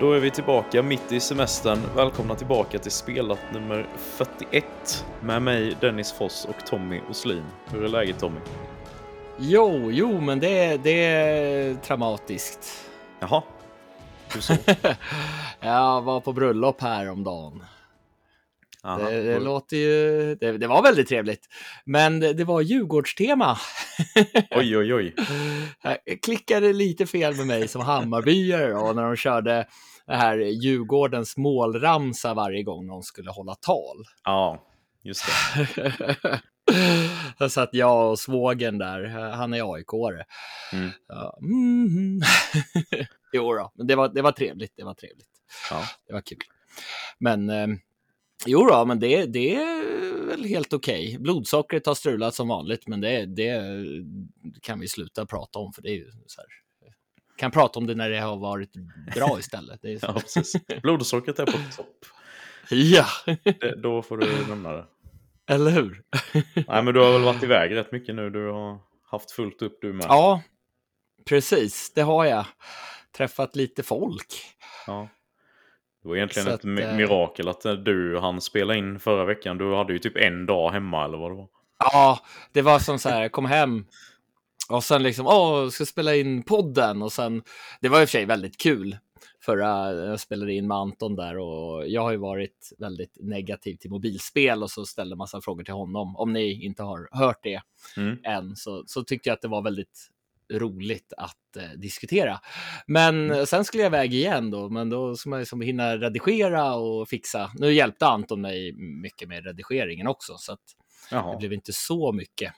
Då 0.00 0.12
är 0.12 0.20
vi 0.20 0.30
tillbaka 0.30 0.82
mitt 0.82 1.12
i 1.12 1.20
semestern. 1.20 1.78
Välkomna 1.94 2.34
tillbaka 2.34 2.78
till 2.78 2.90
spelat 2.90 3.38
nummer 3.52 3.86
41 3.96 5.04
med 5.20 5.42
mig 5.42 5.76
Dennis 5.80 6.12
Foss 6.12 6.44
och 6.44 6.66
Tommy 6.66 7.00
Oslin. 7.10 7.44
Hur 7.66 7.84
är 7.84 7.88
läget 7.88 8.18
Tommy? 8.18 8.40
Jo, 9.38 9.90
jo, 9.90 10.20
men 10.20 10.40
det, 10.40 10.76
det 10.76 11.04
är 11.04 11.74
traumatiskt. 11.74 12.90
Jaha, 13.20 13.42
hur 14.34 14.40
så? 14.40 14.54
Jag 15.60 16.02
var 16.02 16.20
på 16.20 16.32
bröllop 16.32 16.80
här 16.80 17.10
om 17.10 17.24
dagen. 17.24 17.64
Aha, 18.86 19.10
Det, 19.10 19.22
det 19.22 19.38
låter 19.38 19.76
ju... 19.76 20.34
Det, 20.34 20.58
det 20.58 20.66
var 20.66 20.82
väldigt 20.82 21.08
trevligt. 21.08 21.48
Men 21.84 22.20
det, 22.20 22.32
det 22.32 22.44
var 22.44 22.60
Djurgårdstema. 22.60 23.58
Oj, 24.50 24.76
oj, 24.76 24.94
oj. 24.94 25.14
Jag 26.04 26.22
klickade 26.22 26.72
lite 26.72 27.06
fel 27.06 27.36
med 27.36 27.46
mig 27.46 27.68
som 27.68 27.82
Hammarbyare 27.82 28.70
då, 28.70 28.92
när 28.92 29.02
de 29.02 29.16
körde 29.16 29.66
det 30.06 30.16
här 30.16 30.36
Djurgårdens 30.38 31.36
målramsa 31.36 32.34
varje 32.34 32.62
gång 32.62 32.86
de 32.86 33.02
skulle 33.02 33.30
hålla 33.30 33.54
tal. 33.54 33.96
Ja, 34.24 34.62
just 35.02 35.24
det. 35.26 36.40
Så 37.38 37.48
satt 37.48 37.68
jag 37.72 38.10
och 38.10 38.18
svågen 38.18 38.78
där, 38.78 39.04
han 39.30 39.54
är 39.54 39.62
AIK-are. 39.62 40.24
Mm. 40.72 40.90
Ja, 41.08 41.38
mm. 41.42 42.20
jo 43.32 43.52
då, 43.52 43.72
men 43.74 43.86
det 43.86 43.94
var, 43.94 44.08
det 44.08 44.22
var 44.22 44.32
trevligt, 44.32 44.72
det 44.76 44.84
var 44.84 44.94
trevligt. 44.94 45.28
Ja. 45.70 45.84
Det 46.06 46.12
var 46.12 46.20
kul. 46.20 46.38
Men 47.18 47.50
eh, 47.50 47.66
jo 48.46 48.66
då, 48.66 48.84
men 48.84 49.00
det, 49.00 49.26
det 49.26 49.54
är 49.54 50.26
väl 50.26 50.44
helt 50.44 50.72
okej. 50.72 51.16
Blodsockret 51.20 51.86
har 51.86 51.94
strulat 51.94 52.34
som 52.34 52.48
vanligt, 52.48 52.86
men 52.86 53.00
det, 53.00 53.26
det 53.26 53.62
kan 54.62 54.80
vi 54.80 54.88
sluta 54.88 55.26
prata 55.26 55.58
om, 55.58 55.72
för 55.72 55.82
det 55.82 55.88
är 55.88 55.94
ju 55.94 56.10
så 56.26 56.40
här. 56.40 56.46
Kan 57.36 57.50
prata 57.50 57.78
om 57.78 57.86
det 57.86 57.94
när 57.94 58.10
det 58.10 58.20
har 58.20 58.36
varit 58.36 58.72
bra 59.14 59.36
istället. 59.38 59.82
Det 59.82 59.92
är 59.92 59.98
ja, 60.02 60.12
precis. 60.12 60.52
Blodsockret 60.82 61.38
är 61.38 61.46
på 61.46 61.52
topp. 61.76 62.04
ja, 62.70 63.06
Det, 63.60 63.76
då 63.82 64.02
får 64.02 64.16
du 64.16 64.46
nämna 64.48 64.72
det. 64.72 64.84
eller 65.48 65.70
hur? 65.70 66.02
Nej, 66.68 66.82
men 66.82 66.94
du 66.94 67.00
har 67.00 67.12
väl 67.12 67.22
varit 67.22 67.42
iväg 67.42 67.74
rätt 67.76 67.92
mycket 67.92 68.14
nu. 68.14 68.30
Du 68.30 68.50
har 68.50 68.78
haft 69.10 69.30
fullt 69.30 69.62
upp 69.62 69.78
du 69.80 69.92
med. 69.92 70.06
Ja, 70.08 70.42
precis, 71.24 71.92
det 71.94 72.02
har 72.02 72.24
jag. 72.24 72.46
Träffat 73.16 73.56
lite 73.56 73.82
folk. 73.82 74.34
Ja. 74.86 75.08
Det 76.06 76.10
var 76.10 76.16
egentligen 76.16 76.46
Så 76.46 76.50
ett 76.54 76.60
att, 76.60 76.64
eh, 76.64 76.96
mirakel 76.96 77.48
att 77.48 77.84
du 77.84 78.18
han 78.18 78.40
spela 78.40 78.74
in 78.74 79.00
förra 79.00 79.24
veckan. 79.24 79.58
Du 79.58 79.74
hade 79.74 79.92
ju 79.92 79.98
typ 79.98 80.16
en 80.16 80.46
dag 80.46 80.70
hemma 80.70 81.04
eller 81.04 81.18
vad 81.18 81.30
det 81.30 81.34
var. 81.36 81.48
Ja, 81.78 82.20
det 82.52 82.62
var 82.62 82.78
som 82.78 82.98
så 82.98 83.08
här, 83.08 83.22
jag 83.22 83.32
kom 83.32 83.44
hem 83.44 83.84
och 84.68 84.84
sen 84.84 85.02
liksom, 85.02 85.26
åh, 85.26 85.68
ska 85.68 85.86
spela 85.86 86.14
in 86.14 86.42
podden 86.42 87.02
och 87.02 87.12
sen, 87.12 87.42
det 87.80 87.88
var 87.88 88.00
i 88.00 88.04
och 88.04 88.08
för 88.08 88.12
sig 88.18 88.24
väldigt 88.24 88.60
kul. 88.60 88.96
Förra, 89.40 89.92
jag 89.92 90.20
spelade 90.20 90.52
in 90.52 90.68
med 90.68 90.76
Anton 90.76 91.16
där 91.16 91.38
och 91.38 91.88
jag 91.88 92.02
har 92.02 92.10
ju 92.10 92.16
varit 92.16 92.72
väldigt 92.78 93.16
negativ 93.20 93.76
till 93.76 93.90
mobilspel 93.90 94.62
och 94.62 94.70
så 94.70 94.84
ställde 94.86 95.16
massa 95.16 95.40
frågor 95.40 95.64
till 95.64 95.74
honom. 95.74 96.16
Om 96.16 96.32
ni 96.32 96.64
inte 96.64 96.82
har 96.82 97.08
hört 97.10 97.38
det 97.42 97.60
Mm. 97.96 98.18
än 98.24 98.56
så, 98.56 98.84
så 98.86 99.02
tyckte 99.04 99.28
jag 99.28 99.34
att 99.34 99.42
det 99.42 99.48
var 99.48 99.62
väldigt 99.62 100.08
roligt 100.52 101.12
att 101.16 101.56
eh, 101.56 101.70
diskutera. 101.70 102.40
Men 102.86 103.30
eh, 103.30 103.44
sen 103.44 103.64
skulle 103.64 103.82
jag 103.82 103.90
iväg 103.90 104.14
igen 104.14 104.50
då, 104.50 104.68
men 104.68 104.90
då 104.90 105.16
ska 105.16 105.30
man 105.30 105.38
liksom 105.38 105.60
hinna 105.60 105.96
redigera 105.96 106.74
och 106.74 107.08
fixa. 107.08 107.50
Nu 107.54 107.72
hjälpte 107.72 108.06
Anton 108.06 108.40
mig 108.40 108.72
mycket 109.02 109.28
med 109.28 109.44
redigeringen 109.44 110.06
också, 110.06 110.36
så 110.38 110.52
att 110.52 110.60
det 111.32 111.36
blev 111.38 111.52
inte 111.52 111.72
så 111.72 112.12
mycket 112.12 112.52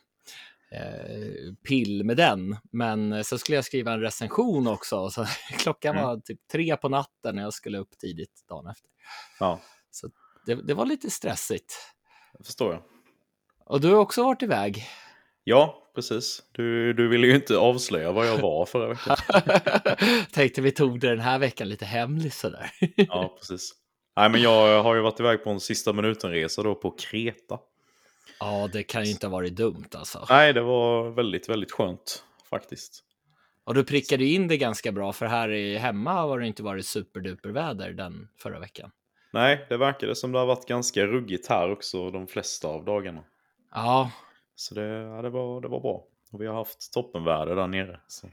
eh, 0.71 1.53
pill 1.67 2.03
med 2.03 2.17
den. 2.17 2.57
Men 2.71 3.13
eh, 3.13 3.21
sen 3.21 3.39
skulle 3.39 3.55
jag 3.55 3.65
skriva 3.65 3.93
en 3.93 4.01
recension 4.01 4.67
också. 4.67 5.09
Så 5.09 5.25
klockan 5.57 5.95
Mm. 5.95 6.07
var 6.07 6.17
typ 6.17 6.47
tre 6.51 6.77
på 6.77 6.89
natten 6.89 7.35
när 7.35 7.41
jag 7.43 7.53
skulle 7.53 7.77
upp 7.77 7.97
tidigt 7.97 8.43
dagen 8.49 8.67
efter. 8.67 8.89
Ja, 9.39 9.59
Det, 10.45 10.55
det 10.55 10.73
var 10.73 10.85
lite 10.85 11.09
stressigt. 11.09 11.73
det 12.37 12.43
förstår 12.43 12.73
jag. 12.73 12.83
Och 13.65 13.81
du 13.81 13.87
har 13.87 13.95
också 13.97 14.23
varit 14.23 14.43
iväg. 14.43 14.83
Ja, 15.43 15.88
precis. 15.99 16.43
Du, 16.51 16.93
du 16.93 17.07
ville 17.07 17.27
ju 17.27 17.35
inte 17.35 17.57
avslöja 17.57 18.11
vad 18.11 18.27
jag 18.27 18.37
var 18.37 18.65
förra 18.65 18.87
veckan. 18.87 19.17
Tänkte 20.31 20.61
vi 20.61 20.71
tog 20.71 20.99
det 20.99 21.09
den 21.09 21.19
här 21.19 21.39
veckan 21.39 21.69
lite 21.69 21.85
hemligt 21.85 22.33
sådär. 22.33 22.71
Ja, 22.95 23.35
precis. 23.39 23.73
Nej, 24.15 24.29
men 24.29 24.41
jag 24.41 24.83
har 24.83 24.95
ju 24.95 25.01
varit 25.01 25.19
iväg 25.19 25.43
på 25.43 25.49
en 25.49 25.59
sista 25.59 25.93
minuten-resa 25.93 26.63
då 26.63 26.75
på 26.75 26.91
Kreta. 26.91 27.59
ja, 28.39 28.69
det 28.73 28.83
kan 28.83 29.03
ju 29.03 29.11
inte 29.11 29.27
ha 29.27 29.31
varit 29.31 29.55
dumt 29.55 29.89
alltså. 29.95 30.25
Nej, 30.29 30.53
det 30.53 30.61
var 30.61 31.09
väldigt, 31.09 31.49
väldigt 31.49 31.71
skönt 31.71 32.23
faktiskt. 32.49 33.03
Och 33.63 33.73
du 33.73 33.83
prickade 33.83 34.25
in 34.25 34.47
det 34.47 34.57
ganska 34.57 34.91
bra, 34.91 35.13
för 35.13 35.25
här 35.25 35.51
i 35.51 35.77
hemma 35.77 36.13
har 36.13 36.39
det 36.39 36.47
inte 36.47 36.63
varit 36.63 36.85
superduper 36.85 37.49
väder 37.49 37.91
den 37.93 38.27
förra 38.41 38.59
veckan. 38.59 38.91
Nej, 39.33 39.65
det 39.69 39.77
verkade 39.77 40.15
som 40.15 40.31
det 40.31 40.39
har 40.39 40.45
varit 40.45 40.67
ganska 40.67 41.05
ruggigt 41.05 41.47
här 41.47 41.71
också 41.71 42.11
de 42.11 42.27
flesta 42.27 42.67
av 42.67 42.85
dagarna. 42.85 43.23
Ja, 43.71 44.11
Så 44.59 44.75
det, 44.75 44.81
ja, 44.87 45.21
det, 45.21 45.29
var, 45.29 45.61
det 45.61 45.67
var 45.67 45.79
bra. 45.79 46.03
Och 46.31 46.41
vi 46.41 46.47
har 46.47 46.53
haft 46.55 46.93
toppenväder 46.93 47.55
där 47.55 47.67
nere. 47.67 47.99
Så. 48.07 48.27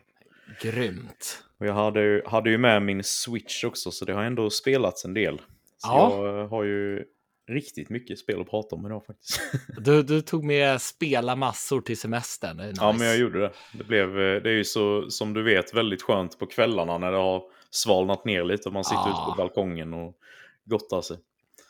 grymt. 0.63 1.43
Och 1.59 1.67
jag 1.67 1.75
hade, 1.75 2.01
ju- 2.03 2.23
hade 2.27 2.51
ju 2.51 2.59
med 2.59 2.83
min 2.83 3.05
Switch 3.05 3.65
också, 3.65 3.91
så 3.91 4.05
det 4.05 4.13
har 4.13 4.23
ändå 4.25 4.51
spelats 4.51 5.05
en 5.05 5.15
del. 5.15 5.39
Så 5.39 5.89
Ja. 5.89 6.25
jag 6.27 6.41
eh, 6.43 6.49
har 6.49 6.65
ju 6.65 7.05
riktigt 7.49 7.91
mycket 7.91 8.19
spel 8.19 8.41
att 8.41 8.51
prata 8.51 8.77
om 8.77 8.87
idag 8.87 9.05
faktiskt. 9.07 9.41
Du, 9.79 10.03
du 10.03 10.21
tog 10.21 10.45
med 10.45 10.83
spela 10.83 11.37
massor 11.37 11.81
till 11.81 11.99
semestern. 11.99 12.57
Nice. 12.57 12.73
Ja, 12.81 12.93
men 12.99 13.07
jag 13.07 13.19
gjorde 13.19 13.39
det. 13.41 13.53
Det, 13.79 13.85
blev, 13.85 14.09
eh, 14.09 14.43
det 14.43 14.51
är 14.51 14.55
ju 14.57 14.65
så, 14.65 15.11
som 15.11 15.35
du 15.35 15.43
vet, 15.43 15.75
väldigt 15.75 16.03
skönt 16.03 16.39
på 16.39 16.47
kvällarna 16.47 16.99
när 16.99 17.13
det 17.13 17.19
har 17.19 17.43
svalnat 17.71 18.25
ner 18.25 18.45
lite 18.45 18.69
och 18.69 18.73
man 18.73 18.85
sitter 18.85 19.03
Ja. 19.07 19.11
ute 19.27 19.31
på 19.31 19.43
balkongen 19.43 19.95
och 19.95 20.17
gottar 20.65 21.01
sig. 21.01 21.17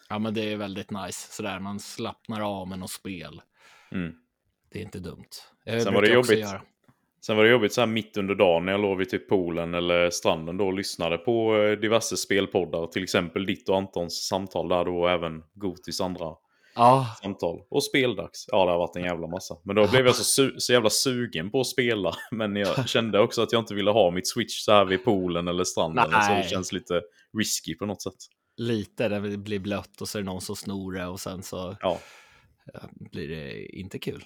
Ja, 0.08 0.18
men 0.18 0.34
det 0.34 0.52
är 0.52 0.56
väldigt 0.56 0.90
nice. 0.90 1.32
Sådär, 1.32 1.58
man 1.60 1.80
slappnar 1.80 2.40
av 2.60 2.68
med 2.68 2.78
något 2.78 2.90
spel. 2.90 3.42
Mm. 3.92 4.14
Det 4.72 4.78
är 4.78 4.82
inte 4.82 4.98
dumt. 4.98 5.24
Jag 5.64 5.82
Sen 5.82 5.94
var 5.94 6.02
det 6.02 6.12
jobbigt. 6.12 6.38
göra. 6.38 6.62
Sen 7.26 7.36
var 7.36 7.44
det 7.44 7.50
jobbigt 7.50 7.72
så 7.72 7.80
här 7.80 7.86
mitt 7.88 8.16
under 8.16 8.34
dagen 8.34 8.64
när 8.64 8.72
jag 8.72 8.80
låg 8.80 8.98
vid 8.98 9.08
typ 9.10 9.28
poolen 9.28 9.74
eller 9.74 10.10
stranden 10.10 10.56
då 10.56 10.66
och 10.66 10.72
lyssnade 10.72 11.18
på 11.18 11.56
eh, 11.56 11.72
diverse 11.78 12.16
spelpoddar. 12.16 12.86
Till 12.86 13.02
exempel 13.02 13.46
ditt 13.46 13.68
och 13.68 13.76
Antons 13.76 14.26
samtal 14.28 14.68
där 14.68 14.84
då 14.84 15.00
och 15.00 15.10
även 15.10 15.42
Gotis 15.54 16.00
andra 16.00 16.26
Ja, 16.74 17.06
samtal. 17.22 17.60
Och 17.70 17.84
speldags. 17.84 18.44
Ja, 18.52 18.64
det 18.64 18.70
har 18.70 18.78
varit 18.78 18.96
en 18.96 19.04
jävla 19.04 19.26
massa. 19.26 19.56
Men 19.64 19.76
då 19.76 19.88
blev 19.90 20.06
jag 20.06 20.14
så, 20.14 20.42
su- 20.42 20.58
så 20.58 20.72
jävla 20.72 20.90
sugen 20.90 21.50
på 21.50 21.60
att 21.60 21.66
spela. 21.66 22.12
Men 22.30 22.56
jag 22.56 22.88
kände 22.88 23.20
också 23.20 23.42
att 23.42 23.52
jag 23.52 23.60
inte 23.62 23.74
ville 23.74 23.90
ha 23.90 24.10
mitt 24.10 24.28
switch 24.28 24.58
så 24.60 24.72
här 24.72 24.84
vid 24.84 25.04
poolen 25.04 25.48
eller 25.48 25.64
stranden. 25.64 26.04
Så 26.10 26.10
Nej. 26.18 26.42
det 26.42 26.48
känns 26.48 26.72
lite 26.72 27.00
risky 27.38 27.74
på 27.74 27.86
något 27.86 28.02
sätt. 28.02 28.14
lite. 28.56 29.08
Det 29.08 29.36
blir 29.38 29.58
blött 29.58 30.00
och 30.00 30.08
så 30.08 30.18
är 30.18 30.22
det 30.22 30.26
någon 30.26 30.40
som 30.40 30.56
snor 30.56 30.92
det 30.92 31.06
och 31.06 31.20
sen 31.20 31.42
så 31.42 31.76
Ja. 31.80 31.98
Blir 32.90 33.28
det 33.28 33.66
inte 33.76 33.98
kul. 33.98 34.24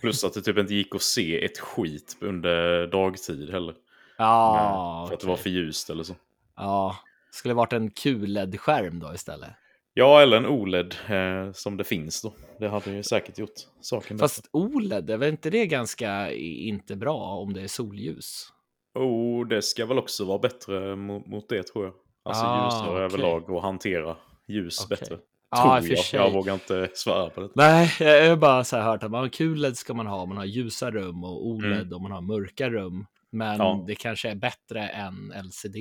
Plus 0.00 0.24
att 0.24 0.34
det 0.34 0.42
typ 0.42 0.58
inte 0.58 0.74
gick 0.74 0.94
att 0.94 1.02
se 1.02 1.44
ett 1.44 1.58
skit 1.58 2.16
under 2.20 2.86
dagtid 2.86 3.50
heller. 3.50 3.74
Ja, 4.18 5.04
för 5.08 5.14
att 5.14 5.20
det 5.20 5.26
var 5.26 5.36
för 5.36 5.50
ljust 5.50 5.90
eller 5.90 6.02
så. 6.04 6.14
Ja, 6.56 6.96
skulle 7.30 7.54
varit 7.54 7.72
en 7.72 7.90
QLED-skärm 7.90 9.00
då 9.00 9.14
istället. 9.14 9.50
Ja, 9.94 10.22
eller 10.22 10.36
en 10.36 10.46
OLED 10.46 10.94
eh, 11.08 11.52
som 11.52 11.76
det 11.76 11.84
finns 11.84 12.22
då. 12.22 12.34
Det 12.58 12.68
hade 12.68 12.90
ju 12.90 13.02
säkert 13.02 13.38
gjort 13.38 13.52
saken 13.80 14.16
bättre. 14.16 14.24
Fast 14.28 14.48
OLED, 14.52 15.10
är 15.10 15.16
väl 15.16 15.28
inte 15.28 15.50
det 15.50 15.66
ganska 15.66 16.32
inte 16.32 16.96
bra 16.96 17.18
om 17.18 17.52
det 17.52 17.62
är 17.62 17.68
solljus? 17.68 18.52
Oh, 18.94 19.46
det 19.48 19.62
ska 19.62 19.86
väl 19.86 19.98
också 19.98 20.24
vara 20.24 20.38
bättre 20.38 20.96
mot, 20.96 21.26
mot 21.26 21.48
det 21.48 21.62
tror 21.62 21.84
jag. 21.84 21.94
Alltså 22.22 22.44
Ah, 22.44 22.64
ljusare 22.64 22.90
okej. 22.90 23.04
överlag 23.04 23.50
och 23.50 23.62
hantera 23.62 24.16
ljus 24.46 24.84
Okej. 24.84 24.96
bättre. 25.00 25.18
Ja, 25.52 25.80
tror 25.80 25.90
jag. 25.90 25.98
sig. 26.04 26.20
Jag 26.20 26.30
vågar 26.32 26.54
inte 26.54 26.90
svära 26.94 27.30
på 27.30 27.40
det. 27.40 27.48
Nej, 27.54 27.96
jag 28.00 28.28
har 28.28 28.36
bara 28.36 28.64
så 28.64 28.76
här 28.76 28.82
hört 28.82 29.02
att 29.02 29.10
man 29.10 29.20
har 29.20 29.28
QLED 29.28 29.76
ska 29.76 29.94
man 29.94 30.06
ha, 30.06 30.26
man 30.26 30.36
har 30.36 30.44
ljusa 30.44 30.90
rum 30.90 31.24
och 31.24 31.46
OLED 31.46 31.72
Mm. 31.80 31.92
och 31.92 32.00
man 32.00 32.12
har 32.12 32.20
mörka 32.20 32.70
rum. 32.70 33.06
Men 33.30 33.58
Ja. 33.58 33.84
det 33.86 33.94
kanske 33.94 34.30
är 34.30 34.34
bättre 34.34 34.88
än 34.88 35.32
LCD. 35.44 35.76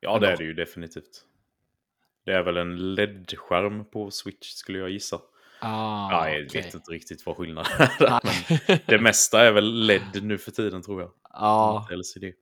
Ja, 0.00 0.18
det 0.18 0.32
är 0.32 0.36
det 0.36 0.44
ju 0.44 0.54
definitivt. 0.54 1.24
Det 2.24 2.32
är 2.32 2.42
väl 2.42 2.56
en 2.56 2.94
LED-skärm 2.94 3.84
på 3.84 4.10
Switch 4.10 4.48
skulle 4.48 4.78
jag 4.78 4.90
gissa. 4.90 5.16
Ah, 5.62 6.10
ja, 6.10 6.28
jag 6.30 6.46
okej. 6.46 6.62
vet 6.62 6.74
inte 6.74 6.90
riktigt 6.92 7.26
vad 7.26 7.36
skillnaden 7.36 7.72
är. 7.78 8.20
men. 8.68 8.78
Det 8.86 8.98
mesta 8.98 9.40
är 9.46 9.52
väl 9.52 9.86
LED 9.86 10.22
nu 10.22 10.38
för 10.38 10.50
tiden 10.50 10.82
tror 10.82 11.00
jag. 11.00 11.10
ja, 11.32 11.80
Inte 11.90 11.96
LCD. 11.96 12.32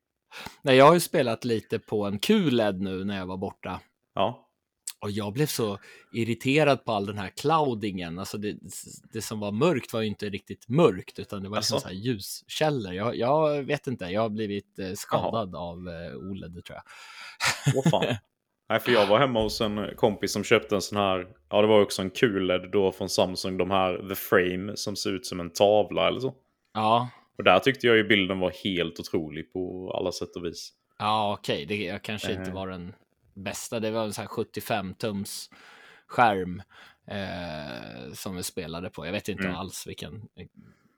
Nej, 0.62 0.76
jag 0.76 0.84
har 0.86 0.94
ju 0.94 1.00
spelat 1.00 1.44
lite 1.44 1.78
på 1.78 2.04
en 2.06 2.18
QLED 2.18 2.80
nu 2.80 3.04
när 3.04 3.18
jag 3.18 3.26
var 3.26 3.36
borta. 3.36 3.80
Ja, 4.14 4.47
Och 5.00 5.10
jag 5.10 5.32
blev 5.32 5.46
så 5.46 5.78
irriterad 6.12 6.84
på 6.84 6.92
all 6.92 7.06
den 7.06 7.18
här 7.18 7.28
cloudingen. 7.36 8.18
Alltså 8.18 8.38
det, 8.38 8.56
det 9.12 9.22
som 9.22 9.40
var 9.40 9.52
mörkt 9.52 9.92
var 9.92 10.00
ju 10.00 10.06
inte 10.06 10.28
riktigt 10.28 10.68
mörkt, 10.68 11.18
utan 11.18 11.42
det 11.42 11.48
var 11.48 11.56
liksom 11.56 11.80
så 11.80 11.88
här 11.88 11.94
ljuskällor. 11.94 12.92
Jag, 12.92 13.16
jag 13.16 13.62
vet 13.62 13.86
inte, 13.86 14.04
jag 14.04 14.20
har 14.20 14.28
blivit 14.28 14.78
eh, 14.78 14.92
skadad 14.94 15.54
av 15.56 15.88
eh, 15.88 16.16
OLED 16.16 16.64
tror 16.64 16.78
jag. 16.78 16.82
vad 17.74 17.90
fan. 17.90 18.16
Nej, 18.70 18.80
för 18.80 18.92
jag 18.92 19.06
var 19.06 19.18
hemma 19.18 19.42
hos 19.42 19.60
en 19.60 19.96
kompis 19.96 20.32
som 20.32 20.44
köpte 20.44 20.74
en 20.74 20.80
sån 20.82 20.98
här, 20.98 21.26
ja 21.50 21.60
det 21.60 21.66
var 21.68 21.80
också 21.82 22.02
en 22.02 22.10
QLED 22.10 22.70
då 22.72 22.92
från 22.92 23.08
Samsung, 23.08 23.56
de 23.56 23.70
här 23.70 24.08
The 24.08 24.14
Frame 24.14 24.76
som 24.76 24.96
ser 24.96 25.12
ut 25.12 25.26
som 25.26 25.40
en 25.40 25.50
tavla 25.50 26.08
eller 26.08 26.20
så. 26.20 26.34
Ja, 26.74 27.08
Och 27.38 27.44
där 27.44 27.58
tyckte 27.58 27.86
jag 27.86 27.96
ju 27.96 28.04
bilden 28.04 28.38
var 28.40 28.52
helt 28.64 29.00
otrolig 29.00 29.52
på 29.52 29.92
alla 29.98 30.12
sätt 30.12 30.36
och 30.36 30.44
vis. 30.44 30.72
ja 30.98 31.32
okej, 31.38 31.66
det 31.66 31.76
jag 31.76 32.02
kanske 32.02 32.32
inte 32.32 32.50
Eh. 32.50 32.54
var 32.54 32.68
den 32.68 32.94
bästa. 33.38 33.80
Det 33.80 33.90
var 33.90 34.04
en 34.04 34.12
sån 34.12 34.22
här 34.22 34.28
75 34.28 34.94
tums 34.94 35.50
skärm 36.06 36.62
eh, 37.06 38.12
som 38.12 38.36
vi 38.36 38.42
spelade 38.42 38.90
på. 38.90 39.06
Jag 39.06 39.12
vet 39.12 39.28
inte 39.28 39.44
Mm. 39.44 39.56
alls 39.56 39.86
vilken 39.86 40.28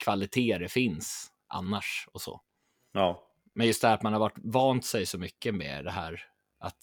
kvalitet 0.05 0.59
det 0.59 0.69
finns 0.69 1.33
annars 1.47 2.09
och 2.13 2.21
så. 2.21 2.41
Ja, 2.93 3.27
Men 3.55 3.67
just 3.67 3.83
det 3.83 3.89
här 3.89 3.95
att 3.95 4.03
man 4.03 4.13
har 4.13 4.21
varit 4.21 4.39
vant 4.39 4.85
sig 4.85 5.07
så 5.07 5.19
mycket 5.19 5.55
med 5.55 5.85
det 5.85 5.91
här 5.91 6.21
att 6.59 6.77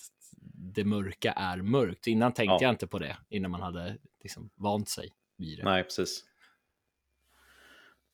det 0.53 0.83
mörka 0.85 1.31
är 1.31 1.57
mörkt. 1.57 2.07
Innan 2.07 2.31
tänkte 2.33 2.53
Ja. 2.53 2.59
jag 2.61 2.69
inte 2.69 2.87
på 2.87 2.99
det, 2.99 3.17
innan 3.29 3.51
man 3.51 3.61
hade 3.61 3.97
liksom 4.23 4.49
vant 4.55 4.89
sig 4.89 5.09
vid 5.37 5.57
det. 5.57 5.63
nej 5.63 5.83
precis. 5.83 6.23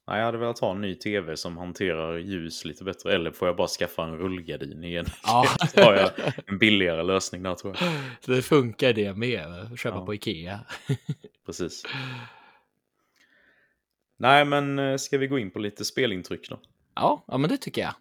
Nej, 0.07 0.17
jag 0.19 0.25
hade 0.25 0.37
velat 0.37 0.59
ha 0.59 0.71
en 0.71 0.81
ny 0.81 0.95
tv 0.95 1.37
som 1.37 1.57
hanterar 1.57 2.17
ljus 2.17 2.65
lite 2.65 2.83
bättre. 2.83 3.13
Eller 3.13 3.31
får 3.31 3.47
jag 3.47 3.57
bara 3.57 3.67
skaffa 3.67 4.03
en 4.03 4.17
rullgardin 4.17 4.83
igen? 4.83 5.05
Ja. 5.23 5.45
Har 5.83 5.93
jag 5.93 6.11
en 6.47 6.57
billigare 6.57 7.03
lösning 7.03 7.43
där 7.43 7.55
tror 7.55 7.77
jag. 7.79 7.91
Det 8.35 8.41
funkar 8.41 8.93
det 8.93 9.13
med, 9.17 9.69
köpa 9.79 9.97
Ja. 9.97 10.05
på 10.05 10.13
Ikea. 10.13 10.59
Precis. 11.45 11.83
Nej, 14.17 14.45
men 14.45 14.79
eh, 14.79 14.97
ska 14.97 15.17
vi 15.17 15.27
gå 15.27 15.39
in 15.39 15.51
på 15.51 15.59
lite 15.59 15.85
spelintryck 15.85 16.49
då? 16.49 16.59
Ja, 16.95 17.23
ja 17.27 17.37
men 17.37 17.49
det 17.49 17.57
tycker 17.57 17.81
jag. 17.81 17.93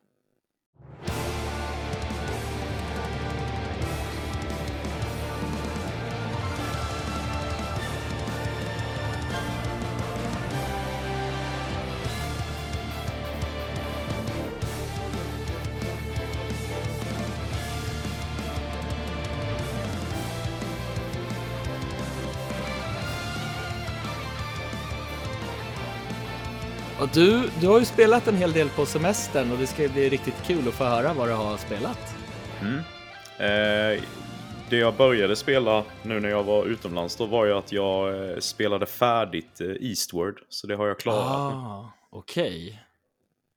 Och 27.02 27.08
du, 27.14 27.50
du 27.60 27.68
har 27.68 27.78
ju 27.78 27.84
spelat 27.84 28.28
en 28.28 28.36
hel 28.36 28.52
del 28.52 28.68
på 28.68 28.86
semestern 28.86 29.52
och 29.52 29.58
det 29.58 29.66
ska 29.66 29.88
bli 29.88 30.08
riktigt 30.08 30.42
kul 30.46 30.68
att 30.68 30.74
få 30.74 30.84
höra 30.84 31.14
vad 31.14 31.28
du 31.28 31.32
har 31.32 31.56
spelat. 31.56 32.14
Mm. 32.60 32.78
Eh, 33.38 34.02
det 34.70 34.76
jag 34.76 34.94
började 34.94 35.36
spela 35.36 35.84
nu 36.02 36.20
när 36.20 36.28
jag 36.28 36.44
var 36.44 36.66
utomlands 36.66 37.16
då 37.16 37.26
var 37.26 37.46
ju 37.46 37.52
att 37.52 37.72
jag 37.72 38.30
eh, 38.30 38.38
spelade 38.38 38.86
färdigt 38.86 39.60
eh, 39.60 39.68
Eastward. 39.80 40.40
Så 40.48 40.66
det 40.66 40.76
har 40.76 40.86
jag 40.86 40.98
klarat. 40.98 41.26
Ah, 41.26 41.92
okej. 42.10 42.82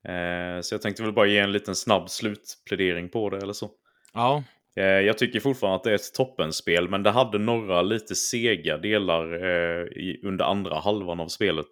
Eh, 0.08 0.62
så 0.62 0.74
jag 0.74 0.82
tänkte 0.82 1.04
väl 1.04 1.14
bara 1.14 1.28
ge 1.28 1.40
en 1.40 1.52
liten 1.52 1.76
snabb 1.76 2.10
slutplädering 2.10 3.10
på 3.10 3.30
det 3.30 3.38
eller 3.38 3.54
så. 3.54 3.70
Ja, 4.14 4.44
Eh, 4.78 4.86
jag 4.86 5.18
tycker 5.18 5.40
fortfarande 5.40 5.76
att 5.76 5.84
det 5.84 5.92
är 5.92 5.96
ett 5.96 6.14
toppenspel, 6.14 6.90
men 6.90 7.04
det 7.04 7.12
hade 7.12 7.38
några 7.38 7.82
lite 7.82 8.16
sega 8.16 8.78
delar 8.78 9.34
eh, 9.34 9.84
i, 9.84 10.20
under 10.24 10.46
andra 10.46 10.80
halvan 10.80 11.20
av 11.20 11.28
spelet. 11.28 11.68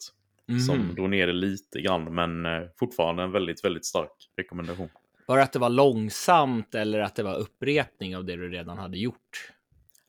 Som 0.68 0.78
Mhm. 0.78 0.96
drog 0.96 1.10
ner 1.10 1.28
det 1.28 1.34
lite 1.34 1.82
grann, 1.82 2.16
men 2.16 2.46
eh, 2.46 2.62
fortfarande 2.80 3.24
en 3.24 3.32
väldigt, 3.32 3.66
väldigt 3.66 3.86
stark 3.86 4.12
rekommendation. 4.38 4.90
Var 5.26 5.38
det 5.38 5.44
att 5.44 5.54
det 5.54 5.60
var 5.60 5.70
långsamt 5.70 6.76
eller 6.76 7.00
att 7.00 7.16
det 7.16 7.24
var 7.24 7.36
upprepning 7.36 8.18
av 8.18 8.26
det 8.26 8.36
du 8.36 8.50
redan 8.50 8.78
hade 8.78 8.98
gjort? 8.98 9.52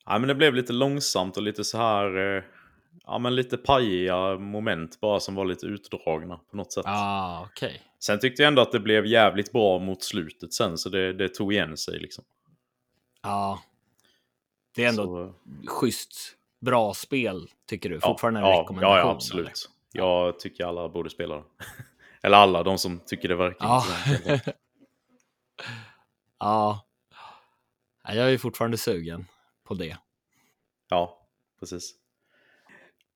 Ja, 0.06 0.18
men 0.18 0.28
det 0.28 0.34
blev 0.34 0.54
lite 0.54 0.72
långsamt 0.72 1.36
och 1.36 1.42
lite 1.42 1.64
så 1.64 1.78
här... 1.78 2.36
Eh, 2.36 2.42
ja, 3.06 3.18
men 3.18 3.34
lite 3.36 3.56
pajiga 3.56 4.38
moment 4.38 5.00
bara 5.00 5.20
som 5.20 5.34
var 5.34 5.44
lite 5.44 5.66
utdragna 5.66 6.36
på 6.50 6.56
något 6.56 6.72
sätt. 6.72 6.84
Ah, 6.86 7.42
okej. 7.50 7.82
Sen 7.98 8.18
tyckte 8.18 8.42
jag 8.42 8.48
ändå 8.48 8.62
att 8.62 8.72
det 8.72 8.80
blev 8.80 9.06
jävligt 9.06 9.52
bra 9.52 9.78
mot 9.78 10.02
slutet 10.02 10.52
sen, 10.54 10.78
så 10.78 10.88
det, 10.88 11.12
det 11.12 11.28
tog 11.28 11.52
igen 11.52 11.76
sig 11.76 11.98
liksom. 11.98 12.24
Ja. 13.22 13.62
Det 14.74 14.84
är 14.84 14.88
ändå 14.88 15.02
Så, 15.04 15.34
schysst, 15.68 16.36
bra 16.60 16.94
spel, 16.94 17.48
tycker 17.68 17.88
du? 17.88 17.94
ja, 17.94 18.00
Fortfarande 18.08 18.40
en 18.40 18.46
ja, 18.46 18.60
rekommendation? 18.62 18.96
Ja, 18.96 19.18
ja 19.32 19.38
eller? 19.38 19.52
Jag 19.94 20.38
tycker 20.38 20.64
alla 20.64 20.88
borde 20.88 21.10
spela 21.10 21.36
det. 21.36 21.44
Eller 22.22 22.36
alla, 22.36 22.62
de 22.62 22.78
som 22.78 23.00
tycker 23.06 23.28
det 23.28 23.36
verkar 23.36 23.66
Ja. 23.66 23.84
ja. 26.38 26.86
Ja, 28.04 28.14
Jag 28.14 28.32
är 28.32 28.38
fortfarande 28.38 28.76
sugen 28.76 29.26
på 29.64 29.74
det. 29.74 29.96
Ja, 30.88 31.28
precis. 31.60 31.94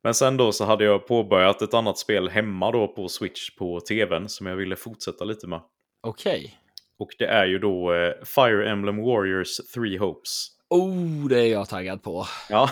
Men 0.02 0.14
sen 0.14 0.36
då 0.36 0.52
så 0.52 0.64
hade 0.64 0.84
jag 0.84 1.06
påbörjat 1.06 1.62
ett 1.62 1.74
annat 1.74 1.98
spel 1.98 2.28
hemma 2.28 2.70
då 2.72 2.88
på 2.88 3.08
Switch 3.08 3.56
på 3.56 3.80
tvn 3.80 4.28
som 4.28 4.46
jag 4.46 4.56
ville 4.56 4.76
fortsätta 4.76 5.24
lite 5.24 5.46
med. 5.46 5.60
Okej. 6.00 6.58
Och 6.98 7.10
det 7.18 7.26
är 7.26 7.46
ju 7.46 7.58
då 7.58 7.94
eh, 7.94 8.24
Fire 8.24 8.70
Emblem 8.70 8.96
Warriors 8.96 9.56
Three 9.56 9.98
Hopes. 9.98 10.57
Oh, 10.70 11.28
det 11.28 11.40
är 11.40 11.46
jag 11.52 11.68
taggad 11.68 12.02
på. 12.02 12.24
Ja, 12.48 12.70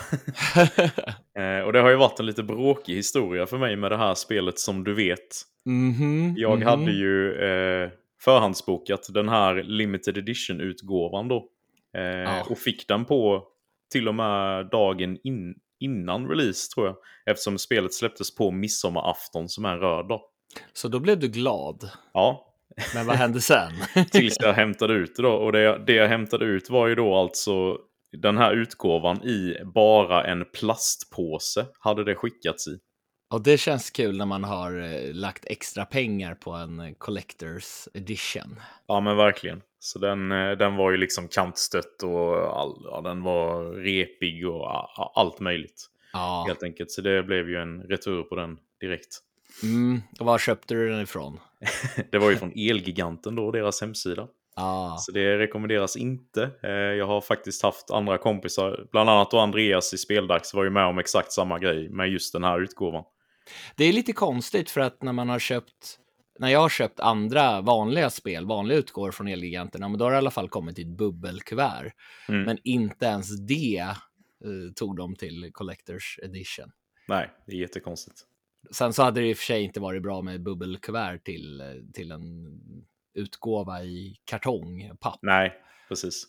eh, 1.39 1.65
och 1.67 1.73
det 1.73 1.81
har 1.81 1.91
ju 1.91 1.97
varit 1.97 2.21
en 2.21 2.27
lite 2.27 2.43
bråkig 2.43 2.95
historia 2.95 3.47
för 3.47 3.59
mig 3.59 3.77
med 3.77 3.91
det 3.91 3.97
här 3.97 4.15
spelet 4.15 4.59
som 4.59 4.85
du 4.85 4.95
vet. 4.95 5.43
Mhm, 5.65 6.35
Jag 6.37 6.59
mhm. 6.59 6.67
hade 6.69 6.93
ju 6.93 7.33
eh, 7.33 7.91
förhandsbokat 8.21 9.07
den 9.15 9.29
här 9.29 9.63
limited 9.63 10.19
edition-utgåvan 10.19 11.29
då. 11.29 11.49
Eh, 11.97 12.03
Ja. 12.03 12.43
Och 12.51 12.59
fick 12.59 12.89
den 12.89 13.05
på 13.05 13.45
till 13.93 14.09
och 14.09 14.15
med 14.15 14.67
dagen 14.71 15.19
in, 15.25 15.55
innan 15.81 16.29
release 16.29 16.75
tror 16.75 16.87
jag. 16.87 16.97
Eftersom 17.27 17.59
spelet 17.59 17.95
släpptes 17.95 18.35
på 18.35 18.51
midsommarafton 18.51 19.49
som 19.49 19.65
är 19.65 19.73
en 19.73 19.79
röd 19.81 20.09
dag. 20.09 20.21
Så 20.73 20.89
då 20.89 21.01
blev 21.01 21.19
du 21.19 21.29
glad. 21.29 21.91
Ja, 22.13 22.56
Men 22.95 23.07
vad 23.07 23.17
hände 23.17 23.41
sen? 23.41 23.73
tills 24.11 24.37
jag 24.41 24.53
hämtade 24.53 24.95
ut 24.95 25.17
det 25.17 25.23
då. 25.23 25.33
Och 25.33 25.53
det, 25.53 25.85
det 25.87 25.93
jag 25.93 26.09
hämtade 26.09 26.45
ut 26.45 26.71
var 26.71 26.87
ju 26.87 26.95
då 26.95 27.15
alltså 27.15 27.79
den 28.13 28.39
här 28.39 28.53
utgåvan 28.53 29.23
i 29.23 29.57
bara 29.65 30.25
en 30.25 30.45
plastpåse 30.45 31.67
hade 31.81 32.05
det 32.05 32.15
skickats 32.15 32.69
i. 32.69 32.79
Och 33.31 33.43
det 33.43 33.59
känns 33.59 33.91
kul 33.91 34.17
när 34.17 34.27
man 34.27 34.45
har 34.45 34.81
eh, 34.81 35.15
lagt 35.15 35.45
extra 35.45 35.85
pengar 35.85 36.35
på 36.35 36.51
en 36.51 36.81
eh, 36.81 36.93
Collectors 36.99 37.89
Edition. 37.95 38.61
Ja 38.87 39.01
men 39.01 39.17
verkligen. 39.17 39.63
Så 39.79 39.99
den, 39.99 40.33
eh, 40.33 40.51
den 40.51 40.77
var 40.77 40.91
ju 40.91 40.97
liksom 40.97 41.29
kantstött 41.29 42.03
och 42.03 42.61
all, 42.61 42.81
ja, 42.85 43.01
den 43.01 43.23
var 43.23 43.73
repig 43.73 44.49
och 44.49 45.21
allt 45.21 45.41
möjligt. 45.41 45.87
Ja. 46.13 46.45
Helt 46.47 46.63
enkelt. 46.63 46.91
Så 46.91 47.01
det 47.01 47.23
blev 47.23 47.49
ju 47.49 47.57
en 47.57 47.83
retur 47.83 48.23
på 48.23 48.37
den 48.37 48.59
direkt. 48.81 49.19
Mm. 49.63 50.03
Och 50.21 50.27
var 50.27 50.39
köpte 50.39 50.75
du 50.75 50.89
den 50.89 51.01
ifrån? 51.03 51.41
Det 52.13 52.19
var 52.19 52.31
ju 52.31 52.37
från 52.37 52.53
Elgiganten 52.57 53.35
då, 53.35 53.51
deras 53.51 53.81
hemsida. 53.81 54.29
Ja. 54.57 54.97
Så 55.01 55.13
det 55.13 55.39
rekommenderas 55.39 55.97
inte. 55.97 56.51
Eh, 56.63 56.71
Jag 56.71 57.07
har 57.07 57.21
faktiskt 57.21 57.63
haft 57.63 57.91
andra 57.91 58.19
kompisar, 58.19 58.87
bland 58.93 59.11
annat 59.11 59.31
då 59.31 59.39
Andreas 59.39 59.95
i 59.95 59.99
Speldags 59.99 60.55
var 60.55 60.65
ju 60.65 60.71
med 60.71 60.87
om 60.87 60.99
exakt 60.99 61.33
samma 61.33 61.59
grej 61.59 61.89
med 61.89 62.09
just 62.09 62.33
den 62.33 62.45
här 62.45 62.61
utgåvan. 62.61 63.05
Det 63.77 63.85
är 63.85 63.93
lite 63.93 64.13
konstigt 64.13 64.71
för 64.71 64.81
att 64.81 65.03
när 65.03 65.13
man 65.13 65.29
har 65.29 65.39
köpt 65.39 65.99
när 66.39 66.49
jag 66.49 66.61
har 66.61 66.69
köpt 66.69 67.01
andra 67.01 67.61
vanliga 67.61 68.11
spel, 68.11 68.47
vanliga 68.47 68.79
utgåvor 68.79 69.11
från 69.11 69.29
Elgiganterna, 69.29 69.89
men 69.89 69.99
då 69.99 70.05
har 70.05 70.11
det 70.11 70.15
i 70.15 70.19
alla 70.19 70.31
fall 70.31 70.49
kommit 70.49 70.79
i 70.79 70.83
ett 70.83 70.99
bubbelkuvert. 70.99 71.93
Mm. 72.29 72.43
Men 72.43 72.59
inte 72.65 73.07
ens 73.07 73.47
det 73.47 73.79
eh, 74.45 74.73
tog 74.75 74.97
de 74.97 75.17
till 75.17 75.51
Collectors 75.53 76.19
Edition. 76.23 76.71
Nej, 77.09 77.31
det 77.47 77.53
är 77.53 77.61
jättekonstigt. 77.61 78.23
Sen 78.71 78.93
så 78.93 79.03
hade 79.03 79.21
det 79.21 79.29
i 79.29 79.33
och 79.33 79.37
för 79.37 79.45
sig 79.45 79.63
inte 79.63 79.81
varit 79.81 80.03
bra 80.03 80.23
med 80.23 80.43
bubbelkuvert 80.43 81.19
till, 81.25 81.63
till 81.95 82.11
en 82.11 82.47
utgåva 83.15 83.83
i 83.83 84.17
kartong, 84.25 84.91
papp. 85.01 85.19
Nej, 85.23 85.53
precis. 85.89 86.25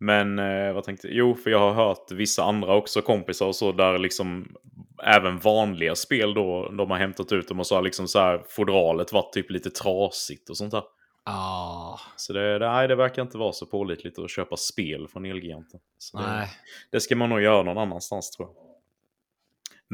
Men 0.00 0.38
eh, 0.38 0.72
vad 0.72 0.84
tänkte? 0.84 1.08
Jo, 1.08 1.34
för 1.34 1.50
jag 1.50 1.58
har 1.58 1.72
hört 1.72 2.10
vissa 2.10 2.44
andra 2.44 2.74
också 2.74 3.02
kompisar 3.02 3.46
och 3.46 3.56
så 3.56 3.72
där 3.72 3.98
liksom 3.98 4.56
även 5.04 5.38
vanliga 5.38 5.94
spel 5.94 6.34
då, 6.34 6.68
de 6.68 6.90
har 6.90 6.98
hämtat 6.98 7.32
ut 7.32 7.48
dem 7.48 7.60
och 7.60 7.66
så 7.66 7.74
har 7.74 7.82
liksom 7.82 8.08
så 8.08 8.18
här 8.18 8.44
fodralet 8.48 9.12
varit 9.12 9.32
typ 9.32 9.50
lite 9.50 9.70
trasigt 9.70 10.50
och 10.50 10.56
sånt 10.56 10.70
där. 10.70 10.82
Ah, 11.24 11.98
Så 12.16 12.32
det, 12.32 12.58
det, 12.58 12.72
nej, 12.72 12.88
det 12.88 12.94
verkar 12.94 13.22
inte 13.22 13.38
vara 13.38 13.52
så 13.52 13.66
pålitligt 13.66 14.18
att 14.18 14.30
köpa 14.30 14.56
spel 14.56 15.08
från 15.08 15.24
Elgiganten. 15.24 15.80
Så 15.98 16.18
det, 16.18 16.26
nej. 16.26 16.48
det 16.90 17.00
ska 17.00 17.16
man 17.16 17.28
nog 17.28 17.40
göra 17.42 17.62
någon 17.62 17.78
annanstans 17.78 18.30
tror 18.30 18.48
jag. 18.48 18.71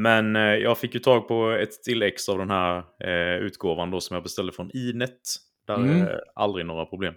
Men 0.00 0.36
eh, 0.36 0.42
jag 0.42 0.78
fick 0.78 0.94
ju 0.94 1.00
tag 1.00 1.28
på 1.28 1.50
ett 1.50 1.82
till 1.82 2.02
ex 2.02 2.28
av 2.28 2.38
den 2.38 2.50
här 2.50 2.76
eh, 3.04 3.36
utgåvan 3.42 3.90
då 3.90 4.00
som 4.00 4.14
jag 4.14 4.22
beställde 4.22 4.52
från 4.52 4.70
Inet. 4.74 5.20
Där 5.66 5.74
Mm. 5.76 6.02
är 6.02 6.20
aldrig 6.34 6.66
några 6.66 6.86
problem. 6.86 7.14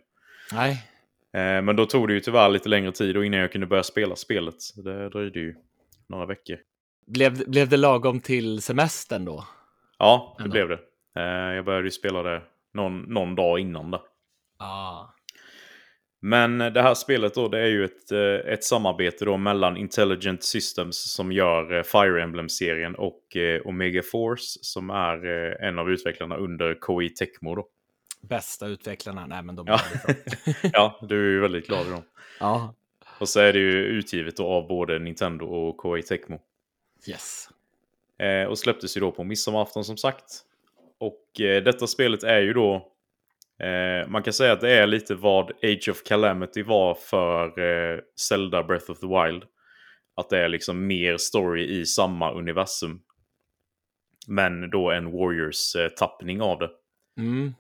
Nej. 0.54 0.72
Eh, 1.34 1.62
men 1.62 1.76
då 1.76 1.86
tog 1.86 2.08
det 2.08 2.14
ju 2.14 2.20
tyvärr 2.20 2.50
lite 2.50 2.70
längre 2.70 2.92
tid 2.92 3.18
och 3.18 3.26
innan 3.26 3.40
jag 3.40 3.52
kunde 3.52 3.68
börja 3.68 3.84
spela 3.84 4.16
spelet. 4.16 4.62
Så 4.62 4.82
Det 4.82 5.10
dröjde 5.10 5.40
ju 5.40 5.56
några 6.10 6.26
veckor. 6.26 6.58
Blev, 7.08 7.50
blev 7.50 7.70
det 7.70 7.78
lagom 7.78 8.20
till 8.20 8.62
semestern 8.62 9.26
då? 9.26 9.44
Ja, 9.98 10.36
det 10.38 10.44
Ändå. 10.44 10.54
blev 10.54 10.68
det. 10.70 10.80
Eh, 11.16 11.56
jag 11.56 11.66
började 11.66 11.88
ju 11.88 11.92
spela 11.92 12.24
det 12.24 12.42
någon, 12.74 13.02
någon 13.02 13.36
dag 13.36 13.60
innan 13.60 13.92
det. 13.92 14.02
Ah. 14.60 15.06
Men 16.24 16.58
det 16.58 16.82
här 16.82 16.94
spelet 16.94 17.34
då, 17.34 17.48
det 17.48 17.60
är 17.60 17.68
ju 17.68 17.86
ett, 17.86 18.12
eh, 18.12 18.54
ett 18.54 18.64
samarbete 18.64 19.26
då 19.26 19.38
mellan 19.38 19.78
Intelligent 19.78 20.44
Systems 20.44 21.12
som 21.12 21.32
gör 21.32 21.78
eh, 21.78 21.84
Fire 21.84 22.24
Emblem-serien 22.24 22.96
och 22.96 23.36
eh, 23.36 23.62
Omega 23.68 24.02
Force 24.02 24.60
som 24.62 24.90
är 24.90 25.26
en 25.64 25.80
av 25.80 25.90
utvecklarna 25.90 26.36
under 26.36 26.80
Koei 26.80 27.10
Tecmo 27.10 27.56
då. 27.56 27.68
Bästa 28.22 28.68
utvecklarna? 28.68 29.26
Nej, 29.26 29.44
men 29.44 29.56
de 29.56 29.68
är 29.68 29.72
Ja. 29.72 29.80
ja, 30.74 31.00
du 31.02 31.28
är 31.28 31.32
ju 31.32 31.40
väldigt 31.40 31.68
glad 31.68 31.88
i 31.88 31.90
dem. 31.90 32.04
Ja. 32.40 32.76
Och 33.20 33.30
så 33.30 33.40
är 33.40 33.54
det 33.54 33.60
ju 33.60 33.72
utgivet 33.72 34.38
då 34.38 34.48
av 34.48 34.68
både 34.68 35.00
Nintendo 35.00 35.46
och 35.46 35.78
Koei 35.78 36.04
Tecmo. 36.04 36.40
Yes. 37.08 37.50
Eh, 38.18 38.44
och 38.44 38.60
släpptes 38.60 38.98
ju 38.98 39.02
då 39.02 39.12
på 39.12 39.24
midsommarafton 39.24 39.84
som 39.84 39.98
sagt. 39.98 40.26
Och 40.98 41.42
eh, 41.42 41.64
detta 41.64 41.88
spelet 41.88 42.24
är 42.24 42.40
ju 42.40 42.54
då... 42.54 42.91
Eh, 43.64 44.08
man 44.08 44.24
kan 44.24 44.34
säga 44.34 44.54
att 44.54 44.62
det 44.62 44.72
är 44.72 44.88
lite 44.88 45.16
vad 45.16 45.52
Age 45.52 45.90
of 45.92 46.04
Calamity 46.04 46.64
var 46.64 46.96
för 46.96 47.60
eh, 47.60 48.00
Zelda 48.20 48.64
Breath 48.64 48.92
of 48.92 49.00
the 49.00 49.08
Wild. 49.08 49.44
Att 50.16 50.30
det 50.30 50.38
är 50.38 50.50
liksom 50.50 50.88
mer 50.88 51.18
story 51.18 51.80
i 51.80 51.86
samma 51.86 52.32
universum. 52.32 53.02
Men 54.28 54.70
då 54.70 54.92
en 54.92 55.12
Warriors-tappning 55.12 56.42
av 56.42 56.60
det. 56.60 56.70
Mm. 57.18 57.54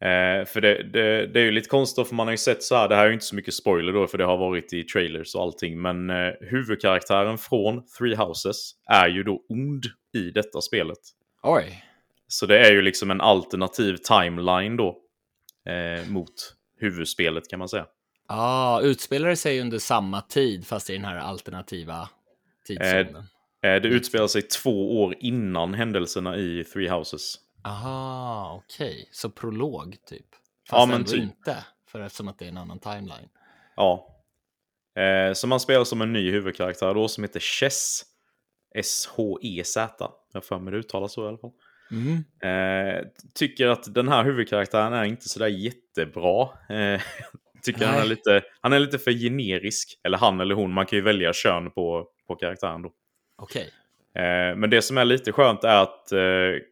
Eh, 0.00 0.44
för 0.46 0.60
det, 0.60 0.82
det, 0.82 1.26
det 1.26 1.40
är 1.40 1.44
ju 1.44 1.50
lite 1.50 1.68
konstigt 1.68 2.08
för 2.08 2.14
man 2.14 2.26
har 2.26 2.32
ju 2.32 2.38
sett 2.38 2.62
så 2.62 2.74
här, 2.74 2.88
det 2.88 2.94
här 2.94 3.02
är 3.02 3.08
ju 3.08 3.14
inte 3.14 3.24
så 3.24 3.36
mycket 3.36 3.54
spoiler 3.54 3.92
då 3.92 4.06
för 4.06 4.18
det 4.18 4.24
har 4.24 4.36
varit 4.36 4.72
i 4.72 4.84
trailers 4.84 5.34
och 5.34 5.42
allting. 5.42 5.80
Men 5.82 6.10
eh, 6.10 6.32
huvudkaraktären 6.40 7.38
från 7.38 7.82
Three 7.98 8.14
Houses 8.14 8.72
är 8.86 9.08
ju 9.08 9.22
då 9.22 9.44
ond 9.48 9.84
i 10.14 10.30
detta 10.30 10.60
spelet. 10.60 10.98
Oj. 11.42 11.84
Så 12.28 12.46
det 12.46 12.58
är 12.58 12.72
ju 12.72 12.82
liksom 12.82 13.10
en 13.10 13.20
alternativ 13.20 13.96
timeline 13.96 14.76
då. 14.76 14.98
Eh, 15.66 16.08
mot 16.10 16.54
huvudspelet 16.78 17.48
kan 17.48 17.58
man 17.58 17.68
säga. 17.68 17.86
Ja, 18.28 18.36
ah, 18.36 18.80
utspelar 18.80 19.34
sig 19.34 19.60
under 19.60 19.78
samma 19.78 20.20
tid 20.20 20.66
fast 20.66 20.90
i 20.90 20.92
den 20.92 21.04
här 21.04 21.16
alternativa 21.16 22.08
tidszonen? 22.66 23.16
Eh, 23.62 23.82
det 23.82 23.88
utspelar 23.88 24.26
sig 24.26 24.42
två 24.42 25.02
år 25.02 25.14
innan 25.20 25.74
händelserna 25.74 26.36
i 26.36 26.64
Three 26.64 26.88
Houses. 26.88 27.34
Aha, 27.64 28.62
okej. 28.64 28.92
Okay. 28.92 29.06
Så 29.10 29.30
prolog 29.30 29.96
typ? 30.06 30.26
Fast 30.68 30.80
Ja, 30.80 30.86
men 30.86 30.96
ändå 30.96 31.10
typ. 31.10 31.20
inte, 31.20 31.64
för 31.86 32.00
eftersom 32.00 32.28
att 32.28 32.38
det 32.38 32.44
är 32.44 32.48
en 32.48 32.56
annan 32.56 32.78
timeline. 32.78 33.28
Ja. 33.76 34.08
Eh, 35.02 35.32
så 35.32 35.46
man 35.46 35.60
spelar 35.60 35.84
som 35.84 36.02
en 36.02 36.12
ny 36.12 36.30
huvudkaraktär 36.30 36.94
då 36.94 37.08
som 37.08 37.24
heter 37.24 37.40
Chess. 37.40 38.02
S-H-E-Z. 38.74 40.10
Jag 40.32 40.40
har 40.40 40.40
för 40.40 40.58
mig 40.58 40.72
det 40.72 40.78
uttalas 40.78 41.12
så 41.12 41.24
i 41.24 41.28
alla 41.28 41.38
fall. 41.38 41.52
Mm. 41.92 42.24
Eh, 42.42 43.04
tycker 43.34 43.66
att 43.68 43.94
den 43.94 44.08
här 44.08 44.24
huvudkaraktären 44.24 44.92
är 44.92 45.04
inte 45.04 45.28
sådär 45.28 45.46
jättebra. 45.46 46.48
Eh, 46.68 47.00
tycker 47.62 47.86
han 47.86 48.00
är, 48.00 48.06
lite, 48.06 48.42
han 48.60 48.72
är 48.72 48.78
lite 48.78 48.98
för 48.98 49.10
generisk. 49.12 50.00
Eller 50.04 50.18
han 50.18 50.40
eller 50.40 50.54
hon, 50.54 50.72
man 50.72 50.86
kan 50.86 50.96
ju 50.96 51.02
välja 51.02 51.32
kön 51.32 51.70
på, 51.70 52.06
på 52.26 52.36
karaktären 52.36 52.82
då. 52.82 52.92
Okej. 53.36 53.70
Eh, 54.14 54.56
men 54.56 54.70
det 54.70 54.82
som 54.82 54.98
är 54.98 55.04
lite 55.04 55.32
skönt 55.32 55.64
är 55.64 55.82
att 55.82 56.12
eh, 56.12 56.18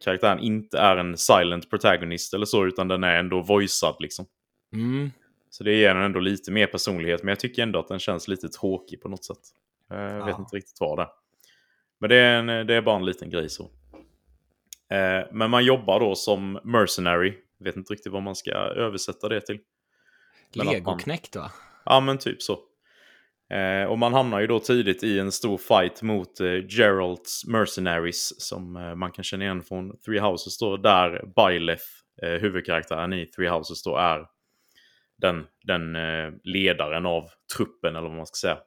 karaktären 0.03 0.39
inte 0.39 0.77
är 0.79 0.97
en 0.97 1.17
silent 1.17 1.69
protagonist 1.69 2.33
eller 2.33 2.45
så, 2.45 2.65
utan 2.65 2.87
den 2.87 3.03
är 3.03 3.15
ändå 3.19 3.41
voicead 3.41 3.95
liksom. 3.99 4.25
Mm. 4.73 5.11
Så 5.49 5.63
det 5.63 5.73
ger 5.73 5.93
den 5.95 6.03
ändå 6.03 6.19
lite 6.19 6.51
mer 6.51 6.67
personlighet, 6.67 7.23
men 7.23 7.29
jag 7.29 7.39
tycker 7.39 7.63
ändå 7.63 7.79
att 7.79 7.87
den 7.87 7.99
känns 7.99 8.27
lite 8.27 8.49
tråkig 8.49 9.01
på 9.01 9.09
något 9.09 9.25
sätt. 9.25 9.37
Eh, 9.91 9.97
Jag 9.99 10.25
vet 10.25 10.35
Ja. 10.37 10.39
inte 10.39 10.55
riktigt 10.55 10.77
vad 10.79 10.97
det 10.99 11.03
är. 11.03 11.09
Men 11.99 12.09
det 12.09 12.15
är, 12.15 12.39
en, 12.39 12.67
det 12.67 12.75
är 12.75 12.81
bara 12.81 12.95
en 12.95 13.05
liten 13.05 13.29
grej 13.29 13.49
så. 13.49 13.69
Eh, 14.91 15.27
Men 15.31 15.49
man 15.49 15.65
jobbar 15.65 15.99
då 15.99 16.15
som 16.15 16.59
mercenary. 16.63 17.33
Vet 17.59 17.75
inte 17.75 17.93
riktigt 17.93 18.11
vad 18.11 18.23
man 18.23 18.35
ska 18.35 18.51
översätta 18.51 19.29
det 19.29 19.41
till. 19.41 19.59
Legoknäckt 20.53 21.35
va? 21.35 21.51
Ja, 21.85 21.99
men 21.99 22.17
typ 22.17 22.41
så. 22.41 22.59
Eh, 23.51 23.83
och 23.83 23.99
man 23.99 24.13
hamnar 24.13 24.39
ju 24.39 24.47
då 24.47 24.59
tidigt 24.59 25.03
i 25.03 25.19
en 25.19 25.31
stor 25.31 25.57
fight 25.57 26.01
mot 26.01 26.39
eh, 26.39 26.65
Geralds 26.69 27.45
Mercenaries 27.47 28.41
som 28.41 28.75
eh, 28.75 28.95
man 28.95 29.11
kan 29.11 29.23
känna 29.23 29.43
igen 29.43 29.61
från 29.61 29.97
Three 29.97 30.19
Houses 30.19 30.57
då, 30.57 30.77
där 30.77 31.25
Byleth, 31.35 31.83
eh, 32.21 32.29
huvudkaraktären 32.29 33.13
i 33.13 33.25
Three 33.25 33.49
Houses 33.49 33.83
då, 33.83 33.97
är 33.97 34.25
den, 35.17 35.47
den 35.63 35.97
ledaren 36.43 37.05
av 37.05 37.29
truppen 37.55 37.95
eller 37.95 38.07
vad 38.07 38.17
man 38.17 38.25
ska 38.25 38.47
säga. 38.47 38.57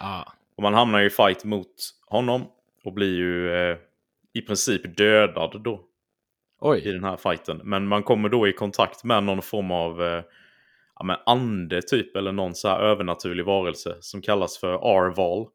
Ja. 0.00 0.32
Och 0.56 0.62
man 0.62 0.74
hamnar 0.74 0.98
ju 1.00 1.06
i 1.06 1.10
fight 1.10 1.44
mot 1.44 1.74
honom 2.06 2.46
och 2.84 2.92
blir 2.92 3.16
ju 3.16 3.50
i 4.34 4.40
princip 4.42 4.96
dödad 4.96 5.60
då 5.64 5.74
i 5.74 5.80
Oj. 6.60 6.80
den 6.80 7.04
här 7.04 7.16
fighten. 7.16 7.60
Men 7.64 7.86
man 7.86 8.02
kommer 8.02 8.28
då 8.28 8.48
i 8.48 8.52
kontakt 8.52 9.04
med 9.04 9.22
någon 9.22 9.42
form 9.42 9.70
av 9.70 10.02
eh, 10.02 10.22
ja, 10.94 11.04
men 11.04 11.16
ande 11.26 11.82
typ, 11.82 12.16
eller 12.16 12.32
någon 12.32 12.54
så 12.54 12.68
här 12.68 12.80
övernaturlig 12.80 13.44
varelse 13.44 13.96
som 14.00 14.22
kallas 14.22 14.58
för 14.58 14.72
Arval. 14.72 15.46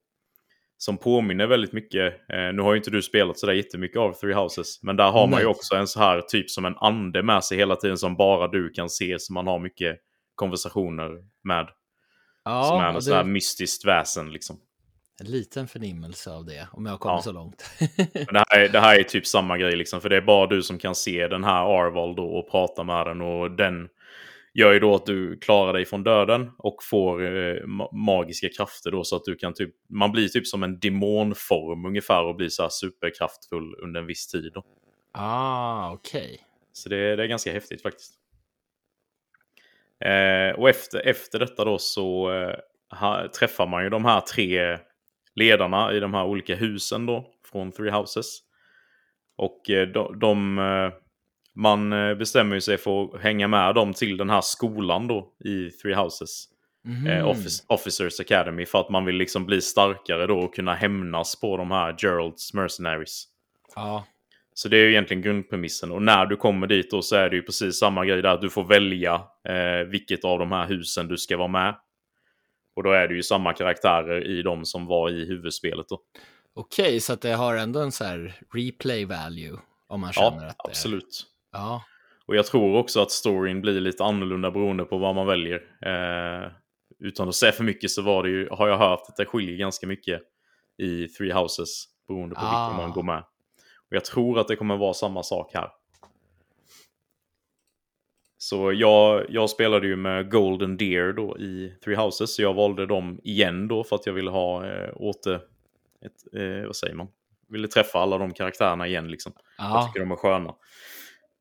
Som 0.77 0.97
påminner 0.97 1.47
väldigt 1.47 1.73
mycket, 1.73 2.13
eh, 2.29 2.53
nu 2.53 2.61
har 2.61 2.73
ju 2.73 2.77
inte 2.77 2.91
du 2.91 3.01
spelat 3.01 3.39
sådär 3.39 3.53
jättemycket 3.53 3.97
av 3.97 4.13
Three 4.13 4.33
Houses, 4.33 4.83
men 4.83 4.95
där 4.95 5.11
har 5.11 5.27
man 5.27 5.39
ju 5.39 5.45
Nej. 5.45 5.51
också 5.51 5.75
en 5.75 5.87
så 5.87 5.99
här 5.99 6.21
typ 6.21 6.49
som 6.49 6.65
en 6.65 6.75
ande 6.77 7.23
med 7.23 7.43
sig 7.43 7.57
hela 7.57 7.75
tiden 7.75 7.97
som 7.97 8.15
bara 8.15 8.47
du 8.47 8.69
kan 8.69 8.89
se, 8.89 9.19
som 9.19 9.33
man 9.33 9.47
har 9.47 9.59
mycket 9.59 9.97
konversationer 10.35 11.09
med. 11.43 11.67
som 12.43 12.79
är 12.79 12.85
Ja, 12.85 12.91
något 12.91 13.05
det, 13.05 13.23
mystiskt 13.23 13.85
väsen 13.85 14.31
liksom. 14.33 14.55
En 15.19 15.25
liten 15.31 15.67
förnimmelse 15.67 16.31
av 16.31 16.45
det, 16.45 16.67
om 16.71 16.85
jag 16.85 16.99
kommit 16.99 17.15
Ja. 17.17 17.21
så 17.21 17.31
långt. 17.31 17.63
Det, 18.13 18.43
här 18.49 18.59
är, 18.59 18.69
det 18.69 18.79
här 18.79 18.99
är 18.99 19.03
typ 19.03 19.27
samma 19.27 19.57
grej 19.57 19.75
liksom, 19.75 20.01
för 20.01 20.09
det 20.09 20.17
är 20.17 20.21
bara 20.21 20.47
du 20.47 20.63
som 20.63 20.77
kan 20.77 20.95
se 20.95 21.27
den 21.27 21.43
här 21.43 21.79
Arval 21.79 22.15
då 22.15 22.25
och 22.25 22.51
prata 22.51 22.83
med 22.83 23.05
den 23.07 23.21
och 23.21 23.51
den 23.51 23.89
gör 24.53 24.73
ju 24.73 24.79
då 24.79 24.95
att 24.95 25.05
du 25.05 25.37
klarar 25.39 25.73
dig 25.73 25.85
från 25.85 26.03
döden 26.03 26.51
och 26.57 26.83
får 26.83 27.21
eh, 27.23 27.55
ma- 27.63 27.95
magiska 27.95 28.49
krafter 28.57 28.91
då 28.91 29.03
så 29.03 29.15
att 29.15 29.23
du 29.25 29.35
kan 29.35 29.53
typ, 29.53 29.69
man 29.89 30.11
blir 30.11 30.27
typ 30.27 30.47
som 30.47 30.63
en 30.63 30.79
demonform 30.79 31.85
ungefär 31.85 32.23
och 32.23 32.35
blir 32.35 32.49
så 32.49 32.61
här 32.61 32.69
superkraftfull 32.69 33.75
under 33.83 33.99
en 34.01 34.07
viss 34.07 34.27
tid 34.27 34.51
då. 34.53 34.63
ah, 35.11 35.91
okej. 35.91 36.39
Så 36.73 36.89
det, 36.89 37.15
det 37.15 37.23
är 37.23 37.27
ganska 37.27 37.51
häftigt 37.51 37.81
faktiskt. 37.81 38.13
Eh, 40.05 40.59
och 40.59 40.69
efter, 40.69 41.07
efter 41.07 41.39
detta 41.39 41.65
då 41.65 41.77
så 41.77 42.31
eh, 42.33 42.55
ha, 42.99 43.27
träffar 43.39 43.67
man 43.67 43.83
ju 43.83 43.89
de 43.89 44.05
här 44.05 44.21
tre 44.21 44.77
ledarna 45.35 45.93
i 45.93 45.99
de 45.99 46.13
här 46.13 46.25
olika 46.25 46.55
husen 46.55 47.05
då 47.05 47.25
från 47.51 47.71
Three 47.71 47.91
Houses. 47.91 48.39
Och 49.37 49.69
eh, 49.69 49.87
de, 49.87 50.19
de 50.19 50.59
eh, 50.59 50.93
man 51.55 51.93
eh, 51.93 52.15
bestämmer 52.15 52.59
sig 52.59 52.77
för 52.77 53.03
att 53.03 53.21
hänga 53.21 53.47
med 53.47 53.75
dem 53.75 53.93
till 53.93 54.17
den 54.17 54.29
här 54.29 54.41
skolan 54.41 55.07
då 55.07 55.33
i 55.45 55.69
Three 55.69 55.95
Houses. 55.95 56.45
Eh, 57.07 57.27
Office, 57.27 57.63
Officers 57.67 58.19
Academy 58.19 58.65
för 58.65 58.79
att 58.79 58.89
man 58.89 59.05
vill 59.05 59.15
liksom 59.15 59.45
bli 59.45 59.61
starkare 59.61 60.27
då 60.27 60.39
och 60.39 60.55
kunna 60.55 60.73
hämnas 60.73 61.39
på 61.39 61.57
de 61.57 61.71
här 61.71 61.95
Geralds 61.97 62.53
Mercenaries. 62.53 63.23
Ja. 63.75 64.05
Så 64.53 64.69
det 64.69 64.77
är 64.77 64.81
ju 64.81 64.91
egentligen 64.91 65.21
grundpremissen. 65.21 65.91
Och 65.91 66.01
när 66.01 66.25
du 66.25 66.35
kommer 66.35 66.67
dit 66.67 66.91
då 66.91 67.01
så 67.01 67.15
är 67.15 67.29
det 67.29 67.35
ju 67.35 67.41
precis 67.41 67.79
samma 67.79 68.05
grej 68.05 68.21
där. 68.21 68.29
att 68.29 68.41
Du 68.41 68.49
får 68.49 68.63
välja 68.63 69.13
eh, 69.47 69.87
vilket 69.87 70.25
av 70.25 70.39
de 70.39 70.51
här 70.51 70.67
husen 70.67 71.07
du 71.07 71.17
ska 71.17 71.37
vara 71.37 71.47
med. 71.47 71.75
Och 72.75 72.83
då 72.83 72.91
är 72.91 73.07
det 73.07 73.13
ju 73.13 73.23
samma 73.23 73.53
karaktärer 73.53 74.27
i 74.27 74.41
de 74.41 74.65
som 74.65 74.85
var 74.85 75.09
i 75.09 75.25
huvudspelet 75.25 75.89
då. 75.89 75.99
Okej, 76.53 76.99
så 76.99 77.13
att 77.13 77.21
det 77.21 77.33
har 77.33 77.55
ändå 77.57 77.79
en 77.79 77.91
så 77.91 78.03
här 78.03 78.35
replay 78.53 79.05
value 79.05 79.57
om 79.87 80.01
man 80.01 80.13
känner 80.13 80.43
Ja, 80.43 80.49
att 80.49 80.57
det 80.57 80.69
absolut. 80.69 81.25
Ja, 81.51 81.83
Och 82.25 82.35
jag 82.35 82.45
tror 82.45 82.77
också 82.77 83.01
att 83.01 83.11
storyn 83.11 83.61
blir 83.61 83.79
lite 83.81 84.03
annorlunda 84.03 84.51
beroende 84.51 84.83
på 84.83 84.97
vad 84.97 85.15
man 85.15 85.27
väljer. 85.27 85.55
Eh, 85.81 86.51
utan 86.99 87.27
att 87.29 87.35
säga 87.35 87.51
för 87.51 87.63
mycket 87.63 87.91
så 87.91 88.01
var 88.01 88.23
det 88.23 88.29
ju, 88.29 88.49
har 88.51 88.67
jag 88.67 88.77
hört 88.77 89.01
att 89.09 89.15
det 89.15 89.25
skiljer 89.25 89.57
ganska 89.57 89.87
mycket 89.87 90.21
i 90.77 91.07
Three 91.07 91.31
Houses 91.31 91.85
beroende 92.07 92.35
på 92.35 92.41
Ah. 92.43 92.67
vilken 92.67 92.83
man 92.85 92.91
går 92.95 93.03
med. 93.03 93.19
Och 93.89 93.95
jag 93.95 94.05
tror 94.05 94.39
att 94.39 94.47
det 94.47 94.55
kommer 94.55 94.77
vara 94.77 94.93
samma 94.93 95.23
sak 95.23 95.51
här. 95.53 95.69
Så 98.45 98.73
jag, 98.73 99.25
jag 99.29 99.49
spelade 99.49 99.87
ju 99.87 99.95
med 99.95 100.31
Golden 100.31 100.77
Deer 100.77 101.13
då 101.13 101.37
i 101.37 101.73
Three 101.83 101.95
Houses, 101.95 102.35
så 102.35 102.41
jag 102.41 102.53
valde 102.53 102.85
dem 102.85 103.19
igen 103.23 103.67
då 103.67 103.83
för 103.83 103.95
att 103.95 104.05
jag 104.05 104.13
ville 104.13 104.31
ha 104.31 104.65
eh, 104.65 104.89
åter... 104.95 105.35
Ett, 106.01 106.41
eh, 106.41 106.65
vad 106.65 106.75
säger 106.75 106.95
man? 106.95 107.07
Ville 107.49 107.67
träffa 107.67 107.99
alla 107.99 108.17
de 108.17 108.33
karaktärerna 108.33 108.87
igen 108.87 109.07
liksom. 109.11 109.33
Jag 109.57 109.65
ja. 109.65 109.87
tycker 109.87 109.99
de 109.99 110.11
är 110.11 110.15
sköna. 110.15 110.55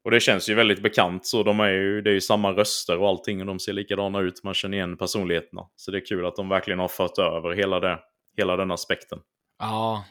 Och 0.05 0.11
det 0.11 0.21
känns 0.21 0.49
ju 0.49 0.55
väldigt 0.55 0.83
bekant 0.83 1.27
så. 1.27 1.43
De 1.43 1.61
är 1.61 1.69
ju, 1.69 2.03
det 2.03 2.11
är 2.11 2.15
ju 2.15 2.21
samma 2.21 2.53
röster 2.53 2.99
och 2.99 3.09
allting 3.09 3.41
och 3.41 3.47
de 3.47 3.59
ser 3.59 3.73
likadana 3.73 4.21
ut. 4.21 4.45
Man 4.45 4.55
känner 4.55 4.77
igen 4.77 4.97
personligheterna. 4.97 5.67
Så 5.77 5.91
det 5.91 5.99
är 5.99 6.07
kul 6.07 6.27
att 6.27 6.37
de 6.37 6.49
verkligen 6.49 6.79
har 6.79 6.89
fört 6.89 7.19
över 7.19 7.53
hela, 7.55 7.81
det, 7.81 7.99
hela 8.37 8.57
den 8.57 8.71
aspekten. 8.71 9.19
ja. 9.59 10.05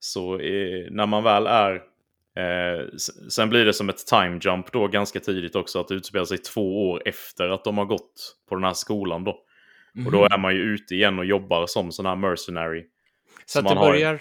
Så 0.00 0.38
eh, 0.38 0.90
när 0.90 1.06
man 1.06 1.24
väl 1.24 1.46
är... 1.46 1.82
Eh, 2.36 2.86
sen 3.30 3.48
blir 3.48 3.64
det 3.64 3.72
som 3.72 3.88
ett 3.88 4.06
time 4.06 4.38
jump 4.42 4.72
då 4.72 4.88
ganska 4.88 5.20
tidigt 5.20 5.56
också. 5.56 5.80
Att 5.80 5.88
det 5.88 5.94
utspelar 5.94 6.24
sig 6.24 6.38
två 6.38 6.90
år 6.90 7.02
efter 7.04 7.48
att 7.48 7.64
de 7.64 7.78
har 7.78 7.84
gått 7.84 8.36
på 8.48 8.54
den 8.54 8.64
här 8.64 8.72
skolan 8.72 9.24
då. 9.24 9.30
Och 10.06 10.12
då 10.12 10.18
Mhm. 10.18 10.28
är 10.32 10.38
man 10.38 10.54
ju 10.54 10.60
ute 10.60 10.94
igen 10.94 11.18
och 11.18 11.24
jobbar 11.24 11.66
som 11.66 11.92
sån 11.92 12.06
här 12.06 12.16
mercenary. 12.16 12.86
Så 13.46 13.58
att 13.58 13.68
det 13.68 13.74
har- 13.74 13.86
börjar 13.90 14.20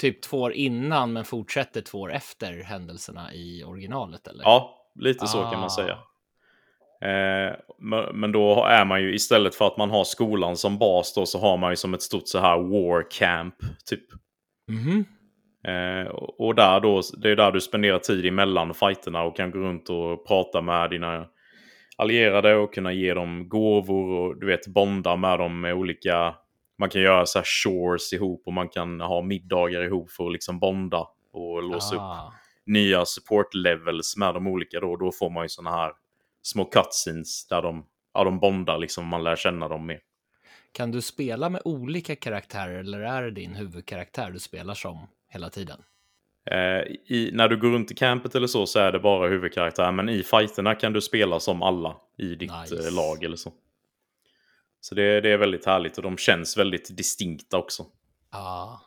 typ 0.00 0.22
två 0.22 0.40
år 0.40 0.52
innan 0.52 1.12
men 1.12 1.24
fortsätter 1.24 1.80
två 1.80 2.00
år 2.00 2.12
efter 2.12 2.62
händelserna 2.62 3.34
i 3.34 3.64
originalet 3.64 4.26
eller? 4.26 4.42
Ja, 4.44 4.86
lite 4.94 5.26
så 5.26 5.38
kan 5.38 5.54
Ah. 5.54 5.60
man 5.60 5.70
säga. 5.70 5.98
Eh, 7.00 7.56
men, 8.12 8.32
då 8.32 8.64
är 8.64 8.84
man 8.84 9.02
ju 9.02 9.14
istället 9.14 9.54
för 9.54 9.66
att 9.66 9.76
man 9.76 9.90
har 9.90 10.04
skolan 10.04 10.56
som 10.56 10.78
bas 10.78 11.14
då 11.14 11.26
så 11.26 11.38
har 11.38 11.56
man 11.56 11.72
ju 11.72 11.76
som 11.76 11.94
ett 11.94 12.02
stort 12.02 12.28
så 12.28 12.38
här 12.38 12.56
war 12.58 13.10
camp 13.10 13.54
typ. 13.86 14.04
Mhm. 14.68 15.04
Eh, 15.64 16.06
och 16.14 16.54
där 16.54 16.80
då, 16.80 17.02
det 17.16 17.30
är 17.30 17.36
där 17.36 17.52
du 17.52 17.60
spenderar 17.60 17.98
tid 17.98 18.26
emellan 18.26 18.74
fighterna 18.74 19.22
och 19.22 19.36
kan 19.36 19.50
gå 19.50 19.58
runt 19.58 19.90
och 19.90 20.26
prata 20.26 20.60
med 20.60 20.90
dina 20.90 21.26
allierade 21.96 22.54
och 22.56 22.74
kunna 22.74 22.92
ge 22.92 23.14
dem 23.14 23.48
gåvor 23.48 24.10
och 24.20 24.40
du 24.40 24.46
vet 24.46 24.66
bonda 24.66 25.16
med 25.16 25.38
dem 25.38 25.60
med 25.60 25.74
olika... 25.74 26.34
Man 26.78 26.88
kan 26.88 27.02
göra 27.02 27.26
så 27.26 27.38
här 27.38 27.44
shores 27.44 28.12
ihop 28.12 28.42
och 28.46 28.52
man 28.52 28.68
kan 28.68 29.00
ha 29.00 29.22
middagar 29.22 29.82
ihop 29.82 30.10
för 30.10 30.26
att 30.26 30.32
liksom 30.32 30.58
bonda 30.58 31.06
och 31.32 31.62
låsa 31.62 31.94
upp 31.94 32.00
Ah. 32.00 32.32
nya 32.66 33.04
support 33.04 33.54
levels 33.54 34.16
med 34.16 34.34
de 34.34 34.46
olika 34.46 34.80
då. 34.80 34.96
Då 34.96 35.12
får 35.12 35.30
man 35.30 35.44
ju 35.44 35.48
såna 35.48 35.70
här 35.70 35.92
små 36.42 36.64
cutscenes 36.64 37.48
där 37.48 37.62
de, 37.62 37.86
ja, 38.14 38.24
de 38.24 38.38
bondar 38.40 38.78
liksom, 38.78 39.06
man 39.06 39.24
lär 39.24 39.36
känna 39.36 39.68
dem 39.68 39.86
mer. 39.86 40.00
Kan 40.72 40.90
du 40.90 41.02
spela 41.02 41.48
med 41.48 41.62
olika 41.64 42.16
karaktärer 42.16 42.78
eller 42.78 43.00
är 43.00 43.22
det 43.22 43.30
din 43.30 43.54
huvudkaraktär 43.54 44.30
du 44.30 44.38
spelar 44.38 44.74
som 44.74 45.06
hela 45.34 45.50
tiden? 45.50 45.82
Eh, 46.50 46.80
i, 47.06 47.30
när 47.32 47.48
du 47.48 47.56
går 47.56 47.70
runt 47.70 47.90
i 47.90 47.94
campet 47.94 48.34
eller 48.34 48.46
så 48.46 48.66
så 48.66 48.78
är 48.78 48.92
det 48.92 48.98
bara 48.98 49.28
huvudkaraktär, 49.28 49.92
men 49.92 50.08
i 50.08 50.22
fighterna 50.22 50.74
kan 50.74 50.92
du 50.92 51.00
spela 51.00 51.40
som 51.40 51.62
alla 51.62 51.96
i 52.18 52.34
ditt 52.34 52.52
Nice. 52.62 52.88
eh, 52.88 52.94
lag 52.94 53.24
eller 53.24 53.36
så. 53.36 53.52
Så 54.80 54.94
det, 54.94 55.20
det 55.20 55.30
är 55.30 55.36
väldigt 55.36 55.66
härligt 55.66 55.96
och 55.96 56.02
de 56.02 56.16
känns 56.16 56.56
väldigt 56.56 56.96
distinkta 56.96 57.58
också. 57.58 57.86
Ja, 58.32 58.80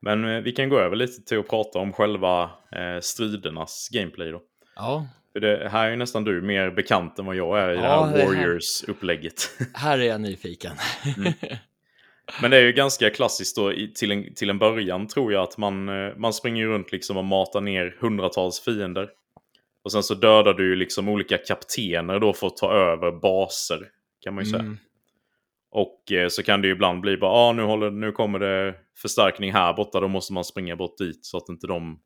Men 0.00 0.24
eh, 0.24 0.40
vi 0.40 0.52
kan 0.52 0.68
gå 0.68 0.78
över 0.78 0.96
lite 0.96 1.22
till 1.22 1.38
att 1.38 1.48
prata 1.48 1.78
om 1.78 1.92
själva 1.92 2.42
eh, 2.72 3.00
stridernas 3.00 3.88
gameplay 3.92 4.30
då. 4.30 4.42
ja. 4.76 5.06
För 5.32 5.40
det 5.40 5.68
här 5.68 5.90
är 5.90 5.96
nästan 5.96 6.24
du 6.24 6.42
mer 6.42 6.70
bekant 6.70 7.18
än 7.18 7.26
vad 7.26 7.36
jag 7.36 7.58
är 7.60 7.70
i 7.70 7.74
Ja, 7.76 7.80
det 7.82 7.88
här 7.88 8.12
det 8.12 8.18
här- 8.18 8.26
Warriors-upplägget. 8.26 9.50
här 9.74 9.98
är 9.98 10.02
jag 10.04 10.20
nyfiken. 10.20 10.72
Men 12.40 12.50
det 12.50 12.56
är 12.56 12.62
ju 12.62 12.72
ganska 12.72 13.10
klassiskt 13.10 13.56
då 13.56 13.72
till, 13.94 14.12
en, 14.12 14.34
till 14.34 14.50
en 14.50 14.58
början 14.58 15.06
tror 15.06 15.32
jag 15.32 15.42
att 15.42 15.58
man, 15.58 15.88
eh, 15.88 16.16
man 16.16 16.32
springer 16.32 16.66
runt 16.66 16.92
liksom 16.92 17.16
och 17.16 17.24
matar 17.24 17.60
ner 17.60 17.96
hundratals 18.00 18.60
fiender. 18.60 19.08
Och 19.82 19.92
sen 19.92 20.02
så 20.02 20.14
dödar 20.14 20.54
du 20.54 20.68
ju 20.68 20.76
liksom 20.76 21.08
olika 21.08 21.38
kaptener 21.38 22.18
då 22.18 22.32
för 22.32 22.46
att 22.46 22.56
ta 22.56 22.72
över 22.72 23.12
baser. 23.12 23.88
Kan 24.20 24.34
man 24.34 24.44
ju 24.44 24.50
säga. 24.50 24.62
Mm. 24.62 24.78
Och 25.70 26.12
eh, 26.12 26.28
så 26.28 26.42
kan 26.42 26.62
det 26.62 26.68
ju 26.68 26.74
ibland 26.74 27.00
bli 27.00 27.16
bara, 27.16 27.30
ah, 27.30 27.52
nu, 27.52 27.62
håller, 27.62 27.90
nu 27.90 28.12
kommer 28.12 28.38
det 28.38 28.74
förstärkning 28.96 29.52
här 29.52 29.72
borta, 29.72 30.00
då 30.00 30.08
måste 30.08 30.32
man 30.32 30.44
springa 30.44 30.76
bort 30.76 30.98
dit 30.98 31.24
så 31.24 31.36
att 31.36 31.48
inte 31.48 31.66
de... 31.66 32.00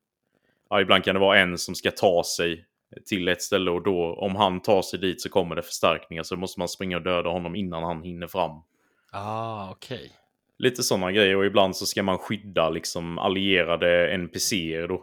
Ja, 0.70 0.80
ibland 0.80 1.04
kan 1.04 1.14
det 1.14 1.20
vara 1.20 1.38
en 1.38 1.58
som 1.58 1.74
ska 1.74 1.90
ta 1.90 2.22
sig 2.24 2.64
till 3.06 3.28
ett 3.28 3.42
ställe 3.42 3.70
och 3.70 3.82
då, 3.82 4.14
om 4.14 4.36
han 4.36 4.62
tar 4.62 4.82
sig 4.82 4.98
dit 4.98 5.20
så 5.20 5.28
kommer 5.28 5.56
det 5.56 5.62
förstärkningar 5.62 6.22
så 6.22 6.34
då 6.34 6.40
måste 6.40 6.60
man 6.60 6.68
springa 6.68 6.96
och 6.96 7.02
döda 7.02 7.30
honom 7.30 7.54
innan 7.54 7.82
han 7.82 8.02
hinner 8.02 8.26
fram. 8.26 8.62
Ah, 9.10 9.70
okej. 9.70 10.12
Lite 10.58 10.82
sådana 10.82 11.12
grejer 11.12 11.36
och 11.36 11.44
ibland 11.46 11.76
så 11.76 11.86
ska 11.86 12.02
man 12.02 12.18
skydda 12.18 12.70
liksom 12.70 13.18
allierade 13.18 14.08
NPCer 14.14 14.88
då. 14.88 14.94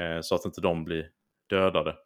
Eh, 0.00 0.20
så 0.20 0.34
att 0.34 0.44
inte 0.44 0.60
de 0.60 0.84
blir 0.84 1.10
dödade. 1.50 1.96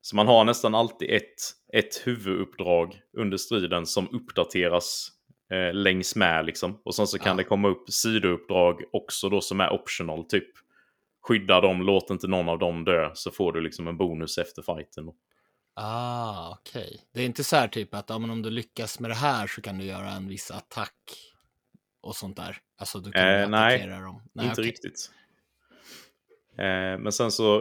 Så 0.00 0.16
man 0.16 0.26
har 0.26 0.44
nästan 0.44 0.74
alltid 0.74 1.10
ett, 1.10 1.34
ett 1.72 2.06
huvuduppdrag 2.06 3.00
under 3.12 3.36
striden 3.36 3.86
som 3.86 4.08
uppdateras 4.12 5.08
eh, 5.50 5.74
längs 5.74 6.16
med 6.16 6.46
liksom. 6.46 6.80
Och 6.84 6.94
sen 6.94 7.06
så 7.06 7.18
kan 7.18 7.30
Ja. 7.30 7.36
det 7.36 7.44
komma 7.44 7.68
upp 7.68 7.90
sidouppdrag 7.90 8.82
också 8.92 9.28
då 9.28 9.40
som 9.40 9.60
är 9.60 9.72
optional 9.72 10.24
typ. 10.24 10.48
Skydda 11.22 11.60
dem, 11.60 11.82
låt 11.82 12.10
inte 12.10 12.26
någon 12.26 12.48
av 12.48 12.58
dem 12.58 12.84
dö 12.84 13.10
så 13.14 13.30
får 13.30 13.52
du 13.52 13.60
liksom 13.60 13.88
en 13.88 13.96
bonus 13.96 14.38
efter 14.38 14.62
fighten. 14.62 15.10
Ah, 15.74 16.50
okej. 16.60 17.00
Det 17.14 17.20
är 17.22 17.26
inte 17.26 17.44
så 17.44 17.56
här 17.56 17.68
typ 17.68 17.94
att 17.94 18.10
ja, 18.10 18.18
men 18.18 18.30
om 18.30 18.42
du 18.42 18.50
lyckas 18.50 19.00
med 19.00 19.10
det 19.10 19.14
här 19.14 19.46
så 19.46 19.62
kan 19.62 19.78
du 19.78 19.84
göra 19.84 20.10
en 20.10 20.28
viss 20.28 20.50
attack 20.50 20.94
och 22.00 22.16
sånt 22.16 22.36
där. 22.36 22.56
Alltså 22.78 22.98
du 23.00 23.12
kan 23.12 23.22
Eh, 23.28 23.48
nej, 23.48 23.86
dem. 23.86 24.22
inte 24.40 24.52
okej. 24.52 24.64
riktigt. 24.64 25.10
Eh, 26.58 26.98
men 26.98 27.12
sen 27.12 27.30
så, 27.32 27.56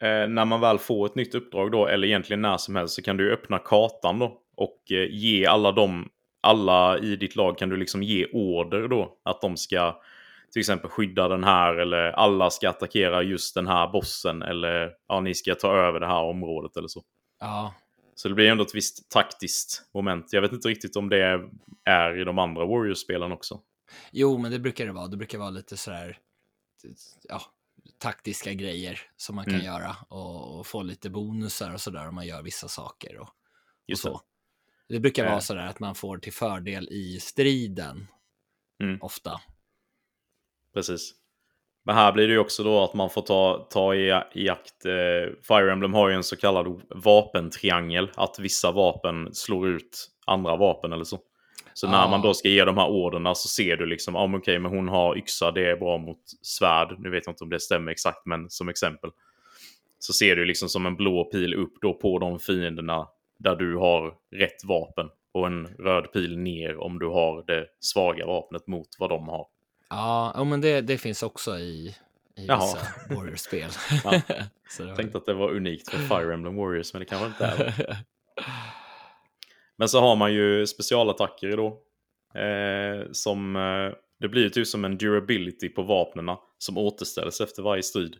eh, 0.00 0.28
när 0.28 0.44
man 0.44 0.60
väl 0.60 0.78
får 0.78 1.06
ett 1.06 1.14
nytt 1.14 1.34
uppdrag 1.34 1.72
då, 1.72 1.86
eller 1.86 2.06
egentligen 2.08 2.42
när 2.42 2.56
som 2.56 2.76
helst, 2.76 2.94
så 2.94 3.02
kan 3.02 3.16
du 3.16 3.32
öppna 3.32 3.58
kartan 3.58 4.18
då 4.18 4.40
och 4.56 4.92
eh, 4.92 5.06
ge 5.10 5.46
alla 5.46 5.72
dem, 5.72 6.08
alla 6.40 6.98
i 6.98 7.16
ditt 7.16 7.36
lag 7.36 7.58
kan 7.58 7.68
du 7.68 7.76
liksom 7.76 8.02
ge 8.02 8.26
order 8.32 8.88
då, 8.88 9.18
att 9.22 9.40
de 9.40 9.56
ska 9.56 10.02
till 10.54 10.60
exempel 10.60 10.90
skydda 10.90 11.28
den 11.28 11.44
här 11.44 11.74
eller 11.76 12.12
alla 12.12 12.50
ska 12.50 12.68
attackera 12.70 13.22
just 13.22 13.54
den 13.54 13.66
här 13.66 13.88
bossen 13.92 14.42
eller 14.42 14.92
ja, 15.08 15.20
ni 15.20 15.34
ska 15.34 15.54
ta 15.54 15.76
över 15.76 16.00
det 16.00 16.06
här 16.06 16.22
området 16.22 16.76
eller 16.76 16.88
så. 16.88 17.02
Ja, 17.40 17.74
Så 18.14 18.28
det 18.28 18.34
blir 18.34 18.50
ändå 18.50 18.64
ett 18.64 18.74
visst 18.74 19.10
taktiskt 19.10 19.82
moment. 19.94 20.32
Jag 20.32 20.40
vet 20.42 20.52
inte 20.52 20.68
riktigt 20.68 20.96
om 20.96 21.08
det 21.08 21.40
är 21.84 22.20
i 22.20 22.24
de 22.24 22.38
andra 22.38 22.64
Warriors-spelen 22.66 23.32
också. 23.32 23.60
jo, 24.12 24.38
men 24.38 24.50
det 24.52 24.58
brukar 24.58 24.86
det 24.86 24.92
vara. 24.92 25.06
Det 25.08 25.16
brukar 25.16 25.38
vara 25.38 25.50
lite 25.50 25.76
så 25.76 25.90
här, 25.90 26.18
ja, 27.28 27.40
taktiska 27.98 28.52
grejer 28.52 29.00
som 29.16 29.36
man 29.36 29.44
kan 29.44 29.54
Mm. 29.54 29.66
göra 29.66 29.96
och, 30.08 30.58
och 30.58 30.66
få 30.66 30.82
lite 30.82 31.10
bonusar 31.10 31.74
och 31.74 31.80
sådär 31.80 32.08
om 32.08 32.14
man 32.14 32.26
gör 32.26 32.42
vissa 32.42 32.68
saker 32.68 33.16
och, 33.18 33.22
och 33.28 33.34
Just 33.86 34.02
så. 34.02 34.20
det. 34.88 34.94
Det 34.94 35.00
brukar 35.00 35.24
Eh. 35.24 35.30
vara 35.30 35.40
så 35.40 35.54
där 35.54 35.66
att 35.66 35.80
man 35.80 35.94
får 35.94 36.18
till 36.18 36.32
fördel 36.32 36.88
i 36.90 37.20
striden 37.20 38.06
Mm. 38.82 38.98
ofta. 39.02 39.40
Precis. 40.74 41.12
Men 41.84 41.94
här 41.94 42.12
blir 42.12 42.26
det 42.26 42.32
ju 42.32 42.38
också 42.38 42.62
då 42.62 42.82
att 42.84 42.94
man 42.94 43.10
får 43.10 43.22
ta, 43.22 43.68
ta 43.70 43.94
i, 43.94 44.22
i 44.34 44.48
akt. 44.48 44.84
Eh, 44.86 45.32
Fire 45.48 45.72
Emblem 45.72 45.94
har 45.94 46.08
ju 46.08 46.14
en 46.14 46.24
så 46.24 46.36
kallad 46.36 46.82
vapentriangel. 46.90 48.10
Att 48.14 48.38
vissa 48.38 48.72
vapen 48.72 49.34
slår 49.34 49.68
ut 49.68 50.10
andra 50.26 50.56
vapen 50.56 50.92
eller 50.92 51.04
så. 51.04 51.18
Så 51.74 51.88
när 51.88 52.04
Ah. 52.04 52.08
man 52.10 52.22
då 52.22 52.34
ska 52.34 52.48
ge 52.48 52.64
de 52.64 52.78
här 52.78 52.88
orderna 52.88 53.34
så 53.34 53.48
ser 53.48 53.76
du 53.76 53.86
liksom, 53.86 54.16
ah, 54.16 54.36
okej, 54.36 54.58
men 54.58 54.70
hon 54.72 54.88
har 54.88 55.16
yxa, 55.18 55.50
det 55.50 55.70
är 55.70 55.76
bra 55.76 55.98
mot 55.98 56.18
svärd. 56.42 56.96
Nu 56.98 57.10
vet 57.10 57.26
jag 57.26 57.32
inte 57.32 57.44
om 57.44 57.50
det 57.50 57.60
stämmer 57.60 57.92
exakt, 57.92 58.26
men 58.26 58.50
som 58.50 58.68
exempel. 58.68 59.10
Så 59.98 60.12
ser 60.12 60.36
du 60.36 60.44
liksom 60.44 60.68
som 60.68 60.86
en 60.86 60.96
blå 60.96 61.24
pil 61.24 61.54
upp 61.54 61.72
då 61.82 61.94
på 61.94 62.18
de 62.18 62.38
fienderna 62.38 63.08
där 63.38 63.56
du 63.56 63.76
har 63.76 64.14
rätt 64.36 64.64
vapen. 64.64 65.06
Och 65.32 65.46
en 65.46 65.66
röd 65.66 66.12
pil 66.12 66.38
ner 66.38 66.76
om 66.76 66.98
du 66.98 67.06
har 67.06 67.44
det 67.46 67.66
svaga 67.80 68.26
vapnet 68.26 68.66
mot 68.66 68.88
vad 68.98 69.10
de 69.10 69.28
har. 69.28 69.46
Ja, 69.96 70.44
men 70.44 70.60
det, 70.60 70.80
det 70.80 70.98
finns 70.98 71.22
också 71.22 71.58
i, 71.58 71.94
i 72.36 72.46
Jaha. 72.46 72.60
vissa 72.60 73.14
Warriors-spel. 73.14 73.70
Ja. 74.04 74.20
Jag 74.78 74.96
tänkte 74.96 75.18
att 75.18 75.26
det 75.26 75.34
var 75.34 75.50
unikt 75.50 75.90
för 75.90 75.98
Fire 75.98 76.34
Emblem 76.34 76.56
Warriors, 76.56 76.92
men 76.92 77.00
det 77.00 77.06
kanske 77.06 77.26
inte 77.26 77.44
är. 77.46 77.96
Men 79.76 79.88
så 79.88 80.00
har 80.00 80.16
man 80.16 80.32
ju 80.32 80.66
specialattacker 80.66 81.56
då. 81.56 81.66
Eh, 82.40 83.06
som, 83.12 83.56
eh, 83.56 83.96
det 84.20 84.28
blir 84.28 84.42
ju 84.42 84.50
typ 84.50 84.66
som 84.66 84.84
en 84.84 84.98
durability 84.98 85.68
på 85.68 85.82
vapnena 85.82 86.38
som 86.58 86.78
återställs 86.78 87.40
efter 87.40 87.62
varje 87.62 87.82
strid. 87.82 88.16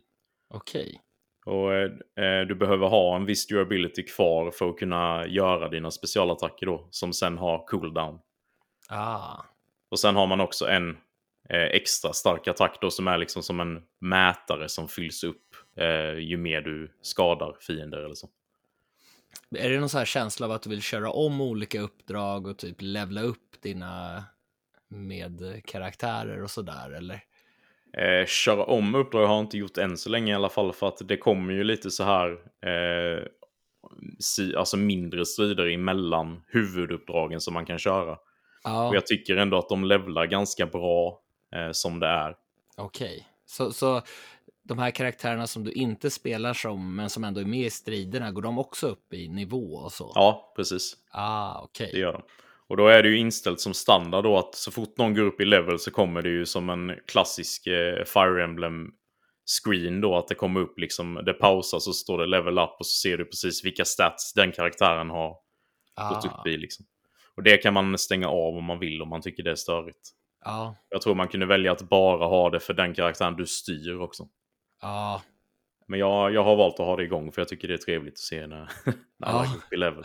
Okej. 0.53 1.01
Och 1.45 1.73
eh, 1.73 2.41
du 2.47 2.55
behöver 2.55 2.87
ha 2.87 3.15
en 3.15 3.25
viss 3.25 3.47
durability 3.47 4.03
kvar 4.03 4.51
för 4.51 4.69
att 4.69 4.77
kunna 4.77 5.27
göra 5.27 5.69
dina 5.69 5.91
specialattacker 5.91 6.65
då, 6.65 6.87
som 6.91 7.13
sen 7.13 7.37
har 7.37 7.65
cooldown. 7.67 8.19
Ah, 8.89 9.43
Och 9.91 9.99
sen 9.99 10.15
har 10.15 10.27
man 10.27 10.39
också 10.41 10.67
en 10.67 10.97
extra 11.49 12.13
stark 12.13 12.47
attack 12.47 12.77
då 12.81 12.91
som 12.91 13.07
är 13.07 13.17
liksom 13.17 13.43
som 13.43 13.59
en 13.59 13.81
mätare 13.99 14.69
som 14.69 14.87
fylls 14.87 15.23
upp 15.23 15.55
eh, 15.77 16.19
ju 16.19 16.37
mer 16.37 16.61
du 16.61 16.91
skadar 17.01 17.57
fiender 17.61 17.97
eller 17.97 18.15
så. 18.15 18.29
är 19.57 19.69
det 19.69 19.79
någon 19.79 19.89
så 19.89 19.97
här 19.97 20.05
känsla 20.05 20.45
av 20.45 20.51
att 20.51 20.61
du 20.61 20.69
vill 20.69 20.81
köra 20.81 21.09
om 21.09 21.41
olika 21.41 21.81
uppdrag 21.81 22.47
och 22.47 22.57
typ 22.57 22.75
levla 22.79 23.21
upp 23.21 23.61
dina 23.61 24.23
medkaraktärer 24.87 26.43
och 26.43 26.51
sådär 26.51 26.91
eller? 26.91 27.23
Eh, 27.97 28.25
köra 28.25 28.63
om 28.63 28.95
uppdrag 28.95 29.27
har 29.27 29.35
jag 29.35 29.43
inte 29.43 29.57
gjort 29.57 29.77
än 29.77 29.97
så 29.97 30.09
länge 30.09 30.31
i 30.31 30.35
alla 30.35 30.49
fall 30.49 30.73
för 30.73 30.87
att 30.87 31.07
det 31.07 31.17
kommer 31.17 31.53
ju 31.53 31.63
lite 31.63 31.91
så 31.91 32.03
här 32.03 32.31
eh, 32.65 33.23
si, 34.19 34.55
alltså 34.55 34.77
mindre 34.77 35.25
strider 35.25 35.67
emellan 35.67 36.43
huvuduppdragen 36.47 37.41
som 37.41 37.53
man 37.53 37.65
kan 37.65 37.79
köra. 37.79 38.17
Ja, 38.63 38.87
Och 38.87 38.95
jag 38.95 39.05
tycker 39.05 39.37
ändå 39.37 39.57
att 39.57 39.69
de 39.69 39.83
levlar 39.85 40.25
ganska 40.25 40.65
bra 40.65 41.21
eh, 41.55 41.71
som 41.71 41.99
det 41.99 42.07
är. 42.07 42.35
okej. 42.77 43.27
Så, 43.45 43.71
så 43.71 44.01
de 44.63 44.79
här 44.79 44.91
karaktärerna 44.91 45.47
som 45.47 45.63
du 45.63 45.71
inte 45.71 46.09
spelar 46.09 46.53
som 46.53 46.95
men 46.95 47.09
som 47.09 47.23
ändå 47.23 47.41
är 47.41 47.45
med 47.45 47.65
i 47.65 47.69
striderna, 47.69 48.31
går 48.31 48.41
de 48.41 48.59
också 48.59 48.87
upp 48.87 49.13
i 49.13 49.27
nivå 49.27 49.75
och 49.75 49.91
så? 49.91 50.11
Ja, 50.15 50.53
precis. 50.55 50.93
Ah, 51.11 51.61
okej. 51.61 51.89
Det 51.93 51.99
gör 51.99 52.13
de. 52.13 52.21
Och 52.67 52.77
då 52.77 52.87
är 52.87 53.03
det 53.03 53.09
ju 53.09 53.17
inställt 53.17 53.59
som 53.59 53.73
standard 53.73 54.23
då 54.23 54.37
att 54.37 54.55
så 54.55 54.71
fort 54.71 54.97
någon 54.97 55.13
går 55.13 55.23
upp 55.23 55.41
i 55.41 55.45
level 55.45 55.79
så 55.79 55.91
kommer 55.91 56.21
det 56.21 56.29
ju 56.29 56.45
som 56.45 56.69
en 56.69 56.91
klassisk 57.07 57.67
eh, 57.67 58.03
Fire 58.05 58.43
Emblem 58.43 58.91
screen 59.63 60.01
då. 60.01 60.17
Att 60.17 60.27
det 60.27 60.35
kommer 60.35 60.59
upp 60.59 60.79
liksom, 60.79 61.15
det 61.25 61.33
pausas 61.33 61.73
och 61.73 61.81
så 61.81 61.93
står 61.93 62.17
det 62.17 62.25
level 62.25 62.59
up 62.59 62.69
och 62.79 62.85
så 62.85 63.01
ser 63.01 63.17
du 63.17 63.25
precis 63.25 63.65
vilka 63.65 63.85
stats 63.85 64.33
den 64.33 64.51
karaktären 64.51 65.09
har 65.09 65.29
gått 66.09 66.25
Ah, 66.25 66.39
upp 66.39 66.47
i 66.47 66.57
liksom. 66.57 66.85
Och 67.35 67.43
det 67.43 67.57
kan 67.57 67.73
man 67.73 67.97
stänga 67.97 68.27
av 68.27 68.57
om 68.57 68.63
man 68.63 68.79
vill 68.79 69.01
om 69.01 69.09
man 69.09 69.21
tycker 69.21 69.43
det 69.43 69.51
är 69.51 69.55
störigt. 69.55 70.11
Ja, 70.45 70.75
Jag 70.89 71.01
tror 71.01 71.15
man 71.15 71.27
kunde 71.27 71.45
välja 71.45 71.71
att 71.71 71.81
bara 71.89 72.25
ha 72.25 72.49
det 72.49 72.59
för 72.59 72.73
den 72.73 72.93
karaktären 72.93 73.35
du 73.35 73.45
styr 73.45 73.95
också. 73.99 74.27
ja, 74.81 75.21
Men 75.87 75.99
jag, 75.99 76.33
jag 76.33 76.43
har 76.43 76.55
valt 76.55 76.73
att 76.79 76.85
ha 76.85 76.95
det 76.95 77.03
igång 77.03 77.31
för 77.31 77.41
jag 77.41 77.47
tycker 77.47 77.67
det 77.67 77.73
är 77.73 77.77
trevligt 77.77 78.13
att 78.13 78.17
se 78.19 78.47
när, 78.47 78.57
när 79.17 79.27
alla 79.27 79.43
Ja. 79.43 79.49
går 79.51 79.57
upp 79.57 79.73
i 79.73 79.77
level. 79.77 80.03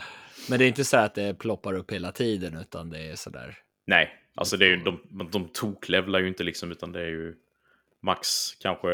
Men 0.49 0.59
det 0.59 0.65
är 0.65 0.67
inte 0.67 0.83
så 0.85 0.97
att 0.97 1.15
det 1.15 1.33
ploppar 1.39 1.73
upp 1.73 1.91
hela 1.91 2.11
tiden 2.11 2.57
utan 2.57 2.89
det 2.89 2.99
är 2.99 3.15
sådär. 3.15 3.57
Nej, 3.85 4.09
alltså 4.35 4.57
det 4.57 4.65
är 4.65 4.69
ju, 4.69 4.77
de, 4.77 5.29
de 5.31 5.47
toklevlar 5.53 6.19
ju 6.19 6.27
inte 6.27 6.43
liksom 6.43 6.71
utan 6.71 6.91
det 6.91 6.99
är 7.01 7.09
ju 7.09 7.35
max 8.01 8.27
kanske 8.59 8.89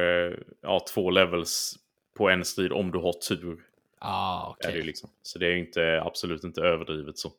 ja, 0.61 0.85
två 0.93 1.09
levels 1.11 1.75
på 2.17 2.29
en 2.29 2.45
strid 2.45 2.71
om 2.71 2.91
du 2.91 2.99
har 2.99 3.13
tur. 3.13 3.59
Ah, 3.99 4.47
Är 4.47 4.51
okej. 4.51 4.79
det 4.79 4.85
liksom. 4.85 5.09
Så 5.21 5.39
det 5.39 5.45
är 5.45 5.51
ju 5.51 5.59
inte, 5.59 6.01
absolut 6.05 6.43
inte 6.43 6.61
överdrivet 6.61 7.17
så. 7.17 7.31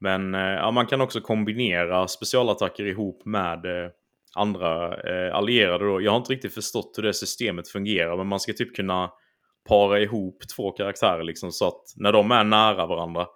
Men 0.00 0.34
eh, 0.34 0.40
ja, 0.40 0.70
man 0.70 0.86
kan 0.86 1.00
också 1.00 1.20
kombinera 1.20 2.08
specialattacker 2.08 2.84
ihop 2.84 3.24
med 3.24 3.66
eh, 3.66 3.90
andra 4.34 4.96
eh, 4.96 5.34
allierade. 5.34 5.84
Då. 5.84 6.00
Jag 6.00 6.10
har 6.10 6.18
inte 6.18 6.32
riktigt 6.32 6.54
förstått 6.54 6.94
hur 6.96 7.02
det 7.02 7.14
systemet 7.14 7.68
fungerar, 7.68 8.16
men 8.16 8.26
man 8.26 8.40
ska 8.40 8.52
typ 8.52 8.76
kunna 8.76 9.10
para 9.68 10.00
ihop 10.00 10.42
två 10.56 10.70
karaktärer 10.70 11.22
liksom, 11.22 11.52
så 11.52 11.68
att 11.68 11.82
när 11.96 12.12
de 12.12 12.30
är 12.30 12.44
nära 12.44 12.86
varandra 12.86 13.26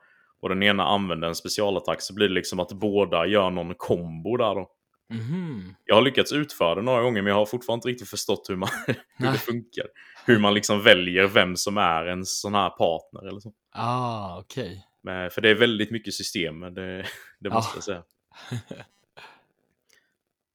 och 0.43 0.49
den 0.49 0.63
ena 0.63 0.85
använder 0.85 1.29
en 1.29 1.35
specialattack 1.35 2.03
så 2.03 2.15
blir 2.15 2.29
det 2.29 2.35
liksom 2.35 2.61
att 2.61 2.73
båda 2.73 3.27
gör 3.27 3.51
någon 3.51 3.75
kombo 3.75 4.37
där 4.37 4.55
då. 4.55 4.71
Mhm. 5.11 5.75
Jag 5.85 5.95
har 5.95 6.03
lyckats 6.03 6.33
utföra 6.33 6.75
det 6.75 6.83
några 6.83 7.03
gånger 7.03 7.23
men 7.23 7.31
jag 7.31 7.39
har 7.39 7.47
fortfarande 7.47 7.79
inte 7.81 7.89
riktigt 7.89 8.11
förstått 8.11 8.47
hur, 8.49 8.57
man, 8.57 8.69
hur 9.17 9.33
det 9.33 9.39
funkar. 9.39 9.87
Hur 10.27 10.39
man 10.39 10.55
liksom 10.55 10.83
väljer 10.83 11.27
vem 11.27 11.57
som 11.57 11.79
är 11.79 12.07
en 12.07 12.25
sån 12.25 12.55
här 12.55 12.71
partner 12.71 13.29
eller 13.29 13.41
så. 13.41 13.53
Ah, 13.73 14.39
okej. 14.39 14.85
Men, 15.05 15.31
för 15.31 15.41
det 15.41 15.51
är 15.51 15.55
väldigt 15.55 15.91
mycket 15.91 16.15
system, 16.15 16.61
det, 16.61 17.07
det 17.41 17.51
måste 17.51 17.77
jag 17.77 17.85
säga. 17.85 18.03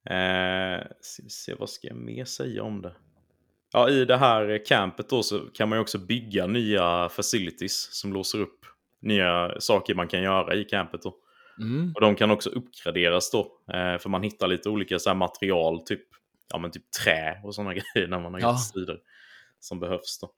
Eh, 0.06 0.84
se, 1.30 1.54
vad 1.60 1.70
ska 1.70 1.88
jag 1.88 1.98
mer 1.98 2.26
säga 2.26 2.64
om 2.64 2.82
det? 2.82 2.94
Ja, 3.74 3.90
i 3.90 4.06
det 4.06 4.18
här 4.18 4.66
campet 4.66 5.10
då 5.10 5.24
så 5.24 5.40
kan 5.40 5.70
man 5.70 5.78
ju 5.78 5.82
också 5.82 5.98
bygga 5.98 6.48
nya 6.48 7.10
facilities 7.10 7.90
som 7.92 8.14
låser 8.14 8.40
upp 8.42 8.66
nya 9.02 9.60
saker 9.60 9.96
man 9.96 10.08
kan 10.08 10.22
göra 10.22 10.56
i 10.56 10.64
campet 10.64 11.02
då. 11.02 11.16
Mm. 11.60 11.92
Och 11.96 12.02
de 12.02 12.16
kan 12.16 12.32
också 12.32 12.50
uppgraderas 12.50 13.32
då, 13.32 13.40
eh, 13.74 13.98
för 13.98 14.10
man 14.10 14.24
hittar 14.24 14.48
lite 14.48 14.70
olika 14.70 15.00
så 15.00 15.14
material, 15.14 15.82
typ, 15.86 16.02
ja, 16.52 16.58
men 16.58 16.72
typ 16.72 16.92
trä 17.04 17.42
och 17.44 17.56
sådana 17.56 17.74
grejer 17.94 18.08
när 18.08 18.20
man 18.20 18.34
har 18.34 18.42
Ja. 18.42 18.52
gjort 18.52 18.62
strider 18.62 19.00
som 19.60 19.80
behövs 19.80 20.20
då. 20.20 20.32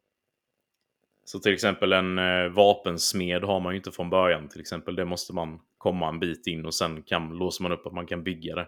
Så 1.25 1.39
till 1.39 1.53
exempel 1.53 1.93
en 1.93 2.19
eh, 2.19 2.49
vapensmed 2.49 3.43
har 3.43 3.59
man 3.59 3.73
ju 3.73 3.77
inte 3.77 3.91
från 3.91 4.09
början 4.09 4.47
till 4.49 4.61
exempel. 4.61 4.95
Det 4.95 5.05
måste 5.05 5.33
man 5.33 5.59
komma 5.77 6.09
en 6.09 6.19
bit 6.19 6.47
in 6.47 6.65
och 6.65 6.73
sen 6.73 7.01
kan, 7.03 7.29
låser 7.37 7.63
man 7.63 7.71
upp 7.71 7.85
att 7.87 7.93
man 7.93 8.05
kan 8.07 8.23
bygga 8.23 8.55
det. 8.55 8.67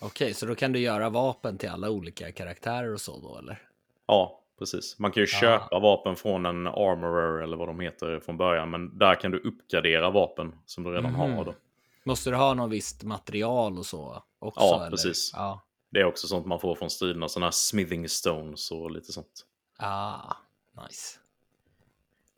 Okej, 0.00 0.34
så 0.34 0.46
då 0.46 0.54
kan 0.54 0.72
du 0.72 0.78
göra 0.78 1.10
vapen 1.10 1.58
till 1.58 1.68
alla 1.68 1.90
olika 1.90 2.32
karaktärer 2.32 2.92
och 2.94 3.00
så 3.00 3.20
då, 3.20 3.38
eller? 3.38 3.62
Ja, 4.06 4.40
precis. 4.58 4.98
Man 4.98 5.12
kan 5.12 5.20
ju 5.20 5.24
Ah. 5.36 5.40
köpa 5.40 5.78
vapen 5.78 6.16
från 6.16 6.46
en 6.46 6.66
armorer 6.66 7.42
eller 7.42 7.56
vad 7.56 7.68
de 7.68 7.80
heter 7.80 8.20
från 8.20 8.36
början. 8.36 8.70
Men 8.70 8.98
där 8.98 9.14
kan 9.14 9.30
du 9.30 9.38
uppgradera 9.38 10.10
vapen 10.10 10.54
som 10.66 10.84
du 10.84 10.90
redan 10.90 11.12
Mhm. 11.12 11.20
har. 11.32 11.44
Då. 11.44 11.54
Måste 12.04 12.30
du 12.30 12.36
ha 12.36 12.54
något 12.54 12.70
visst 12.70 13.02
material 13.02 13.78
och 13.78 13.86
så 13.86 14.22
också? 14.38 14.60
Ja, 14.60 14.86
precis. 14.90 15.30
Ja. 15.34 15.62
Det 15.90 16.00
är 16.00 16.04
också 16.04 16.26
sånt 16.26 16.46
man 16.46 16.60
får 16.60 16.74
från 16.74 16.90
striderna. 16.90 17.28
Sådana 17.28 17.46
här 17.46 17.50
smithing 17.52 18.08
stones 18.08 18.70
och 18.70 18.90
lite 18.90 19.12
sånt. 19.12 19.46
Ah, 19.78 20.34
nice. 20.88 21.18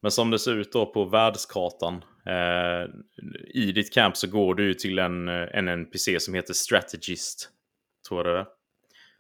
Men 0.05 0.11
som 0.11 0.31
det 0.31 0.39
ser 0.39 0.57
ut 0.57 0.73
då 0.73 0.87
på 0.87 1.05
världskartan. 1.05 2.05
Eh, 2.27 2.91
I 3.55 3.73
ditt 3.73 3.93
camp 3.93 4.17
så 4.17 4.27
går 4.27 4.55
du 4.55 4.75
till 4.75 4.99
en, 4.99 5.29
eh, 5.29 5.49
en 5.53 5.69
NPC 5.69 6.21
som 6.21 6.35
heter 6.35 6.55
Strategist. 6.55 7.49
Tror 8.09 8.27
jag 8.27 8.35
det 8.37 8.41
är. 8.41 8.47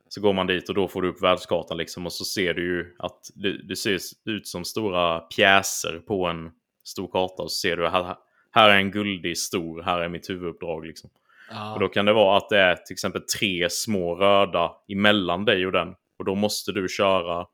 Så 0.08 0.20
går 0.20 0.32
man 0.32 0.46
dit 0.46 0.68
och 0.68 0.74
då 0.74 0.88
får 0.88 1.02
du 1.02 1.08
upp 1.08 1.22
världskartan 1.22 1.76
liksom. 1.76 2.06
Och 2.06 2.12
så 2.12 2.24
ser 2.24 2.54
du 2.54 2.62
ju 2.62 2.94
att 2.98 3.30
det, 3.34 3.68
det 3.68 3.76
ser 3.76 3.98
ut 4.24 4.46
som 4.46 4.64
stora 4.64 5.20
pjäser 5.20 5.98
på 5.98 6.26
en 6.26 6.50
stor 6.84 7.08
karta. 7.08 7.42
Och 7.42 7.52
så 7.52 7.60
ser 7.60 7.76
du 7.76 7.88
här, 7.88 8.16
här 8.50 8.70
är 8.70 8.76
en 8.76 8.90
guldig 8.90 9.38
stor, 9.38 9.82
här 9.82 10.00
är 10.00 10.08
mitt 10.08 10.30
huvuduppdrag 10.30 10.86
liksom. 10.86 11.10
Ja. 11.50 11.74
Och 11.74 11.80
då 11.80 11.88
kan 11.88 12.04
det 12.04 12.12
vara 12.12 12.36
att 12.36 12.48
det 12.48 12.58
är 12.58 12.74
till 12.74 12.94
exempel 12.94 13.22
tre 13.22 13.70
små 13.70 14.14
röda 14.14 14.72
emellan 14.88 15.44
dig 15.44 15.66
och 15.66 15.72
den. 15.72 15.88
Och 16.18 16.24
då 16.24 16.34
måste 16.34 16.72
du 16.72 16.88
köra 16.88 17.46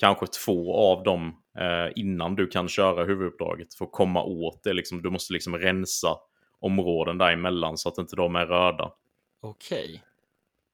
kanske 0.00 0.26
två 0.26 0.76
av 0.76 1.02
dem 1.02 1.43
eh, 1.58 1.92
innan 1.96 2.34
du 2.34 2.46
kan 2.46 2.68
köra 2.68 3.04
huvuduppdraget 3.04 3.74
för 3.74 3.84
att 3.84 3.92
komma 3.92 4.22
åt 4.22 4.62
det. 4.62 4.72
Liksom, 4.72 5.02
du 5.02 5.10
måste 5.10 5.32
liksom 5.32 5.58
rensa 5.58 6.16
områden 6.60 7.18
däremellan 7.18 7.78
så 7.78 7.88
att 7.88 7.98
inte 7.98 8.16
de 8.16 8.36
är 8.36 8.46
röda. 8.46 8.92
Okej. 9.40 10.02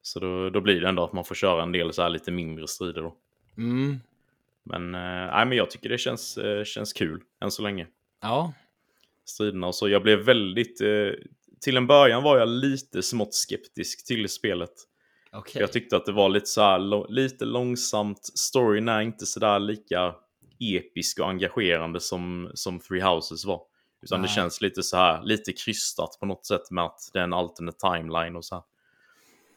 Så 0.03 0.21
då, 0.21 0.51
då 0.51 0.61
blir 0.61 0.81
det 0.81 0.89
ändå 0.89 1.05
att 1.05 1.13
man 1.13 1.25
får 1.25 1.35
köra 1.35 1.63
en 1.63 1.73
del 1.73 1.93
så 1.93 2.03
här 2.03 2.11
lite 2.11 2.31
mindre 2.31 2.69
strider 2.69 3.03
då. 3.03 3.17
Mm. 3.57 4.01
Men, 4.63 4.95
eh, 4.95 5.47
men 5.47 5.53
jag 5.53 5.71
tycker 5.71 5.89
det 5.89 5.99
känns, 5.99 6.39
eh, 6.39 6.65
känns 6.65 6.93
kul 6.93 7.23
än 7.41 7.51
så 7.51 7.63
länge. 7.63 7.87
Ja. 8.23 8.53
Striderna 9.25 9.67
och 9.67 9.75
så. 9.75 9.89
Jag 9.89 10.03
blev 10.03 10.19
väldigt... 10.19 10.81
Eh, 10.81 11.11
till 11.61 11.77
en 11.77 11.87
början 11.87 12.23
var 12.23 12.39
jag 12.39 12.49
lite 12.49 13.03
smått 13.03 13.35
skeptisk 13.35 14.07
till 14.07 14.29
spelet. 14.29 14.73
Okej. 15.33 15.61
Jag 15.61 15.73
tyckte 15.73 15.97
att 15.97 16.07
det 16.07 16.13
var 16.13 16.29
lite 16.29 16.47
så 16.47 16.61
här, 16.61 17.13
lite 17.13 17.45
långsamt. 17.45 18.21
Storyn 18.35 18.89
är 18.89 19.01
inte 19.01 19.27
så 19.27 19.41
där 19.41 19.59
lika 19.59 20.15
episk 20.61 21.21
och 21.21 21.29
engagerande 21.29 22.01
som, 22.01 22.51
som 22.55 22.81
Three 22.81 23.03
Houses 23.03 23.45
var. 23.45 23.63
Utan 24.03 24.21
det 24.21 24.27
Nej. 24.27 24.35
känns 24.35 24.61
lite 24.61 24.83
så 24.83 24.97
här, 24.97 25.23
lite 25.23 25.53
krystat 25.53 26.17
på 26.21 26.27
något 26.27 26.47
sätt 26.47 26.71
med 26.71 26.85
att 26.85 26.99
det 27.13 27.19
är 27.19 27.23
en 27.23 27.33
alternate 27.33 27.79
timeline 27.79 28.37
och 28.37 28.45
så 28.45 28.55
här. 28.55 28.65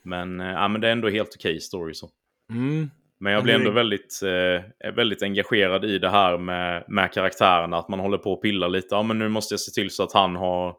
Men, 0.04 0.40
eh, 0.40 0.48
ja, 0.48 0.68
men 0.68 0.82
det 0.82 0.88
är 0.88 0.92
ändå 0.92 1.10
helt 1.10 1.36
okej 1.36 1.60
story 1.60 1.94
så. 1.94 2.10
Mm. 2.50 2.90
Men 3.20 3.34
jag 3.34 3.44
blir 3.44 3.54
ändå 3.54 3.72
väldigt, 3.72 4.22
eh, 4.24 4.92
väldigt 4.94 5.24
engagerad 5.24 5.86
i 5.86 6.00
det 6.00 6.10
här 6.10 6.38
med, 6.38 6.86
med 6.88 7.14
karaktärerna. 7.14 7.78
Att 7.78 7.90
man 7.90 8.00
håller 8.00 8.18
på 8.18 8.34
och 8.34 8.42
pillar 8.42 8.70
lite. 8.70 8.96
Ja, 8.96 9.04
men 9.04 9.20
nu 9.20 9.30
måste 9.30 9.54
jag 9.54 9.60
se 9.60 9.72
till 9.72 9.90
så 9.90 10.04
att 10.04 10.14
han 10.14 10.36
har 10.36 10.76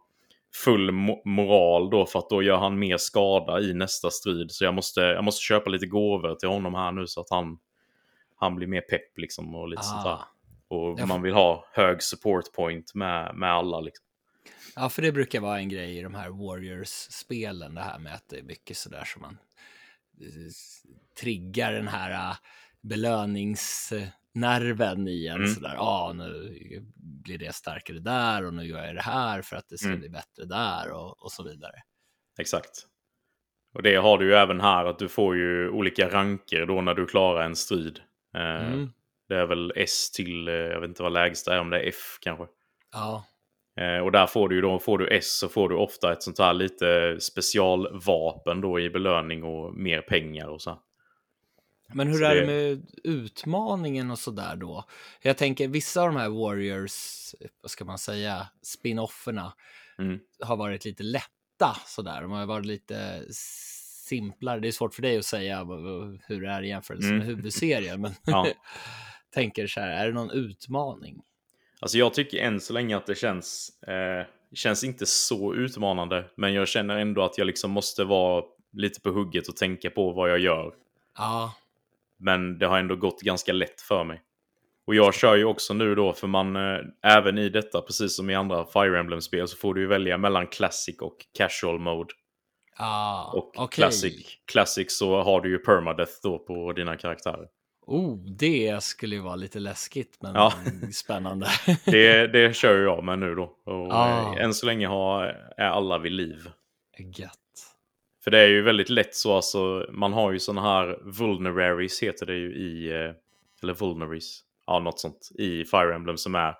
full 0.64 0.90
mo- 0.90 1.22
moral 1.24 1.90
då. 1.90 2.06
För 2.06 2.18
att 2.18 2.30
då 2.30 2.42
gör 2.42 2.56
han 2.56 2.78
mer 2.78 2.96
skada 2.96 3.60
i 3.60 3.74
nästa 3.74 4.10
strid. 4.10 4.50
Så 4.50 4.64
jag 4.64 4.74
måste, 4.74 5.00
jag 5.00 5.24
måste 5.24 5.42
köpa 5.42 5.70
lite 5.70 5.86
gåvor 5.86 6.34
till 6.34 6.48
honom 6.48 6.74
här 6.74 6.92
nu 6.92 7.06
så 7.06 7.20
att 7.20 7.30
han, 7.30 7.58
han 8.36 8.54
blir 8.56 8.66
mer 8.66 8.80
pepp 8.80 9.18
liksom. 9.18 9.54
Och 9.54 9.68
lite 9.68 9.82
sånt 9.82 10.04
där. 10.04 10.10
Ah. 10.10 10.28
Och 10.68 11.00
Ja, 11.00 11.06
man 11.06 11.22
vill 11.22 11.34
ha 11.34 11.66
hög 11.72 12.02
support 12.02 12.52
point 12.52 12.94
med, 12.94 13.34
med 13.36 13.50
alla 13.52 13.80
liksom. 13.80 14.06
Ja, 14.76 14.88
för 14.88 15.02
det 15.02 15.12
brukar 15.12 15.40
vara 15.40 15.58
en 15.58 15.68
grej 15.68 15.98
i 15.98 16.02
de 16.02 16.14
här 16.14 16.28
Warriors-spelen, 16.30 17.74
det 17.74 17.80
här 17.80 17.98
med 17.98 18.14
att 18.14 18.28
det 18.28 18.38
är 18.38 18.42
mycket 18.42 18.76
sådär 18.76 19.04
som 19.04 19.22
man 19.22 19.38
eh, 20.20 20.26
triggar 21.20 21.72
den 21.72 21.88
här 21.88 22.10
eh, 22.30 22.36
belöningsnerven 22.82 25.08
i 25.08 25.26
en 25.26 25.36
Mm. 25.36 25.54
sådär, 25.54 25.74
ja 25.74 26.12
nu 26.14 26.58
blir 26.96 27.38
det 27.38 27.54
starkare 27.54 27.98
där 27.98 28.44
och 28.44 28.54
nu 28.54 28.64
gör 28.64 28.84
jag 28.86 28.94
det 28.94 29.02
här 29.02 29.42
för 29.42 29.56
att 29.56 29.68
det 29.68 29.78
ska 29.78 29.88
Mm. 29.88 30.00
bli 30.00 30.08
bättre 30.08 30.44
där 30.44 30.90
och, 30.92 31.22
och 31.24 31.32
så 31.32 31.42
vidare. 31.42 31.82
Exakt. 32.38 32.70
Och 33.74 33.82
det 33.82 33.96
har 33.96 34.18
du 34.18 34.26
ju 34.26 34.34
även 34.34 34.60
här 34.60 34.84
att 34.84 34.98
du 34.98 35.08
får 35.08 35.36
ju 35.36 35.68
olika 35.70 36.08
ranker 36.08 36.66
då 36.66 36.80
när 36.80 36.94
du 36.94 37.06
klarar 37.06 37.44
en 37.44 37.56
strid. 37.56 38.00
Eh, 38.34 38.66
Mm. 38.72 38.92
Det 39.28 39.34
är 39.34 39.46
väl 39.46 39.72
S 39.76 40.10
till, 40.10 40.48
eh, 40.48 40.54
jag 40.54 40.80
vet 40.80 40.88
inte 40.88 41.02
vad 41.02 41.12
lägsta 41.12 41.54
är, 41.54 41.60
om 41.60 41.70
det 41.70 41.80
är 41.80 41.88
F 41.88 42.18
kanske. 42.20 42.44
Ja, 42.92 43.24
Eh, 43.76 43.98
och 43.98 44.12
där 44.12 44.26
får 44.26 44.48
du 44.48 44.54
ju 44.54 44.60
då, 44.60 44.78
får 44.78 44.98
du 44.98 45.08
S 45.08 45.38
så 45.38 45.48
får 45.48 45.68
du 45.68 45.74
ofta 45.74 46.12
ett 46.12 46.22
sånt 46.22 46.38
här 46.38 46.54
lite 46.54 47.16
specialvapen 47.20 48.60
då 48.60 48.80
i 48.80 48.90
belöning 48.90 49.44
och 49.44 49.74
mer 49.74 50.00
pengar 50.02 50.48
och 50.48 50.62
så. 50.62 50.78
men 51.94 52.08
hur 52.08 52.14
Så 52.18 52.24
är 52.24 52.34
det 52.34 52.40
det- 52.40 52.46
med 52.46 52.86
utmaningen 53.04 54.10
och 54.10 54.18
sådär 54.18 54.56
då? 54.56 54.84
Jag 55.22 55.36
tänker 55.38 55.68
vissa 55.68 56.00
av 56.02 56.06
de 56.06 56.16
här 56.16 56.28
Warriors, 56.28 57.34
vad 57.62 57.70
ska 57.70 57.84
man 57.84 57.98
säga, 57.98 58.46
spin-offerna 58.62 59.52
Mm. 59.98 60.18
har 60.40 60.56
varit 60.56 60.84
lite 60.84 61.02
lätta 61.02 61.76
sådär. 61.86 62.22
De 62.22 62.30
har 62.30 62.46
varit 62.46 62.66
lite 62.66 63.22
simplare. 64.04 64.60
Det 64.60 64.68
är 64.68 64.72
svårt 64.72 64.94
för 64.94 65.02
dig 65.02 65.18
att 65.18 65.24
säga 65.24 65.64
hur 66.28 66.40
det 66.40 66.48
är 66.48 66.62
i 66.62 66.68
jämförelse 66.68 67.06
med 67.06 67.14
Mm. 67.22 67.26
huvudserien, 67.26 68.00
men 68.00 68.12
Ja. 68.24 68.46
tänker 69.34 69.66
så 69.66 69.80
här, 69.80 69.88
är 69.88 70.06
det 70.06 70.12
någon 70.12 70.30
utmaning? 70.30 71.22
Alltså 71.80 71.98
jag 71.98 72.14
tycker 72.14 72.38
än 72.38 72.60
så 72.60 72.72
länge 72.72 72.96
att 72.96 73.06
det 73.06 73.14
känns, 73.14 73.82
eh, 73.82 74.26
känns 74.54 74.84
inte 74.84 75.06
så 75.06 75.54
utmanande. 75.54 76.24
Men 76.36 76.54
jag 76.54 76.68
känner 76.68 76.96
ändå 76.98 77.22
att 77.22 77.38
jag 77.38 77.46
liksom 77.46 77.70
måste 77.70 78.04
vara 78.04 78.44
lite 78.72 79.00
på 79.00 79.10
hugget 79.10 79.48
och 79.48 79.56
tänka 79.56 79.90
på 79.90 80.12
vad 80.12 80.30
jag 80.30 80.38
gör. 80.38 80.74
Ja, 81.18 81.54
Men 82.18 82.58
det 82.58 82.66
har 82.66 82.78
ändå 82.78 82.96
gått 82.96 83.20
ganska 83.20 83.52
lätt 83.52 83.80
för 83.80 84.04
mig. 84.04 84.22
Och 84.86 84.94
jag 84.94 85.14
kör 85.14 85.36
ju 85.36 85.44
också 85.44 85.74
nu 85.74 85.94
då, 85.94 86.12
för 86.12 86.26
man, 86.26 86.56
eh, 86.56 86.78
även 87.02 87.38
i 87.38 87.48
detta, 87.48 87.80
precis 87.80 88.16
som 88.16 88.30
i 88.30 88.34
andra 88.34 88.64
Fire 88.64 88.98
Emblem-spel, 89.00 89.48
så 89.48 89.56
får 89.56 89.74
du 89.74 89.80
ju 89.80 89.86
välja 89.86 90.18
mellan 90.18 90.46
Classic 90.46 90.96
och 91.00 91.16
Casual 91.38 91.78
Mode. 91.78 92.14
Ja, 92.78 93.30
Och 93.34 93.52
okej. 93.56 93.82
Classic, 93.82 94.38
Classic 94.46 94.96
så 94.98 95.22
har 95.22 95.40
du 95.40 95.50
ju 95.50 95.58
Permadeath 95.58 96.12
då 96.22 96.38
på 96.38 96.72
dina 96.72 96.96
karaktärer. 96.96 97.48
Oh, 97.86 98.16
det 98.16 98.82
skulle 98.82 99.14
ju 99.14 99.20
vara 99.22 99.36
lite 99.36 99.58
läskigt, 99.60 100.18
men 100.20 100.34
Ja. 100.34 100.52
spännande. 100.92 101.46
Det, 101.84 102.26
det 102.26 102.56
kör 102.56 102.82
jag 102.82 103.04
med 103.04 103.18
nu 103.18 103.34
då. 103.34 103.42
Och 103.64 103.92
Ah. 103.94 104.36
än 104.38 104.54
så 104.54 104.66
länge 104.66 104.86
har, 104.86 105.24
är 105.56 105.66
alla 105.68 105.98
vid 105.98 106.12
liv. 106.12 106.50
Gött. 106.98 107.30
För 108.24 108.30
det 108.30 108.38
är 108.40 108.48
ju 108.48 108.62
väldigt 108.62 108.88
lätt 108.88 109.14
så, 109.14 109.34
alltså, 109.36 109.86
man 109.90 110.12
har 110.12 110.32
ju 110.32 110.38
sådana 110.38 110.62
här 110.62 110.98
vulneraries 111.02 112.02
heter 112.02 112.26
det 112.26 112.34
ju 112.34 112.54
i, 112.54 112.90
eh, 112.92 113.12
eller 113.62 113.74
vulneraries, 113.74 114.40
ja 114.66 114.78
något 114.78 115.00
sånt, 115.00 115.28
i 115.38 115.64
Fire 115.64 115.94
Emblem 115.94 116.16
som 116.16 116.34
är, 116.34 116.54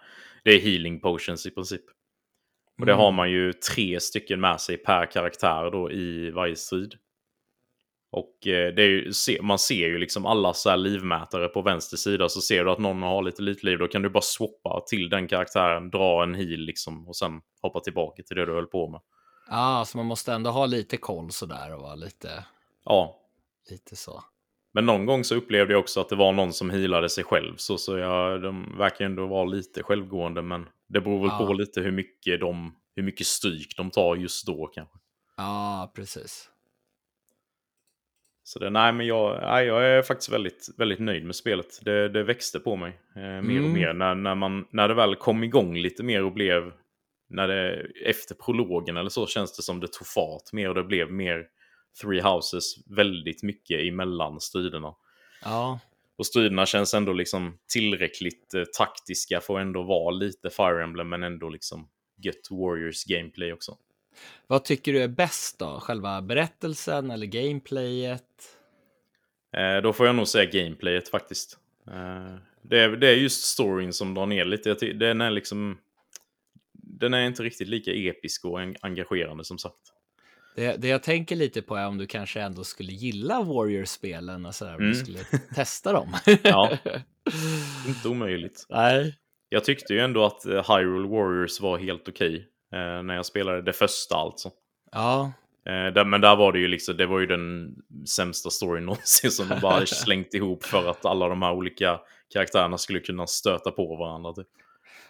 det 0.44 0.50
är 0.50 0.60
healing 0.60 1.00
potions 1.00 1.46
i 1.46 1.50
princip. 1.50 1.82
Och 2.80 2.86
det 2.86 2.92
Mm. 2.92 3.02
har 3.04 3.12
man 3.12 3.30
ju 3.30 3.52
tre 3.52 4.00
stycken 4.00 4.40
med 4.40 4.60
sig 4.60 4.76
per 4.76 5.06
karaktär 5.06 5.70
då 5.70 5.90
i 5.92 6.30
varje 6.30 6.56
strid. 6.56 6.94
Och 8.10 8.46
eh, 8.46 8.74
det 8.74 8.82
är 8.82 8.88
ju, 8.88 9.12
man 9.42 9.58
ser 9.58 9.86
ju 9.86 9.98
liksom 9.98 10.26
alla 10.26 10.52
så 10.52 10.70
här 10.70 10.76
livmätare 10.76 11.48
på 11.48 11.62
vänster 11.62 11.96
sida. 11.96 12.28
Så 12.28 12.40
ser 12.40 12.64
du 12.64 12.70
att 12.70 12.78
någon 12.78 13.02
har 13.02 13.22
lite 13.22 13.42
liv, 13.42 13.78
då 13.78 13.88
kan 13.88 14.02
du 14.02 14.08
bara 14.10 14.22
swappa 14.22 14.82
till 14.86 15.08
den 15.08 15.28
karaktären, 15.28 15.90
dra 15.90 16.22
en 16.22 16.34
heal 16.34 16.60
liksom 16.60 17.08
och 17.08 17.16
sen 17.16 17.40
hoppa 17.62 17.80
tillbaka 17.80 18.22
till 18.22 18.36
det 18.36 18.46
du 18.46 18.52
höll 18.54 18.66
på 18.66 18.88
med. 18.88 19.00
Ja, 19.50 19.80
ah, 19.80 19.84
så 19.84 19.96
man 19.98 20.06
måste 20.06 20.32
ändå 20.32 20.50
ha 20.50 20.66
lite 20.66 20.96
koll 20.96 21.30
sådär 21.30 21.74
och 21.74 21.80
vara 21.82 21.94
lite, 21.94 22.44
Ja, 22.84 23.16
lite 23.70 23.96
så. 23.96 24.24
men 24.72 24.86
någon 24.86 25.06
gång 25.06 25.24
så 25.24 25.34
upplevde 25.34 25.72
jag 25.72 25.80
också 25.80 26.00
att 26.00 26.08
det 26.08 26.16
var 26.16 26.32
någon 26.32 26.52
som 26.52 26.70
healade 26.70 27.08
sig 27.08 27.24
själv. 27.24 27.56
Så, 27.56 27.78
så 27.78 27.98
jag, 27.98 28.42
de 28.42 28.78
verkar 28.78 29.04
ändå 29.04 29.26
vara 29.26 29.44
lite 29.44 29.82
självgående, 29.82 30.42
men 30.42 30.68
det 30.88 31.00
beror 31.00 31.20
väl 31.20 31.28
Ja. 31.40 31.46
på 31.46 31.52
lite 31.52 31.80
hur 31.80 31.90
mycket, 31.92 32.40
de, 32.40 32.74
hur 32.96 33.02
mycket 33.02 33.26
stryk 33.26 33.76
de 33.76 33.90
tar 33.90 34.16
just 34.16 34.46
då 34.46 34.66
kanske. 34.66 34.98
Ja, 35.36 35.92
precis. 35.96 36.50
Så 38.46 38.58
det, 38.58 38.70
nej, 38.70 38.92
men 38.92 39.06
jag, 39.06 39.42
nej, 39.42 39.66
jag 39.66 39.84
är 39.86 40.02
faktiskt 40.02 40.32
väldigt, 40.32 40.68
väldigt 40.78 40.98
nöjd 40.98 41.24
med 41.24 41.36
spelet. 41.36 41.80
Det, 41.84 42.08
det 42.08 42.22
växte 42.22 42.60
på 42.60 42.76
mig 42.76 43.00
eh, 43.16 43.22
mer 43.22 43.38
och 43.38 43.66
Mm. 43.66 43.72
mer 43.72 43.92
när, 43.92 44.14
när, 44.14 44.34
man, 44.34 44.66
när 44.70 44.88
det 44.88 44.94
väl 44.94 45.16
kom 45.16 45.44
igång 45.44 45.76
lite 45.76 46.02
mer 46.02 46.24
och 46.24 46.32
blev... 46.32 46.72
När 47.28 47.48
det, 47.48 47.86
efter 48.06 48.34
prologen 48.34 48.96
eller 48.96 49.10
så 49.10 49.26
känns 49.26 49.56
det 49.56 49.62
som 49.62 49.80
det 49.80 49.88
tog 49.92 50.06
fart 50.06 50.52
mer 50.52 50.68
och 50.68 50.74
det 50.74 50.84
blev 50.84 51.12
mer 51.12 51.46
Three 52.02 52.20
Houses 52.20 52.88
väldigt 52.96 53.42
mycket 53.42 53.80
emellan 53.80 54.40
striderna. 54.40 54.94
Ja, 55.44 55.80
Och 56.18 56.26
striderna 56.26 56.66
känns 56.66 56.94
ändå 56.94 57.12
liksom 57.12 57.58
tillräckligt 57.72 58.54
eh, 58.54 58.64
taktiska 58.78 59.40
för 59.40 59.54
att 59.56 59.62
ändå 59.62 59.82
vara 59.82 60.10
lite 60.10 60.50
Fire 60.50 60.82
Emblem 60.84 61.08
men 61.08 61.22
ändå 61.22 61.48
liksom 61.48 61.88
gött 62.22 62.48
Warriors 62.50 63.04
gameplay 63.04 63.52
också. 63.52 63.76
vad 64.46 64.64
tycker 64.64 64.92
du 64.92 65.02
är 65.02 65.08
bäst 65.08 65.58
då? 65.58 65.80
Själva 65.80 66.22
berättelsen 66.22 67.10
eller 67.10 67.26
gameplayet? 67.26 68.58
Eh, 69.56 69.82
då 69.82 69.92
får 69.92 70.06
jag 70.06 70.14
nog 70.14 70.28
säga 70.28 70.50
gameplayet 70.50 71.08
faktiskt. 71.08 71.58
Eh, 71.86 72.34
det, 72.62 72.78
är, 72.80 72.88
det 72.88 73.08
är 73.08 73.14
just 73.14 73.44
storyn 73.44 73.92
som 73.92 74.14
drar 74.14 74.26
ner 74.26 74.44
lite. 74.44 74.74
Den 74.74 75.20
är 75.20 75.30
liksom... 75.30 75.78
Den 76.72 77.14
är 77.14 77.26
inte 77.26 77.42
riktigt 77.42 77.68
lika 77.68 77.92
episk 77.92 78.44
och 78.44 78.62
en- 78.62 78.76
engagerande 78.80 79.44
som 79.44 79.58
sagt. 79.58 79.92
Det, 80.54 80.76
det 80.76 80.88
jag 80.88 81.02
tänker 81.02 81.36
lite 81.36 81.62
på 81.62 81.76
är 81.76 81.86
om 81.86 81.98
du 81.98 82.06
kanske 82.06 82.40
ändå 82.40 82.64
skulle 82.64 82.92
gilla 82.92 83.42
Warriors-spelen 83.42 84.46
och 84.46 84.54
sådär, 84.54 84.72
om 84.74 84.78
du 84.80 84.84
Mm. 84.84 84.94
skulle 85.04 85.18
testa 85.54 85.92
dem. 85.92 86.16
Ja. 86.42 86.70
Inte 87.88 88.08
omöjligt. 88.08 88.66
Nej. 88.68 89.14
Jag 89.48 89.64
tyckte 89.64 89.92
ju 89.92 90.00
ändå 90.00 90.24
att 90.24 90.46
eh, 90.46 90.52
Hyrule 90.76 91.08
Warriors 91.08 91.60
var 91.60 91.78
helt 91.78 92.08
okej. 92.08 92.48
eh, 92.72 93.02
när 93.02 93.14
jag 93.14 93.26
spelade 93.26 93.62
det 93.62 93.72
första 93.72 94.16
alltså. 94.16 94.50
Ja, 94.92 95.32
Eh, 95.66 96.04
men 96.06 96.20
där 96.20 96.36
var 96.36 96.52
det 96.52 96.58
ju 96.58 96.68
liksom, 96.68 96.96
det 96.96 97.06
var 97.06 97.20
ju 97.20 97.26
den 97.26 97.74
sämsta 98.08 98.50
storyn 98.50 98.84
någonsin 98.86 99.30
som 99.30 99.48
de 99.48 99.60
bara 99.60 99.86
slängt 99.86 100.34
ihop 100.34 100.64
för 100.64 100.90
att 100.90 101.04
alla 101.06 101.28
de 101.28 101.42
här 101.42 101.52
olika 101.52 102.00
karaktärerna 102.32 102.78
skulle 102.78 103.00
kunna 103.00 103.26
stöta 103.26 103.70
på 103.70 103.96
varandra. 103.96 104.32
Typ. 104.32 104.46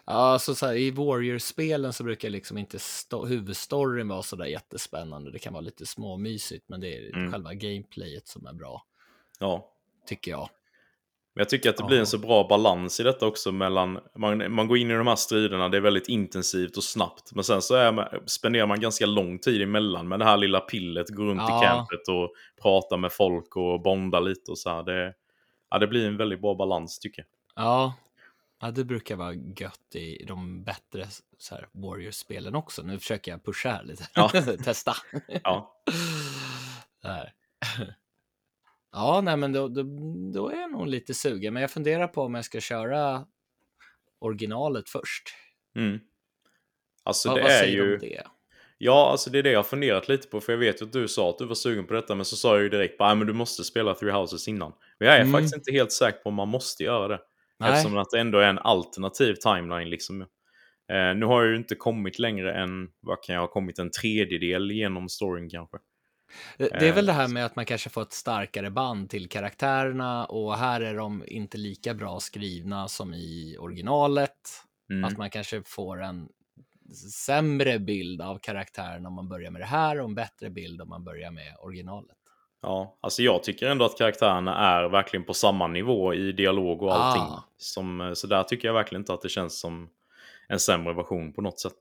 Ja, 0.07 0.39
så, 0.39 0.65
här, 0.65 0.73
i 0.75 0.91
Warriors-spelen 0.91 1.93
så 1.93 2.03
brukar 2.03 2.29
liksom 2.29 2.57
inte 2.57 2.77
sto- 2.77 3.25
huvudstoryn 3.27 4.07
vara 4.07 4.21
så 4.21 4.35
där 4.35 4.45
jättespännande. 4.45 5.31
Det 5.31 5.39
kan 5.39 5.53
vara 5.53 5.61
lite 5.61 5.85
småmysigt, 5.85 6.69
men 6.69 6.81
det 6.81 6.97
är 6.97 7.15
Mm. 7.15 7.31
själva 7.31 7.53
gameplayet 7.53 8.27
som 8.27 8.45
är 8.45 8.53
bra, 8.53 8.83
Ja. 9.39 9.71
tycker 10.07 10.31
jag. 10.31 10.49
Men 11.35 11.41
jag 11.41 11.49
tycker 11.49 11.69
att 11.69 11.77
det 11.77 11.83
blir 11.83 11.99
en 11.99 12.05
så 12.07 12.17
bra 12.17 12.47
balans 12.47 12.99
i 12.99 13.03
detta 13.03 13.27
också 13.27 13.51
mellan, 13.51 13.99
man, 14.17 14.53
man 14.53 14.67
går 14.67 14.77
in 14.77 14.91
i 14.91 14.93
de 14.93 15.07
här 15.07 15.15
striderna, 15.15 15.69
det 15.69 15.77
är 15.77 15.81
väldigt 15.81 16.07
intensivt 16.09 16.77
och 16.77 16.83
snabbt. 16.83 17.35
Men 17.35 17.43
sen 17.43 17.61
så 17.61 17.75
är 17.75 18.21
spenderar 18.29 18.67
man 18.67 18.79
ganska 18.79 19.05
lång 19.05 19.39
tid 19.39 19.61
emellan 19.61 20.07
med 20.07 20.19
det 20.19 20.25
här 20.25 20.37
lilla 20.37 20.59
pillet, 20.59 21.09
går 21.09 21.25
runt 21.25 21.41
Ja. 21.47 21.63
i 21.63 21.65
campet 21.67 22.07
och 22.07 22.33
pratar 22.61 22.97
med 22.97 23.11
folk 23.11 23.55
och 23.55 23.81
bondar 23.81 24.21
lite 24.21 24.51
och 24.51 24.57
så 24.57 24.69
här. 24.69 24.83
Det, 24.83 25.13
ja, 25.69 25.79
det 25.79 25.87
blir 25.87 26.07
en 26.07 26.17
väldigt 26.17 26.41
bra 26.41 26.55
balans 26.55 26.99
tycker 26.99 27.21
jag. 27.55 27.65
Ja. 27.65 27.93
Ja, 28.61 28.71
det 28.71 28.83
brukar 28.85 29.15
vara 29.15 29.33
gött 29.33 29.95
i 29.95 30.25
de 30.27 30.63
bättre 30.63 31.07
så 31.37 31.55
här, 31.55 31.67
Warriors-spelen 31.71 32.55
också. 32.55 32.81
Nu 32.83 32.99
försöker 32.99 33.31
jag 33.31 33.43
pusha 33.45 33.69
här 33.69 33.83
lite. 33.83 34.03
Ja. 34.13 34.29
Testa. 34.63 34.93
Ja. 35.43 35.81
Ja, 38.91 39.21
nej, 39.21 39.37
men 39.37 39.53
då, 39.53 39.67
då, 39.67 39.83
då 40.33 40.49
är 40.49 40.55
jag 40.61 40.71
nog 40.71 40.87
lite 40.87 41.13
sugen. 41.13 41.53
Men 41.53 41.61
jag 41.61 41.71
funderar 41.71 42.07
på 42.07 42.21
om 42.21 42.35
jag 42.35 42.45
ska 42.45 42.59
köra 42.61 43.25
originalet 44.19 44.89
först. 44.89 45.23
mm. 45.75 45.99
Alltså 47.03 47.29
vad 47.29 47.37
det 47.37 47.41
vad 47.43 47.51
är 47.51 47.59
säger 47.59 47.73
ju... 47.83 47.93
om 47.93 47.99
det? 47.99 48.23
Ja, 48.77 49.11
alltså 49.11 49.29
det 49.29 49.39
är 49.39 49.43
det 49.43 49.51
jag 49.51 49.59
har 49.59 49.63
funderat 49.63 50.09
lite 50.09 50.27
på. 50.27 50.41
För 50.41 50.53
jag 50.53 50.59
vet 50.59 50.81
ju 50.81 50.85
att 50.85 50.93
du 50.93 51.07
sa 51.07 51.29
att 51.29 51.37
du 51.37 51.45
var 51.45 51.55
sugen 51.55 51.85
på 51.87 51.93
detta. 51.93 52.15
Men 52.15 52.25
så 52.25 52.35
sa 52.35 52.53
jag 52.55 52.63
ju 52.63 52.69
direkt 52.69 52.97
bara, 52.97 53.09
"Nej, 53.09 53.15
men 53.17 53.27
du 53.27 53.33
måste 53.33 53.63
spela 53.63 53.93
Three 53.93 54.11
Houses 54.11 54.47
innan. 54.47 54.73
Men 54.99 55.07
jag 55.07 55.17
är 55.17 55.21
Mm. 55.21 55.31
faktiskt 55.33 55.55
inte 55.55 55.71
helt 55.71 55.91
säker 55.91 56.19
på 56.19 56.29
om 56.29 56.35
man 56.35 56.47
måste 56.47 56.83
göra 56.83 57.07
det. 57.07 57.19
Nej. 57.59 57.71
Eftersom 57.71 57.97
att 57.97 58.09
det 58.11 58.19
ändå 58.19 58.37
är 58.37 58.49
en 58.49 58.59
alternativ 58.59 59.33
timeline 59.33 59.89
liksom. 59.89 60.21
Eh, 60.21 61.15
nu 61.15 61.25
har 61.25 61.41
jag 61.41 61.51
ju 61.51 61.57
inte 61.57 61.75
kommit 61.75 62.19
längre 62.19 62.53
än, 62.53 62.89
vad 63.01 63.23
kan 63.23 63.35
jag 63.35 63.41
ha 63.41 63.47
kommit, 63.47 63.79
en 63.79 63.91
tredjedel 63.91 64.71
genom 64.71 65.09
storyn 65.09 65.49
kanske. 65.49 65.77
Det, 66.57 66.69
det 66.79 66.87
är 66.87 66.93
väl 66.93 67.05
det 67.05 67.11
Eh, 67.11 67.17
här 67.17 67.27
med 67.27 67.45
att 67.45 67.55
man 67.55 67.65
kanske 67.65 67.89
får 67.89 68.01
ett 68.01 68.13
starkare 68.13 68.71
band 68.71 69.09
till 69.09 69.29
karaktärerna 69.29 70.25
och 70.25 70.57
här 70.57 70.81
är 70.81 70.95
de 70.95 71.23
inte 71.27 71.57
lika 71.57 71.93
bra 71.93 72.19
skrivna 72.19 72.87
som 72.87 73.13
i 73.13 73.57
originalet. 73.59 74.31
Mm. 74.89 75.03
Att 75.03 75.17
man 75.17 75.29
kanske 75.29 75.63
får 75.65 76.01
en 76.01 76.29
sämre 77.25 77.79
bild 77.79 78.21
av 78.21 78.39
karaktären 78.39 79.05
om 79.05 79.13
man 79.13 79.29
börjar 79.29 79.51
med 79.51 79.61
det 79.61 79.65
här 79.65 79.99
och 79.99 80.05
en 80.05 80.15
bättre 80.15 80.49
bild 80.49 80.81
om 80.81 80.89
man 80.89 81.03
börjar 81.03 81.31
med 81.31 81.55
originalet. 81.59 82.17
Ja, 82.61 82.97
alltså 83.01 83.21
jag 83.23 83.43
tycker 83.43 83.67
ändå 83.69 83.85
att 83.85 83.97
karaktärerna 83.97 84.57
är 84.57 84.89
verkligen 84.89 85.23
på 85.23 85.33
samma 85.33 85.67
nivå 85.67 86.13
i 86.13 86.31
dialog 86.31 86.81
och 86.81 86.95
allting. 86.95 87.21
Ah. 87.23 87.43
Som, 87.57 88.01
eh, 88.01 88.13
så 88.13 88.27
där 88.27 88.43
tycker 88.43 88.67
jag 88.67 88.73
verkligen 88.73 89.01
inte 89.01 89.13
att 89.13 89.21
det 89.21 89.29
känns 89.29 89.59
som 89.59 89.89
en 90.47 90.59
sämre 90.59 90.93
version 90.93 91.33
på 91.33 91.41
något 91.41 91.59
sätt. 91.59 91.77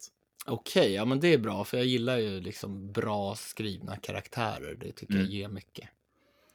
Okej, 0.47 0.93
ja 0.95 1.05
men 1.05 1.21
det 1.21 1.33
är 1.33 1.39
bra 1.39 1.65
för 1.65 1.77
jag 1.77 1.87
gillar 1.87 2.17
ju 2.19 2.41
liksom 2.41 2.93
bra 2.93 3.35
skrivna 3.35 3.97
karaktärer. 3.97 4.75
Det 4.81 4.93
tycker 4.93 5.15
Mm. 5.15 5.25
jag 5.27 5.33
ger 5.35 5.49
mycket. 5.49 5.89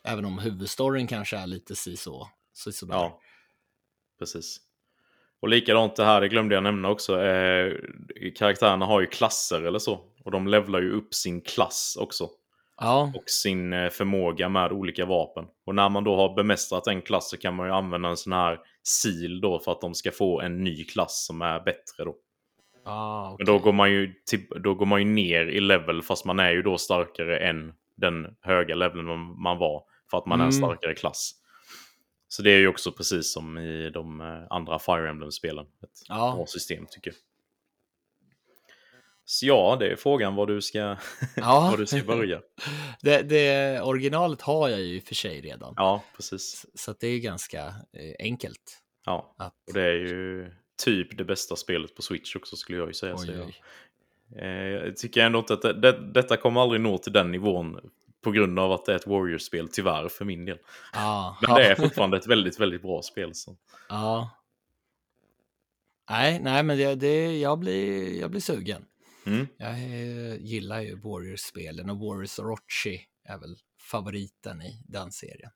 Även 0.04 0.26
om 0.26 0.40
huvudstoryn 0.40 1.08
kanske 1.08 1.38
är 1.38 1.48
lite 1.48 1.76
si 1.76 1.98
så. 1.98 2.30
Ja, 2.90 3.20
precis. 4.20 4.58
Och 5.40 5.50
likadant 5.50 5.96
det 5.96 6.06
här, 6.06 6.22
det 6.22 6.28
glömde 6.30 6.56
jag 6.56 6.64
nämna 6.64 6.90
också. 6.90 7.22
Eh, 7.22 7.74
karaktärerna 8.36 8.86
har 8.86 9.02
ju 9.02 9.08
klasser 9.08 9.62
eller 9.62 9.80
så. 9.80 10.00
Och 10.24 10.32
de 10.32 10.48
levlar 10.48 10.82
ju 10.82 10.92
upp 10.92 11.14
sin 11.14 11.42
klass 11.42 11.98
också. 12.00 12.30
Ja, 12.80 13.12
Och 13.16 13.30
sin 13.30 13.74
eh, 13.74 13.90
förmåga 13.90 14.50
med 14.50 14.72
olika 14.72 15.06
vapen. 15.06 15.46
Och 15.66 15.76
när 15.76 15.90
man 15.90 16.04
då 16.04 16.16
har 16.16 16.36
bemästrat 16.36 16.88
en 16.88 17.02
klass 17.02 17.30
så 17.30 17.38
kan 17.38 17.56
man 17.56 17.68
ju 17.68 17.74
använda 17.74 18.10
en 18.10 18.18
sån 18.18 18.34
här 18.34 18.60
sil 19.00 19.34
då 19.42 19.60
för 19.60 19.72
att 19.72 19.82
de 19.82 19.94
ska 19.94 20.12
få 20.12 20.42
en 20.42 20.64
ny 20.64 20.84
klass 20.86 21.26
som 21.26 21.42
är 21.42 21.60
bättre 21.60 22.04
då. 22.06 22.16
ja 22.86 23.36
Men 23.38 23.46
då 23.46 23.60
går 23.60 23.74
man 23.74 23.92
ju, 23.92 24.14
till, 24.30 24.46
då 24.64 24.74
går 24.76 24.86
man 24.86 25.00
ju 25.00 25.06
ner 25.06 25.46
i 25.46 25.60
level 25.60 26.02
fast 26.02 26.26
man 26.26 26.40
är 26.40 26.52
ju 26.52 26.62
då 26.62 26.78
starkare 26.78 27.40
än 27.40 27.74
den 27.98 28.28
höga 28.42 28.76
leveln 28.76 29.06
man- 29.44 29.58
var. 29.58 29.84
För 30.12 30.18
att 30.18 30.26
man 30.26 30.40
är 30.42 30.46
en 30.46 30.50
Mm. 30.52 30.62
starkare 30.70 30.96
klass. 30.96 31.32
Så 32.28 32.42
det 32.42 32.52
är 32.52 32.58
ju 32.58 32.68
också 32.68 32.92
precis 32.92 33.34
som 33.34 33.58
i 33.58 33.90
de 33.90 34.22
eh, 34.22 34.44
andra 34.50 34.80
Fire 34.80 35.10
Emblem-spelen. 35.10 35.66
Ett 35.66 35.90
Ja. 36.10 36.34
bra 36.38 36.46
system 36.46 36.86
tycker 36.90 37.12
jag. 37.12 37.18
Så 39.32 39.46
ja, 39.46 39.78
det 39.80 39.92
är 39.92 39.96
frågan 39.96 40.36
var 40.36 40.48
du 40.48 40.62
ska, 40.62 40.80
Ja. 41.36 41.70
var 41.72 41.78
du 41.78 41.86
ska 41.86 42.04
börja. 42.04 42.42
det, 43.02 43.22
det 43.22 43.82
originalet 43.82 44.42
har 44.42 44.70
jag 44.70 44.82
ju 44.82 45.02
för 45.02 45.16
sig 45.16 45.42
redan. 45.42 45.74
Ja, 45.78 46.04
precis. 46.16 46.66
Så 46.74 46.96
det 47.00 47.08
är 47.08 47.20
ganska 47.20 47.66
eh, 47.68 48.16
enkelt. 48.20 48.80
Ja, 49.06 49.36
Att, 49.38 49.54
och 49.68 49.74
det 49.74 49.82
är 49.82 49.94
ju 49.94 50.52
typ 50.84 51.18
det 51.18 51.24
bästa 51.24 51.56
spelet 51.56 51.96
på 51.96 52.02
Switch 52.02 52.36
också 52.36 52.56
skulle 52.56 52.78
jag 52.78 52.88
ju 52.88 52.94
säga. 52.94 53.16
oj, 53.16 53.26
så 53.26 53.32
jag, 53.32 53.54
eh, 54.44 54.86
jag 54.86 54.98
tycker 54.98 55.22
ändå 55.22 55.40
inte 55.40 55.54
att 55.54 55.62
det, 55.62 55.74
det, 55.74 56.12
detta 56.14 56.38
kommer 56.38 56.62
aldrig 56.62 56.82
nå 56.82 56.98
till 56.98 57.14
den 57.14 57.32
nivån 57.32 57.92
på 58.24 58.32
grund 58.32 58.60
av 58.60 58.72
att 58.72 58.86
det 58.86 58.92
är 58.92 58.96
ett 58.96 59.08
Warriors-spel, 59.08 59.68
tyvärr 59.72 60.08
för 60.10 60.26
min 60.26 60.46
del. 60.46 60.58
Ja, 60.94 61.38
Men 61.48 61.56
det 61.56 61.66
är 61.66 61.76
fortfarande 61.76 62.18
ett 62.18 62.28
väldigt, 62.28 62.60
väldigt 62.60 62.82
bra 62.82 63.02
spel. 63.02 63.36
Så. 63.36 63.56
ja. 63.90 64.30
Nej, 66.10 66.40
nej, 66.40 66.64
men 66.64 66.78
det, 66.78 66.96
det, 66.96 67.40
jag, 67.40 67.60
blir, 67.60 68.20
jag 68.20 68.32
blir 68.32 68.42
sugen. 68.42 68.86
Mm. 69.26 69.48
Jag 69.58 69.70
eh, 69.72 70.36
gillar 70.40 70.82
ju 70.82 70.96
Warriors-spelen 70.96 71.90
och 71.90 71.98
Warriors 72.00 72.40
Orochi 72.40 73.02
är 73.24 73.38
väl 73.38 73.56
favoriten 73.92 74.62
i 74.62 74.84
den 74.88 75.12
serien. 75.12 75.52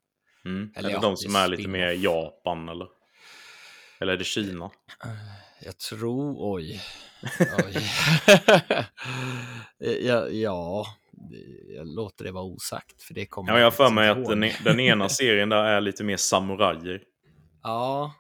Mm. 0.46 0.72
Eller 0.76 0.90
Eller 0.90 0.98
ja, 0.98 1.02
de 1.02 1.18
som 1.18 1.36
är 1.36 1.48
lite 1.48 1.70
mer 1.70 1.92
Japan 1.92 2.70
eller? 2.70 2.88
Eller 4.00 4.14
är 4.14 4.18
det 4.18 4.24
Kina? 4.24 4.72
Jag 5.62 5.78
tror, 5.78 6.36
oj. 6.56 6.82
oj. 7.66 7.76
ja, 10.06 10.28
ja, 10.30 10.86
jag 11.76 11.88
låter 11.88 12.26
det 12.26 12.32
vara 12.32 12.44
osagt. 12.44 13.02
För 13.04 13.14
det 13.14 13.26
kommer 13.26 13.52
Ja, 13.52 13.58
jag 13.58 13.66
har 13.66 13.72
för 13.72 13.90
mig 13.90 14.10
att 14.10 14.26
den, 14.26 14.44
e- 14.44 14.56
den 14.64 14.80
ena 14.80 15.10
serien 15.10 15.50
där 15.50 15.64
är 15.64 15.82
lite 15.82 16.04
mer 16.04 16.18
samurajer. 16.18 17.04
Ja. 17.64 18.14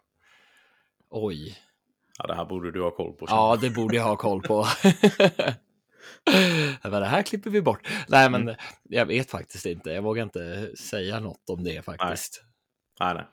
Oj. 1.09 1.57
Ja, 2.17 2.27
det 2.27 2.35
här 2.35 2.45
borde 2.45 2.71
du 2.71 2.81
ha 2.83 2.91
koll 2.91 3.13
på. 3.13 3.25
Ja, 3.29 3.57
det 3.61 3.69
borde 3.69 3.95
jag 3.95 4.03
ha 4.03 4.15
koll 4.15 4.41
på. 4.41 4.65
Men 6.83 6.91
det 6.91 7.05
här 7.05 7.21
klipper 7.23 7.49
vi 7.49 7.61
bort. 7.61 7.87
Nej, 8.07 8.29
men 8.29 8.41
Mm. 8.41 8.55
jag 8.83 9.05
vet 9.05 9.29
faktiskt 9.31 9.65
inte. 9.65 9.89
Jag 9.91 10.01
vågar 10.01 10.23
inte 10.23 10.71
säga 10.77 11.19
något 11.19 11.49
om 11.49 11.63
det 11.63 11.85
faktiskt. 11.85 12.43
Nej, 12.99 13.13
nej. 13.13 13.25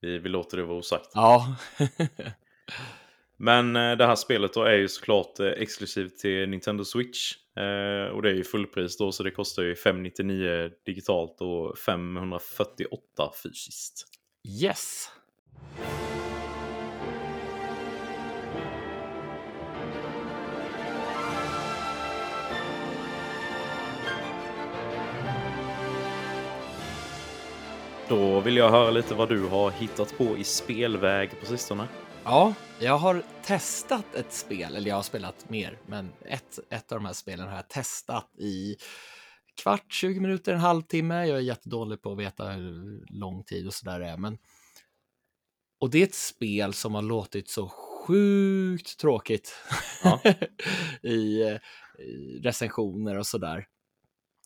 Vi, 0.00 0.18
vi 0.18 0.28
låter 0.28 0.56
det 0.56 0.62
vara 0.62 0.78
osagt. 0.78 1.10
Ja, 1.14 1.56
Men 3.36 3.76
eh, 3.76 3.96
det 3.96 4.06
här 4.06 4.16
spelet 4.16 4.54
då 4.54 4.62
är 4.64 4.76
ju 4.76 4.88
såklart 4.88 5.40
eh, 5.40 5.46
exklusivt 5.46 6.18
till 6.18 6.48
Nintendo 6.48 6.84
Switch. 6.84 7.32
Eh, 7.56 8.12
och 8.14 8.22
det 8.22 8.30
är 8.30 8.34
ju 8.34 8.44
fullpris 8.44 8.98
då, 8.98 9.12
så 9.12 9.22
det 9.22 9.30
kostar 9.30 9.62
ju 9.62 9.76
599 9.76 10.70
digitalt 10.86 11.40
och 11.40 11.78
548 11.78 13.30
fysiskt. 13.42 14.04
yes. 14.62 15.08
Då 28.10 28.40
vill 28.40 28.56
jag 28.56 28.70
höra 28.70 28.90
lite 28.90 29.14
vad 29.14 29.28
du 29.28 29.46
har 29.46 29.70
hittat 29.70 30.18
på 30.18 30.38
i 30.38 30.44
spelväg 30.44 31.40
på 31.40 31.46
sistone. 31.46 31.88
Ja, 32.24 32.54
jag 32.80 32.98
har 32.98 33.22
testat 33.42 34.14
ett 34.14 34.32
spel, 34.32 34.76
eller 34.76 34.88
jag 34.88 34.96
har 34.96 35.02
spelat 35.02 35.50
mer, 35.50 35.78
men 35.86 36.12
ett, 36.24 36.58
ett 36.70 36.92
av 36.92 36.98
de 36.98 37.04
här 37.06 37.12
spelen 37.12 37.48
har 37.48 37.56
jag 37.56 37.68
testat 37.68 38.30
i 38.38 38.76
kvart, 39.62 39.92
20 39.92 40.20
minuter, 40.20 40.54
en 40.54 40.60
halvtimme. 40.60 41.26
Jag 41.26 41.38
är 41.38 41.42
jättedålig 41.42 42.02
på 42.02 42.12
att 42.12 42.18
veta 42.18 42.48
hur 42.48 43.04
lång 43.20 43.44
tid 43.44 43.66
och 43.66 43.74
sådär 43.74 44.00
är, 44.00 44.16
men 44.16 44.38
och 45.80 45.90
det 45.90 45.98
är 45.98 46.04
ett 46.04 46.14
spel 46.14 46.74
som 46.74 46.94
har 46.94 47.02
låtit 47.02 47.48
så 47.48 47.68
sjukt 47.68 48.98
tråkigt 48.98 49.54
Ja. 50.04 50.20
i, 51.02 51.42
eh, 51.42 51.56
i 52.04 52.40
recensioner 52.42 53.18
och 53.18 53.26
sådär. 53.26 53.66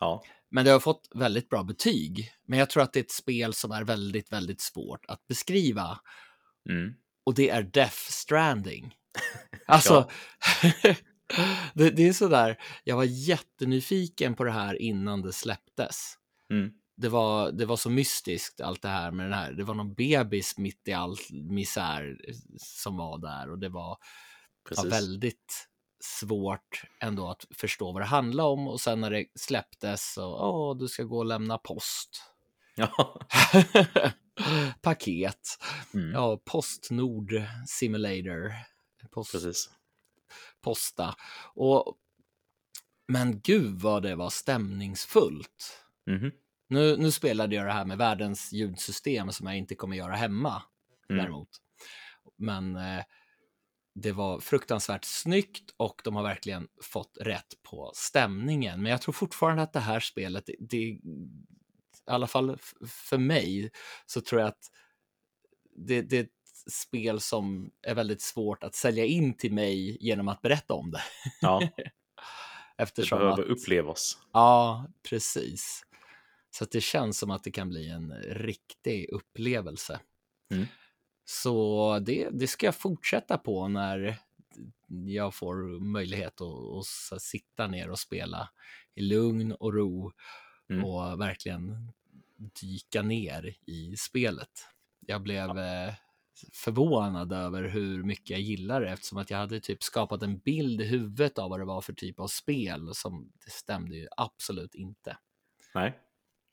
Ja, 0.00 0.22
Men 0.50 0.64
det 0.64 0.70
har 0.70 0.80
fått 0.80 1.08
väldigt 1.14 1.48
bra 1.48 1.62
betyg. 1.62 2.32
Men 2.46 2.58
jag 2.58 2.70
tror 2.70 2.82
att 2.82 2.92
det 2.92 2.98
är 2.98 3.04
ett 3.04 3.10
spel 3.10 3.54
som 3.54 3.70
är 3.70 3.84
väldigt, 3.84 4.32
väldigt 4.32 4.60
svårt 4.60 5.04
att 5.08 5.26
beskriva. 5.26 6.00
mm. 6.68 6.94
Och 7.26 7.34
det 7.34 7.50
är 7.50 7.62
Death 7.62 8.10
Stranding. 8.10 8.94
Alltså, 9.66 10.10
det, 11.74 11.90
det 11.90 12.08
är 12.08 12.12
sådär, 12.12 12.56
jag 12.84 12.96
var 12.96 13.04
jättenyfiken 13.04 14.34
på 14.34 14.44
det 14.44 14.50
här 14.50 14.82
innan 14.82 15.22
det 15.22 15.32
släpptes. 15.32 16.14
Mm. 16.50 16.70
Det 16.96 17.08
var, 17.08 17.52
det 17.52 17.66
var 17.66 17.76
så 17.76 17.90
mystiskt 17.90 18.60
allt 18.60 18.82
det 18.82 18.88
här 18.88 19.10
med 19.10 19.26
den 19.26 19.32
här. 19.32 19.52
Det 19.52 19.64
var 19.64 19.74
någon 19.74 19.94
bebis 19.94 20.58
mitt 20.58 20.88
i 20.88 20.92
all 20.92 21.16
misär 21.32 22.16
som 22.58 22.96
var 22.96 23.18
där 23.18 23.50
och 23.50 23.58
det 23.58 23.68
var, 23.68 23.98
var 24.76 24.90
väldigt 24.90 25.68
svårt 26.04 26.82
ändå 27.00 27.28
att 27.30 27.44
förstå 27.54 27.92
vad 27.92 28.02
det 28.02 28.06
handlade 28.06 28.48
om 28.48 28.68
och 28.68 28.80
sen 28.80 29.00
när 29.00 29.10
det 29.10 29.26
släpptes 29.34 30.12
så, 30.14 30.24
åh, 30.24 30.76
du 30.78 30.88
ska 30.88 31.02
gå 31.02 31.18
och 31.18 31.26
lämna 31.26 31.58
post. 31.58 32.22
Ja. 32.76 33.20
Paket. 34.82 35.40
Mm. 35.94 36.12
Ja, 36.12 36.40
Postnord 36.44 37.42
Simulator. 37.66 38.52
Post, 39.10 39.32
Precis. 39.32 39.70
posta. 40.60 41.14
Och, 41.54 41.96
men 43.08 43.40
gud 43.40 43.80
vad 43.80 44.02
det 44.02 44.14
var 44.14 44.30
stämningsfullt. 44.30 45.84
Mhm. 46.06 46.32
Nu, 46.68 46.96
nu 46.96 47.10
spelade 47.12 47.54
jag 47.56 47.66
det 47.66 47.72
här 47.72 47.84
med 47.84 47.98
världens 47.98 48.52
ljudsystem 48.52 49.32
som 49.32 49.46
jag 49.46 49.56
inte 49.56 49.74
kommer 49.74 49.96
göra 49.96 50.14
hemma 50.14 50.62
Mm. 51.10 51.22
däremot. 51.22 51.48
Men 52.36 52.76
eh, 52.76 53.04
det 53.94 54.12
var 54.12 54.40
fruktansvärt 54.40 55.04
snyggt 55.04 55.74
och 55.76 56.00
de 56.04 56.16
har 56.16 56.22
verkligen 56.22 56.68
fått 56.82 57.18
rätt 57.20 57.62
på 57.62 57.90
stämningen. 57.94 58.82
Men 58.82 58.92
jag 58.92 59.02
tror 59.02 59.12
fortfarande 59.12 59.62
att 59.62 59.72
det 59.72 59.80
här 59.80 60.00
spelet, 60.00 60.46
det, 60.46 60.56
det 60.60 60.76
i 60.76 61.00
alla 62.06 62.26
fall 62.26 62.58
för 62.86 63.18
mig, 63.18 63.70
så 64.06 64.20
tror 64.20 64.40
jag 64.40 64.48
att 64.48 64.70
det, 65.76 66.02
det 66.02 66.18
är 66.18 66.22
ett 66.24 66.72
spel 66.72 67.20
som 67.20 67.70
är 67.82 67.94
väldigt 67.94 68.22
svårt 68.22 68.64
att 68.64 68.74
sälja 68.74 69.04
in 69.04 69.36
till 69.36 69.52
mig 69.52 69.96
genom 70.00 70.28
att 70.28 70.42
berätta 70.42 70.74
om 70.74 70.90
det. 70.90 71.02
Ja, 71.40 71.60
det 71.76 71.90
Eftersom 72.82 73.18
behöver 73.18 73.42
att, 73.42 73.48
upplevas. 73.48 74.18
Ja, 74.32 74.86
precis. 75.08 75.82
Så 76.50 76.64
det 76.64 76.80
känns 76.80 77.18
som 77.18 77.30
att 77.30 77.44
det 77.44 77.50
kan 77.50 77.68
bli 77.68 77.88
en 77.88 78.12
riktig 78.22 79.08
upplevelse. 79.12 80.00
Mm. 80.50 80.66
Så 81.24 81.98
det, 81.98 82.28
det 82.32 82.46
ska 82.46 82.66
jag 82.66 82.74
fortsätta 82.76 83.38
på 83.38 83.68
när 83.68 84.18
jag 85.06 85.34
får 85.34 85.80
möjlighet 85.80 86.40
att, 86.40 87.12
att 87.12 87.22
sitta 87.22 87.66
ner 87.66 87.90
och 87.90 87.98
spela 87.98 88.48
i 88.94 89.02
lugn 89.02 89.52
och 89.52 89.74
ro 89.74 90.12
Mm. 90.70 90.84
och 90.84 91.20
verkligen 91.20 91.92
dyka 92.60 93.02
ner 93.02 93.54
i 93.66 93.96
spelet. 93.96 94.48
Jag 95.06 95.22
blev 95.22 95.58
eh, 95.58 95.94
förvånad 96.52 97.32
över 97.32 97.62
hur 97.62 98.02
mycket 98.02 98.30
jag 98.30 98.40
gillar 98.40 98.80
det 98.80 98.90
eftersom 98.90 99.18
att 99.18 99.30
jag 99.30 99.38
hade 99.38 99.60
typ 99.60 99.82
skapat 99.82 100.22
en 100.22 100.38
bild 100.38 100.80
i 100.80 100.84
huvudet 100.84 101.38
av 101.38 101.50
vad 101.50 101.60
det 101.60 101.64
var 101.64 101.80
för 101.80 101.92
typ 101.92 102.20
av 102.20 102.26
spel 102.26 102.90
som 102.94 103.32
det 103.44 103.50
stämde 103.50 103.96
ju 103.96 104.08
absolut 104.16 104.74
inte. 104.74 105.16
Nej. 105.74 105.98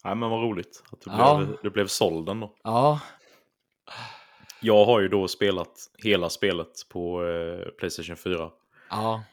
Nej, 0.04 0.16
men 0.16 0.30
vad 0.30 0.42
roligt 0.44 0.84
att 0.92 1.02
du, 1.02 1.12
Ja. 1.12 1.38
blev, 1.38 1.58
du 1.64 1.70
blev 1.70 1.88
såld 1.88 2.30
ändå. 2.30 2.56
Ja, 2.64 3.00
Jag 4.62 4.86
har 4.86 5.00
ju 5.02 5.08
då 5.08 5.28
spelat 5.28 5.72
hela 5.98 6.30
spelet 6.30 6.68
på 6.90 7.26
eh, 7.26 7.70
Playstation 7.80 8.18
4. 8.18 8.50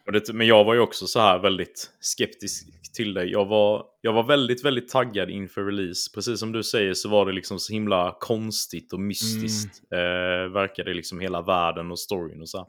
ja, 0.04 0.12
det, 0.12 0.32
men 0.32 0.46
jag 0.46 0.64
var 0.64 0.74
ju 0.74 0.80
också 0.80 1.06
så 1.06 1.20
här 1.20 1.38
väldigt 1.38 1.90
skeptisk 2.00 2.66
till 2.94 3.14
det. 3.14 3.24
Jag 3.24 3.44
var, 3.44 3.86
jag 4.00 4.12
var 4.12 4.22
väldigt, 4.22 4.64
väldigt 4.64 4.88
taggad 4.88 5.30
inför 5.30 5.64
release. 5.64 6.10
Precis 6.14 6.40
som 6.40 6.52
du 6.52 6.62
säger 6.62 6.94
så 6.94 7.08
var 7.08 7.26
det 7.26 7.32
liksom 7.32 7.58
så 7.58 7.72
himla 7.72 8.16
konstigt 8.20 8.92
och 8.92 9.00
mystiskt. 9.00 9.92
Eh, 9.92 10.52
verkade 10.52 10.94
liksom 10.94 11.20
hela 11.20 11.42
världen 11.42 11.90
och 11.90 11.98
storyn 11.98 12.40
och 12.40 12.48
så. 12.48 12.58
här. 12.58 12.66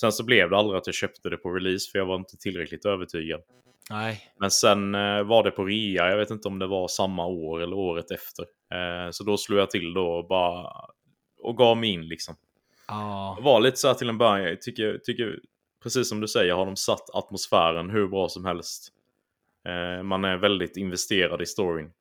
Sen 0.00 0.12
så 0.12 0.24
blev 0.24 0.50
det 0.50 0.56
aldrig 0.56 0.78
att 0.78 0.86
jag 0.86 0.94
köpte 0.94 1.30
det 1.30 1.36
på 1.36 1.50
release 1.50 1.90
för 1.90 1.98
jag 1.98 2.06
var 2.06 2.16
inte 2.16 2.36
tillräckligt 2.36 2.84
övertygad. 2.84 3.40
nej, 3.90 4.20
Men 4.40 4.50
sen 4.50 4.94
eh, 4.94 5.22
var 5.22 5.44
det 5.44 5.50
på 5.50 5.64
rea, 5.64 6.10
jag 6.10 6.16
vet 6.16 6.30
inte 6.30 6.48
om 6.48 6.58
det 6.58 6.66
var 6.66 6.88
samma 6.88 7.26
år 7.26 7.62
eller 7.62 7.76
året 7.76 8.10
efter. 8.10 8.42
Eh, 8.74 9.10
så 9.10 9.24
då 9.24 9.36
slog 9.36 9.58
jag 9.58 9.70
till 9.70 9.94
då 9.94 10.06
och 10.06 10.28
bara 10.28 10.72
och 11.42 11.56
gav 11.56 11.76
mig 11.76 11.90
in 11.90 12.08
liksom. 12.08 12.36
ja, 12.88 13.34
Det 13.38 13.44
var 13.44 13.60
lite 13.60 13.76
så 13.76 13.88
här 13.88 13.94
till 13.94 14.08
en 14.08 14.18
början, 14.18 14.48
jag 14.48 14.62
tycker, 14.62 14.98
tycker 14.98 15.38
precis 15.82 16.08
som 16.08 16.20
du 16.20 16.28
säger 16.28 16.54
har 16.54 16.66
de 16.66 16.76
satt 16.76 17.10
atmosfären 17.14 17.90
hur 17.90 18.08
bra 18.08 18.28
som 18.28 18.44
helst. 18.44 18.92
Eh, 19.68 20.02
man 20.02 20.24
är 20.24 20.36
väldigt 20.36 20.76
investerad 20.76 21.42
i 21.42 21.46
storyn. 21.46 21.92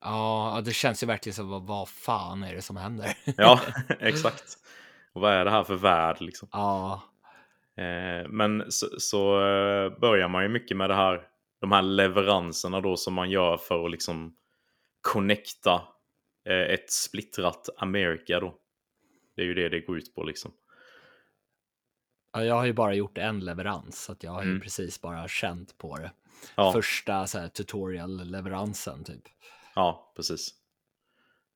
ja, 0.00 0.62
det 0.64 0.72
känns 0.72 1.02
ju 1.02 1.06
verkligen 1.06 1.34
som 1.34 1.48
vad, 1.48 1.66
vad 1.66 1.88
fan 1.88 2.42
är 2.42 2.54
det 2.54 2.62
som 2.62 2.76
händer? 2.76 3.16
Ja, 3.36 3.60
exakt. 4.00 4.56
Och 5.12 5.20
vad 5.20 5.32
är 5.32 5.44
det 5.44 5.50
här 5.50 5.64
för 5.64 5.74
värld 5.76 6.16
liksom? 6.20 6.48
ja, 6.52 7.02
Eh, 7.80 8.28
men 8.28 8.72
så, 8.72 8.86
så 8.98 9.46
eh, 9.46 9.98
börjar 10.00 10.28
man 10.28 10.42
ju 10.42 10.48
mycket 10.48 10.76
med 10.76 10.90
det 10.90 10.94
här, 10.94 11.22
de 11.60 11.72
här 11.72 11.82
leveranserna 11.82 12.80
då 12.80 12.96
som 12.96 13.14
man 13.14 13.30
gör 13.30 13.56
för 13.56 13.84
att 13.84 13.90
liksom 13.90 14.34
connecta 15.00 15.82
eh, 16.48 16.74
ett 16.74 16.90
splittrat 16.90 17.68
Amerika 17.76 18.40
då. 18.40 18.54
Det 19.36 19.42
är 19.42 19.46
ju 19.46 19.54
det 19.54 19.68
det 19.68 19.80
går 19.80 19.98
ut 19.98 20.14
på 20.14 20.22
liksom. 20.22 20.52
ja, 22.32 22.44
jag 22.44 22.54
har 22.54 22.64
ju 22.66 22.72
bara 22.72 22.94
gjort 22.94 23.18
en 23.18 23.40
leverans 23.40 24.04
så 24.04 24.12
att 24.12 24.22
jag 24.22 24.30
har 24.30 24.42
ju 24.42 24.48
Mm. 24.48 24.60
precis 24.60 25.00
bara 25.00 25.28
känt 25.28 25.78
på 25.78 25.96
det. 25.96 26.12
Ja, 26.56 26.72
Första 26.72 27.26
så 27.26 27.38
här, 27.38 27.48
tutorial-leveransen 27.48 29.04
typ. 29.04 29.22
ja 29.74 30.12
precis. 30.16 30.54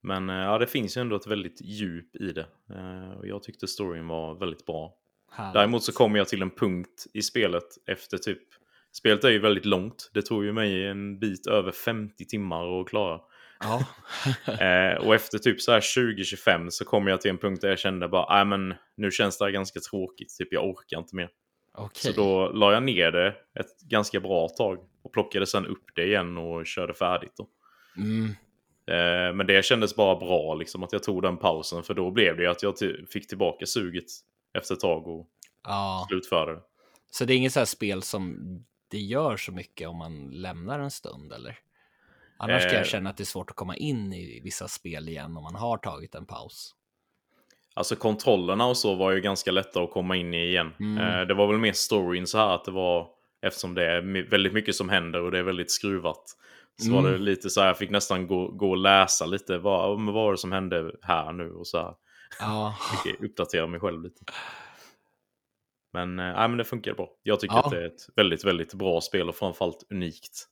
Men 0.01 0.31
eh, 0.31 0.37
ja, 0.37 0.59
det 0.59 0.67
finns 0.67 0.97
ju 0.97 1.01
ändå 1.01 1.17
ett 1.17 1.27
väldigt 1.27 1.61
djup 1.61 2.17
i 2.17 2.33
det. 2.33 2.47
Eh, 2.71 3.11
och 3.19 3.27
jag 3.27 3.43
tyckte 3.43 3.67
storyn 3.69 4.07
var 4.09 4.35
väldigt 4.35 4.67
bra. 4.67 4.95
Härligt. 5.31 5.55
Däremot 5.55 5.83
så 5.85 5.93
kommer 5.93 6.19
jag 6.19 6.29
till 6.29 6.43
en 6.43 6.51
punkt 6.51 7.07
i 7.15 7.23
spelet 7.23 7.65
efter 7.87 8.19
typ... 8.19 8.43
Spelet 8.93 9.25
är 9.25 9.31
ju 9.31 9.39
väldigt 9.39 9.65
långt. 9.65 10.11
Det 10.15 10.23
tog 10.23 10.45
ju 10.45 10.53
mig 10.53 10.87
en 10.87 11.19
bit 11.19 11.47
över 11.47 11.73
50 11.73 12.25
timmar 12.25 12.81
att 12.81 12.89
klara. 12.89 13.21
Ja, 13.61 13.85
Eh, 14.61 15.07
och 15.07 15.15
efter 15.15 15.39
typ 15.39 15.61
så 15.61 15.73
här 15.73 15.81
20-25 15.81 16.71
så 16.71 16.85
kom 16.85 17.07
jag 17.07 17.21
till 17.21 17.31
en 17.31 17.39
punkt 17.39 17.61
där 17.61 17.69
jag 17.69 17.79
kände 17.79 18.09
bara, 18.09 18.37
nej 18.37 18.45
men 18.45 18.75
nu 18.97 19.11
känns 19.11 19.39
det 19.39 19.45
här 19.45 19.53
ganska 19.53 19.81
tråkigt, 19.81 20.37
typ 20.39 20.49
jag 20.51 20.69
orkar 20.69 20.99
inte 20.99 21.17
mer. 21.17 21.29
okej. 21.75 22.13
Så 22.15 22.21
då 22.21 22.49
la 22.49 22.73
jag 22.73 22.83
ner 22.83 23.11
det 23.13 23.29
ett 23.61 23.81
ganska 23.81 24.21
bra 24.21 24.49
tag 24.49 24.79
och 25.03 25.13
plockade 25.13 25.47
sen 25.47 25.67
upp 25.67 25.85
det 25.95 26.05
igen 26.05 26.39
och 26.39 26.67
körde 26.67 26.95
färdigt 26.95 27.33
då. 27.37 27.49
Mm, 27.97 28.35
Eh, 28.87 29.35
men 29.35 29.47
det 29.47 29.65
kändes 29.65 29.97
bara 29.97 30.17
bra 30.17 30.55
liksom 30.55 30.83
att 30.83 30.93
jag 30.93 31.03
tog 31.03 31.23
den 31.23 31.37
pausen 31.37 31.83
för 31.83 31.95
då 31.95 32.11
blev 32.11 32.37
det 32.37 32.47
att 32.47 32.63
jag 32.63 32.75
fick 33.11 33.29
tillbaka 33.29 33.67
suget 33.67 34.05
efter 34.59 34.75
ett 34.75 34.81
tag 34.81 35.07
och 35.07 35.29
ja, 35.63 36.07
slutförde 36.09 36.53
det. 36.55 36.61
så 37.11 37.25
det 37.25 37.35
är 37.35 37.37
inget 37.37 37.53
så 37.53 37.61
här 37.61 37.65
spel 37.65 38.03
som 38.03 38.37
det 38.89 38.99
gör 38.99 39.37
så 39.37 39.53
mycket 39.53 39.89
om 39.89 39.97
man 39.97 40.31
lämnar 40.31 40.81
en 40.81 40.91
stund 40.91 41.33
eller? 41.33 41.59
Annars 42.37 42.63
kan 42.63 42.73
Eh. 42.73 42.77
jag 42.77 42.87
känna 42.87 43.11
att 43.11 43.17
det 43.17 43.23
är 43.23 43.25
svårt 43.25 43.51
att 43.51 43.57
komma 43.57 43.77
in 43.77 44.13
i 44.13 44.41
vissa 44.45 44.69
spel 44.69 45.09
igen 45.09 45.37
om 45.37 45.43
man 45.43 45.55
har 45.55 45.79
tagit 45.79 46.15
en 46.15 46.27
paus. 46.27 46.75
Alltså 47.75 47.97
kontrollerna 47.97 48.67
och 48.67 48.77
så 48.77 48.95
var 48.95 49.11
ju 49.11 49.21
ganska 49.21 49.51
lätta 49.51 49.83
att 49.83 49.91
komma 49.91 50.17
in 50.17 50.35
i 50.35 50.47
igen. 50.47 50.73
Mm. 50.81 50.99
Eh, 50.99 51.27
det 51.27 51.35
var 51.35 51.47
väl 51.47 51.59
mer 51.59 51.73
storyn 51.73 52.27
så 52.27 52.39
här 52.39 52.55
att 52.55 52.65
det 52.65 52.71
var 52.71 53.15
Eftersom 53.47 53.75
det 53.75 53.91
är 53.91 54.31
väldigt 54.31 54.53
mycket 54.53 54.75
som 54.75 54.89
händer 54.89 55.23
och 55.23 55.31
det 55.31 55.39
är 55.39 55.43
väldigt 55.43 55.71
skruvat. 55.71 56.37
Så 56.83 56.91
mm. 56.91 57.03
var 57.03 57.11
det 57.11 57.19
lite 57.19 57.51
så 57.51 57.61
här, 57.61 57.67
jag 57.67 57.79
fick 57.79 57.91
nästan 57.91 58.27
gå, 58.27 58.49
gå 58.49 58.71
och 58.71 58.77
läsa 58.77 59.27
lite. 59.27 59.59
Vad, 59.59 60.05
vad 60.05 60.15
var 60.15 60.33
det 60.33 60.39
som 60.39 60.53
hände 60.53 60.93
här 61.03 61.33
nu? 61.33 61.51
Och 61.51 61.67
så 61.67 61.79
här. 61.79 61.95
Ja. 62.41 62.77
Fick 63.05 63.21
uppdatera 63.23 63.67
mig 63.67 63.81
själv 63.81 64.03
lite. 64.03 64.25
Men, 65.93 66.19
äh, 66.19 66.35
men 66.35 66.57
det 66.57 66.65
funkar 66.65 66.95
bra. 66.95 67.09
Jag 67.23 67.41
tycker 67.41 67.55
ja. 67.55 67.63
att 67.65 67.71
det 67.71 67.83
är 67.83 67.87
ett 67.87 68.09
väldigt, 68.17 68.45
väldigt 68.45 68.75
bra 68.75 69.01
spel 69.01 69.29
och 69.29 69.35
framförallt 69.35 69.87
unikt. 69.91 70.49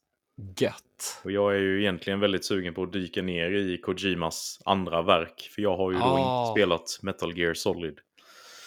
Gött. 0.56 1.20
Och 1.24 1.32
jag 1.32 1.54
är 1.54 1.58
ju 1.58 1.80
egentligen 1.80 2.20
väldigt 2.20 2.44
sugen 2.44 2.74
på 2.74 2.82
att 2.82 2.92
dyka 2.92 3.22
ner 3.22 3.50
i 3.52 3.78
Kojimas 3.78 4.62
andra 4.64 5.02
verk. 5.02 5.50
För 5.54 5.62
jag 5.62 5.76
har 5.76 5.92
ju 5.92 5.98
oh. 5.98 6.08
då 6.08 6.18
inte 6.18 6.52
spelat 6.60 6.98
Metal 7.02 7.38
Gear 7.38 7.54
Solid. 7.54 7.98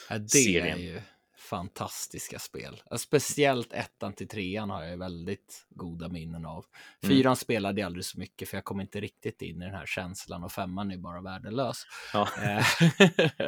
Ja, 0.09 0.17
det 0.17 0.30
serien. 0.30 0.78
är 0.78 0.82
ju 0.82 1.01
fantastiska 1.45 2.39
spel. 2.39 2.82
Speciellt 2.97 3.73
ettan 3.73 4.13
till 4.13 4.28
trean 4.28 4.69
har 4.69 4.84
jag 4.84 4.97
väldigt 4.97 5.65
goda 5.69 6.09
minnen 6.09 6.45
av. 6.45 6.65
Mm. 7.03 7.15
Fyran 7.15 7.30
mm. 7.30 7.36
spelade 7.36 7.82
jag 7.82 7.86
aldrig 7.86 8.05
så 8.05 8.19
mycket 8.19 8.49
för 8.49 8.57
jag 8.57 8.65
kom 8.65 8.82
inte 8.82 9.01
riktigt 9.01 9.41
in 9.41 9.61
i 9.61 9.65
den 9.65 9.76
här 9.76 9.86
känslan 9.86 10.43
och 10.43 10.51
femman 10.51 10.91
är 10.91 10.97
bara 10.97 11.21
värdelös. 11.21 11.84
Ja. 12.13 12.30
Eh, 12.43 12.65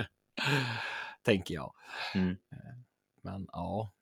tänker 1.23 1.53
jag. 1.53 1.73
Mm. 2.15 2.29
Eh, 2.29 2.75
men 3.21 3.47
ja, 3.51 3.93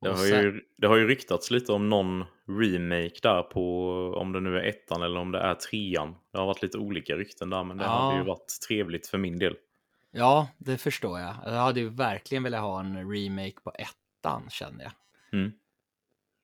det 0.00 0.08
har, 0.08 0.16
sen... 0.16 0.42
ju, 0.42 0.60
det 0.76 0.86
har 0.86 0.96
ju 0.96 1.06
ryktats 1.06 1.50
lite 1.50 1.72
om 1.72 1.88
någon 1.88 2.24
remake 2.46 3.18
där 3.22 3.42
på 3.42 3.90
om 4.16 4.32
det 4.32 4.40
nu 4.40 4.58
är 4.58 4.62
ettan 4.62 5.02
eller 5.02 5.20
om 5.20 5.32
det 5.32 5.38
är 5.38 5.54
trean. 5.54 6.14
Det 6.32 6.38
har 6.38 6.46
varit 6.46 6.62
lite 6.62 6.78
olika 6.78 7.16
rykten 7.16 7.50
där 7.50 7.64
men 7.64 7.76
det 7.76 7.84
ja. 7.84 7.90
hade 7.90 8.18
ju 8.18 8.24
varit 8.24 8.60
trevligt 8.68 9.06
för 9.06 9.18
min 9.18 9.38
del. 9.38 9.56
Ja, 10.10 10.48
det 10.58 10.78
förstår 10.78 11.20
jag. 11.20 11.34
Jag 11.44 11.52
hade 11.52 11.80
ju 11.80 11.88
verkligen 11.88 12.42
velat 12.42 12.60
ha 12.60 12.80
en 12.80 13.12
remake 13.12 13.60
på 13.64 13.72
ettan 13.78 14.50
känner 14.50 14.84
jag. 14.84 14.92
Mm. 15.32 15.52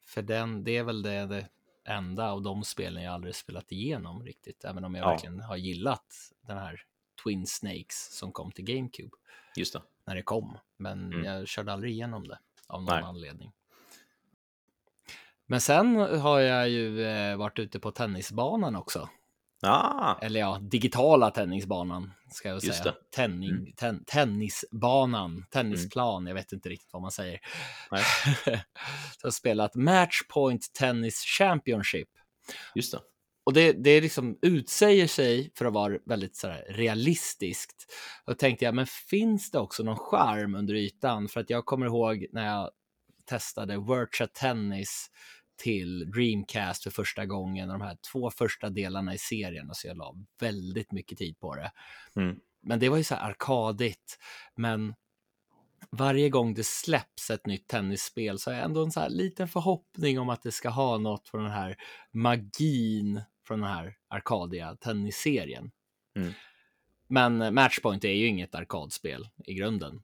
För 0.06 0.22
den, 0.22 0.64
det 0.64 0.76
är 0.76 0.84
väl 0.84 1.02
det, 1.02 1.26
det 1.26 1.48
enda 1.84 2.30
av 2.30 2.42
de 2.42 2.64
spelen 2.64 3.02
jag 3.02 3.14
aldrig 3.14 3.34
spelat 3.34 3.72
igenom 3.72 4.22
riktigt. 4.22 4.64
Även 4.64 4.84
om 4.84 4.94
jag 4.94 5.04
ja. 5.04 5.10
verkligen 5.10 5.40
har 5.40 5.56
gillat 5.56 6.14
den 6.46 6.58
här 6.58 6.80
Twin 7.24 7.46
Snakes 7.46 8.18
som 8.18 8.32
kom 8.32 8.52
till 8.52 8.64
GameCube. 8.64 9.16
Just 9.56 9.72
det. 9.72 9.82
När 10.04 10.14
det 10.14 10.22
kom. 10.22 10.58
Men 10.76 11.12
mm. 11.12 11.24
jag 11.24 11.48
körde 11.48 11.72
aldrig 11.72 11.92
igenom 11.92 12.28
det 12.28 12.38
av 12.68 12.82
någon 12.82 12.94
Nej. 12.94 13.02
anledning. 13.02 13.52
Men 15.46 15.60
sen 15.60 15.96
har 15.96 16.40
jag 16.40 16.68
ju 16.68 17.04
eh, 17.04 17.36
varit 17.36 17.58
ute 17.58 17.80
på 17.80 17.90
tennisbanan 17.90 18.76
också. 18.76 19.08
Ah. 19.62 20.14
Eller 20.22 20.40
ja, 20.40 20.58
digitala 20.62 21.30
tennisbanan 21.30 22.12
ska 22.30 22.48
jag 22.48 22.62
säga. 22.62 22.94
Tenning, 23.14 23.50
mm. 23.50 23.72
ten, 23.76 24.04
tennisbanan, 24.04 25.44
tennisplan, 25.50 26.22
mm. 26.22 26.26
jag 26.26 26.34
vet 26.34 26.52
inte 26.52 26.68
riktigt 26.68 26.92
vad 26.92 27.02
man 27.02 27.10
säger. 27.10 27.40
Nej. 27.90 28.02
så 28.44 28.50
jag 29.22 29.26
har 29.26 29.30
spelat 29.30 29.74
Matchpoint 29.74 30.72
Tennis 30.72 31.24
Championship. 31.38 32.08
Just 32.74 32.92
det. 32.92 33.00
Och 33.46 33.52
det, 33.52 33.72
det 33.72 34.00
liksom 34.00 34.38
utsäger 34.42 35.06
sig 35.06 35.52
för 35.54 35.64
att 35.64 35.72
vara 35.72 35.98
väldigt 36.06 36.36
så 36.36 36.54
realistiskt. 36.68 37.92
Och 38.24 38.38
tänkte 38.38 38.64
jag, 38.64 38.74
men 38.74 38.86
finns 38.86 39.50
det 39.50 39.58
också 39.58 39.82
någon 39.82 39.96
charm 39.96 40.54
under 40.54 40.74
ytan? 40.74 41.28
För 41.28 41.40
att 41.40 41.50
jag 41.50 41.64
kommer 41.64 41.86
ihåg 41.86 42.26
när 42.32 42.46
jag 42.46 42.70
testade 43.24 43.76
Virtua 43.76 44.26
Tennis 44.26 45.10
till 45.56 46.10
Dreamcast 46.10 46.82
för 46.82 46.90
första 46.90 47.26
gången, 47.26 47.68
de 47.68 47.80
här 47.80 47.96
två 48.12 48.30
första 48.30 48.70
delarna 48.70 49.14
i 49.14 49.18
serien, 49.18 49.68
alltså 49.68 49.88
jag 49.88 49.96
la 49.96 50.14
väldigt 50.40 50.92
mycket 50.92 51.18
tid 51.18 51.38
på 51.38 51.54
det. 51.54 51.72
Mm. 52.16 52.36
Men 52.62 52.78
det 52.78 52.88
var 52.88 52.96
ju 52.96 53.04
så 53.04 53.14
här 53.14 53.30
arkadigt, 53.30 54.18
men 54.56 54.94
varje 55.90 56.28
gång 56.28 56.54
det 56.54 56.66
släpps 56.66 57.30
ett 57.30 57.46
nytt 57.46 57.68
tennisspel 57.68 58.38
så 58.38 58.50
har 58.50 58.56
jag 58.56 58.64
ändå 58.64 58.84
en 58.84 58.92
så 58.92 59.00
här 59.00 59.10
liten 59.10 59.48
förhoppning 59.48 60.18
om 60.18 60.28
att 60.28 60.42
det 60.42 60.52
ska 60.52 60.68
ha 60.68 60.98
något 60.98 61.28
från 61.28 61.42
den 61.42 61.52
här 61.52 61.76
magin 62.12 63.20
från 63.46 63.60
den 63.60 63.70
här 63.70 63.96
arkadiga 64.08 64.76
tennisserien. 64.76 65.70
Mm. 66.16 66.32
Men 67.08 67.54
Matchpoint 67.54 68.04
är 68.04 68.12
ju 68.12 68.26
inget 68.26 68.54
arkadspel 68.54 69.28
i 69.44 69.54
grunden. 69.54 70.02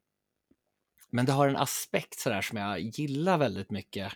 Men 1.10 1.26
det 1.26 1.32
har 1.32 1.48
en 1.48 1.56
aspekt 1.56 2.18
sådär 2.18 2.42
som 2.42 2.58
jag 2.58 2.80
gillar 2.80 3.38
väldigt 3.38 3.70
mycket. 3.70 4.12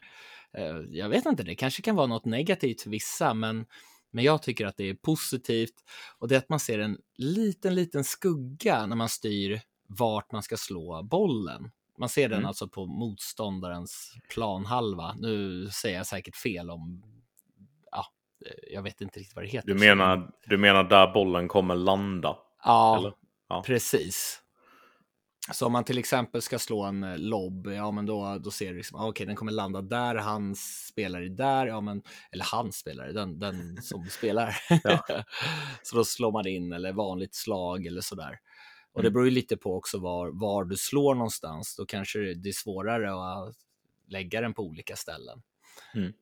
Eh, 0.53 0.77
jag 0.91 1.09
vet 1.09 1.27
inte, 1.27 1.43
det 1.43 1.55
kanske 1.55 1.83
kan 1.83 1.97
vara 1.97 2.07
något 2.07 2.24
negativt 2.24 2.83
för 2.83 2.91
vissa, 2.91 3.35
men, 3.35 3.66
men 4.11 4.24
jag 4.24 4.43
tycker 4.43 4.66
att 4.66 4.77
det 4.77 4.89
är 4.89 4.95
positivt. 4.95 5.85
Och 6.18 6.29
det 6.29 6.35
är 6.35 6.39
att 6.39 6.49
man 6.49 6.61
ser 6.61 6.79
en 6.79 6.99
liten, 7.16 7.74
liten 7.74 8.05
skugga 8.05 8.87
när 8.87 8.97
man 8.97 9.09
styr 9.09 9.61
vart 9.89 10.33
man 10.33 10.43
ska 10.43 10.57
slå 10.57 11.03
bollen. 11.03 11.70
Man 11.99 12.09
ser 12.09 12.29
den 12.29 12.39
mm. 12.39 12.49
alltså 12.49 12.68
på 12.68 12.87
motståndarens 12.87 14.14
planhalva. 14.29 15.14
Nu 15.18 15.68
säger 15.70 15.97
jag 15.97 16.07
säkert 16.07 16.37
fel 16.37 16.70
om 16.70 17.03
Eh, 17.03 17.26
jag 18.72 18.82
vet 18.82 19.01
inte 19.01 19.20
riktigt 19.20 19.36
vad 19.36 19.44
det 19.44 19.49
heter. 19.49 19.68
Du 19.68 19.74
menar, 19.74 20.30
du 20.47 20.57
menar 20.59 20.84
där 20.84 21.12
bollen 21.12 21.49
kommer 21.49 21.74
landa? 21.74 22.36
Ja, 22.64 23.16
ja. 23.49 23.62
precis. 23.66 24.42
Så 25.53 25.66
om 25.66 25.72
man 25.72 25.84
till 25.84 25.99
exempel 25.99 26.42
ska 26.42 26.59
slå 26.59 26.82
en 26.82 27.05
eh, 27.05 27.18
lobb, 27.18 27.66
ja 27.66 27.90
men 27.90 28.07
då, 28.07 28.38
då 28.44 28.51
ser 28.51 28.70
du 28.70 28.76
liksom, 28.76 28.99
okej 28.99 29.09
okay, 29.09 29.26
den 29.26 29.36
kommer 29.36 29.53
landa 29.53 29.82
där, 29.82 30.14
han 30.14 30.55
spelar 30.57 31.20
där, 31.20 31.66
ja 31.66 31.80
men, 31.80 32.03
eller 32.32 32.44
han 32.44 32.72
spelar 32.72 33.09
den, 33.09 33.38
den 33.38 33.82
som 33.82 34.07
spelar. 34.11 34.57
så 35.82 35.97
då 35.97 36.05
slår 36.05 36.32
man 36.32 36.47
in, 36.47 36.72
eller 36.72 36.92
vanligt 36.92 37.34
slag 37.34 37.86
eller 37.86 38.01
sådär. 38.01 38.38
Och 38.92 39.03
det 39.03 39.09
mm. 39.09 39.12
beror 39.12 39.24
ju 39.24 39.30
lite 39.30 39.57
på 39.57 39.76
också 39.76 39.99
var, 39.99 40.30
var 40.40 40.64
du 40.64 40.76
slår 40.76 41.14
någonstans, 41.14 41.76
då 41.76 41.86
kanske 41.86 42.18
det 42.18 42.49
är 42.49 42.53
svårare 42.53 43.12
att 43.12 43.55
lägga 44.09 44.40
den 44.40 44.55
på 44.55 44.62
olika 44.62 44.97
ställen. 44.97 45.42
Mm. 45.94 46.12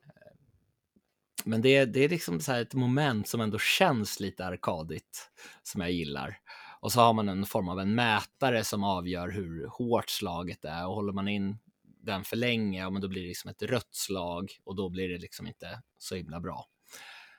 Men 1.45 1.63
det 1.63 1.77
är, 1.77 1.87
det 1.87 2.05
är 2.05 2.09
liksom 2.09 2.41
så 2.41 2.53
ett 2.53 2.75
moment 2.75 3.29
som 3.29 3.41
ändå 3.41 3.59
känns 3.59 4.21
lite 4.21 4.47
arkadigt, 4.47 5.31
som 5.63 5.81
jag 5.81 5.93
gillar. 5.93 6.39
Och 6.81 6.93
så 6.93 7.01
har 7.01 7.13
man 7.13 7.29
en 7.29 7.47
form 7.47 7.69
av 7.69 7.81
en 7.81 7.95
mätare 7.95 8.65
som 8.65 8.85
avgör 8.85 9.29
hur 9.29 9.67
hårt 9.67 10.11
slaget 10.11 10.65
är 10.65 10.87
och 10.87 10.95
håller 10.95 11.13
man 11.13 11.29
in 11.29 11.59
den 11.83 12.25
för 12.25 12.37
länge, 12.37 12.81
ja, 12.81 12.91
men 12.91 13.03
då 13.03 13.09
blir 13.09 13.23
det 13.23 13.29
liksom 13.29 13.51
ett 13.51 13.63
rött 13.63 13.95
slag 13.95 14.53
och 14.65 14.77
då 14.77 14.89
blir 14.89 15.09
det 15.09 15.19
liksom 15.19 15.47
inte 15.47 15.83
så 15.99 16.15
himla 16.15 16.41
bra. 16.41 16.67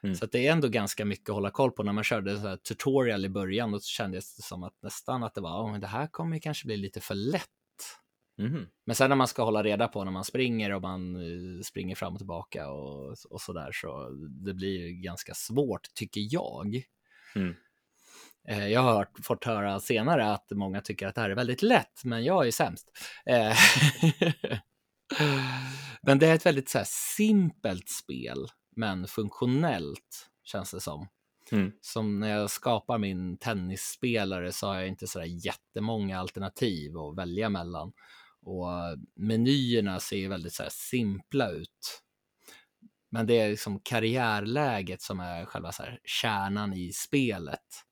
Mm. 0.04 0.16
Så 0.16 0.26
det 0.26 0.48
är 0.48 0.52
ändå 0.52 0.68
ganska 0.68 1.06
mycket 1.06 1.30
att 1.30 1.36
hålla 1.36 1.52
koll 1.52 1.72
på. 1.72 1.84
När 1.84 1.94
man 1.94 2.04
körde 2.04 2.38
så 2.38 2.58
tutorial 2.58 3.26
i 3.26 3.30
början, 3.30 3.72
då 3.72 3.80
kändes 3.80 4.36
det 4.36 4.42
som 4.42 4.64
att 4.64 4.82
nästan 4.82 5.24
att 5.24 5.34
det 5.34 5.42
var, 5.42 5.64
oh, 5.64 5.80
det 5.80 5.88
här 5.88 6.08
kommer 6.08 6.40
kanske 6.40 6.66
bli 6.66 6.78
lite 6.78 7.00
för 7.00 7.16
lätt 7.16 7.50
Mm. 8.40 8.66
Men 8.86 8.96
sen 8.96 9.10
när 9.10 9.16
man 9.16 9.28
ska 9.28 9.44
hålla 9.44 9.64
reda 9.64 9.88
på 9.88 10.04
när 10.04 10.12
man 10.12 10.24
springer 10.24 10.74
och 10.74 10.82
man 10.82 11.16
eh, 11.16 11.62
springer 11.62 11.96
fram 11.96 12.14
och 12.14 12.20
tillbaka 12.20 12.70
och, 12.70 13.16
och 13.30 13.42
så 13.42 13.54
där 13.54 13.72
så 13.72 14.10
det 14.46 14.54
blir 14.54 14.90
ganska 14.90 15.34
svårt 15.34 15.94
tycker 15.94 16.22
jag. 16.34 16.84
Mm. 17.36 17.56
Eh, 18.48 18.68
jag 18.68 18.82
har 18.82 18.94
hört, 18.94 19.20
fått 19.24 19.44
höra 19.44 19.80
senare 19.80 20.32
att 20.32 20.52
många 20.52 20.82
tycker 20.82 21.08
att 21.08 21.16
det 21.16 21.22
här 21.22 21.30
är 21.30 21.36
väldigt 21.36 21.62
lätt, 21.62 22.04
men 22.04 22.24
jag 22.24 22.48
är 22.48 22.52
sämst. 22.52 22.92
Eh, 23.26 23.58
men 26.02 26.20
det 26.20 26.28
är 26.28 26.36
ett 26.36 26.46
väldigt 26.46 26.70
så 26.70 26.78
här, 26.78 26.88
simpelt 27.18 27.90
spel, 27.90 28.48
men 28.76 29.08
funktionellt 29.08 30.30
känns 30.44 30.72
det 30.72 30.80
som. 30.80 31.08
Mm. 31.52 31.72
Som 31.82 32.20
när 32.20 32.30
jag 32.30 32.50
skapar 32.50 32.98
min 32.98 33.38
tennisspelare 33.38 34.52
så 34.52 34.68
har 34.68 34.76
jag 34.76 34.88
inte 34.88 35.08
så 35.08 35.20
där 35.20 35.46
jättemånga 35.46 36.20
alternativ 36.20 36.98
att 36.98 37.18
välja 37.18 37.50
mellan. 37.50 37.92
Och 38.46 38.98
menyerna 39.16 40.00
ser 40.00 40.30
väldigt 40.30 40.54
så 40.54 40.64
simpla 40.70 41.50
ut. 41.50 42.02
Men 43.12 43.28
det 43.28 43.40
är 43.40 43.50
liksom 43.50 43.80
karriärläget 43.80 45.02
som 45.02 45.20
är 45.20 45.46
själva 45.46 45.72
så 45.72 45.84
här 45.84 46.00
kärnan 46.04 46.74
i 46.74 46.92
spelet. 46.92 47.86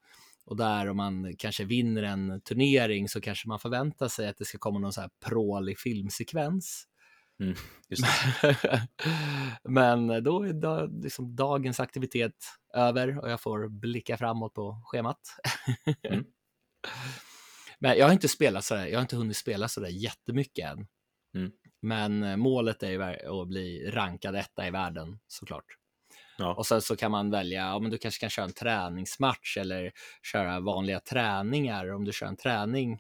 Och 0.46 0.58
där 0.58 0.90
om 0.90 0.98
man 0.98 1.36
kanske 1.38 1.66
vinner 1.66 2.04
en 2.04 2.42
turnering 2.42 3.10
så 3.10 3.22
kanske 3.22 3.48
man 3.48 3.60
förväntar 3.60 4.08
sig 4.08 4.28
att 4.28 4.38
det 4.38 4.46
ska 4.46 4.58
komma 4.58 4.80
någon 4.80 4.94
så 4.94 5.02
här 5.02 5.10
prålig 5.26 5.80
filmsekvens. 5.80 6.88
Mm, 7.40 7.56
Men 9.64 10.24
då 10.24 10.44
är 10.44 10.54
da, 10.54 10.86
liksom 10.86 11.36
dagens 11.36 11.80
aktivitet 11.80 12.36
över 12.74 13.20
och 13.20 13.30
jag 13.32 13.42
får 13.42 13.70
blicka 13.70 14.18
framåt 14.18 14.54
på 14.54 14.82
schemat. 14.86 15.20
mm. 16.10 16.26
Men 17.84 17.98
jag 17.98 18.06
har 18.06 18.14
inte 18.14 18.30
spelat 18.30 18.66
sådär, 18.66 18.88
jag 18.88 18.98
har 18.98 19.02
inte 19.02 19.16
hunnit 19.16 19.38
spela 19.38 19.68
sådär 19.68 19.90
jättemycket 19.90 20.70
än. 20.70 20.88
Mm. 21.36 21.52
Men 21.82 22.24
eh, 22.24 22.38
målet 22.38 22.84
är 22.84 22.90
ju 22.90 23.04
att 23.42 23.48
bli 23.48 23.92
rankad 23.92 24.36
etta 24.36 24.68
i 24.68 24.72
världen 24.72 25.20
såklart. 25.28 25.66
Ja. 26.38 26.56
Och 26.56 26.66
sen 26.66 26.82
så 26.82 26.96
kan 26.96 27.12
man 27.12 27.32
välja, 27.32 27.62
ja 27.62 27.80
men 27.80 27.92
du 27.92 27.98
kanske 27.98 28.20
kan 28.20 28.30
köra 28.30 28.46
en 28.46 28.54
träningsmatch 28.54 29.58
eller 29.58 29.92
köra 30.22 30.60
vanliga 30.60 31.00
träningar. 31.00 31.94
Om 31.94 32.06
du 32.06 32.12
kör 32.12 32.28
en 32.28 32.38
träning 32.38 33.00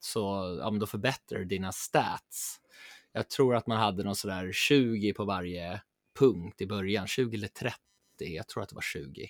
så 0.00 0.20
ja, 0.60 0.70
men 0.70 0.80
då 0.80 0.86
förbättrar 0.86 1.38
du 1.38 1.44
dina 1.44 1.72
stats. 1.72 2.60
Jag 3.12 3.28
tror 3.28 3.56
att 3.56 3.66
man 3.66 3.78
hade 3.78 4.04
någon 4.04 4.16
sådär 4.16 4.52
20 4.52 5.12
på 5.12 5.24
varje 5.24 5.80
punkt 6.18 6.60
i 6.60 6.66
början, 6.66 7.06
20 7.06 7.36
eller 7.36 7.48
30, 7.48 7.76
jag 8.18 8.48
tror 8.48 8.62
att 8.62 8.68
det 8.68 8.74
var 8.74 8.82
20. 8.82 9.28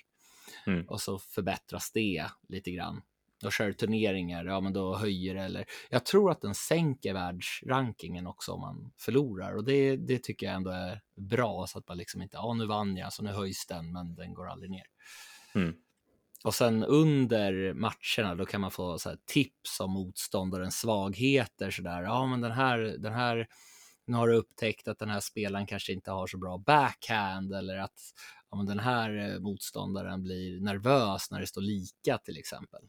Mm. 0.67 0.85
Och 0.85 1.01
så 1.01 1.19
förbättras 1.19 1.91
det 1.91 2.25
lite 2.49 2.71
grann 2.71 3.01
och 3.43 3.53
kör 3.53 3.73
turneringar, 3.73 4.45
ja 4.45 4.61
men 4.61 4.73
då 4.73 4.95
höjer 4.95 5.35
det 5.35 5.41
eller 5.41 5.65
jag 5.89 6.05
tror 6.05 6.31
att 6.31 6.41
den 6.41 6.55
sänker 6.55 7.13
världsrankingen 7.13 8.27
också 8.27 8.51
om 8.51 8.61
man 8.61 8.91
förlorar 8.97 9.55
och 9.55 9.63
det, 9.63 9.95
det 9.95 10.23
tycker 10.23 10.45
jag 10.45 10.55
ändå 10.55 10.69
är 10.69 11.01
bra 11.15 11.65
så 11.67 11.79
att 11.79 11.87
man 11.87 11.97
liksom 11.97 12.21
inte, 12.21 12.37
ja 12.37 12.53
nu 12.53 12.65
vann 12.65 12.97
jag 12.97 13.13
så 13.13 13.23
nu 13.23 13.29
höjs 13.29 13.65
den 13.65 13.91
men 13.91 14.15
den 14.15 14.33
går 14.33 14.47
aldrig 14.47 14.71
ner. 14.71 14.85
Mm. 15.55 15.73
Och 16.43 16.55
sen 16.55 16.83
under 16.83 17.73
matcherna 17.73 18.35
då 18.35 18.45
kan 18.45 18.61
man 18.61 18.71
få 18.71 18.99
så 18.99 19.15
tips 19.25 19.79
om 19.79 19.91
motståndarens 19.91 20.79
svagheter 20.79 21.71
sådär, 21.71 22.01
ja 22.01 22.25
men 22.25 22.41
den 22.41 22.51
här, 22.51 22.77
den 22.77 23.13
här 23.13 23.47
nu 24.05 24.17
har 24.17 24.27
du 24.27 24.35
upptäckt 24.35 24.87
att 24.87 24.99
den 24.99 25.09
här 25.09 25.19
spelaren 25.19 25.65
kanske 25.65 25.93
inte 25.93 26.11
har 26.11 26.27
så 26.27 26.37
bra 26.37 26.57
backhand 26.57 27.53
eller 27.53 27.77
att 27.77 27.99
ja, 28.49 28.57
men 28.57 28.65
den 28.65 28.79
här 28.79 29.33
eh, 29.33 29.39
motståndaren 29.39 30.23
blir 30.23 30.61
nervös 30.61 31.31
när 31.31 31.39
det 31.39 31.47
står 31.47 31.61
lika 31.61 32.17
till 32.17 32.37
exempel. 32.37 32.81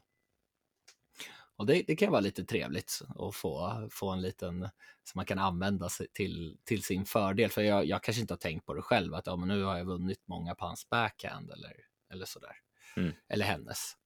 Och 1.55 1.65
det, 1.65 1.83
det 1.87 1.95
kan 1.95 2.11
vara 2.11 2.21
lite 2.21 2.43
trevligt 2.43 3.01
att 3.15 3.35
få, 3.35 3.87
få 3.91 4.09
en 4.09 4.21
liten 4.21 4.69
som 5.03 5.19
man 5.19 5.25
kan 5.25 5.39
använda 5.39 5.89
till, 6.13 6.57
till 6.63 6.83
sin 6.83 7.05
fördel. 7.05 7.49
För 7.49 7.61
jag, 7.61 7.85
jag 7.85 8.03
kanske 8.03 8.21
inte 8.21 8.33
har 8.33 8.39
tänkt 8.39 8.65
på 8.65 8.73
det 8.73 8.81
själv, 8.81 9.13
att 9.13 9.27
ja, 9.27 9.35
men 9.35 9.47
nu 9.47 9.63
har 9.63 9.77
jag 9.77 9.85
vunnit 9.85 10.21
många 10.25 10.55
på 10.55 10.65
hans 10.65 10.89
backhand 10.89 11.51
eller, 11.51 11.73
eller 12.13 12.25
sådär. 12.25 12.55
Mm. 12.95 13.13
Eller 13.27 13.45
hennes. 13.45 13.97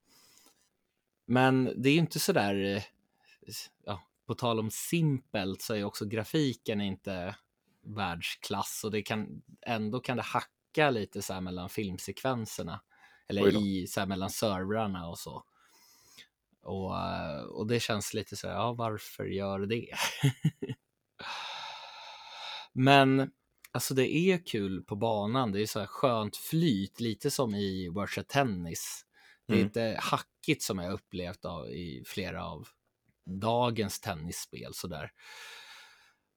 Men 1.25 1.73
det 1.75 1.89
är 1.89 1.93
ju 1.93 1.99
inte 1.99 2.19
sådär, 2.19 2.83
ja, 3.83 4.01
på 4.25 4.35
tal 4.35 4.59
om 4.59 4.71
simpelt 4.71 5.61
så 5.61 5.73
är 5.73 5.83
också 5.83 6.05
grafiken 6.05 6.81
inte 6.81 7.35
världsklass 7.81 8.83
och 8.83 8.91
det 8.91 9.01
kan 9.01 9.41
ändå 9.61 9.99
kan 9.99 10.17
det 10.17 10.23
hacka 10.23 10.89
lite 10.89 11.21
så 11.21 11.33
här 11.33 11.41
mellan 11.41 11.69
filmsekvenserna 11.69 12.81
eller 13.27 13.63
i 13.63 13.87
så 13.87 14.05
mellan 14.05 14.29
servrarna 14.29 15.07
och 15.07 15.19
så. 15.19 15.43
Och, 16.67 16.93
och 17.59 17.67
det 17.67 17.79
känns 17.79 18.13
lite 18.13 18.35
så 18.35 18.47
här, 18.47 18.55
ja 18.55 18.73
varför 18.73 19.25
gör 19.25 19.59
det? 19.59 19.89
Men 22.73 23.31
alltså 23.71 23.93
det 23.93 24.15
är 24.15 24.45
kul 24.45 24.83
på 24.83 24.95
banan, 24.95 25.51
det 25.51 25.61
är 25.61 25.65
så 25.65 25.79
här 25.79 25.87
skönt 25.87 26.37
flyt, 26.37 26.99
lite 26.99 27.31
som 27.31 27.55
i 27.55 27.89
World 27.89 28.27
Tennis. 28.27 29.05
Det 29.47 29.53
är 29.53 29.57
mm. 29.57 29.67
inte 29.67 29.97
hackigt 30.01 30.63
som 30.63 30.79
jag 30.79 30.93
upplevt 30.93 31.45
av, 31.45 31.69
i 31.69 32.03
flera 32.05 32.45
av 32.45 32.67
dagens 33.41 33.99
tennisspel 33.99 34.73
sådär. 34.73 35.11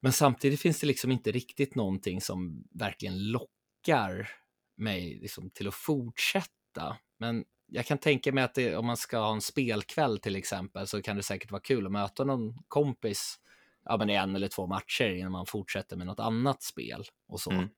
Men 0.02 0.12
samtidigt 0.12 0.60
finns 0.60 0.80
det 0.80 0.86
liksom 0.86 1.12
inte 1.12 1.32
riktigt 1.32 1.74
någonting 1.74 2.20
som 2.20 2.64
verkligen 2.70 3.30
lockar 3.30 4.30
mig 4.76 5.18
liksom 5.22 5.50
till 5.50 5.68
att 5.68 5.74
fortsätta. 5.74 6.96
Men 7.18 7.44
jag 7.70 7.86
kan 7.86 7.98
tänka 7.98 8.32
mig 8.32 8.44
att 8.44 8.54
det, 8.54 8.76
om 8.76 8.86
man 8.86 8.96
ska 8.96 9.18
ha 9.18 9.32
en 9.32 9.40
spelkväll 9.40 10.18
till 10.18 10.36
exempel 10.36 10.86
så 10.86 11.02
kan 11.02 11.16
det 11.16 11.22
säkert 11.22 11.50
vara 11.50 11.62
kul 11.62 11.86
att 11.86 11.92
möta 11.92 12.24
någon 12.24 12.54
kompis 12.68 13.38
ja, 13.84 13.96
men 13.96 14.10
i 14.10 14.14
en 14.14 14.36
eller 14.36 14.48
två 14.48 14.66
matcher 14.66 15.10
innan 15.10 15.32
man 15.32 15.46
fortsätter 15.46 15.96
med 15.96 16.06
något 16.06 16.20
annat 16.20 16.62
spel 16.62 17.04
och 17.28 17.40
så. 17.40 17.50
Mm. 17.50 17.68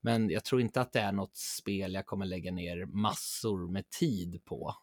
Men 0.00 0.30
jag 0.30 0.44
tror 0.44 0.60
inte 0.60 0.80
att 0.80 0.92
det 0.92 1.00
är 1.00 1.12
något 1.12 1.36
spel 1.36 1.94
jag 1.94 2.06
kommer 2.06 2.26
lägga 2.26 2.52
ner 2.52 2.86
massor 2.86 3.72
med 3.72 3.90
tid 3.90 4.44
på 4.44 4.74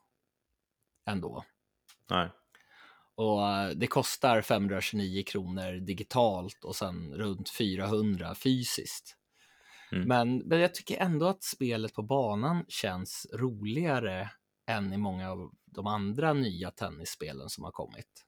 ändå. 1.05 1.43
Nej. 2.09 2.29
Och 3.15 3.47
eh, 3.47 3.69
det 3.69 3.87
kostar 3.87 4.41
529 4.41 5.23
kronor 5.27 5.79
digitalt 5.79 6.63
och 6.63 6.75
sen 6.75 7.13
runt 7.13 7.49
400 7.49 8.35
fysiskt. 8.35 9.15
Mm. 9.91 10.07
Men, 10.07 10.37
men 10.37 10.59
jag 10.59 10.73
tycker 10.73 10.97
ändå 10.97 11.27
att 11.27 11.43
spelet 11.43 11.93
på 11.93 12.01
banan 12.01 12.65
känns 12.67 13.27
roligare 13.33 14.29
än 14.69 14.93
i 14.93 14.97
många 14.97 15.31
av 15.31 15.51
de 15.65 15.87
andra 15.87 16.33
nya 16.33 16.71
tennisspelen 16.71 17.49
som 17.49 17.63
har 17.63 17.71
kommit. 17.71 18.25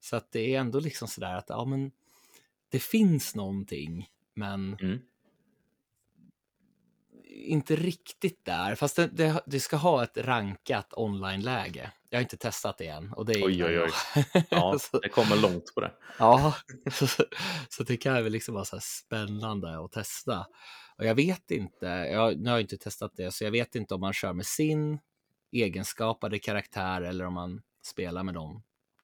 Så 0.00 0.16
att 0.16 0.32
det 0.32 0.54
är 0.54 0.60
ändå 0.60 0.80
liksom 0.80 1.08
sådär 1.08 1.34
att 1.34 1.48
ja, 1.48 1.64
men 1.64 1.90
det 2.68 2.78
finns 2.78 3.34
någonting, 3.34 4.08
men 4.34 4.76
mm. 4.80 4.98
inte 7.24 7.76
riktigt 7.76 8.44
där. 8.44 8.74
Fast 8.74 8.96
det, 8.96 9.06
det, 9.06 9.42
det, 9.46 9.60
ska 9.60 9.76
ha 9.76 10.02
ett 10.02 10.16
rankat 10.16 10.94
online-läge. 10.96 11.92
Jag 12.10 12.18
har 12.18 12.22
inte 12.22 12.36
testat 12.36 12.78
det 12.78 12.86
än. 12.86 13.12
Och 13.12 13.26
det 13.26 13.32
är 13.32 13.46
oj, 13.46 13.64
oj, 13.64 13.80
oj. 13.80 14.24
Ja, 14.50 14.78
det 15.02 15.08
kommer 15.08 15.36
långt 15.36 15.74
på 15.74 15.80
det. 15.80 15.92
ja, 16.18 16.54
så, 16.92 17.06
så 17.68 17.82
det 17.82 17.96
kan 17.96 18.14
väl 18.14 18.32
liksom 18.32 18.54
vara 18.54 18.64
så 18.64 18.78
spännande 18.80 19.84
att 19.84 19.92
testa. 19.92 20.46
Och 20.98 21.04
jag 21.04 21.14
vet 21.14 21.50
inte, 21.50 21.86
jag, 21.86 22.38
nu 22.40 22.50
har 22.50 22.56
jag 22.56 22.60
inte 22.60 22.78
testat 22.78 23.12
det, 23.16 23.32
så 23.32 23.44
jag 23.44 23.50
vet 23.50 23.74
inte 23.74 23.94
om 23.94 24.00
man 24.00 24.12
kör 24.12 24.32
med 24.32 24.46
sin 24.46 24.98
egenskapade 25.54 26.38
karaktär 26.38 27.02
eller 27.02 27.24
om 27.24 27.34
man 27.34 27.62
spelar 27.82 28.22
med 28.22 28.34
de 28.34 28.62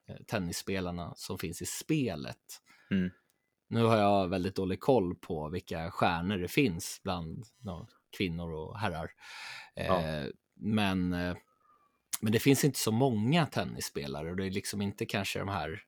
eh, 0.09 0.16
tennisspelarna 0.26 1.14
som 1.16 1.38
finns 1.38 1.62
i 1.62 1.66
spelet. 1.66 2.62
Mm. 2.90 3.11
Nu 3.68 3.84
har 3.84 3.96
jag 3.96 4.28
väldigt 4.28 4.57
dålig 4.57 4.80
koll 4.80 5.14
på 5.14 5.48
vilka 5.48 5.90
stjärnor 5.90 6.38
det 6.38 6.48
finns 6.48 7.01
bland 7.03 7.44
no, 7.59 7.88
kvinnor 8.16 8.53
och 8.53 8.78
herrar. 8.78 9.11
Ja. 9.74 10.01
Eh, 10.01 10.26
men, 10.55 11.12
eh, 11.12 11.36
men 12.20 12.32
det 12.32 12.38
finns 12.38 12.64
inte 12.64 12.78
så 12.78 12.92
många 12.92 13.46
tennisspelare 13.46 14.30
och 14.30 14.36
det 14.36 14.46
är 14.46 14.51
liksom 14.51 14.82
inte 14.82 15.07
kanske 15.07 15.38
de 15.38 15.48
här 15.48 15.82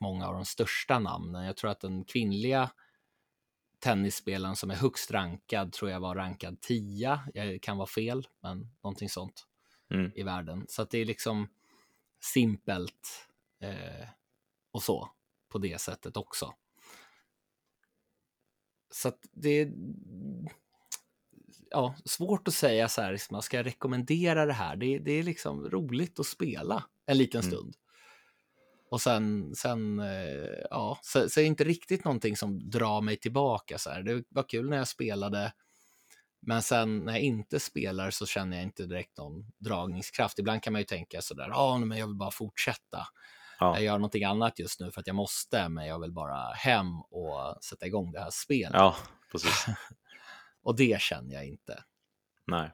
många 0.00 0.26
av 0.26 0.34
de 0.34 0.44
största 0.44 0.98
namnen. 0.98 1.44
Jag 1.44 1.56
tror 1.56 1.70
att 1.70 1.80
den 1.80 2.04
kvinnliga 2.04 2.70
tennisspelaren 3.78 4.56
som 4.56 4.70
är 4.70 4.74
högst 4.74 5.10
rankad 5.10 5.72
tror 5.72 5.90
jag 5.90 6.00
var 6.00 6.14
rankad 6.14 6.60
10. 6.60 7.20
Jag 7.34 7.62
kan 7.62 7.76
vara 7.76 7.86
fel, 7.86 8.28
men 8.40 8.70
någonting 8.82 9.08
sånt 9.08 9.46
mm. 9.92 10.12
i 10.14 10.22
världen. 10.22 10.66
Så 10.68 10.82
att 10.82 10.90
det 10.90 10.98
är 10.98 11.04
liksom 11.04 11.48
simpelt 12.20 13.28
eh, 13.60 14.08
och 14.72 14.82
så 14.82 15.08
på 15.48 15.58
det 15.58 15.80
sättet 15.80 16.16
också. 16.16 16.54
Så 18.90 19.08
att 19.08 19.18
det 19.32 19.50
är 19.50 19.72
ja, 21.70 21.94
svårt 22.04 22.48
att 22.48 22.54
säga 22.54 22.88
så 22.88 23.02
här, 23.02 23.12
liksom, 23.12 23.42
ska 23.42 23.56
jag 23.56 23.66
rekommendera 23.66 24.46
det 24.46 24.52
här? 24.52 24.76
Det, 24.76 24.98
det 24.98 25.12
är 25.12 25.22
liksom 25.22 25.70
roligt 25.70 26.20
att 26.20 26.26
spela 26.26 26.84
en 27.06 27.18
liten 27.18 27.40
mm. 27.40 27.50
stund. 27.52 27.76
Och 28.90 29.00
sen, 29.00 29.54
sen 29.54 30.00
eh, 30.00 30.64
ja, 30.70 30.98
så, 31.02 31.28
så 31.28 31.40
är 31.40 31.44
det 31.44 31.48
inte 31.48 31.64
riktigt 31.64 32.04
någonting 32.04 32.36
som 32.36 32.70
drar 32.70 33.00
mig 33.00 33.16
tillbaka. 33.16 33.78
Så 33.78 33.90
här. 33.90 34.02
Det 34.02 34.24
var 34.28 34.48
kul 34.48 34.70
när 34.70 34.76
jag 34.76 34.88
spelade, 34.88 35.52
men 36.46 36.62
sen 36.62 36.98
när 36.98 37.12
jag 37.12 37.22
inte 37.22 37.60
spelar 37.60 38.10
så 38.10 38.26
känner 38.26 38.56
jag 38.56 38.64
inte 38.64 38.86
direkt 38.86 39.18
någon 39.18 39.52
dragningskraft. 39.58 40.38
Ibland 40.38 40.62
kan 40.62 40.72
man 40.72 40.80
ju 40.80 40.86
tänka 40.86 41.22
sådär, 41.22 41.48
ja, 41.48 41.78
men 41.78 41.98
jag 41.98 42.06
vill 42.06 42.16
bara 42.16 42.30
fortsätta. 42.30 43.06
Ja. 43.58 43.74
Jag 43.74 43.84
gör 43.84 43.98
någonting 43.98 44.24
annat 44.24 44.58
just 44.58 44.80
nu 44.80 44.90
för 44.90 45.00
att 45.00 45.06
jag 45.06 45.16
måste, 45.16 45.68
men 45.68 45.86
jag 45.86 46.00
vill 46.00 46.12
bara 46.12 46.52
hem 46.52 47.00
och 47.00 47.64
sätta 47.64 47.86
igång 47.86 48.12
det 48.12 48.20
här 48.20 48.30
spelet. 48.30 48.74
Ja, 48.74 48.96
precis. 49.32 49.66
och 50.62 50.76
det 50.76 51.00
känner 51.00 51.34
jag 51.34 51.46
inte. 51.46 51.84
Nej. 52.46 52.70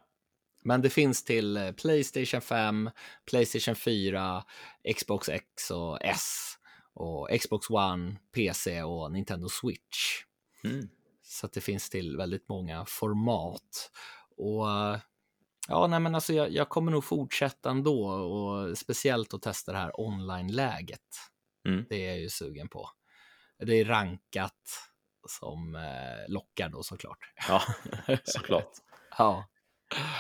Men 0.65 0.83
det 0.83 0.91
finns 0.91 1.25
till 1.25 1.57
eh, 1.57 1.73
Playstation 1.73 2.41
5, 2.41 2.91
Playstation 3.31 3.75
4, 3.75 4.45
Xbox 4.97 5.29
X 5.29 5.71
och 5.71 5.99
S 6.03 6.55
och 6.95 7.29
Xbox 7.41 7.71
One, 7.71 8.17
PC 8.35 8.83
och 8.83 9.13
Nintendo 9.13 9.49
Switch. 9.49 10.25
Mm. 10.65 10.89
Så 11.29 11.47
att 11.47 11.53
det 11.53 11.61
finns 11.61 11.91
till 11.91 12.17
väldigt 12.17 12.49
många 12.49 12.85
format. 12.87 13.91
Och 14.37 14.67
ja, 15.69 15.87
nej 15.87 16.01
men 16.01 16.15
alltså 16.15 16.33
jag, 16.33 16.51
jag 16.51 16.69
kommer 16.69 16.93
nog 16.93 17.05
fortsätta 17.05 17.71
ändå 17.71 18.09
och 18.09 18.79
speciellt 18.79 19.35
att 19.35 19.43
testa 19.43 19.73
det 19.73 19.79
här 19.79 20.01
online-läget. 20.01 21.01
Mm. 21.69 21.85
Det 21.89 22.07
är 22.07 22.09
jag 22.09 22.21
ju 22.21 22.29
sugen 22.29 22.69
på. 22.69 22.91
Det 23.59 23.75
är 23.75 23.85
rankat 23.85 24.89
som 25.29 25.75
eh, 25.75 26.33
lockar 26.33 26.69
då 26.69 26.83
såklart. 26.83 27.19
Ja, 27.49 27.63
såklart. 28.25 28.71
ja. 29.19 29.45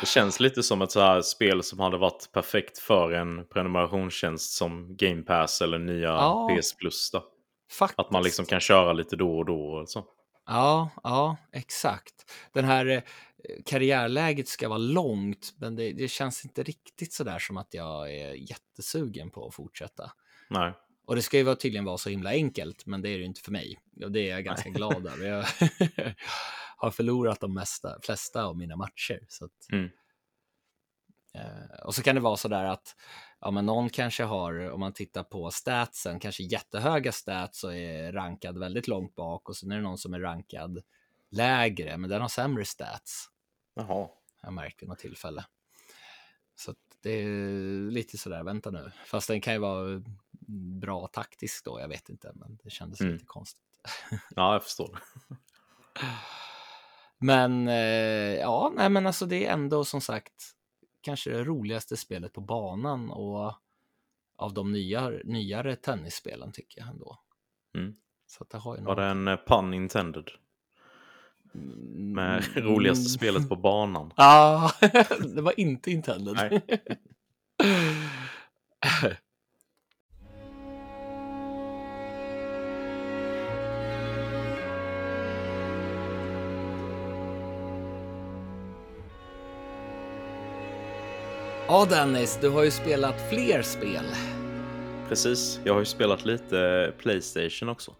Det 0.00 0.06
känns 0.06 0.40
lite 0.40 0.62
som 0.62 0.82
ett 0.82 0.90
så 0.92 1.00
här 1.00 1.22
spel 1.22 1.62
som 1.62 1.80
hade 1.80 1.98
varit 1.98 2.32
perfekt 2.32 2.78
för 2.78 3.12
en 3.12 3.48
prenumerationstjänst 3.48 4.52
som 4.52 4.96
Game 4.96 5.22
Pass 5.22 5.62
eller 5.62 5.78
nya 5.78 6.08
ja, 6.08 6.56
PS 6.60 6.76
Plus. 6.76 7.10
Då. 7.10 7.24
Faktiskt. 7.78 7.98
Att 7.98 8.10
man 8.10 8.22
liksom 8.22 8.46
kan 8.46 8.60
köra 8.60 8.92
lite 8.92 9.16
då 9.16 9.38
och 9.38 9.44
då. 9.44 9.60
Och 9.60 9.88
så. 9.88 10.04
Ja, 10.48 10.90
ja, 11.02 11.36
exakt. 11.52 12.32
Den 12.52 12.64
här 12.64 12.86
eh, 12.86 13.02
karriärläget 13.64 14.48
ska 14.48 14.68
vara 14.68 14.78
långt, 14.78 15.54
men 15.56 15.76
det, 15.76 15.92
det 15.92 16.08
känns 16.08 16.44
inte 16.44 16.62
riktigt 16.62 17.12
så 17.12 17.24
där 17.24 17.38
som 17.38 17.56
att 17.56 17.74
jag 17.74 18.14
är 18.14 18.32
jättesugen 18.32 19.30
på 19.30 19.46
att 19.46 19.54
fortsätta. 19.54 20.12
Nej. 20.50 20.72
Och 21.06 21.16
det 21.16 21.22
ska 21.22 21.38
ju 21.38 21.54
tydligen 21.54 21.84
vara 21.84 21.98
så 21.98 22.10
himla 22.10 22.30
enkelt, 22.30 22.86
men 22.86 23.02
det 23.02 23.08
är 23.08 23.18
det 23.18 23.24
inte 23.24 23.40
för 23.40 23.52
mig. 23.52 23.78
Och 24.04 24.12
det 24.12 24.20
är 24.20 24.30
jag 24.30 24.44
ganska 24.44 24.70
glad 24.70 25.06
över. 25.06 25.26
Jag 25.26 25.44
har 26.76 26.90
förlorat 26.90 27.40
de 27.40 27.54
mesta, 27.54 27.98
flesta 28.02 28.44
av 28.44 28.56
mina 28.56 28.76
matcher. 28.76 29.20
Så 29.28 29.44
att, 29.44 29.72
mm. 29.72 29.88
Eh, 31.38 31.80
och 31.84 31.94
så 31.94 32.02
kan 32.02 32.14
det 32.14 32.20
vara 32.20 32.36
så 32.36 32.48
där 32.48 32.64
att 32.64 32.96
ja, 33.40 33.50
men 33.50 33.66
någon 33.66 33.90
kanske 33.90 34.24
har, 34.24 34.70
om 34.70 34.80
man 34.80 34.92
tittar 34.92 35.22
på 35.22 35.50
statsen, 35.50 36.20
kanske 36.20 36.42
jättehöga 36.42 37.12
stats 37.12 37.64
och 37.64 37.74
är 37.74 38.12
rankad 38.12 38.58
väldigt 38.58 38.88
långt 38.88 39.14
bak 39.14 39.48
och 39.48 39.56
sen 39.56 39.70
är 39.70 39.76
det 39.76 39.82
någon 39.82 39.98
som 39.98 40.14
är 40.14 40.20
rankad 40.20 40.82
lägre, 41.30 41.96
men 41.96 42.10
den 42.10 42.20
har 42.20 42.28
sämre 42.28 42.64
stats. 42.64 43.28
Jaha. 43.74 44.08
Jag 44.42 44.52
märkte 44.52 44.86
något 44.86 44.98
tillfälle. 44.98 45.44
Så 46.56 46.74
Det 47.02 47.10
är 47.10 47.90
lite 47.90 48.18
sådär, 48.18 48.42
vänta 48.42 48.70
nu. 48.70 48.92
Fast 49.06 49.28
den 49.28 49.40
kan 49.40 49.52
ju 49.52 49.58
vara 49.58 50.02
bra 50.80 51.06
taktisk 51.06 51.64
då, 51.64 51.80
jag 51.80 51.88
vet 51.88 52.08
inte, 52.08 52.32
men 52.34 52.58
det 52.64 52.70
kändes 52.70 53.00
Mm. 53.00 53.12
lite 53.12 53.24
konstigt. 53.26 53.62
Ja, 54.36 54.52
jag 54.52 54.64
förstår. 54.64 54.98
Men 57.18 57.68
eh, 57.68 58.34
ja, 58.40 58.72
nej 58.76 58.88
men 58.90 59.06
alltså 59.06 59.26
det 59.26 59.46
är 59.46 59.52
ändå 59.52 59.84
som 59.84 60.00
sagt 60.00 60.52
kanske 61.08 61.30
det 61.30 61.44
roligaste 61.44 61.96
spelet 61.96 62.32
på 62.32 62.40
banan 62.40 63.10
och 63.10 63.54
av 64.36 64.54
de 64.54 64.72
nya, 64.72 65.08
nyare 65.24 65.76
tennisspelen 65.76 66.52
tycker 66.52 66.80
jag 66.80 66.88
ändå. 66.88 67.18
Mm. 67.76 67.94
Så 68.26 68.44
det 68.50 68.58
har 68.58 68.76
ju 68.76 68.82
Var 68.82 68.88
något. 68.88 68.96
det 68.96 69.04
en 69.04 69.28
eh, 69.28 69.36
pun 69.46 69.74
intended? 69.74 70.30
Med 71.94 72.44
roligaste 72.56 73.10
spelet 73.10 73.48
på 73.48 73.56
banan. 73.56 74.12
Ja, 74.16 74.72
det 75.34 75.42
var 75.42 75.60
inte 75.60 75.90
intended. 75.90 76.36
Ja 91.68 91.86
Dennis, 91.90 92.38
du 92.40 92.48
har 92.48 92.64
ju 92.64 92.70
spelat 92.70 93.28
fler 93.30 93.62
spel. 93.62 94.04
Precis, 95.08 95.60
jag 95.64 95.72
har 95.72 95.80
ju 95.80 95.86
spelat 95.86 96.24
lite 96.24 96.92
Playstation 96.98 97.68
också. 97.68 97.94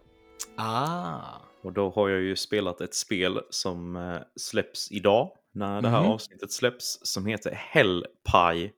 Ah, 0.57 1.21
Och 1.63 1.73
då 1.73 1.89
har 1.89 2.09
jag 2.09 2.21
ju 2.21 2.35
spelat 2.35 2.81
ett 2.81 2.93
spel 2.95 3.39
som 3.49 3.95
eh, 3.95 4.17
släpps 4.35 4.91
idag, 4.91 5.31
när 5.51 5.81
det 5.81 5.89
här 5.89 6.01
Mhm. 6.01 6.11
avsnittet 6.11 6.51
släpps, 6.51 6.99
som 7.03 7.25
heter 7.25 7.51
Hellpie. 7.51 8.71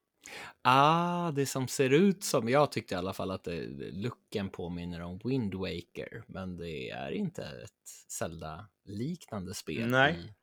ah, 0.61 1.31
det 1.31 1.45
som 1.45 1.67
ser 1.67 1.89
ut 1.89 2.23
som, 2.23 2.49
jag 2.49 2.71
tyckte 2.71 2.93
i 2.95 2.97
alla 2.97 3.13
fall 3.13 3.31
att 3.31 3.43
det, 3.43 3.65
looken 3.91 4.49
påminner 4.49 5.01
om 5.01 5.19
Wind 5.23 5.53
Waker, 5.55 6.23
men 6.27 6.57
det 6.57 6.89
är 6.89 7.11
inte 7.11 7.41
ett 7.43 7.89
Zelda-liknande 8.09 9.53
spel 9.53 9.87
Nej. 9.89 10.13
i 10.13 10.33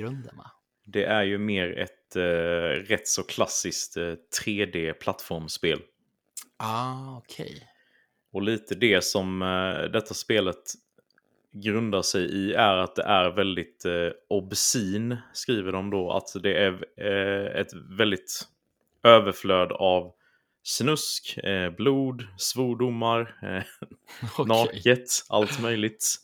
grunden 0.00 0.36
va? 0.36 0.50
Det 0.84 1.04
är 1.04 1.22
ju 1.22 1.38
mer 1.38 1.78
ett 1.78 2.16
eh, 2.16 2.82
rätt 2.88 3.08
så 3.08 3.22
klassiskt 3.22 3.96
eh, 3.96 4.14
3D-plattformsspel. 4.44 5.80
Ah, 6.56 7.16
okej. 7.16 7.62
Och 8.32 8.42
lite 8.42 8.74
det 8.74 9.04
som 9.04 9.42
eh, 9.42 9.90
detta 9.90 10.14
spelet 10.14 10.62
grundar 11.52 12.02
sig 12.02 12.22
i 12.24 12.52
är 12.52 12.76
att 12.76 12.96
det 12.96 13.02
är 13.02 13.30
väldigt 13.30 13.84
eh, 13.84 14.08
obscen, 14.28 15.16
skriver 15.32 15.72
de 15.72 15.90
då. 15.90 16.10
Att 16.12 16.42
det 16.42 16.54
är 16.54 16.84
eh, 16.96 17.60
ett 17.60 17.72
väldigt 17.98 18.42
överflöd 19.02 19.72
av 19.72 20.12
snusk, 20.62 21.38
eh, 21.38 21.70
blod, 21.70 22.26
svordomar, 22.36 23.20
eh, 23.42 23.62
Okej. 24.38 24.46
naket, 24.46 25.08
allt 25.28 25.60
möjligt. 25.62 26.16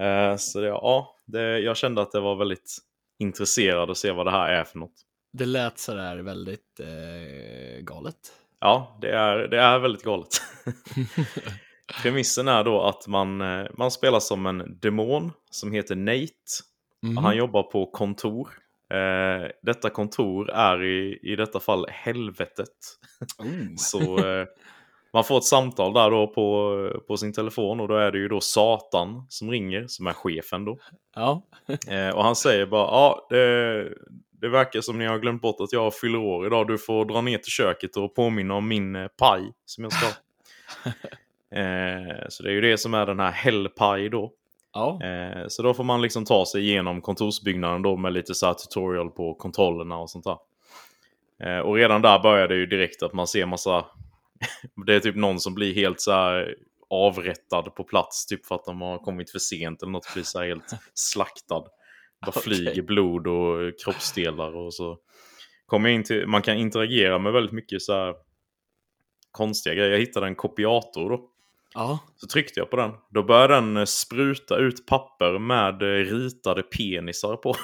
Eh, 0.00 0.36
så 0.36 0.60
det, 0.60 0.66
ja, 0.66 1.16
det, 1.24 1.58
jag 1.58 1.76
kände 1.76 2.02
att 2.02 2.12
det 2.12 2.20
var 2.20 2.36
väldigt 2.36 2.78
intresserad 3.22 3.90
att 3.90 3.96
se 3.96 4.12
vad 4.12 4.26
det 4.26 4.30
här 4.30 4.52
är 4.52 4.64
för 4.64 4.78
något. 4.78 4.94
Det 5.32 5.46
lät 5.46 5.78
sådär 5.78 6.16
väldigt 6.16 6.80
eh, 6.80 7.82
galet. 7.82 8.16
Ja, 8.60 8.98
det 9.00 9.10
är, 9.10 9.36
det 9.38 9.60
är 9.60 9.78
väldigt 9.78 10.02
galet. 10.02 10.28
Premissen 12.02 12.48
är 12.48 12.64
då 12.64 12.82
att 12.82 13.06
man, 13.06 13.40
eh, 13.40 13.66
man 13.74 13.90
spelar 13.90 14.20
som 14.20 14.46
en 14.46 14.78
demon 14.80 15.32
som 15.50 15.72
heter 15.72 15.96
Nate. 15.96 16.32
Mhm. 17.02 17.16
Han 17.16 17.36
jobbar 17.36 17.62
på 17.62 17.86
kontor. 17.86 18.48
Eh, 18.90 19.50
detta 19.62 19.90
kontor 19.90 20.50
är 20.50 20.84
i, 20.84 21.18
i 21.22 21.36
detta 21.36 21.60
fall 21.60 21.86
helvetet. 21.90 22.68
Oh. 23.38 23.46
Så 23.76 24.18
eh, 24.18 24.46
man 25.12 25.24
får 25.24 25.38
ett 25.38 25.44
samtal 25.44 25.92
där 25.92 26.10
då 26.10 26.26
på, 26.26 27.02
på 27.08 27.16
sin 27.16 27.32
telefon 27.32 27.80
och 27.80 27.88
då 27.88 27.96
är 27.96 28.12
det 28.12 28.18
ju 28.18 28.28
då 28.28 28.40
Satan 28.40 29.26
som 29.28 29.50
ringer, 29.50 29.86
som 29.86 30.06
är 30.06 30.12
chefen 30.12 30.64
då. 30.64 30.78
Ja. 31.14 31.42
Eh, 31.88 32.08
och 32.08 32.24
han 32.24 32.36
säger 32.36 32.66
bara, 32.66 32.86
ja, 32.86 33.26
det, 33.30 33.88
det 34.40 34.48
verkar 34.48 34.80
som 34.80 34.98
ni 34.98 35.06
har 35.06 35.18
glömt 35.18 35.42
bort 35.42 35.60
att 35.60 35.72
jag 35.72 35.94
fyller 35.94 36.18
år 36.18 36.46
idag. 36.46 36.66
Du 36.66 36.78
får 36.78 37.04
dra 37.04 37.20
ner 37.20 37.38
till 37.38 37.52
köket 37.52 37.96
och 37.96 38.14
påminna 38.14 38.54
om 38.54 38.68
min 38.68 38.96
eh, 38.96 39.08
paj 39.08 39.52
som 39.64 39.84
jag 39.84 39.92
ska 39.92 40.06
eh, 41.58 42.28
så 42.28 42.42
det 42.42 42.48
är 42.48 42.52
ju 42.52 42.60
det 42.60 42.78
som 42.78 42.94
är 42.94 43.06
den 43.06 43.20
här 43.20 43.30
Hellpaj 43.30 44.08
då. 44.08 44.32
Ja. 44.74 45.02
Eh, 45.02 45.44
så 45.48 45.62
då 45.62 45.74
får 45.74 45.84
man 45.84 46.02
liksom 46.02 46.24
ta 46.24 46.46
sig 46.46 46.62
igenom 46.62 47.00
kontorsbyggnaden 47.00 47.82
då 47.82 47.96
med 47.96 48.12
lite 48.12 48.34
så 48.34 48.46
här 48.46 48.54
tutorial 48.54 49.10
på 49.10 49.34
kontrollerna 49.34 49.98
och 49.98 50.10
sånt 50.10 50.24
där. 50.24 50.38
Eh, 51.42 51.58
och 51.58 51.74
redan 51.74 52.02
där 52.02 52.18
börjar 52.18 52.48
det 52.48 52.54
ju 52.54 52.66
direkt 52.66 53.02
att 53.02 53.12
man 53.12 53.26
ser 53.26 53.46
massa... 53.46 53.84
det 54.86 54.94
är 54.94 55.00
typ 55.00 55.16
någon 55.16 55.40
som 55.40 55.54
blir 55.54 55.74
helt 55.74 56.00
så 56.00 56.12
här 56.12 56.54
avrättad 56.90 57.74
på 57.74 57.84
plats, 57.84 58.26
typ 58.26 58.46
för 58.46 58.54
att 58.54 58.64
de 58.64 58.80
har 58.80 58.98
kommit 58.98 59.30
för 59.30 59.38
sent 59.38 59.82
eller 59.82 59.92
något, 59.92 60.14
blir 60.14 60.22
så 60.22 60.38
här 60.38 60.46
helt 60.46 60.74
slaktad. 60.94 61.64
Bara 62.26 62.28
Okej. 62.28 62.42
flyger 62.42 62.82
blod 62.82 63.26
och 63.26 63.80
kroppsdelar 63.84 64.56
och 64.56 64.74
så. 64.74 64.98
Kommer 65.66 65.88
in 65.88 66.04
till, 66.04 66.26
man 66.26 66.42
kan 66.42 66.56
interagera 66.56 67.18
med 67.18 67.32
väldigt 67.32 67.52
mycket 67.52 67.82
så 67.82 67.92
här 67.92 68.14
konstiga 69.30 69.74
grejer. 69.74 69.90
Jag 69.90 69.98
hittade 69.98 70.26
en 70.26 70.34
kopiator 70.34 71.10
då. 71.10 71.28
Ja. 71.74 71.98
Så 72.16 72.26
tryckte 72.26 72.60
jag 72.60 72.70
på 72.70 72.76
den. 72.76 72.90
Då 73.10 73.22
började 73.22 73.54
den 73.54 73.76
eh, 73.76 73.84
spruta 73.84 74.56
ut 74.56 74.86
papper 74.86 75.38
med 75.38 75.82
eh, 75.82 75.86
ritade 75.86 76.62
penisar 76.62 77.36
på. 77.36 77.54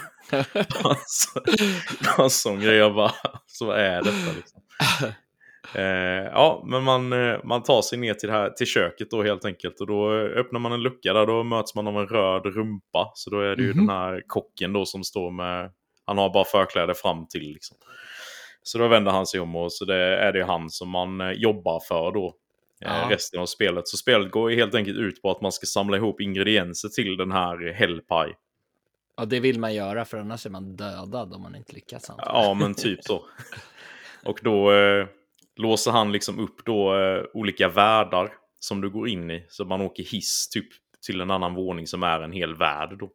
alltså, 2.18 2.48
sån 2.48 2.60
grej. 2.60 2.76
Jag 2.76 2.94
bara, 2.94 3.12
så 3.46 3.66
vad 3.66 3.78
är 3.78 4.02
detta 4.02 4.32
liksom? 4.36 4.62
Eh, 5.74 5.82
ja, 6.32 6.62
men 6.66 6.82
man, 6.82 7.12
eh, 7.12 7.36
man 7.44 7.62
tar 7.62 7.82
sig 7.82 7.98
ner 7.98 8.14
till, 8.14 8.30
här, 8.30 8.50
till 8.50 8.66
köket 8.66 9.10
då 9.10 9.22
helt 9.22 9.44
enkelt. 9.44 9.80
Och 9.80 9.86
då 9.86 10.12
öppnar 10.12 10.60
man 10.60 10.72
en 10.72 10.82
lucka 10.82 11.12
där. 11.12 11.26
Då 11.26 11.42
möts 11.42 11.74
man 11.74 11.86
av 11.86 11.96
en 11.96 12.06
röd 12.06 12.46
rumpa. 12.46 13.12
Så 13.14 13.30
då 13.30 13.40
är 13.40 13.56
det 13.56 13.62
ju 13.62 13.68
Mhm. 13.74 13.86
den 13.86 13.96
här 13.96 14.22
kocken 14.26 14.72
då 14.72 14.84
som 14.86 15.04
står 15.04 15.30
med... 15.30 15.70
Han 16.04 16.18
har 16.18 16.30
bara 16.32 16.44
förkläde 16.44 16.94
fram 16.94 17.26
till 17.28 17.52
liksom. 17.52 17.76
Så 18.62 18.78
då 18.78 18.88
vänder 18.88 19.10
han 19.12 19.26
sig 19.26 19.40
om 19.40 19.56
och 19.56 19.72
så 19.72 19.84
det 19.84 19.96
är 19.96 20.32
det 20.32 20.44
han 20.44 20.70
som 20.70 20.88
man 20.88 21.20
eh, 21.20 21.30
jobbar 21.32 21.80
för 21.88 22.12
då. 22.12 22.34
eh. 22.84 23.08
Resten 23.08 23.40
av 23.40 23.46
spelet. 23.46 23.88
Så 23.88 23.96
spelet 23.96 24.30
går 24.30 24.50
helt 24.50 24.74
enkelt 24.74 24.98
ut 24.98 25.22
på 25.22 25.30
att 25.30 25.40
man 25.40 25.52
ska 25.52 25.66
samla 25.66 25.96
ihop 25.96 26.20
ingredienser 26.20 26.88
till 26.88 27.16
den 27.16 27.32
här 27.32 27.72
Hellpie. 27.72 28.34
ja, 29.16 29.24
det 29.24 29.40
vill 29.40 29.60
man 29.60 29.74
göra 29.74 30.04
för 30.04 30.18
annars 30.18 30.46
är 30.46 30.50
man 30.50 30.76
dödad 30.76 31.32
om 31.32 31.42
man 31.42 31.54
inte 31.56 31.72
lyckas. 31.72 32.10
Ja, 32.18 32.54
men 32.60 32.74
typ 32.74 33.04
så. 33.04 33.22
Och 34.24 34.38
då 34.42 34.72
eh, 34.72 35.06
låser 35.58 35.90
han 35.90 36.12
liksom 36.12 36.38
upp 36.38 36.64
då 36.64 36.96
eh, 36.98 37.24
olika 37.34 37.68
världar 37.68 38.32
som 38.58 38.80
du 38.80 38.90
går 38.90 39.08
in 39.08 39.30
i. 39.30 39.46
Så 39.48 39.64
man 39.64 39.80
åker 39.80 40.02
hiss 40.02 40.48
typ 40.48 40.68
till 41.06 41.20
en 41.20 41.30
annan 41.30 41.54
våning 41.54 41.86
som 41.86 42.02
är 42.02 42.20
en 42.20 42.32
hel 42.32 42.54
värld 42.54 42.98
då. 42.98 43.10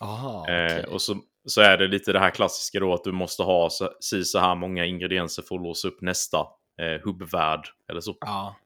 Aha, 0.00 0.48
Eh, 0.48 0.64
okej. 0.64 0.84
och 0.84 1.02
så, 1.02 1.16
så 1.44 1.60
är 1.60 1.78
det 1.78 1.86
lite 1.88 2.12
det 2.12 2.18
här 2.18 2.30
klassiska 2.30 2.80
då 2.80 2.94
att 2.94 3.04
du 3.04 3.12
måste 3.12 3.42
ha 3.42 3.70
så, 3.70 3.90
si 4.00 4.24
så 4.24 4.38
här 4.38 4.54
många 4.54 4.84
ingredienser 4.84 5.42
för 5.42 5.54
att 5.54 5.62
låsa 5.62 5.88
upp 5.88 6.00
nästa 6.00 6.38
eh, 6.80 7.00
hubbvärld 7.04 7.64
eller 7.90 8.00
så. 8.00 8.16
Ja. 8.20 8.56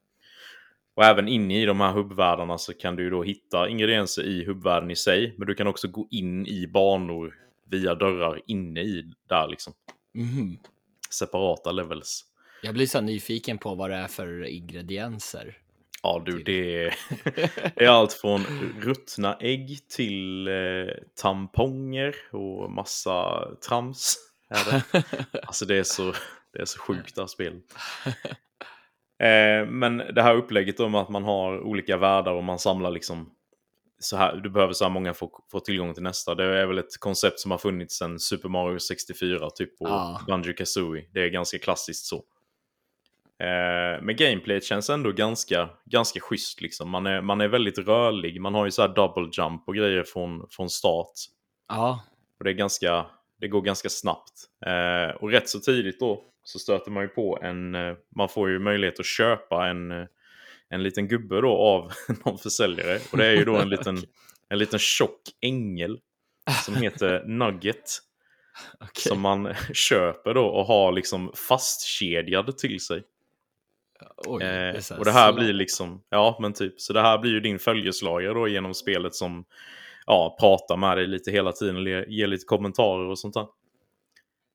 Och 0.95 1.03
även 1.03 1.27
inne 1.27 1.61
i 1.61 1.65
de 1.65 1.79
här 1.81 1.91
hubbvärldarna 1.91 2.57
så 2.57 2.73
kan 2.73 2.95
du 2.95 3.03
ju 3.03 3.09
då 3.09 3.23
hitta 3.23 3.69
ingredienser 3.69 4.23
i 4.23 4.45
hubbvärlden 4.45 4.91
i 4.91 4.95
sig. 4.95 5.35
Men 5.37 5.47
du 5.47 5.55
kan 5.55 5.67
också 5.67 5.87
gå 5.87 6.07
in 6.11 6.47
i 6.47 6.67
banor 6.67 7.33
via 7.69 7.95
dörrar 7.95 8.41
inne 8.47 8.81
i 8.81 9.03
där 9.29 9.47
liksom. 9.47 9.73
Mhm. 10.13 10.57
Separata 11.09 11.71
levels. 11.71 12.25
Jag 12.63 12.73
blir 12.73 12.85
så 12.85 13.01
nyfiken 13.01 13.57
på 13.57 13.75
vad 13.75 13.89
det 13.89 13.95
är 13.95 14.07
för 14.07 14.43
ingredienser. 14.43 15.57
Ja 16.03 16.23
du, 16.25 16.43
det 16.43 16.83
är, 16.85 16.95
det 17.75 17.85
är 17.85 17.89
allt 17.89 18.13
från 18.13 18.41
ruttna 18.81 19.37
ägg 19.39 19.79
till 19.89 20.47
eh, 20.47 20.53
tamponger 21.21 22.15
och 22.31 22.71
massa 22.71 23.47
trams. 23.67 24.17
Är 24.49 24.65
det. 24.91 25.03
Alltså 25.43 25.65
det 25.65 25.75
är 25.75 25.83
så, 25.83 26.13
det 26.53 26.61
är 26.61 26.65
så 26.65 26.79
sjukt 26.79 27.15
det 27.15 27.21
här 27.21 27.27
spelet. 27.27 27.63
Eh, 29.21 29.67
men 29.67 29.97
det 29.97 30.21
här 30.21 30.35
upplägget 30.35 30.79
om 30.79 30.95
att 30.95 31.09
man 31.09 31.23
har 31.23 31.59
olika 31.59 31.97
världar 31.97 32.31
och 32.31 32.43
man 32.43 32.59
samlar 32.59 32.91
liksom 32.91 33.31
så 33.99 34.17
här, 34.17 34.35
du 34.35 34.49
behöver 34.49 34.73
så 34.73 34.85
här 34.85 34.89
många 34.91 35.13
för 35.13 35.25
att 35.25 35.31
få 35.51 35.59
tillgång 35.59 35.93
till 35.93 36.03
nästa. 36.03 36.35
Det 36.35 36.43
är 36.43 36.65
väl 36.65 36.77
ett 36.77 36.99
koncept 36.99 37.39
som 37.39 37.51
har 37.51 37.57
funnits 37.57 37.97
sedan 37.97 38.19
Super 38.19 38.49
Mario 38.49 38.79
64 38.79 39.49
typ 39.49 39.81
och 39.81 39.89
Ja. 39.89 40.21
Banjo 40.27 40.53
Kazooie. 40.53 41.05
Det 41.13 41.19
är 41.19 41.27
ganska 41.27 41.59
klassiskt 41.59 42.05
så. 42.05 42.23
Eh, 43.41 44.01
men 44.01 44.15
gameplayet 44.15 44.63
känns 44.63 44.89
ändå 44.89 45.11
ganska, 45.11 45.69
ganska 45.85 46.19
schysst 46.19 46.61
liksom. 46.61 46.89
Man 46.89 47.05
är, 47.05 47.21
man 47.21 47.41
är 47.41 47.47
väldigt 47.47 47.77
rörlig. 47.77 48.41
Man 48.41 48.53
har 48.53 48.65
ju 48.65 48.71
så 48.71 48.81
här 48.81 48.89
double 48.89 49.29
jump 49.33 49.63
och 49.67 49.75
grejer 49.75 50.03
från, 50.03 50.47
från 50.49 50.69
start. 50.69 51.13
Ja. 51.67 52.03
Och 52.39 52.43
det, 52.43 52.51
är 52.51 52.53
ganska, 52.53 53.05
det 53.39 53.47
går 53.47 53.61
ganska 53.61 53.89
snabbt. 53.89 54.33
Eh, 54.65 55.15
och 55.15 55.31
rätt 55.31 55.49
så 55.49 55.59
tidigt 55.59 55.99
då 55.99 56.23
så 56.43 56.59
stöter 56.59 56.91
man 56.91 57.03
ju 57.03 57.09
på 57.09 57.39
en... 57.41 57.75
Eh, 57.75 57.95
man 58.15 58.29
får 58.29 58.49
ju 58.49 58.59
möjlighet 58.59 58.99
att 58.99 59.05
köpa 59.05 59.67
en, 59.67 59.91
eh, 59.91 60.07
en 60.69 60.83
liten 60.83 61.07
gubbe 61.07 61.41
då 61.41 61.57
av 61.57 61.91
någon 62.25 62.37
försäljare. 62.37 62.99
Och 63.11 63.17
det 63.17 63.25
är 63.25 63.35
ju 63.35 63.45
då 63.45 63.55
en 63.55 63.69
liten, 63.69 63.97
en 64.49 64.57
liten 64.57 64.79
tjock 64.79 65.21
ängel 65.41 65.99
som 66.65 66.75
heter 66.75 67.23
Nugget. 67.27 67.99
Okej. 68.79 69.01
som 69.01 69.21
man 69.21 69.53
köper 69.73 70.33
då 70.33 70.45
och 70.45 70.65
har 70.65 70.91
liksom 70.91 71.31
fastkedjad 71.35 72.57
till 72.57 72.79
sig. 72.79 73.03
Oj, 74.25 74.43
Eh, 74.43 74.75
och 74.99 75.05
det 75.05 75.11
här 75.11 75.33
blir 75.33 75.53
liksom, 75.53 76.01
ja 76.09 76.37
men 76.41 76.53
typ, 76.53 76.81
så 76.81 76.93
det 76.93 77.01
här 77.01 77.17
blir 77.17 77.31
ju 77.31 77.39
din 77.39 77.59
följeslagare 77.59 78.33
då 78.33 78.47
genom 78.47 78.73
spelet 78.73 79.15
som 79.15 79.45
ja, 80.05 80.37
pratar 80.39 80.77
med 80.77 80.97
dig 80.97 81.07
lite 81.07 81.31
hela 81.31 81.51
tiden, 81.51 81.83
le- 81.83 82.05
ger 82.07 82.27
lite 82.27 82.45
kommentarer 82.45 83.05
och 83.05 83.19
sånt 83.19 83.33
där. 83.33 83.45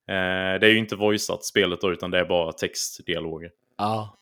Eh, 0.09 0.61
det 0.61 0.67
är 0.67 0.71
ju 0.71 0.79
inte 0.79 0.97
voiceat 0.97 1.45
spelet 1.45 1.81
då, 1.81 1.93
utan 1.93 2.11
det 2.11 2.19
är 2.19 2.25
bara 2.25 2.53
textdialoger. 2.53 3.51
Ja. 3.79 4.17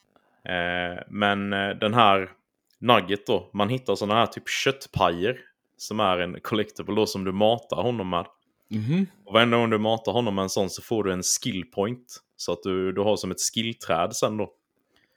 Eh, 0.45 1.03
men 1.09 1.53
eh, 1.53 1.68
den 1.70 1.95
här 1.95 2.30
Nugget 2.78 3.26
då, 3.26 3.51
man 3.53 3.68
hittar 3.68 3.95
sådana 3.95 4.14
här 4.20 4.26
typ 4.26 4.49
köttpajer 4.49 5.38
som 5.76 6.01
är 6.01 6.18
en 6.18 6.40
collectible 6.42 6.95
då 6.95 7.07
som 7.07 7.24
du 7.24 7.32
matar 7.32 7.82
honom 7.82 8.11
med. 8.11 8.26
Mhm. 8.68 9.07
Och 9.24 9.32
varenda 9.34 9.57
gång 9.57 9.70
du 9.70 9.78
matar 9.78 10.12
honom 10.12 10.34
med 10.34 10.42
en 10.42 10.49
sån 10.49 10.70
så 10.70 10.82
får 10.82 11.05
du 11.05 11.12
en 11.12 11.22
skill 11.22 11.64
point. 11.74 12.16
Så 12.36 12.53
att 12.53 12.62
du, 12.62 12.92
du 12.92 13.01
har 13.01 13.16
som 13.16 13.30
ett 13.30 13.40
skillträd 13.55 14.16
sen 14.16 14.36
då. 14.36 14.53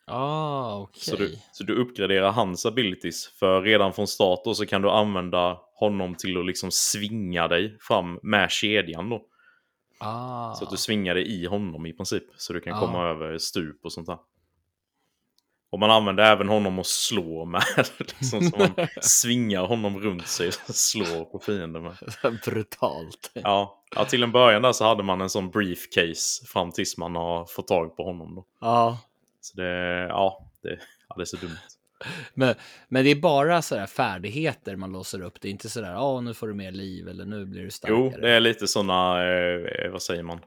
Ah, 0.09 0.75
okej. 0.79 1.03
Så, 1.03 1.15
du, 1.15 1.37
så 1.51 1.63
du 1.63 1.75
uppgraderar 1.75 2.31
hans 2.31 2.65
abilities. 2.65 3.27
För 3.39 3.61
redan 3.61 3.93
från 3.93 4.07
start 4.07 4.41
då 4.45 4.53
så 4.53 4.65
kan 4.65 4.81
du 4.81 4.89
använda 4.89 5.59
honom 5.73 6.15
till 6.15 6.37
att 6.39 6.45
liksom 6.45 6.71
svinga 6.71 7.47
dig 7.47 7.77
fram 7.81 8.19
med 8.23 8.51
kedjan 8.51 9.09
då. 9.09 9.21
Ah. 9.99 10.53
Så 10.53 10.63
att 10.63 10.69
du 10.71 10.77
svingar 10.77 11.15
dig 11.15 11.41
i 11.41 11.45
honom 11.45 11.85
i 11.85 11.93
princip. 11.93 12.23
Så 12.37 12.53
du 12.53 12.61
kan 12.61 12.73
Ja. 12.73 12.79
komma 12.79 13.03
över 13.05 13.37
stup 13.37 13.85
och 13.85 13.93
sånt 13.93 14.07
där. 14.07 14.17
Och 15.69 15.79
man 15.79 15.91
använder 15.91 16.23
även 16.23 16.47
honom 16.49 16.79
att 16.79 16.85
slå 16.87 17.45
med. 17.45 17.63
liksom, 17.99 18.41
så 18.41 18.57
man 18.57 18.87
svingar 19.01 19.61
honom 19.65 19.99
runt 19.99 20.27
sig 20.27 20.47
och 20.47 20.75
slår 20.75 21.25
på 21.25 21.39
fienden 21.39 21.83
med. 21.83 21.97
Brutalt. 22.45 23.31
Ja. 23.33 23.83
ja, 23.95 24.05
till 24.05 24.23
en 24.23 24.31
början 24.31 24.61
där 24.61 24.71
så 24.71 24.85
hade 24.85 25.03
man 25.03 25.21
en 25.21 25.29
sån 25.29 25.49
briefcase 25.49 26.45
fram 26.45 26.71
tills 26.71 26.97
man 26.97 27.15
har 27.15 27.45
fått 27.45 27.67
tag 27.67 27.97
på 27.97 28.03
honom. 28.03 28.35
Då. 28.35 28.45
Ja. 28.61 28.97
Så 29.47 29.57
det, 29.57 30.07
ja, 30.09 30.51
det, 30.61 30.79
ja, 31.09 31.15
det 31.15 31.23
är 31.23 31.25
så 31.25 31.37
dumt. 31.37 31.57
Men, 32.33 32.55
men 32.87 33.03
det 33.03 33.11
är 33.11 33.15
bara 33.15 33.61
sådär 33.61 33.85
färdigheter 33.85 34.75
man 34.75 34.91
låser 34.91 35.21
upp. 35.21 35.41
Det 35.41 35.47
är 35.47 35.51
inte 35.51 35.69
sådär, 35.69 35.91
ja 35.91 36.21
nu 36.21 36.33
får 36.33 36.47
du 36.47 36.53
mer 36.53 36.71
liv 36.71 37.07
eller 37.07 37.25
nu 37.25 37.45
blir 37.45 37.63
du 37.63 37.71
starkare. 37.71 37.99
Jo, 37.99 38.21
det 38.21 38.31
är 38.31 38.39
lite 38.39 38.67
såna, 38.67 39.27
eh, 39.27 39.91
vad 39.91 40.01
säger 40.01 40.23
man? 40.23 40.39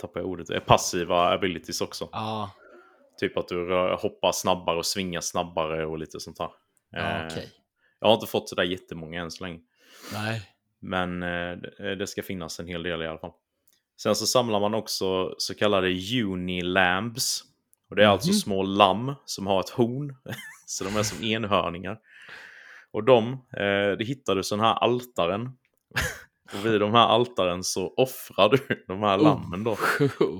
Tappar 0.00 0.20
jag 0.20 0.28
ordet. 0.28 0.50
Eh, 0.50 0.60
Passiva 0.60 1.32
abilities 1.32 1.80
också. 1.80 2.08
Ja, 2.12 2.50
Typ 3.18 3.36
att 3.36 3.48
du 3.48 3.74
hoppar 4.00 4.32
snabbare 4.32 4.78
och 4.78 4.86
svingar 4.86 5.20
snabbare 5.20 5.86
och 5.86 5.98
lite 5.98 6.20
sånt 6.20 6.36
där. 6.36 6.50
ja 6.90 7.20
Eh, 7.20 7.26
okej. 7.26 7.52
Jag 8.00 8.08
har 8.08 8.14
inte 8.14 8.26
fått 8.26 8.48
sådär 8.48 8.62
jättemånga 8.62 9.20
än 9.20 9.30
så 9.30 9.44
länge. 9.44 9.60
Nej. 10.12 10.42
Men 10.78 11.22
eh, 11.22 11.56
det 11.98 12.06
ska 12.06 12.22
finnas 12.22 12.60
en 12.60 12.66
hel 12.66 12.82
del 12.82 13.02
i 13.02 13.06
alla 13.06 13.18
fall. 13.18 13.32
Sen 14.02 14.14
så 14.14 14.26
samlar 14.26 14.60
man 14.60 14.74
också 14.74 15.34
så 15.38 15.54
kallade 15.54 15.88
unilambs. 16.24 17.42
Och 17.90 17.96
det 17.96 18.04
är 18.04 18.08
alltså 18.08 18.28
Mhm. 18.28 18.34
små 18.34 18.62
lamm 18.62 19.14
som 19.24 19.46
har 19.46 19.60
ett 19.60 19.70
horn. 19.70 20.16
så 20.66 20.84
de 20.84 20.96
är 20.96 21.02
som 21.02 21.24
enhörningar. 21.24 21.98
Och 22.92 23.04
de, 23.04 23.32
eh, 23.32 23.96
det 23.98 24.04
hittar 24.04 24.34
du 24.34 24.42
sådana 24.42 24.68
här 24.68 24.74
altaren. 24.74 25.46
och 26.54 26.66
vid 26.66 26.80
de 26.80 26.92
här 26.94 27.06
altaren 27.06 27.64
så 27.64 27.94
offrar 27.96 28.48
du 28.48 28.84
de 28.86 29.00
här 29.02 29.18
lammen 29.18 29.64
då. 29.64 29.76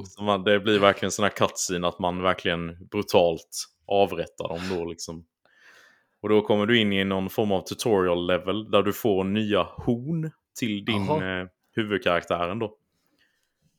Så 0.07 0.23
man, 0.23 0.45
det 0.45 0.61
blir 0.61 0.79
verkligen 0.79 1.11
sån 1.13 1.23
här 1.23 1.31
cutscene 1.31 1.89
att 1.89 1.99
man 1.99 2.23
verkligen 2.23 2.89
brutalt 2.91 3.67
avrättar 3.87 4.49
dem 4.49 4.61
då 4.79 4.85
liksom. 4.85 5.25
Och 6.23 6.29
då 6.29 6.41
kommer 6.43 6.67
du 6.67 6.81
in 6.81 6.93
i 6.93 7.05
någon 7.05 7.31
form 7.31 7.53
av 7.53 7.61
tutorial 7.61 8.27
level 8.27 8.71
där 8.71 8.83
du 8.83 8.93
får 8.93 9.25
nya 9.25 9.63
horn 9.63 10.31
till 10.59 10.85
din 10.85 11.11
eh, 11.23 11.47
huvudkaraktären 11.77 12.59
då. 12.59 12.77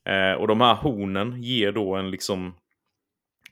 Eh, 0.08 0.40
och 0.40 0.48
de 0.48 0.60
här 0.60 0.74
hornen 0.74 1.42
ger 1.42 1.72
då 1.72 1.94
en 1.94 2.10
liksom 2.10 2.54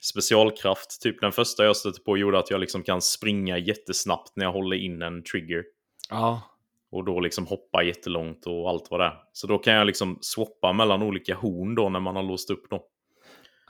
specialkraft. 0.00 1.00
Typ 1.02 1.20
den 1.20 1.32
första 1.32 1.64
jag 1.64 1.76
stötte 1.76 2.02
på 2.02 2.18
gjorde 2.18 2.38
att 2.38 2.50
jag 2.50 2.60
liksom 2.60 2.82
kan 2.82 3.02
springa 3.02 3.58
jättesnabbt 3.58 4.32
när 4.36 4.44
jag 4.44 4.52
håller 4.52 4.76
in 4.76 5.02
en 5.02 5.22
trigger. 5.22 5.64
Ja. 6.10 6.42
Och 6.92 7.04
då 7.04 7.20
liksom 7.20 7.46
hoppa 7.46 7.82
jättelångt 7.82 8.46
och 8.46 8.70
allt 8.70 8.90
vad 8.90 9.00
det 9.00 9.06
är. 9.06 9.14
Så 9.32 9.46
då 9.46 9.58
kan 9.58 9.74
jag 9.74 9.86
liksom 9.86 10.18
swappa 10.20 10.72
mellan 10.72 11.02
olika 11.02 11.34
horn 11.34 11.74
då 11.74 11.88
när 11.88 12.00
man 12.00 12.16
har 12.16 12.22
låst 12.22 12.50
upp 12.50 12.70
dem. 12.70 12.80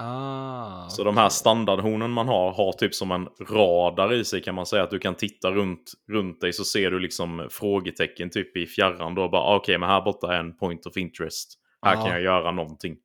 Ah, 0.03 0.89
Så 0.89 1.05
de 1.05 1.16
här 1.16 1.28
standardhornen 1.28 2.11
man 2.11 2.28
har 2.28 2.53
har 2.53 2.72
typ 2.72 2.95
som 2.95 3.11
en 3.11 3.28
radar 3.41 4.12
i 4.12 4.24
sig 4.24 4.43
kan 4.43 4.55
man 4.55 4.66
säga. 4.66 4.83
Att 4.83 4.91
du 4.91 4.99
kan 4.99 5.14
titta 5.14 5.51
runt, 5.51 5.93
runt 6.09 6.41
dig 6.41 6.53
så 6.53 6.64
ser 6.64 6.91
du 6.91 6.99
liksom 6.99 7.49
frågetecken 7.51 8.31
typ 8.31 8.57
i 8.57 8.66
fjärran 8.66 9.14
då. 9.14 9.28
Bara 9.28 9.43
ah, 9.43 9.57
okej, 9.57 9.78
men 9.78 9.89
här 9.89 10.01
borta 10.01 10.35
är 10.35 10.39
en 10.41 10.57
point 10.57 10.87
of 10.87 10.97
interest. 10.97 11.59
Här 11.83 11.95
Ja. 11.95 12.03
kan 12.03 12.11
jag 12.11 12.20
göra 12.22 12.51
någonting. 12.51 12.97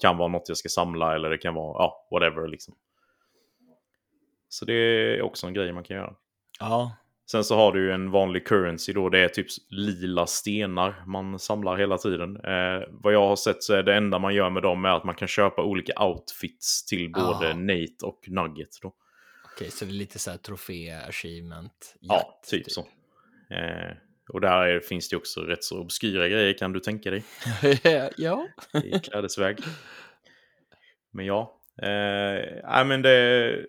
Kan 0.00 0.16
vara 0.16 0.28
något 0.28 0.48
jag 0.48 0.56
ska 0.58 0.68
samla 0.68 1.14
eller 1.14 1.30
det 1.30 1.38
kan 1.38 1.54
vara, 1.54 1.82
ja, 1.82 2.08
whatever 2.10 2.48
liksom. 2.48 2.74
Så 4.48 4.64
det 4.64 4.74
är 4.74 5.22
också 5.22 5.46
en 5.46 5.54
grej 5.54 5.72
man 5.72 5.84
kan 5.84 5.96
göra. 5.96 6.14
Ja. 6.60 6.96
Sen 7.30 7.44
så 7.44 7.56
har 7.56 7.72
du 7.72 7.84
ju 7.84 7.92
en 7.92 8.10
vanlig 8.10 8.46
currency 8.46 8.92
då. 8.92 9.08
Det 9.08 9.18
är 9.18 9.28
typ 9.28 9.46
lila 9.68 10.26
stenar 10.26 11.02
man 11.06 11.38
samlar 11.38 11.76
hela 11.76 11.98
tiden. 11.98 12.36
Eh, 12.36 12.82
vad 12.90 13.12
jag 13.14 13.28
har 13.28 13.36
sett 13.36 13.62
så 13.62 13.74
är 13.74 13.82
det 13.82 13.94
enda 13.94 14.18
man 14.18 14.34
gör 14.34 14.50
med 14.50 14.62
dem 14.62 14.84
är 14.84 14.88
att 14.88 15.04
man 15.04 15.14
kan 15.14 15.28
köpa 15.28 15.62
olika 15.62 16.02
outfits 16.04 16.84
till 16.86 17.12
både 17.12 17.50
Ah. 17.50 17.54
Nate 17.54 17.96
och 18.06 18.20
Nugget. 18.28 18.78
Då. 18.82 18.92
Okej, 19.54 19.70
så 19.70 19.84
det 19.84 19.90
är 19.90 19.92
lite 19.92 20.18
så 20.18 20.30
här 20.30 20.38
trofé, 20.38 20.90
achievement. 20.90 21.94
Ja, 22.00 22.14
jakt, 22.14 22.50
typ 22.50 22.70
så. 22.70 22.80
Eh, 23.50 23.96
och 24.28 24.40
där 24.40 24.66
är, 24.66 24.80
finns 24.80 25.08
det 25.08 25.16
också 25.16 25.40
rätt 25.40 25.64
så 25.64 25.80
obskyra 25.80 26.28
grejer 26.28 26.58
kan 26.58 26.72
du 26.72 26.80
tänka 26.80 27.10
dig. 27.10 27.24
ja. 28.16 28.48
i 28.84 28.98
klädesväg. 28.98 29.58
Men 31.12 31.26
ja, 31.26 31.60
eh, 31.82 32.84
men 32.84 33.02
det, 33.02 33.66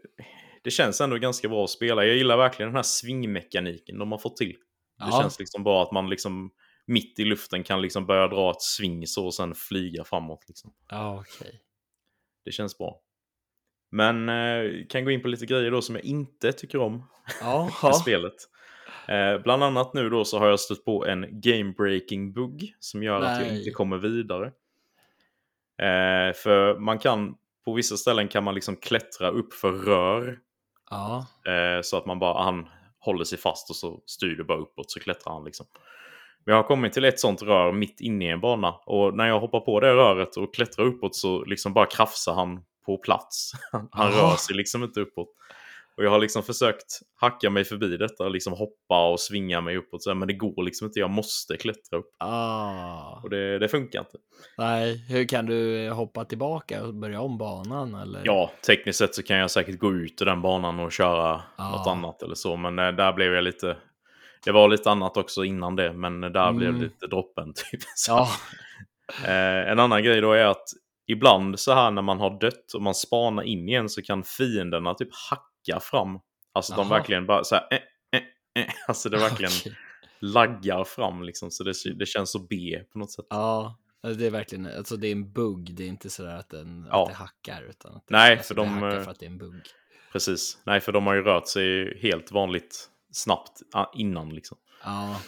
det 0.64 0.72
känns 0.72 1.01
ändå 1.01 1.18
ganska 1.18 1.49
bra 1.49 1.64
att 1.64 1.70
spela. 1.70 2.06
Jag 2.06 2.16
gillar 2.16 2.38
verkligen 2.38 2.70
den 2.70 2.76
här 2.76 2.84
svingmekaniken 2.84 3.99
de 3.99 4.12
har 4.12 4.20
fått 4.20 4.38
till. 4.38 4.56
Det 4.99 5.06
Ja. 5.12 5.20
känns 5.22 5.39
liksom 5.39 5.64
bra 5.64 5.84
att 5.84 5.91
man 5.91 6.10
liksom 6.10 6.51
mitt 6.86 7.20
i 7.20 7.26
luften 7.26 7.64
kan 7.64 7.82
liksom 7.82 8.06
börja 8.06 8.28
dra 8.28 8.51
ett 8.51 8.62
sving 8.62 9.08
så 9.08 9.26
och 9.26 9.34
sen 9.34 9.56
flyga 9.56 10.04
framåt. 10.04 10.43
Liksom. 10.47 10.74
Ja, 10.89 11.20
okej. 11.20 11.60
Det 12.45 12.51
känns 12.51 12.78
bra. 12.78 12.99
Men 13.91 14.30
eh, 14.30 14.86
kan 14.89 15.06
gå 15.06 15.12
in 15.12 15.22
på 15.22 15.28
lite 15.28 15.45
grejer 15.45 15.72
då 15.72 15.82
som 15.82 15.95
jag 15.95 16.04
inte 16.04 16.51
tycker 16.54 16.78
om 16.80 17.04
Jaha. 17.41 17.93
spelet. 17.93 18.34
Eh, 19.08 19.41
bland 19.44 19.64
annat 19.64 19.94
nu 19.94 20.10
då 20.10 20.26
så 20.26 20.39
har 20.39 20.48
jag 20.48 20.60
stött 20.60 20.86
på 20.86 21.06
en 21.06 21.26
game 21.32 21.74
breaking 21.78 22.34
bugg 22.34 22.76
som 22.80 23.04
gör 23.04 23.22
att 23.22 23.39
jag 23.41 23.48
Nej. 23.48 23.58
inte 23.58 23.72
kommer 23.72 23.98
vidare. 23.98 24.46
Eh, 25.78 26.34
för 26.36 26.80
man 26.80 27.00
kan, 27.00 27.36
på 27.66 27.74
vissa 27.74 27.98
ställen 27.98 28.28
kan 28.28 28.44
man 28.44 28.56
liksom 28.56 28.76
klättra 28.76 29.30
upp 29.30 29.54
för 29.54 29.72
rör. 29.72 30.39
Ja. 30.89 31.26
Eh, 31.52 31.82
så 31.82 31.98
att 31.98 32.06
man 32.06 32.20
bara, 32.20 32.44
han 32.44 32.68
håller 33.00 33.24
sig 33.24 33.38
fast 33.38 33.70
och 33.70 33.76
så 33.76 34.02
styr 34.06 34.36
du 34.36 34.44
bara 34.44 34.58
uppåt 34.58 34.91
så 34.91 35.00
klättrar 35.00 35.34
han 35.34 35.44
liksom. 35.44 35.66
Men 36.46 36.56
jag 36.56 36.62
har 36.62 36.68
kommit 36.68 36.94
till 36.94 37.06
ett 37.06 37.20
sånt 37.20 37.41
rör 37.41 37.72
mitt 37.72 38.02
inne 38.02 38.26
i 38.26 38.30
en 38.30 38.41
bana. 38.41 38.72
Och 38.86 39.18
när 39.18 39.28
jag 39.28 39.39
hoppar 39.39 39.60
på 39.60 39.80
det 39.80 39.94
röret 39.94 40.38
och 40.38 40.56
klättrar 40.56 40.86
uppåt 40.86 41.16
så 41.16 41.46
liksom 41.46 41.74
bara 41.74 41.86
krafsar 41.86 42.34
han 42.34 42.64
på 42.86 42.98
plats. 42.98 43.52
Han 43.72 43.89
Jaha. 43.91 44.32
rör 44.32 44.36
sig 44.36 44.56
liksom 44.56 44.84
inte 44.84 45.02
uppåt. 45.02 45.30
Och 45.98 46.04
jag 46.04 46.10
har 46.12 46.20
liksom 46.20 46.44
försökt 46.44 47.00
hacka 47.16 47.50
mig 47.50 47.64
förbi 47.64 47.98
detta, 47.98 48.30
liksom 48.30 48.54
hoppa 48.54 49.10
och 49.12 49.20
svinga 49.20 49.62
mig 49.62 49.78
uppåt. 49.78 50.04
så 50.04 50.16
Men 50.16 50.28
det 50.28 50.34
går 50.34 50.64
liksom 50.64 50.86
inte, 50.88 51.00
jag 51.00 51.10
måste 51.10 51.58
klättra 51.58 51.98
upp. 52.00 52.10
Ah. 52.20 53.20
Och 53.24 53.30
det, 53.30 53.60
det 53.60 53.68
funkar 53.68 54.00
inte. 54.00 54.18
Nej, 54.58 55.06
hur 55.10 55.26
kan 55.28 55.46
du 55.46 55.89
hoppa 55.89 56.26
tillbaka 56.26 56.84
och 56.84 56.94
börja 56.94 57.22
om 57.22 57.38
banan 57.38 57.96
eller? 57.96 58.22
Ja, 58.26 58.52
tekniskt 58.68 59.00
sett 59.00 59.16
så 59.16 59.24
kan 59.24 59.38
jag 59.38 59.52
säkert 59.52 59.80
gå 59.80 59.91
ut 59.94 60.22
ur 60.22 60.26
den 60.26 60.41
banan 60.41 60.80
och 60.80 60.91
köra 60.91 61.41
Ja. 61.58 61.72
något 61.72 61.88
annat 61.88 62.22
eller 62.24 62.36
så. 62.36 62.56
Men 62.56 62.80
eh, 62.80 62.91
där 62.91 63.14
blev 63.14 63.34
jag 63.34 63.44
lite... 63.44 63.78
Det 64.46 64.52
var 64.52 64.68
lite 64.70 64.91
annat 64.91 65.18
också 65.18 65.44
innan 65.44 65.76
det, 65.76 65.94
men 65.94 66.22
där 66.22 66.52
blev 66.54 66.70
Mm. 66.70 66.82
det 66.82 66.88
lite 66.88 67.08
droppen 67.08 67.54
typ. 67.72 67.82
Ja. 68.08 68.28
Eh, 69.26 69.72
en 69.72 69.80
annan 69.80 70.04
grej 70.04 70.22
då 70.22 70.32
är 70.34 70.46
att 70.46 70.64
ibland 71.08 71.60
så 71.60 71.74
här 71.74 71.91
när 71.91 72.02
man 72.02 72.20
har 72.20 72.39
dött 72.39 72.74
och 72.76 72.82
man 72.82 72.96
spanar 72.96 73.44
in 73.44 73.70
igen 73.70 73.89
så 73.89 74.02
kan 74.02 74.24
fienderna 74.24 74.94
typ 74.94 75.10
hacka 75.30 75.44
fram. 75.80 76.20
Alltså 76.53 76.76
de 76.76 76.88
Jaha. 76.88 76.97
verkligen 76.97 77.26
bara 77.26 77.43
så 77.43 77.55
här... 77.55 77.68
Eh, 77.72 77.80
eh, 78.20 78.64
eh. 78.64 78.74
Alltså 78.88 79.09
det 79.09 79.18
verkligen 79.30 79.51
Okej. 79.59 79.78
laggar 80.20 80.84
fram 80.84 81.24
liksom. 81.24 81.51
Så 81.51 81.64
det, 81.64 81.74
det 81.95 82.05
känns 82.05 82.32
så 82.32 82.39
B 82.39 82.80
på 82.93 82.99
något 82.99 83.11
sätt. 83.11 83.26
Ja, 83.30 83.78
det 84.01 84.26
är 84.26 84.30
verkligen, 84.32 84.66
alltså 84.78 84.97
det 84.97 85.07
är 85.07 85.11
en 85.11 85.32
bugg, 85.32 85.76
det 85.76 85.84
är 85.84 85.88
inte 85.88 86.09
sådär 86.09 86.36
att, 86.36 86.49
den, 86.49 86.88
Ja. 86.89 87.03
att 87.03 87.09
det 87.09 87.16
hackar. 87.16 87.61
Utan 87.70 87.95
att 87.95 88.07
det, 88.07 88.16
Nej, 88.16 88.38
alltså 88.38 88.53
för 88.53 88.61
de, 88.61 88.70
hackar 88.70 88.97
eh, 88.97 89.03
för 89.03 89.11
att 89.11 89.20
det 89.20 89.26
är 89.26 89.30
en 89.30 89.38
bugg. 89.38 89.61
Precis. 90.11 90.57
Nej, 90.64 90.80
för 90.82 90.91
de 90.91 91.07
har 91.07 91.14
ju 91.14 91.22
rört 91.22 91.47
sig 91.47 91.99
helt 92.01 92.32
vanligt 92.32 92.89
snabbt 93.11 93.61
innan 93.93 94.30
liksom. 94.30 94.57
Ja, 94.84 95.22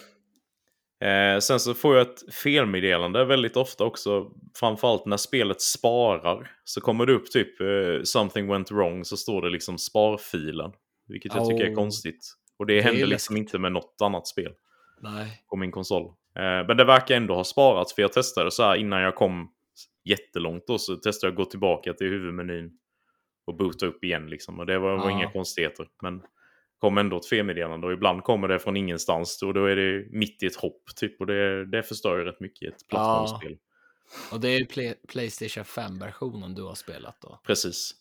Eh, 1.02 1.40
sen 1.40 1.60
så 1.60 1.74
får 1.74 1.96
jag 1.96 2.08
ett 2.08 2.34
felmeddelande 2.34 3.26
väldigt 3.26 3.58
ofta 3.58 3.84
också. 3.84 4.32
Framförallt 4.60 5.06
när 5.06 5.18
spelet 5.18 5.62
sparar. 5.62 6.52
Så 6.64 6.82
kommer 6.82 7.06
det 7.06 7.14
upp 7.14 7.32
typ 7.32 7.62
eh, 7.62 8.04
something 8.04 8.48
went 8.48 8.72
wrong 8.72 9.06
så 9.06 9.18
står 9.18 9.42
det 9.42 9.50
liksom 9.50 9.78
sparfilen. 9.78 10.72
Vilket 11.08 11.36
jag 11.36 11.50
tycker 11.50 11.66
är 11.66 11.72
Oh. 11.72 11.76
konstigt. 11.76 12.36
Och 12.60 12.66
det, 12.66 12.80
är 12.80 12.84
händer 12.84 13.06
liksom 13.06 13.38
inte 13.38 13.60
med 13.60 13.72
något 13.72 13.98
annat 14.02 14.28
spel 14.28 14.52
nej. 15.02 15.44
på 15.50 15.56
min 15.56 15.72
konsol. 15.72 16.06
Eh, 16.36 16.68
men 16.68 16.78
det 16.78 16.86
verkar 16.86 17.16
ändå 17.16 17.36
ha 17.36 17.44
sparats 17.44 17.96
för 17.96 18.02
jag 18.02 18.14
testade 18.14 18.52
så 18.52 18.64
här 18.64 18.76
innan 18.76 19.02
jag 19.02 19.16
kom 19.16 19.52
jättelångt 20.04 20.68
då 20.68 20.78
så 20.78 20.96
testade 20.96 21.28
jag 21.28 21.34
att 21.34 21.46
gå 21.46 21.52
tillbaka 21.52 21.94
till 21.94 22.08
huvudmenyn 22.08 22.72
och 23.48 23.58
boota 23.58 23.86
upp 23.86 24.04
igen 24.04 24.30
liksom. 24.30 24.60
Och 24.60 24.66
det 24.66 24.80
var, 24.80 24.98
var 24.98 25.10
inga 25.10 25.32
konstigheter. 25.32 25.88
Men 26.02 26.22
kom 26.80 26.98
ändå 26.98 27.18
ett 27.18 27.26
felmeddelande 27.26 27.88
och 27.88 27.94
ibland 27.94 28.24
kommer 28.24 28.48
det 28.48 28.60
från 28.60 28.78
ingenstans 28.78 29.44
och 29.44 29.54
då 29.54 29.66
är 29.66 29.76
det 29.76 30.08
mitt 30.10 30.44
i 30.44 30.46
ett 30.46 30.56
hopp 30.56 30.96
typ 30.96 31.20
och 31.20 31.28
det, 31.28 31.66
det 31.66 31.84
förstör 31.84 32.18
ju 32.18 32.24
rätt 32.24 32.40
mycket 32.40 32.64
i 32.64 32.66
ett 32.66 32.88
plattformsspel. 32.90 33.58
Och 34.32 34.40
det 34.40 34.50
är 34.50 34.60
ju 34.60 34.66
Play 34.66 34.96
Playstation 35.08 35.64
5-versionen 35.64 36.56
du 36.56 36.64
har 36.64 36.76
spelat 36.76 37.22
då. 37.22 37.40
Precis. 37.44 37.92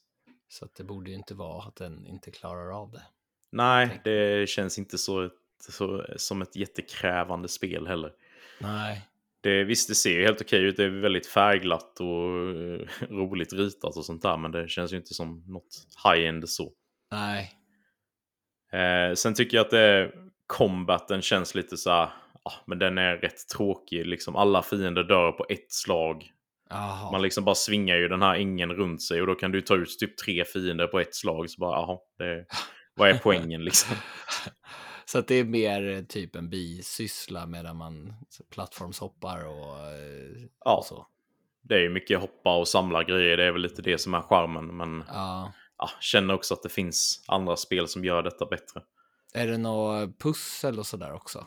Så 0.49 0.69
det 0.77 0.85
borde 0.85 1.11
ju 1.11 1.17
inte 1.17 1.35
vara 1.35 1.63
att 1.63 1.77
den 1.77 2.07
inte 2.07 2.31
klarar 2.31 2.81
av 2.81 2.91
det. 2.91 3.03
Nej, 3.53 4.01
det 4.05 4.49
känns 4.49 4.79
inte 4.79 4.99
så, 4.99 5.31
så 5.71 6.07
som 6.17 6.43
ett 6.43 6.57
jättekrävande 6.57 7.49
spel 7.49 7.87
heller. 7.87 8.13
Nej. 8.61 9.09
Det, 9.41 9.65
visst, 9.65 9.89
det 9.89 9.95
ser 9.95 10.19
ju 10.19 10.25
helt 10.25 10.41
okej 10.41 10.63
ut. 10.63 10.77
Det 10.77 10.85
är 10.85 10.89
väldigt 10.89 11.27
färgglatt 11.27 12.01
och 12.01 12.07
eh, 12.07 13.09
roligt 13.11 13.53
ritat 13.53 13.97
och 13.97 14.05
sånt 14.05 14.23
där. 14.23 14.37
Men 14.37 14.53
det 14.53 14.69
känns 14.69 14.93
ju 14.93 14.97
inte 14.97 15.15
som 15.15 15.45
något 15.47 15.87
high-end 16.05 16.49
så. 16.49 16.73
Nej. 17.11 17.53
Eh, 18.75 19.15
sen 19.15 19.35
tycker 19.35 19.57
jag 19.57 19.65
att 19.65 19.71
det, 19.71 20.13
combaten 20.47 21.23
känns 21.23 21.55
lite 21.55 21.77
så 21.77 21.91
här. 21.91 22.09
ah, 22.43 22.53
men 22.67 22.79
den 22.79 22.99
är 22.99 23.17
rätt 23.17 23.49
tråkig. 23.57 24.07
Liksom 24.07 24.37
alla 24.37 24.63
fiender 24.63 25.05
dör 25.05 25.33
på 25.33 25.47
ett 25.49 25.73
slag. 25.73 26.31
Jaha. 26.71 27.13
Man 27.13 27.23
liksom 27.23 27.45
bara 27.45 27.55
svingar 27.55 27.97
ju 27.97 28.09
den 28.09 28.23
här 28.23 28.35
ängen 28.35 28.73
runt 28.73 29.03
sig 29.03 29.21
och 29.21 29.27
då 29.27 29.35
kan 29.35 29.53
du 29.53 29.61
ta 29.61 29.75
ut 29.75 29.99
typ 29.99 30.17
tre 30.17 30.45
fiender 30.45 30.87
på 30.87 31.01
ett 31.01 31.15
slag. 31.15 31.51
Så 31.51 31.61
bara, 31.61 31.81
jaha, 31.81 31.99
det, 32.19 32.45
vad 32.95 33.11
är 33.11 33.19
poängen 33.19 33.65
liksom? 33.65 33.97
Så 35.05 35.19
att 35.19 35.29
det 35.29 35.35
är 35.35 35.45
mer 35.45 35.89
eh, 35.89 36.01
typ 36.03 36.37
en 36.37 36.51
bisyssla 36.51 37.47
medan 37.47 37.77
man 37.77 38.13
plattformshoppar 38.55 39.45
och, 39.47 39.79
eh, 39.79 40.49
Ja. 40.65 40.77
och 40.77 40.85
så. 40.85 41.07
Det 41.63 41.75
är 41.75 41.81
ju 41.81 41.89
mycket 41.91 42.21
hoppa 42.21 42.57
och 42.57 42.69
samla 42.69 43.05
grejer. 43.05 43.37
Det 43.37 43.45
är 43.45 43.53
väl 43.53 43.63
lite 43.63 43.83
det 43.83 43.99
som 43.99 44.15
är 44.15 44.21
charmen. 44.23 44.77
Men 44.77 45.05
Ja. 45.09 45.53
Ja, 45.85 45.91
känner 46.01 46.35
också 46.35 46.55
att 46.55 46.63
det 46.63 46.69
finns 46.69 47.25
andra 47.27 47.57
spel 47.57 47.89
som 47.89 48.05
gör 48.05 48.23
detta 48.23 48.47
bättre. 48.47 48.83
Är 49.35 49.47
det 49.47 49.59
något 49.59 50.19
pussel 50.19 50.79
och 50.79 50.87
sådär 50.87 51.13
också? 51.13 51.47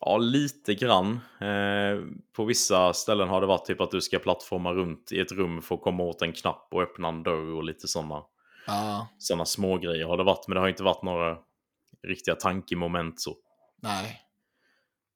Ja, 0.00 0.18
lite 0.18 0.74
grann. 0.74 1.20
Eh, 1.40 2.00
på 2.36 2.44
vissa 2.44 2.92
ställen 2.92 3.28
har 3.28 3.40
det 3.40 3.46
varit 3.46 3.64
typ 3.66 3.80
att 3.80 3.90
du 3.90 4.00
ska 4.00 4.18
plattforma 4.18 4.72
runt 4.72 5.12
i 5.12 5.20
ett 5.20 5.32
rum 5.32 5.62
för 5.62 5.74
att 5.74 5.82
komma 5.82 6.02
åt 6.02 6.22
en 6.22 6.32
knapp 6.32 6.68
och 6.70 6.82
öppna 6.82 7.08
en 7.08 7.22
dörr 7.22 7.54
och 7.54 7.64
lite 7.64 7.88
sådana 7.88 8.22
Ja. 8.66 9.08
såna 9.18 9.44
små 9.44 9.78
grejer 9.78 10.04
har 10.06 10.16
det 10.16 10.24
varit. 10.24 10.48
Men 10.48 10.54
det 10.54 10.60
har 10.60 10.68
inte 10.68 10.82
varit 10.82 11.02
några 11.02 11.38
riktiga 12.02 12.34
tankemoment 12.34 13.20
så. 13.20 13.36
Nej. 13.82 14.20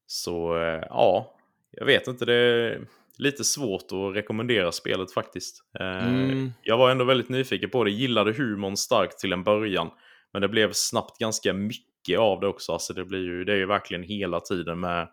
Så 0.07 0.57
eh, 0.57 0.83
ja, 0.89 1.35
jag 1.71 1.85
vet 1.85 2.07
inte. 2.07 2.25
Det 2.25 2.79
lite 3.17 3.43
svårt 3.43 3.83
att 3.91 4.15
rekommendera 4.15 4.71
spelet 4.71 5.13
faktiskt. 5.13 5.63
Eh, 5.79 6.07
Mm. 6.07 6.53
Jag 6.61 6.77
var 6.77 6.91
ändå 6.91 7.05
väldigt 7.05 7.29
nyfiken 7.29 7.69
på 7.69 7.83
det. 7.83 7.91
Gillade 7.91 8.33
humorn 8.33 8.77
starkt 8.77 9.19
till 9.19 9.33
en 9.33 9.43
början. 9.43 9.89
Men 10.33 10.41
det 10.41 10.47
blev 10.47 10.71
snabbt 10.73 11.17
ganska 11.17 11.53
mycket 11.53 12.19
av 12.19 12.39
det 12.39 12.47
också. 12.47 12.71
Alltså 12.71 12.93
det, 12.93 13.05
blir 13.05 13.19
ju, 13.19 13.43
det 13.43 13.53
är 13.53 13.57
ju 13.57 13.65
verkligen 13.65 14.03
hela 14.03 14.39
tiden 14.39 14.79
med 14.79 15.07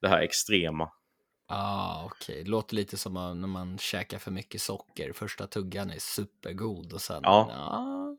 det 0.00 0.08
här 0.08 0.20
extrema. 0.20 0.88
Ja, 1.48 2.02
okej. 2.12 2.42
Det 2.44 2.50
låter 2.50 2.74
lite 2.74 2.96
som 2.96 3.14
när 3.14 3.48
man 3.48 3.78
käkar 3.78 4.18
för 4.18 4.30
mycket 4.30 4.62
socker. 4.62 5.12
Första 5.12 5.46
tuggan 5.46 5.90
är 5.90 5.98
supergod 5.98 6.92
och 6.92 7.00
sen... 7.00 7.20
Ja. 7.22 7.48
ja. 7.50 8.16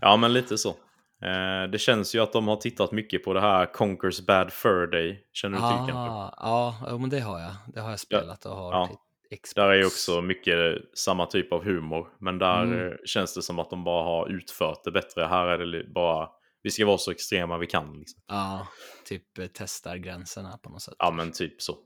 Ja, 0.00 0.16
men 0.16 0.32
lite 0.32 0.58
så. 0.58 0.76
Eh, 1.22 1.70
det 1.70 1.78
känns 1.78 2.14
ju 2.14 2.20
att 2.22 2.32
de 2.32 2.48
har 2.48 2.56
tittat 2.56 2.92
mycket 2.92 3.24
på 3.24 3.32
det 3.32 3.40
här 3.40 3.66
Conquers 3.72 4.20
Bad 4.26 4.52
Fur 4.52 4.86
Day. 4.86 5.26
Känner 5.32 5.56
du 5.56 5.62
till 5.62 5.92
kanske? 5.92 5.94
Ah, 6.38 6.74
ja, 6.86 6.98
men 6.98 7.10
det 7.10 7.20
har 7.20 7.40
jag. 7.40 7.52
Det 7.74 7.80
har 7.80 7.90
jag 7.90 8.00
spelat 8.00 8.44
och 8.46 8.56
har 8.56 8.72
Ja. 8.72 8.86
till 8.86 9.38
Xbox. 9.38 9.54
Där 9.54 9.68
är 9.68 9.74
ju 9.74 9.86
också 9.86 10.20
mycket 10.22 10.58
samma 10.94 11.26
typ 11.26 11.52
av 11.52 11.64
humor. 11.64 12.08
Men 12.18 12.38
där 12.38 12.62
Mm. 12.62 12.86
eh, 12.86 12.92
känns 13.04 13.34
det 13.34 13.42
som 13.42 13.58
att 13.58 13.70
de 13.70 13.84
bara 13.84 14.04
har 14.04 14.28
utfört 14.28 14.84
det 14.84 14.90
bättre. 14.90 15.24
Här 15.24 15.46
är 15.46 15.58
det 15.58 15.84
bara, 15.94 16.28
vi 16.62 16.70
ska 16.70 16.86
vara 16.86 16.98
så 16.98 17.10
extrema 17.10 17.58
vi 17.58 17.66
kan. 17.66 17.98
Liksom. 17.98 18.22
Ja, 18.28 18.66
typ 19.04 19.38
eh, 19.38 19.46
testar 19.54 19.96
gränserna 19.96 20.58
på 20.62 20.70
något 20.70 20.82
sätt. 20.82 20.94
Ja, 20.98 21.10
men 21.10 21.32
typ 21.32 21.62
så. 21.62 21.76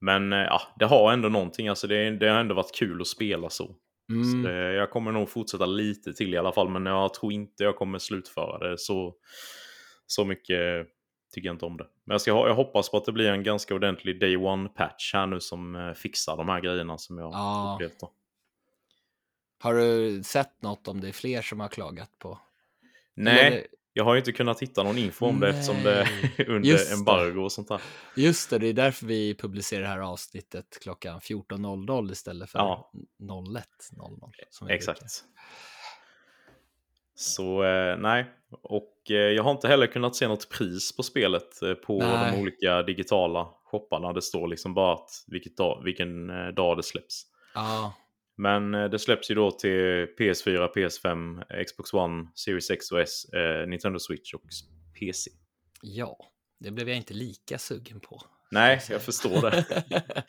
Men 0.00 0.32
ja, 0.32 0.60
det 0.78 0.84
har 0.84 1.12
ändå 1.12 1.28
någonting. 1.28 1.68
Alltså 1.68 1.86
det, 1.86 2.10
det 2.10 2.28
har 2.28 2.38
ändå 2.40 2.54
varit 2.54 2.74
kul 2.74 3.00
att 3.00 3.06
spela 3.06 3.50
så. 3.50 3.74
Så 4.08 4.12
Mm. 4.36 4.42
det, 4.42 4.72
jag 4.72 4.90
kommer 4.90 5.12
nog 5.12 5.30
fortsätta 5.30 5.66
lite 5.66 6.12
till 6.12 6.34
i 6.34 6.36
alla 6.36 6.52
fall. 6.52 6.68
Men 6.68 6.86
jag 6.86 7.14
tror 7.14 7.32
inte 7.32 7.64
jag 7.64 7.76
kommer 7.76 7.98
slutföra 7.98 8.68
det. 8.70 8.78
Så, 8.78 9.14
så 10.06 10.24
mycket 10.24 10.86
tycker 11.34 11.48
jag 11.48 11.54
inte 11.54 11.64
om 11.64 11.76
det. 11.76 11.86
Men 12.04 12.14
jag, 12.14 12.20
ska, 12.20 12.30
jag 12.30 12.54
hoppas 12.54 12.90
på 12.90 12.96
att 12.96 13.04
det 13.04 13.12
blir 13.12 13.30
en 13.30 13.42
ganska 13.42 13.74
ordentlig 13.74 14.20
day 14.20 14.36
one-patch 14.36 15.12
här 15.14 15.26
nu 15.26 15.40
som 15.40 15.76
eh, 15.76 15.92
fixar 15.92 16.36
de 16.36 16.48
här 16.48 16.60
grejerna 16.60 16.98
som 16.98 17.18
jag 17.18 17.32
Ja. 17.32 17.72
upplevt. 17.74 18.00
Då. 18.00 18.12
Har 19.58 19.74
du 19.74 20.22
sett 20.22 20.62
något 20.62 20.88
om 20.88 21.00
det 21.00 21.08
är 21.08 21.12
fler 21.12 21.42
som 21.42 21.60
har 21.60 21.68
klagat 21.68 22.18
på? 22.18 22.38
Nej, 23.14 23.46
Eller- 23.46 23.66
jag 23.96 24.04
har 24.04 24.14
ju 24.14 24.18
inte 24.18 24.32
kunnat 24.32 24.62
hitta 24.62 24.82
någon 24.82 24.98
info 24.98 25.26
om 25.26 25.40
det 25.40 25.48
eftersom 25.48 25.82
det 25.82 26.00
är 26.00 26.48
under 26.50 26.68
Just 26.68 26.92
embargo 26.92 27.40
och 27.44 27.52
sånt 27.52 27.68
där. 27.68 27.80
Just 28.16 28.50
det, 28.50 28.58
det 28.58 28.66
är 28.66 28.72
därför 28.72 29.06
vi 29.06 29.34
publicerar 29.34 29.82
det 29.82 29.88
här 29.88 29.98
avsnittet 29.98 30.78
klockan 30.82 31.20
14.00 31.20 32.12
istället 32.12 32.50
för 32.50 32.58
Ja. 32.58 32.90
01.00. 33.22 34.32
som 34.50 34.66
vi 34.66 34.74
Exakt. 34.74 35.00
brukar. 35.00 35.10
Så 37.14 37.64
eh, 37.64 37.96
nej, 37.98 38.26
och 38.62 39.10
eh, 39.10 39.16
jag 39.16 39.42
har 39.42 39.50
inte 39.50 39.68
heller 39.68 39.86
kunnat 39.86 40.16
se 40.16 40.28
något 40.28 40.48
pris 40.48 40.96
på 40.96 41.02
spelet 41.02 41.62
eh, 41.62 41.74
på 41.74 41.98
Nej. 41.98 42.32
de 42.32 42.40
olika 42.40 42.82
digitala 42.82 43.48
shopparna. 43.64 44.12
Det 44.12 44.22
står 44.22 44.48
liksom 44.48 44.74
bara 44.74 44.94
att 44.94 45.10
vilket 45.26 45.56
dag, 45.56 45.82
vilken 45.84 46.26
dag 46.54 46.76
det 46.76 46.82
släpps. 46.82 47.22
Ja, 47.54 47.94
Men 48.36 48.74
eh, 48.74 48.84
det 48.84 48.98
släpps 48.98 49.30
ju 49.30 49.34
då 49.34 49.50
till 49.50 50.06
PS4, 50.18 50.72
PS5, 50.74 51.44
Xbox 51.64 51.94
One, 51.94 52.26
Series 52.34 52.70
X 52.70 52.92
och 52.92 53.00
S, 53.00 53.24
eh, 53.24 53.68
Nintendo 53.68 53.98
Switch 53.98 54.34
och 54.34 54.42
PC. 55.00 55.30
ja, 55.82 56.18
det 56.60 56.70
blev 56.70 56.88
jag 56.88 56.96
inte 56.96 57.14
lika 57.14 57.58
sugen 57.58 58.00
på. 58.00 58.20
Nej, 58.50 58.80
jag 58.90 59.02
förstår 59.02 59.50
det. 59.50 59.84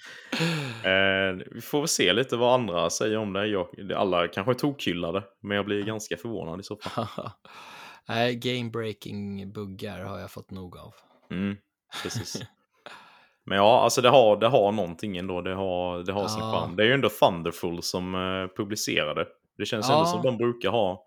Eh, 0.77 1.47
vi 1.51 1.61
får 1.61 1.79
väl 1.79 1.87
se 1.87 2.13
lite 2.13 2.35
vad 2.35 2.53
andra 2.53 2.89
säger 2.89 3.17
om 3.17 3.33
det. 3.33 3.47
Jag, 3.47 3.91
alla 3.95 4.27
kanske 4.27 4.51
är 4.51 4.53
tokhyllade, 4.53 5.23
men 5.41 5.57
jag 5.57 5.65
blir 5.65 5.83
ganska 5.83 6.17
förvånad 6.17 6.59
i 6.59 6.63
så 6.63 6.75
fall. 6.75 7.07
Nej, 8.07 8.35
game 8.35 8.69
breaking 8.69 9.51
buggar 9.51 9.99
har 9.99 10.19
jag 10.19 10.31
fått 10.31 10.51
nog 10.51 10.77
av. 10.77 10.93
Mm, 11.31 11.57
precis. 12.03 12.41
Men 13.47 13.57
ja, 13.57 13.81
alltså 13.83 14.01
det 14.01 14.09
har, 14.09 14.37
det 14.37 14.47
har 14.47 14.71
någonting 14.71 15.17
ändå. 15.17 15.41
Det 15.41 15.53
har, 15.53 16.03
det 16.03 16.11
har 16.13 16.27
sin 16.27 16.43
Ja. 16.43 16.51
charm. 16.51 16.75
Det 16.75 16.83
är 16.83 16.87
ju 16.87 16.93
ändå 16.93 17.09
Thunderful 17.09 17.83
som 17.83 18.15
uh, 18.15 18.47
publicerade. 18.57 19.27
Det 19.57 19.65
känns 19.65 19.89
Ja. 19.89 19.93
ändå 19.93 20.05
som 20.05 20.21
de 20.21 20.37
brukar 20.37 20.69
ha 20.69 21.05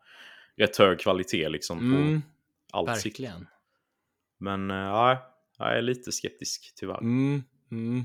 rätt 0.56 0.76
hög 0.76 1.00
kvalitet 1.00 1.48
liksom 1.48 1.78
på 1.78 1.84
Mm, 1.84 2.22
allt 2.72 2.88
verkligen. 2.88 3.46
Men 4.38 4.70
eh, 4.70 4.76
nej, 4.92 5.16
jag 5.58 5.78
är 5.78 5.82
lite 5.82 6.12
skeptisk 6.12 6.72
tyvärr. 6.76 6.98
Mm, 6.98 7.42
mm. 7.70 8.04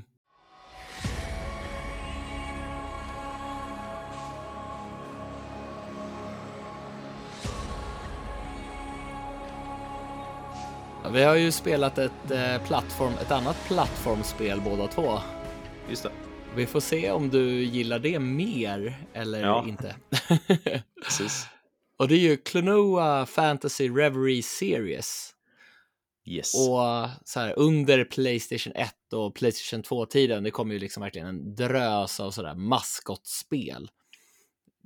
Vi 11.12 11.22
har 11.22 11.34
ju 11.34 11.52
spelat 11.52 11.98
ett, 11.98 12.30
eh, 12.30 12.66
plattform, 12.66 13.12
ett 13.22 13.30
annat 13.30 13.56
plattformsspel 13.66 14.60
båda 14.60 14.86
två. 14.88 15.18
Just 15.90 16.02
det, 16.02 16.10
Vi 16.54 16.66
får 16.66 16.80
se 16.80 17.10
om 17.10 17.30
du 17.30 17.64
gillar 17.64 17.98
det 17.98 18.18
mer 18.18 18.94
eller 19.14 19.40
Ja. 19.40 19.64
inte. 19.68 19.96
precis. 21.04 21.46
Och 21.98 22.08
det 22.08 22.14
är 22.14 22.18
ju 22.18 22.36
Klonoa 22.36 23.26
Fantasy 23.26 23.88
Reverie 23.88 24.42
Series. 24.42 25.32
Yes. 26.28 26.54
Och 26.54 27.08
så 27.24 27.40
här, 27.40 27.54
under 27.56 28.04
Playstation 28.04 28.72
1 28.76 28.90
och 29.12 29.34
Playstation 29.34 29.82
2-tiden, 29.82 30.42
det 30.44 30.50
kom 30.50 30.72
ju 30.72 30.78
liksom 30.78 31.02
verkligen 31.02 31.26
en 31.28 31.54
drös 31.54 32.20
av 32.20 32.30
sådär 32.30 32.54
maskotspel. 32.54 33.88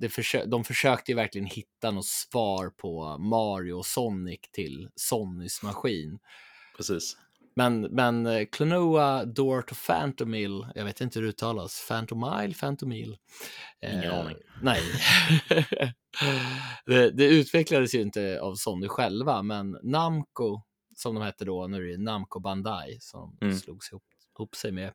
Det 0.01 0.09
försö- 0.09 0.47
de 0.47 0.65
försökte 0.65 1.13
ju 1.13 1.17
verkligen 1.17 1.47
hitta 1.47 1.91
något 1.91 2.07
svar 2.07 2.71
på 2.71 3.19
Mario 3.19 3.73
och 3.73 3.87
Sonic 3.87 4.41
till 4.53 4.89
Sonys 4.97 5.63
maskin. 5.63 6.19
Precis. 6.77 7.17
Men, 7.57 7.81
men 7.81 8.27
eh, 8.27 8.47
Klonoa 8.53 9.25
Door 9.25 9.63
to 9.63 9.75
Phantomil, 9.87 10.67
jag 10.75 10.85
vet 10.85 11.01
inte 11.01 11.19
hur 11.19 11.23
det 11.27 11.29
uttalas, 11.31 11.85
Phantomile, 11.89 12.55
Phantomil? 12.55 13.17
Ingen 13.83 14.11
aning. 14.13 14.37
Nej. 14.63 14.83
det, 16.87 17.11
det 17.11 17.25
utvecklades 17.25 17.95
ju 17.95 18.01
inte 18.01 18.41
av 18.41 18.55
Sony 18.55 18.89
själva, 18.89 19.43
men 19.43 19.77
Namco, 19.83 20.61
som 20.97 21.15
de 21.15 21.25
hette 21.25 21.45
då, 21.45 21.67
nu 21.67 21.77
är 21.89 21.97
det 21.97 22.03
Namco 22.05 22.41
Bandai 22.41 22.99
som 23.01 23.39
Mm. 23.43 23.59
slogs 23.59 23.93
ihop, 23.93 24.05
ihop 24.39 24.55
sig 24.57 24.73
med. 24.73 24.93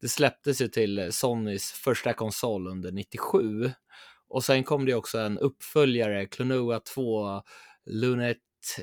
Det 0.00 0.08
släpptes 0.08 0.60
ju 0.60 0.68
till 0.68 1.08
Sonys 1.12 1.72
första 1.72 2.12
konsol 2.12 2.66
under 2.68 2.92
97. 2.92 3.72
Och 4.28 4.44
sen 4.44 4.64
kom 4.64 4.84
det 4.84 4.94
också 4.94 5.18
en 5.18 5.38
uppföljare, 5.38 6.26
Klonoa 6.26 6.80
2 6.80 7.42
Lunar 7.86 8.34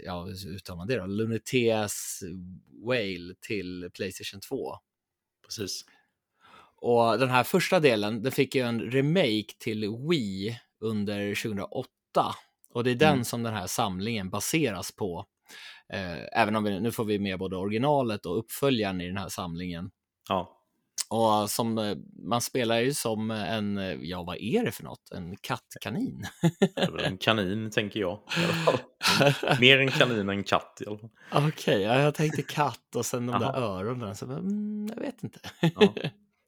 ja, 0.03 0.23
hur 0.25 0.55
uttalar 0.55 0.77
man 0.77 0.87
det 0.87 0.97
då? 0.97 1.05
Lunateas 1.05 2.23
Whale 2.85 3.35
till 3.41 3.89
Playstation 3.93 4.39
2. 4.41 4.75
Precis. 5.45 5.85
Och 6.75 7.19
den 7.19 7.29
här 7.29 7.43
första 7.43 7.79
delen, 7.79 8.21
den 8.23 8.31
fick 8.31 8.55
ju 8.55 8.61
en 8.61 8.81
remake 8.91 9.53
till 9.57 9.89
Wii 10.09 10.59
under 10.79 11.35
2008. 11.35 11.87
Och 12.69 12.83
det 12.83 12.91
är 12.91 12.95
den 12.95 13.13
Mm. 13.13 13.25
som 13.25 13.43
den 13.43 13.53
här 13.53 13.67
samlingen 13.67 14.29
baseras 14.29 14.91
på. 14.91 15.25
Eh, 15.89 16.41
även 16.41 16.55
om 16.55 16.63
vi, 16.63 16.79
nu 16.79 16.91
får 16.91 17.05
vi 17.05 17.19
med 17.19 17.39
både 17.39 17.55
originalet 17.57 18.25
och 18.25 18.39
uppföljaren 18.39 19.01
i 19.01 19.07
den 19.07 19.17
här 19.17 19.29
samlingen. 19.29 19.91
Ja. 20.29 20.54
Och 21.09 21.49
som, 21.49 21.77
eh, 21.77 21.97
man 22.29 22.41
spelar 22.41 22.79
ju 22.79 22.93
som 22.93 23.31
en, 23.31 23.77
eh, 23.77 23.93
ja 24.01 24.23
vad 24.23 24.37
är 24.37 24.65
det 24.65 24.71
för 24.71 24.83
något? 24.83 25.11
En 25.11 25.35
kattkanin? 25.37 26.27
En 26.97 27.17
kanin, 27.17 27.71
tänker 27.71 27.99
jag. 27.99 28.19
Mer 29.59 29.79
en 29.79 29.91
kanin 29.91 30.29
än 30.29 30.43
katt 30.43 30.81
i 30.81 30.87
alla 30.87 30.97
fall. 30.97 31.09
Okej, 31.31 31.81
ja, 31.81 31.99
jag 31.99 32.15
tänkte 32.15 32.41
katt 32.41 32.95
och 32.95 33.05
sen 33.05 33.25
de 33.25 33.39
där 33.39 33.53
Jaha. 33.53 33.79
öronen. 33.79 34.15
Så, 34.15 34.25
mm, 34.25 34.87
jag 34.87 35.01
vet 35.01 35.23
inte. 35.23 35.39
Ja. 35.61 35.93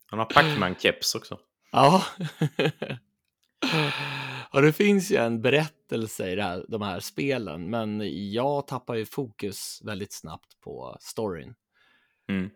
Han 0.10 0.20
har 0.20 0.26
Pacman-keps 0.26 1.16
också. 1.16 1.40
Ja. 1.72 2.04
och 4.52 4.62
det 4.62 4.74
finns 4.74 5.12
ju 5.12 5.16
en 5.16 5.42
berättelse 5.42 6.32
i 6.32 6.42
här, 6.42 6.66
de 6.68 6.82
här 6.82 7.00
spelen, 7.00 7.70
men 7.70 8.02
jag 8.32 8.68
tappar 8.68 8.96
ju 8.96 9.06
fokus 9.06 9.82
väldigt 9.84 10.14
snabbt 10.14 10.60
på 10.64 10.98
storyn. 11.00 11.54
Mm. 12.30 12.50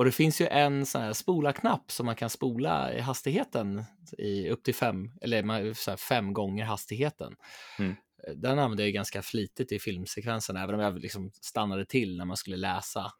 Och 0.00 0.06
det 0.06 0.12
finns 0.12 0.40
ju 0.40 0.46
en 0.46 0.86
sån 0.86 1.02
här 1.02 1.12
spola-knapp 1.12 1.92
som 1.92 2.06
man 2.06 2.16
kan 2.16 2.30
spola 2.30 2.94
i 2.94 3.00
hastigheten 3.00 3.84
i 4.18 4.50
upp 4.50 4.62
till 4.62 4.74
fem, 4.74 5.10
eller 5.20 5.74
så 5.74 5.96
fem 5.96 6.32
gånger 6.32 6.64
hastigheten. 6.64 7.36
Mm. 7.78 7.94
Den 8.36 8.58
använde 8.58 8.82
jag 8.82 8.92
ganska 8.92 9.22
flitigt 9.22 9.72
i 9.72 9.78
filmsekvensen, 9.78 10.56
även 10.56 10.74
om 10.74 10.80
jag 10.80 10.98
liksom 10.98 11.30
stannade 11.40 11.84
till 11.84 12.16
när 12.16 12.24
man 12.24 12.36
skulle 12.36 12.56
läsa 12.56 13.12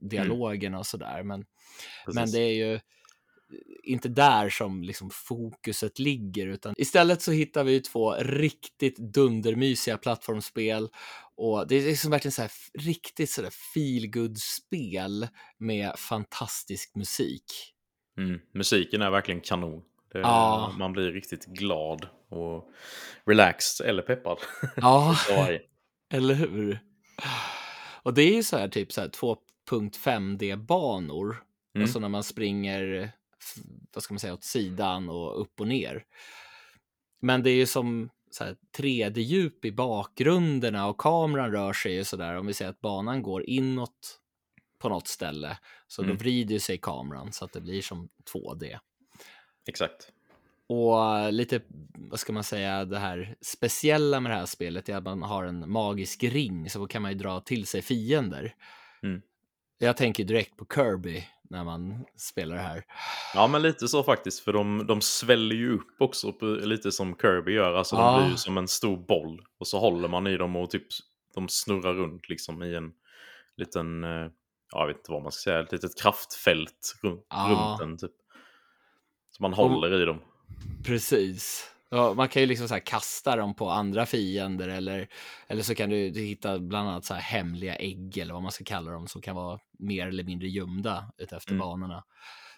dialogerna 0.00 0.78
och 0.78 0.86
sådär. 0.86 1.22
Men, 1.22 1.44
men 2.14 2.30
det 2.30 2.40
är 2.40 2.54
ju 2.54 2.80
inte 3.82 4.08
där 4.08 4.48
som 4.48 4.82
liksom 4.82 5.10
fokuset 5.10 5.98
ligger, 5.98 6.46
utan 6.46 6.74
istället 6.76 7.22
så 7.22 7.32
hittar 7.32 7.64
vi 7.64 7.80
två 7.80 8.14
riktigt 8.14 8.96
dundermysiga 8.98 9.98
plattformsspel 9.98 10.88
och 11.38 11.66
det 11.68 11.76
är 11.76 11.82
liksom 11.82 12.10
verkligen 12.10 12.32
så 12.32 12.42
här 12.42 12.50
riktigt 12.74 13.30
sådär 13.30 13.50
feel 13.74 14.34
spel 14.36 15.28
med 15.58 15.92
fantastisk 15.98 16.94
musik. 16.94 17.44
Mm. 18.18 18.40
Musiken 18.54 19.02
är 19.02 19.10
verkligen 19.10 19.40
kanon. 19.40 19.82
Det, 20.12 20.18
Ja. 20.18 20.74
Man 20.78 20.92
blir 20.92 21.12
riktigt 21.12 21.44
glad 21.46 22.08
och 22.28 22.70
relaxed 23.26 23.86
eller 23.86 24.02
peppad. 24.02 24.38
Ja, 24.76 25.16
eller 26.12 26.34
hur? 26.34 26.80
Och 28.02 28.14
det 28.14 28.22
är 28.22 28.34
ju 28.34 28.42
så 28.42 28.56
här 28.56 28.68
typ 28.68 28.92
så 28.92 29.00
här 29.00 29.08
2.5D-banor, 29.08 31.36
Mm. 31.74 31.84
alltså 31.84 31.98
när 31.98 32.08
man 32.08 32.24
springer, 32.24 33.12
vad 33.94 34.02
ska 34.02 34.14
man 34.14 34.18
säga, 34.20 34.34
åt 34.34 34.44
sidan 34.44 35.08
och 35.08 35.40
upp 35.40 35.60
och 35.60 35.68
ner. 35.68 36.04
Men 37.20 37.42
det 37.42 37.50
är 37.50 37.54
ju 37.54 37.66
som 37.66 38.10
så 38.30 38.44
här 38.44 38.56
3D-djup 38.78 39.64
i 39.64 39.72
bakgrunderna 39.72 40.86
och 40.86 40.98
kameran 40.98 41.52
rör 41.52 41.72
sig 41.72 41.94
ju 41.94 42.04
sådär. 42.04 42.34
Om 42.36 42.46
vi 42.46 42.54
säger 42.54 42.70
att 42.70 42.80
banan 42.80 43.22
går 43.22 43.48
inåt 43.48 44.20
på 44.78 44.88
något 44.88 45.08
ställe, 45.08 45.58
så 45.86 46.02
då 46.02 46.06
Mm. 46.06 46.18
vrider 46.18 46.58
sig 46.58 46.78
kameran 46.78 47.32
så 47.32 47.44
att 47.44 47.52
det 47.52 47.60
blir 47.60 47.82
som 47.82 48.08
2D. 48.32 48.78
Exakt. 49.68 50.12
Och 50.66 51.32
lite, 51.32 51.60
vad 51.94 52.20
ska 52.20 52.32
man 52.32 52.44
säga, 52.44 52.84
det 52.84 52.98
här 52.98 53.36
speciella 53.40 54.20
med 54.20 54.32
det 54.32 54.36
här 54.36 54.46
spelet 54.46 54.88
är 54.88 54.96
att 54.96 55.04
man 55.04 55.22
har 55.22 55.44
en 55.44 55.70
magisk 55.70 56.24
ring, 56.24 56.70
så 56.70 56.78
då 56.78 56.86
kan 56.86 57.02
man 57.02 57.10
ju 57.12 57.18
dra 57.18 57.40
till 57.40 57.66
sig 57.66 57.82
fiender. 57.82 58.54
Mm. 59.02 59.22
Jag 59.78 59.96
tänker 59.96 60.24
direkt 60.24 60.56
på 60.56 60.66
Kirby 60.74 61.24
när 61.50 61.64
man 61.64 62.04
spelar 62.16 62.56
det 62.56 62.62
här. 62.62 62.84
Ja, 63.34 63.46
men 63.46 63.62
lite 63.62 63.88
så 63.88 64.02
faktiskt. 64.02 64.40
För 64.40 64.52
de, 64.52 64.86
de 64.86 65.00
sväller 65.00 65.56
ju 65.56 65.74
upp 65.74 65.96
också, 66.00 66.34
lite 66.42 66.92
som 66.92 67.16
Kirby 67.16 67.52
gör. 67.52 67.74
Alltså 67.74 67.96
Ja. 67.96 68.12
de 68.12 68.20
blir 68.22 68.30
ju 68.30 68.36
som 68.36 68.58
en 68.58 68.68
stor 68.68 68.96
boll. 68.96 69.42
Och 69.58 69.66
så 69.66 69.78
håller 69.78 70.08
man 70.08 70.26
i 70.26 70.36
dem 70.36 70.56
och 70.56 70.70
typ 70.70 70.86
de 71.34 71.48
snurrar 71.48 71.94
runt 71.94 72.28
liksom 72.28 72.62
i 72.62 72.74
en 72.74 72.92
liten, 73.56 74.04
eh, 74.04 74.10
ja, 74.72 74.80
jag 74.80 74.86
vet 74.86 74.96
inte 74.96 75.12
vad 75.12 75.22
man 75.22 75.32
ska 75.32 75.50
säga, 75.50 75.60
ett 75.60 75.72
litet 75.72 76.00
kraftfält 76.02 76.94
runt, 77.02 77.26
Ja. 77.30 77.46
runt 77.50 77.78
den 77.78 78.08
typ. 78.08 78.16
Så 79.30 79.42
man 79.42 79.52
håller 79.52 80.02
i 80.02 80.04
dem. 80.04 80.20
Precis. 80.84 81.70
Ja, 81.90 82.14
man 82.14 82.28
kan 82.28 82.42
ju 82.42 82.46
liksom 82.48 82.68
så 82.68 82.80
kasta 82.80 83.36
dem 83.36 83.54
på 83.54 83.70
andra 83.70 84.06
fiender 84.06 84.68
eller, 84.68 85.08
eller 85.46 85.62
så 85.62 85.74
kan 85.74 85.90
du, 85.90 86.10
du 86.10 86.20
hitta 86.20 86.58
bland 86.58 86.88
annat 86.88 87.04
så 87.04 87.14
hemliga 87.14 87.76
ägg 87.76 88.18
eller 88.18 88.34
vad 88.34 88.42
man 88.42 88.52
ska 88.52 88.64
kalla 88.64 88.90
dem 88.90 89.06
som 89.06 89.22
kan 89.22 89.36
vara 89.36 89.58
mer 89.78 90.06
eller 90.06 90.24
mindre 90.24 90.48
gömda 90.48 91.12
utefter 91.18 91.52
Mm. 91.52 91.58
banorna. 91.60 92.04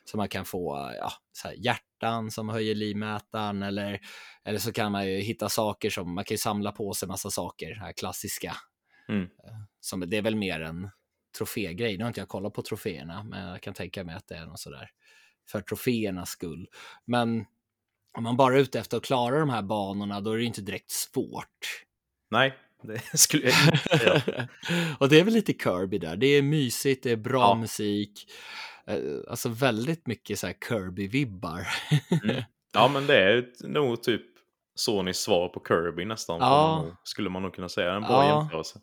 Så 0.05 0.17
man 0.17 0.29
kan 0.29 0.45
få 0.45 0.93
ja, 0.99 1.13
hjärtan 1.57 2.31
som 2.31 2.49
höjer 2.49 2.75
livmätaren 2.75 3.63
eller, 3.63 4.01
eller 4.45 4.59
så 4.59 4.73
kan 4.73 4.93
man 4.93 5.09
ju 5.09 5.19
hitta 5.19 5.49
saker 5.49 5.91
som 5.91 6.15
man 6.15 6.25
kan 6.25 6.35
ju 6.35 6.39
samla 6.39 6.73
på 6.73 6.93
sig 6.95 7.09
massa 7.09 7.31
saker, 7.31 7.75
här 7.75 7.93
klassiska. 7.93 8.57
Mm. 9.09 9.29
Som, 9.81 10.01
det 10.11 10.17
är 10.17 10.23
väl 10.23 10.37
mer 10.37 10.61
en 10.61 10.91
trofégrej. 11.39 11.97
Nu 11.99 12.05
har 12.05 12.09
inte 12.09 12.21
jag 12.21 12.29
kollat 12.29 12.55
på 12.55 12.63
troféerna, 12.63 13.23
men 13.23 13.49
jag 13.49 13.61
kan 13.63 13.75
tänka 13.75 14.05
mig 14.05 14.15
att 14.15 14.27
det 14.29 14.35
är 14.35 14.47
något 14.47 14.61
sådär 14.61 14.91
för 15.51 15.61
troféernas 15.61 16.31
skull. 16.31 16.69
Men 17.05 17.45
om 18.17 18.23
man 18.25 18.37
bara 18.37 18.55
är 18.55 18.59
ute 18.59 18.79
efter 18.81 18.97
att 18.97 19.05
klara 19.05 19.39
de 19.41 19.51
här 19.51 19.63
banorna, 19.63 20.21
då 20.21 20.33
är 20.33 20.37
det 20.39 20.45
inte 20.45 20.61
direkt 20.63 20.91
svårt. 20.91 21.85
Nej, 22.31 22.55
det 22.83 23.01
skulle 23.19 23.51
jag 23.51 23.65
inte 23.65 23.99
säga. 23.99 24.49
och 24.99 25.09
det 25.09 25.21
är 25.21 25.25
väl 25.25 25.35
lite 25.35 25.53
Kirby 25.53 25.99
där. 25.99 26.17
Det 26.17 26.27
är 26.27 26.43
mysigt, 26.43 27.03
det 27.03 27.11
är 27.11 27.17
bra 27.17 27.41
Ja. 27.41 27.55
musik. 27.55 28.31
Eh, 28.87 28.97
Alltså 29.29 29.49
väldigt 29.49 30.07
mycket 30.07 30.39
så 30.39 30.47
här 30.47 30.55
Kirby-vibbar. 30.69 31.67
Mm. 32.25 32.43
Ja, 32.73 32.89
men 32.89 33.07
det 33.07 33.17
är 33.33 33.47
nog 33.69 34.03
typ 34.03 34.23
Sonys 34.75 35.19
svar 35.19 35.49
på 35.49 35.63
Kirby 35.69 36.05
nästan. 36.05 36.39
Ja. 36.41 36.83
man 36.83 36.97
Skulle 37.05 37.31
man 37.31 37.43
nog 37.43 37.55
kunna 37.55 37.69
säga. 37.69 37.93
En 37.95 38.03
bra 38.03 38.25
Ja. 38.25 38.41
jämförelse. 38.41 38.79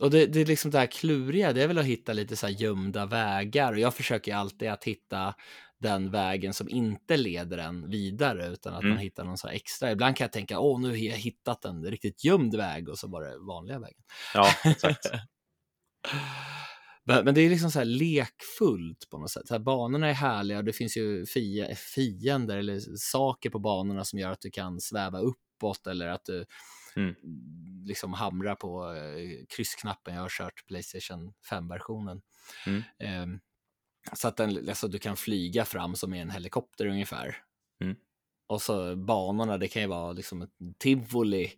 Och 0.00 0.10
det, 0.10 0.26
det 0.26 0.40
är 0.40 0.46
liksom 0.46 0.70
det 0.70 0.78
här 0.78 0.86
kluriga, 0.86 1.52
det 1.52 1.62
är 1.62 1.66
väl 1.68 1.78
att 1.78 1.84
hitta 1.84 2.12
lite 2.12 2.36
så 2.36 2.46
här 2.46 2.54
gömda 2.54 3.06
vägar. 3.06 3.72
Och 3.72 3.78
jag 3.78 3.94
försöker 3.94 4.34
alltid 4.34 4.68
att 4.68 4.84
hitta 4.84 5.34
den 5.80 6.10
vägen 6.10 6.54
som 6.54 6.68
inte 6.68 7.16
leder 7.16 7.58
en 7.58 7.90
vidare, 7.90 8.46
utan 8.48 8.74
att 8.74 8.80
Mm. 8.82 8.90
man 8.94 8.98
hittar 9.02 9.24
någon 9.24 9.38
så 9.38 9.48
extra. 9.48 9.92
Ibland 9.92 10.16
kan 10.16 10.24
jag 10.24 10.32
tänka, 10.32 10.58
åh, 10.60 10.80
nu 10.80 10.88
har 10.88 10.96
jag 10.96 11.16
hittat 11.16 11.64
en 11.64 11.84
riktigt 11.84 12.24
gömd 12.24 12.54
väg 12.54 12.88
och 12.88 12.98
så 12.98 13.08
var 13.08 13.22
det 13.22 13.38
vanliga 13.38 13.78
vägen. 13.78 14.02
Ja, 14.34 14.48
exakt. 14.64 15.06
Men, 17.04 17.34
det 17.34 17.40
är 17.40 17.50
liksom 17.50 17.70
så 17.70 17.78
här 17.78 17.86
lekfullt 17.86 19.08
på 19.10 19.18
något 19.18 19.30
sätt. 19.30 19.48
Så 19.48 19.54
här, 19.54 19.58
banorna 19.58 20.08
är 20.08 20.12
härliga 20.12 20.58
och 20.58 20.64
det 20.64 20.72
finns 20.72 20.96
ju 20.96 21.26
fie, 21.26 21.74
fiender 21.76 22.58
eller 22.58 22.80
saker 22.96 23.50
på 23.50 23.58
banorna 23.58 24.04
som 24.04 24.18
gör 24.18 24.30
att 24.30 24.40
du 24.40 24.50
kan 24.50 24.80
sväva 24.80 25.18
uppåt 25.18 25.86
eller 25.86 26.08
att 26.08 26.24
du 26.24 26.44
Mm. 26.96 27.14
liksom 27.86 28.12
hamrar 28.12 28.54
på 28.54 28.92
eh, 28.94 29.46
kryssknappen. 29.56 30.14
Jag 30.14 30.22
har 30.22 30.28
kört 30.28 30.66
Playstation 30.66 31.32
5-versionen. 31.50 32.20
Mm. 32.66 32.82
Ehm, 32.98 33.40
så 34.12 34.28
att 34.28 34.36
den, 34.36 34.68
alltså, 34.68 34.88
du 34.88 34.98
kan 34.98 35.16
flyga 35.16 35.64
fram 35.64 35.96
som 35.96 36.14
i 36.14 36.20
en 36.20 36.30
helikopter 36.30 36.86
ungefär. 36.86 37.36
Mm. 37.80 37.96
Och 38.46 38.62
så 38.62 38.96
banorna, 38.96 39.58
det 39.58 39.68
kan 39.68 39.82
ju 39.82 39.88
vara 39.88 40.12
liksom 40.12 40.42
ett 40.42 40.50
tivoli 40.78 41.52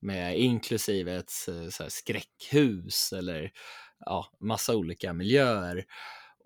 med 0.00 0.38
inklusive 0.38 1.16
ett 1.16 1.32
eh, 1.48 1.68
så 1.68 1.82
här, 1.82 1.90
skräckhus 1.90 3.12
eller 3.12 3.52
ja, 3.98 4.26
massa 4.40 4.76
olika 4.76 5.12
miljöer. 5.12 5.84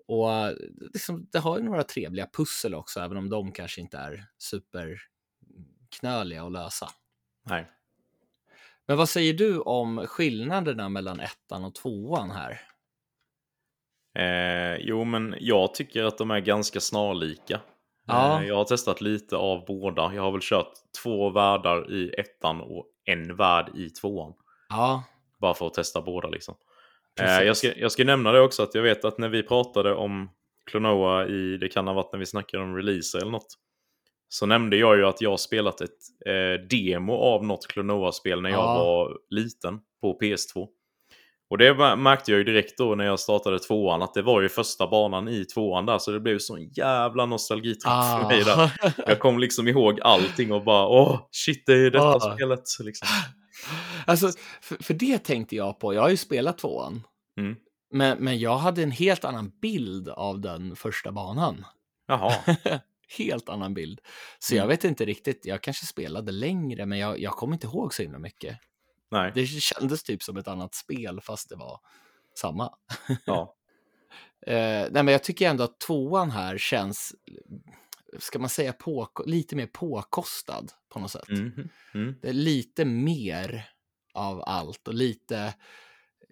Och 0.07 0.33
eh, 0.33 0.55
liksom, 0.93 1.27
det 1.31 1.39
har 1.39 1.57
ju 1.57 1.63
några 1.63 1.83
trevliga 1.83 2.27
pussel 2.33 2.75
också, 2.75 2.99
även 2.99 3.17
om 3.17 3.29
de 3.29 3.51
kanske 3.51 3.81
inte 3.81 3.97
är 3.97 4.25
superknöliga 4.37 6.43
att 6.43 6.51
lösa. 6.51 6.89
Nej. 7.45 7.71
Men 8.85 8.97
vad 8.97 9.09
säger 9.09 9.33
du 9.33 9.59
om 9.59 10.07
skillnaderna 10.07 10.89
mellan 10.89 11.19
ettan 11.19 11.65
och 11.65 11.75
tvåan 11.75 12.31
här? 12.31 12.61
Eh, 14.19 14.75
jo, 14.79 15.03
men 15.03 15.35
jag 15.39 15.73
tycker 15.73 16.03
att 16.03 16.17
de 16.17 16.31
är 16.31 16.39
ganska 16.39 16.79
snarlika. 16.79 17.59
Ja. 18.07 18.41
Eh, 18.41 18.47
jag 18.47 18.55
har 18.55 18.63
testat 18.65 19.01
lite 19.01 19.37
av 19.37 19.65
båda. 19.65 20.11
Jag 20.15 20.21
har 20.21 20.31
väl 20.31 20.41
kört 20.43 20.71
två 21.03 21.29
världar 21.29 21.91
i 21.91 22.13
ettan 22.17 22.61
och 22.61 22.85
en 23.05 23.35
värld 23.35 23.71
i 23.75 23.89
tvåan. 23.89 24.33
Ja, 24.69 25.03
Bara 25.39 25.53
för 25.53 25.67
att 25.67 25.73
testa 25.73 26.01
båda 26.01 26.27
liksom. 26.29 26.55
Eh, 27.21 27.41
jag, 27.41 27.57
ska, 27.57 27.73
jag 27.75 27.91
ska 27.91 28.03
nämna 28.03 28.31
det 28.31 28.41
också 28.41 28.63
att 28.63 28.75
jag 28.75 28.81
vet 28.81 29.05
att 29.05 29.17
när 29.17 29.29
vi 29.29 29.43
pratade 29.43 29.93
om 29.93 30.29
Klonoa 30.71 31.27
i, 31.27 31.57
det 31.57 31.69
kan 31.69 31.87
ha 31.87 31.93
varit 31.93 32.11
när 32.11 32.19
vi 32.19 32.25
snackade 32.25 32.63
om 32.63 32.75
releaser 32.75 33.19
eller 33.19 33.31
något. 33.31 33.57
Så 34.29 34.45
nämnde 34.45 34.77
jag 34.77 34.97
ju 34.97 35.05
att 35.05 35.21
jag 35.21 35.39
spelat 35.39 35.81
ett 35.81 35.97
eh, 36.25 36.65
demo 36.69 37.13
av 37.13 37.45
något 37.45 37.67
Klonoa-spel 37.67 38.41
när 38.41 38.49
jag 38.49 38.59
Ja. 38.59 38.73
var 38.75 39.17
liten 39.29 39.79
på 40.01 40.19
PS2. 40.19 40.67
Och 41.53 41.57
det 41.59 41.73
mär- 41.73 41.95
märkte 41.95 42.31
jag 42.31 42.37
ju 42.37 42.43
direkt 42.43 42.77
då 42.77 42.95
när 42.95 43.05
jag 43.05 43.19
startade 43.19 43.59
tvåan 43.59 44.01
att 44.01 44.13
det 44.13 44.21
var 44.21 44.41
ju 44.41 44.49
första 44.49 44.87
banan 44.87 45.27
i 45.27 45.45
tvåan 45.45 45.85
där 45.85 45.97
så 45.97 46.11
det 46.11 46.19
blev 46.19 46.39
sån 46.39 46.69
jävla 46.69 47.25
nostalgitripp 47.25 47.83
för 47.83 48.27
mig 48.27 48.43
där. 48.43 48.71
Jag 49.07 49.19
kom 49.19 49.39
liksom 49.39 49.67
ihåg 49.67 50.01
allting 50.01 50.51
och 50.51 50.63
bara 50.63 50.87
åh 50.87 51.19
shit 51.31 51.63
det 51.65 51.73
är 51.73 51.91
detta 51.91 52.05
Ah. 52.05 52.35
spelet. 52.35 52.59
Liksom. 52.79 53.07
Alltså, 54.05 54.29
för, 54.61 54.83
för 54.83 54.93
det 54.93 55.17
tänkte 55.23 55.55
jag 55.55 55.79
på. 55.79 55.93
Jag 55.93 56.01
har 56.01 56.09
ju 56.09 56.17
spelat 56.17 56.57
tvåan. 56.57 57.03
Mm. 57.39 57.55
Men, 57.91 58.17
men 58.17 58.39
jag 58.39 58.57
hade 58.57 58.83
en 58.83 58.91
helt 58.91 59.25
annan 59.25 59.51
bild 59.61 60.09
av 60.09 60.41
den 60.41 60.75
första 60.75 61.11
banan. 61.11 61.65
Jaha. 62.07 62.33
helt 63.17 63.49
annan 63.49 63.73
bild. 63.73 63.99
Så 64.39 64.53
Mm. 64.53 64.61
jag 64.61 64.67
vet 64.67 64.83
inte 64.83 65.05
riktigt. 65.05 65.41
Jag 65.45 65.61
kanske 65.61 65.85
spelade 65.85 66.31
längre, 66.31 66.85
men 66.85 66.99
jag, 66.99 67.19
jag 67.19 67.33
kommer 67.33 67.53
inte 67.53 67.67
ihåg 67.67 67.93
så 67.93 68.01
himla 68.01 68.19
mycket. 68.19 68.57
Nej. 69.13 69.31
Det 69.35 69.45
kändes 69.45 70.03
typ 70.03 70.23
som 70.23 70.37
ett 70.37 70.47
annat 70.47 70.75
spel, 70.75 71.21
fast 71.21 71.49
det 71.49 71.55
var 71.55 71.79
samma. 72.35 72.73
Ja. 73.25 73.55
Eh, 74.47 74.87
nej, 74.91 75.03
men 75.03 75.07
jag 75.07 75.23
tycker 75.23 75.49
ändå 75.49 75.63
att 75.63 75.79
tvåan 75.79 76.31
här 76.31 76.57
känns, 76.57 77.15
ska 78.19 78.39
man 78.39 78.49
säga, 78.49 78.73
på, 78.73 79.09
lite 79.25 79.55
mer 79.55 79.67
påkostad 79.67 80.65
på 80.89 80.99
något 80.99 81.11
sätt. 81.11 81.29
Mhm. 81.29 81.69
Mm. 81.93 82.15
Det 82.21 82.29
är 82.29 82.33
lite 82.33 82.85
mer 82.85 83.69
av 84.13 84.43
allt 84.45 84.87
och 84.87 84.93
lite, 84.93 85.37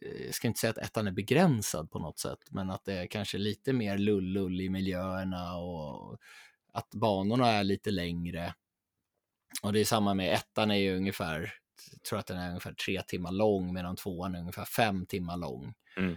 eh, 0.02 0.26
jag 0.26 0.34
ska 0.34 0.48
inte 0.48 0.60
säga 0.60 0.72
att 0.72 0.78
ettan 0.78 1.08
är 1.08 1.12
begränsad 1.12 1.92
på 1.92 2.00
något 2.00 2.20
sätt, 2.20 2.40
men 2.50 2.70
att 2.70 2.86
det 2.86 2.94
är 2.94 3.08
kanske 3.08 3.38
lite 3.38 3.74
mer 3.74 3.98
lull-lull 3.98 4.62
i 4.62 4.70
miljöerna 4.70 5.58
och 5.58 6.18
att 6.74 6.90
banorna 6.90 7.48
är 7.48 7.64
lite 7.64 7.92
längre. 7.92 8.54
Och 9.64 9.74
det 9.74 9.80
är 9.80 9.86
samma 9.86 10.14
med 10.14 10.34
ettan 10.34 10.72
är 10.72 10.76
ju 10.76 10.98
ungefär, 10.98 11.54
tror 12.10 12.20
att 12.20 12.28
den 12.28 12.38
är 12.38 12.50
ungefär 12.50 12.74
tre 12.74 13.02
timmar 13.02 13.32
lång, 13.32 13.74
medan 13.74 13.96
tvåan 13.96 14.36
är 14.36 14.40
ungefär 14.40 14.66
fem 14.66 15.06
timmar 15.06 15.38
lång. 15.38 15.74
Mm. 15.98 16.16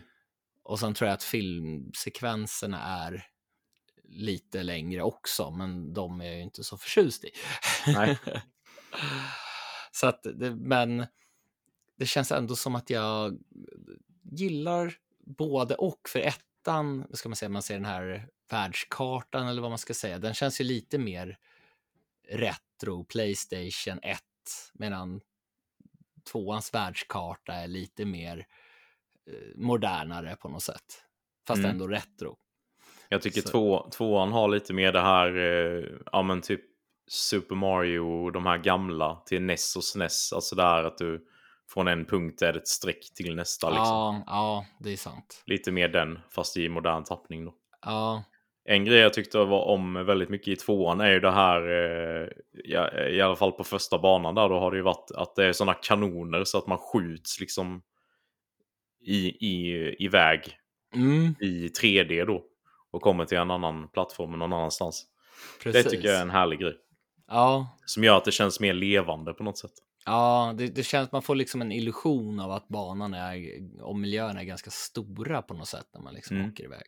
Och 0.62 0.80
sen 0.80 0.94
tror 0.94 1.08
jag 1.08 1.14
att 1.14 1.22
filmsekvenserna 1.22 2.82
är 2.82 3.26
lite 4.08 4.62
längre 4.62 5.02
också, 5.02 5.50
men 5.50 5.94
de 5.94 6.20
är 6.20 6.24
jag 6.24 6.34
ju 6.34 6.42
inte 6.42 6.64
så 6.64 6.78
förtjust 6.78 7.24
i. 7.24 7.30
Nej. 7.86 8.18
så 9.92 10.06
att, 10.06 10.26
men 10.54 11.06
det 11.96 12.06
känns 12.06 12.32
ändå 12.32 12.56
som 12.56 12.74
att 12.74 12.90
jag 12.90 13.38
gillar 14.22 14.94
både 15.26 15.74
och. 15.74 16.08
För 16.08 16.18
ettan, 16.18 17.06
ska 17.12 17.28
man 17.28 17.36
säga, 17.36 17.48
man 17.48 17.62
ser 17.62 17.74
den 17.74 17.84
här 17.84 18.28
världskartan 18.50 19.48
eller 19.48 19.62
vad 19.62 19.70
man 19.70 19.78
ska 19.78 19.94
säga, 19.94 20.18
den 20.18 20.34
känns 20.34 20.60
ju 20.60 20.64
lite 20.64 20.98
mer 20.98 21.38
retro, 22.28 23.04
Playstation 23.04 24.00
1, 24.02 24.20
medan 24.72 25.20
tvåans 26.33 26.75
världskarta 26.75 27.53
är 27.53 27.66
lite 27.68 28.05
mer 28.05 28.39
eh, 29.31 29.57
modernare 29.57 30.37
på 30.37 30.49
något 30.49 30.62
sätt. 30.62 31.05
Fast 31.47 31.59
Mm. 31.59 31.70
ändå 31.70 31.87
retro. 31.89 32.37
Jag 33.09 33.22
tycker 33.22 33.41
Så- 33.41 33.49
två, 33.49 33.89
tvåan 33.91 34.33
har 34.33 34.49
lite 34.49 34.72
mer 34.72 34.93
det 34.93 35.01
här, 35.01 35.37
eh, 35.37 35.85
ja 36.12 36.22
men 36.22 36.41
typ 36.41 36.61
Super 37.09 37.55
Mario, 37.55 38.31
de 38.31 38.47
här 38.47 38.59
gamla 38.59 39.22
till 39.27 39.43
NES 39.43 39.77
och 39.77 39.85
SNES. 39.85 40.33
Alltså 40.33 40.57
där 40.57 40.85
att 40.85 40.99
du 40.99 41.27
från 41.75 41.89
en 41.89 42.05
punkt 42.05 42.43
är 42.43 42.53
det 42.53 42.59
ett 42.59 42.68
streck 42.68 43.14
till 43.14 43.37
nästa. 43.37 43.68
Liksom. 43.70 43.87
Ja, 43.87 44.22
ja, 44.27 44.66
det 44.81 44.93
är 44.93 44.97
sant. 44.97 45.43
Lite 45.47 45.72
mer 45.72 45.89
den, 45.89 46.18
fast 46.31 46.57
i 46.57 46.68
modern 46.68 47.05
tappning 47.05 47.45
då. 47.45 47.55
Ja, 47.81 48.25
En 48.66 48.84
grej 48.84 48.98
jag 48.98 49.12
tyckte 49.12 49.38
var 49.38 49.64
om 49.64 50.06
väldigt 50.06 50.28
mycket 50.28 50.48
i 50.48 50.56
tvåan 50.56 51.00
är 51.00 51.10
ju 51.10 51.20
det 51.20 51.30
här, 51.30 51.60
eh, 51.62 52.28
i 53.14 53.20
alla 53.20 53.36
fall 53.36 53.52
på 53.52 53.64
första 53.64 53.98
banan 53.98 54.34
där, 54.34 54.48
då 54.48 54.58
har 54.58 54.70
det 54.70 54.76
ju 54.76 54.82
varit 54.82 55.10
att 55.14 55.34
det 55.36 55.44
är 55.44 55.52
sådana 55.52 55.74
kanoner 55.74 56.44
så 56.44 56.58
att 56.58 56.66
man 56.66 56.78
skjuts 56.78 57.40
liksom 57.40 57.82
i, 59.06 59.26
i, 59.26 59.96
iväg 59.98 60.56
mm, 60.94 61.34
i 61.40 61.68
3D 61.68 62.24
då. 62.26 62.44
Och 62.90 63.02
kommer 63.02 63.24
till 63.24 63.38
en 63.38 63.50
annan 63.50 63.88
plattform 63.88 64.30
någon 64.32 64.52
annanstans. 64.52 65.06
precis. 65.62 65.84
Det 65.84 65.90
tycker 65.90 66.08
jag 66.08 66.16
är 66.16 66.22
en 66.22 66.30
härlig 66.30 66.58
grej. 66.60 66.76
Ja, 67.28 67.76
Som 67.84 68.04
gör 68.04 68.16
att 68.16 68.24
det 68.24 68.32
känns 68.32 68.60
mer 68.60 68.74
levande 68.74 69.32
på 69.34 69.42
något 69.44 69.58
sätt. 69.58 69.72
ja 70.06 70.54
det, 70.58 70.66
det 70.66 70.82
känns, 70.82 71.12
man 71.12 71.22
får 71.22 71.34
liksom 71.34 71.60
en 71.62 71.72
illusion 71.72 72.40
av 72.40 72.50
att 72.50 72.68
banan 72.68 73.14
är, 73.14 73.40
och 73.82 73.96
miljön 73.96 74.36
är 74.36 74.44
ganska 74.44 74.70
stora 74.70 75.42
på 75.42 75.54
något 75.54 75.68
sätt 75.68 75.86
när 75.94 76.00
man 76.00 76.14
liksom 76.14 76.36
Mm. 76.36 76.50
åker 76.50 76.64
iväg. 76.64 76.82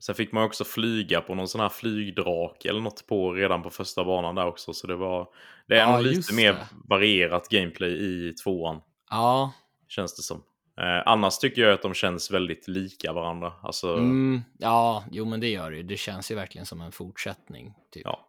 Sen 0.00 0.14
fick 0.14 0.32
man 0.32 0.44
också 0.44 0.64
flyga 0.64 1.20
på 1.20 1.34
någon 1.34 1.48
sån 1.48 1.60
här 1.60 1.68
flygdrake 1.68 2.68
eller 2.68 2.80
något 2.80 3.06
på 3.06 3.32
redan 3.32 3.62
på 3.62 3.70
första 3.70 4.04
banan 4.04 4.34
där 4.34 4.46
också. 4.46 4.72
Så 4.72 4.86
det 4.86 4.96
var... 4.96 5.28
Det 5.66 5.74
är 5.74 5.78
Ja, 5.78 5.92
nog 5.96 6.02
lite 6.06 6.34
mer 6.34 6.52
det. 6.52 6.68
varierat 6.88 7.48
gameplay 7.48 7.92
i 7.92 8.32
tvåan. 8.32 8.80
Ja, 9.10 9.52
Känns 9.88 10.16
det 10.16 10.22
som. 10.22 10.42
Eh, 10.80 11.02
annars 11.06 11.38
tycker 11.38 11.62
jag 11.62 11.72
att 11.72 11.82
de 11.82 11.94
känns 11.94 12.30
väldigt 12.30 12.68
lika 12.68 13.12
varandra. 13.12 13.52
Alltså, 13.62 13.94
mm, 13.96 14.42
ja, 14.58 15.04
jo 15.10 15.24
men 15.24 15.40
det 15.40 15.48
gör 15.48 15.70
det 15.70 15.76
ju. 15.76 15.82
Det 15.82 15.96
känns 15.96 16.30
ju 16.30 16.34
verkligen 16.34 16.66
som 16.66 16.80
en 16.80 16.92
fortsättning. 16.92 17.74
Typ. 17.92 18.02
ja. 18.04 18.26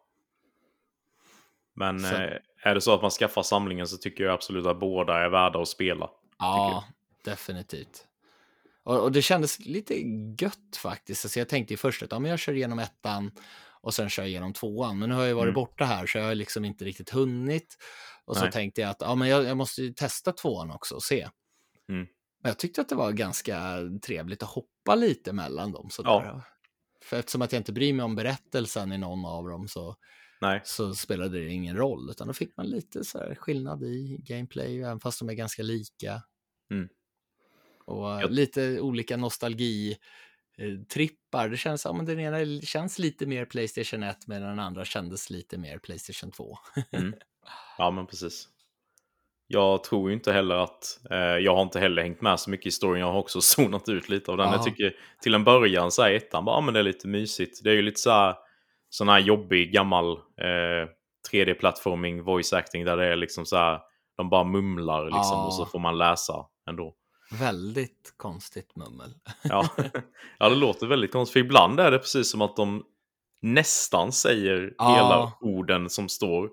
Men 1.74 2.00
Så- 2.00 2.14
eh, 2.14 2.38
är 2.62 2.74
det 2.74 2.80
så 2.80 2.94
att 2.94 3.02
man 3.02 3.10
skaffar 3.10 3.42
samlingen 3.42 3.86
så 3.86 3.96
tycker 3.96 4.24
jag 4.24 4.32
absolut 4.34 4.66
att 4.66 4.80
båda 4.80 5.18
är 5.18 5.28
värda 5.28 5.58
att 5.62 5.68
spela. 5.68 6.10
Ja, 6.38 6.84
definitivt. 7.24 8.06
Och, 8.84 9.02
och 9.02 9.12
det 9.12 9.22
kändes 9.22 9.58
lite 9.58 9.94
gött 10.40 10.76
faktiskt. 10.76 11.24
Alltså 11.24 11.38
jag 11.38 11.48
tänkte 11.48 11.72
ju 11.74 11.78
först 11.78 12.02
att 12.02 12.12
ja, 12.12 12.18
men 12.18 12.30
jag 12.30 12.38
kör 12.40 12.52
igenom 12.52 12.78
ettan 12.78 13.30
och 13.80 13.94
sen 13.94 14.08
kör 14.10 14.22
jag 14.22 14.30
igenom 14.30 14.52
tvåan. 14.52 14.98
Men 14.98 15.08
nu 15.08 15.14
har 15.14 15.24
jag 15.24 15.34
varit 15.34 15.44
Mm. 15.44 15.54
borta 15.54 15.84
här 15.84 16.06
så 16.06 16.18
jag 16.18 16.24
har 16.24 16.34
liksom 16.34 16.64
inte 16.64 16.84
riktigt 16.84 17.10
hunnit. 17.10 17.76
Och 18.24 18.36
så 18.36 18.42
Nej. 18.42 18.52
tänkte 18.52 18.80
jag 18.80 18.90
att 18.90 19.00
ja, 19.00 19.14
men 19.14 19.28
jag, 19.28 19.44
jag 19.44 19.56
måste 19.56 19.82
ju 19.82 19.92
testa 19.92 20.32
tvåan 20.32 20.70
också 20.70 20.94
och 20.94 21.02
se. 21.02 21.28
Mm. 21.88 22.06
Men 22.42 22.48
jag 22.50 22.58
tyckte 22.58 22.80
att 22.80 22.88
det 22.88 22.94
var 22.94 23.12
ganska 23.12 23.78
trevligt 24.06 24.42
att 24.42 24.48
hoppa 24.48 24.94
lite 24.94 25.32
mellan 25.32 25.72
dem. 25.72 25.90
Sådär. 25.90 26.10
Ja. 26.10 26.42
För 27.04 27.16
eftersom 27.16 27.42
att 27.42 27.52
jag 27.52 27.60
inte 27.60 27.72
bryr 27.72 27.92
mig 27.92 28.04
om 28.04 28.14
berättelsen 28.14 28.92
i 28.92 28.98
någon 28.98 29.24
av 29.24 29.48
dem 29.48 29.68
så, 29.68 29.96
Nej, 30.40 30.60
så 30.64 30.94
spelade 30.94 31.38
det 31.38 31.48
ingen 31.52 31.76
roll. 31.76 32.10
Utan 32.10 32.26
då 32.26 32.32
fick 32.32 32.56
man 32.56 32.66
lite 32.66 33.04
så 33.04 33.34
skillnad 33.38 33.82
i 33.82 34.16
gameplay, 34.24 34.78
även 34.82 35.00
fast 35.00 35.18
de 35.18 35.28
är 35.28 35.34
ganska 35.34 35.62
lika. 35.62 36.22
Mm. 36.70 36.88
Och 37.84 38.30
lite 38.30 38.80
olika 38.80 39.16
nostalgi 39.16 39.96
eh, 40.58 40.86
trippar. 40.92 41.48
Det 41.48 41.56
känns, 41.56 41.84
ja, 41.84 41.92
men 41.92 42.06
den 42.06 42.20
ena 42.20 42.60
känns 42.60 42.98
lite 42.98 43.26
mer 43.26 43.44
Playstation 43.44 44.02
1 44.02 44.26
medan 44.26 44.48
den 44.48 44.58
andra 44.58 44.84
kändes 44.84 45.30
lite 45.30 45.58
mer 45.58 45.78
Playstation 45.78 46.30
2. 46.30 46.58
Mm. 46.92 47.14
Ja, 47.78 47.90
men 47.90 48.06
precis. 48.06 48.48
Jag 49.46 49.84
tror 49.84 50.10
ju 50.10 50.14
inte 50.16 50.32
heller 50.32 50.54
att... 50.54 51.00
Eh, 51.10 51.16
jag 51.18 51.54
har 51.54 51.62
inte 51.62 51.80
heller 51.80 52.02
hängt 52.02 52.20
med 52.20 52.40
så 52.40 52.50
mycket 52.50 52.66
i 52.66 52.70
storyn. 52.70 53.00
Jag 53.00 53.12
har 53.12 53.18
också 53.18 53.40
zonat 53.40 53.88
ut 53.88 54.08
lite 54.08 54.30
av 54.30 54.36
den. 54.36 54.46
Ja. 54.46 54.52
Jag 54.54 54.64
tycker 54.64 54.96
till 55.22 55.34
en 55.34 55.44
början 55.44 55.90
så 55.90 56.02
här 56.02 56.10
ettan, 56.12 56.44
bara, 56.44 56.56
ja, 56.56 56.60
men 56.60 56.74
det 56.74 56.80
är 56.80 56.84
lite 56.84 57.08
mysigt. 57.08 57.60
Det 57.64 57.70
är 57.70 57.74
ju 57.74 57.82
lite 57.82 58.00
så 58.00 58.10
här, 58.10 58.34
sån 58.88 59.08
här 59.08 59.18
jobbig 59.18 59.72
gammal 59.72 60.12
eh, 60.16 60.88
3D-plattforming, 61.32 62.22
voice 62.22 62.52
acting 62.52 62.84
där 62.84 62.96
det 62.96 63.06
är 63.06 63.16
liksom 63.16 63.46
så 63.46 63.56
här, 63.56 63.80
de 64.16 64.30
bara 64.30 64.44
mumlar 64.44 65.04
liksom 65.04 65.20
Ja. 65.38 65.46
och 65.46 65.54
så 65.54 65.66
får 65.66 65.78
man 65.78 65.98
läsa 65.98 66.46
ändå. 66.70 66.94
Väldigt 67.40 68.14
konstigt 68.16 68.76
mummel. 68.76 69.14
Ja. 69.42 69.68
ja, 70.38 70.48
det 70.48 70.54
låter 70.56 70.86
väldigt 70.86 71.12
konstigt. 71.12 71.32
För 71.32 71.40
ibland 71.40 71.80
är 71.80 71.90
det 71.90 71.98
precis 71.98 72.30
som 72.30 72.40
att 72.40 72.56
de 72.56 72.84
nästan 73.42 74.12
säger 74.12 74.74
Ja. 74.78 74.94
hela 74.94 75.32
orden 75.40 75.90
som 75.90 76.08
står. 76.08 76.50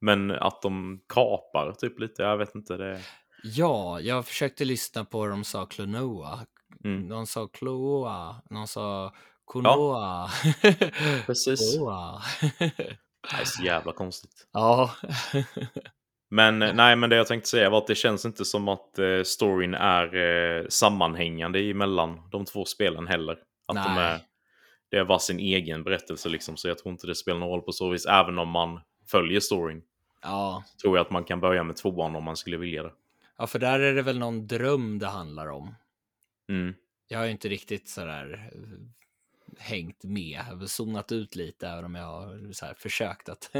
Men 0.00 0.30
att 0.30 0.62
de 0.62 1.00
kapar 1.08 1.72
typ 1.72 2.00
lite. 2.00 2.22
Jag 2.22 2.36
vet 2.36 2.54
inte. 2.54 2.76
Det... 2.76 3.00
Ja, 3.42 4.00
jag 4.00 4.26
försökte 4.26 4.64
lyssna 4.64 5.04
på 5.04 5.18
vad 5.18 5.30
de 5.30 5.44
sa 5.44 5.66
Klonoa. 5.66 6.40
Mm. 6.84 7.06
Någon 7.08 7.26
sa 7.26 7.46
Kloa, 7.48 8.36
någon 8.50 8.68
sa 8.68 9.14
Konoa. 9.44 10.30
Precis. 11.26 11.76
Koa. 11.78 12.22
Det 12.58 13.40
är 13.40 13.44
så 13.44 13.62
jävla 13.62 13.92
konstigt. 13.92 14.46
ja. 14.52 14.90
Men 16.34 16.62
eh, 16.62 16.74
nej, 16.74 16.96
men 16.96 17.10
det 17.10 17.16
jag 17.16 17.26
tänkte 17.26 17.48
säga 17.48 17.70
var 17.70 17.78
att 17.78 17.86
det 17.86 17.94
känns 17.94 18.24
inte 18.24 18.44
som 18.44 18.68
att 18.68 18.98
eh, 18.98 19.22
storyn 19.22 19.74
är 19.74 20.14
eh, 20.14 20.66
sammanhängande 20.68 21.58
emellan 21.70 22.20
de 22.30 22.44
två 22.44 22.64
spelen 22.64 23.06
heller. 23.06 23.38
Att 23.66 23.84
de 23.84 23.94
Nej. 23.94 24.04
är, 24.04 24.20
det 24.90 24.96
är 24.96 25.04
var 25.04 25.18
sin 25.18 25.38
egen 25.38 25.84
berättelse 25.84 26.28
liksom. 26.28 26.56
Så 26.56 26.68
jag 26.68 26.78
tror 26.78 26.92
inte 26.92 27.06
det 27.06 27.14
spelar 27.14 27.38
någon 27.40 27.48
roll 27.48 27.62
på 27.62 27.72
så 27.72 27.90
vis. 27.90 28.06
Även 28.06 28.38
om 28.38 28.48
man 28.48 28.80
följer 29.06 29.40
storyn. 29.40 29.82
ja. 30.22 30.64
Tror 30.82 30.96
jag 30.96 31.04
att 31.04 31.10
man 31.10 31.24
kan 31.24 31.40
börja 31.40 31.62
med 31.62 31.76
tvåan 31.76 32.16
om 32.16 32.24
man 32.24 32.36
skulle 32.36 32.56
vilja 32.56 32.82
det. 32.82 32.92
Ja, 33.38 33.46
för 33.46 33.58
där 33.58 33.80
är 33.80 33.94
det 33.94 34.02
väl 34.02 34.18
någon 34.18 34.46
dröm 34.46 34.98
det 34.98 35.06
handlar 35.06 35.50
om. 35.50 35.74
Mm. 36.48 36.74
Jag 37.08 37.18
har 37.18 37.24
ju 37.24 37.30
inte 37.30 37.48
riktigt 37.48 37.88
sådär 37.88 38.50
eh, 38.52 38.60
hängt 39.58 40.04
med. 40.04 40.44
Zonat 40.66 41.12
ut 41.12 41.36
lite, 41.36 41.68
även 41.68 41.84
om 41.84 41.94
jag 41.94 42.06
har 42.06 42.74
försökt 42.74 43.28
att 43.28 43.50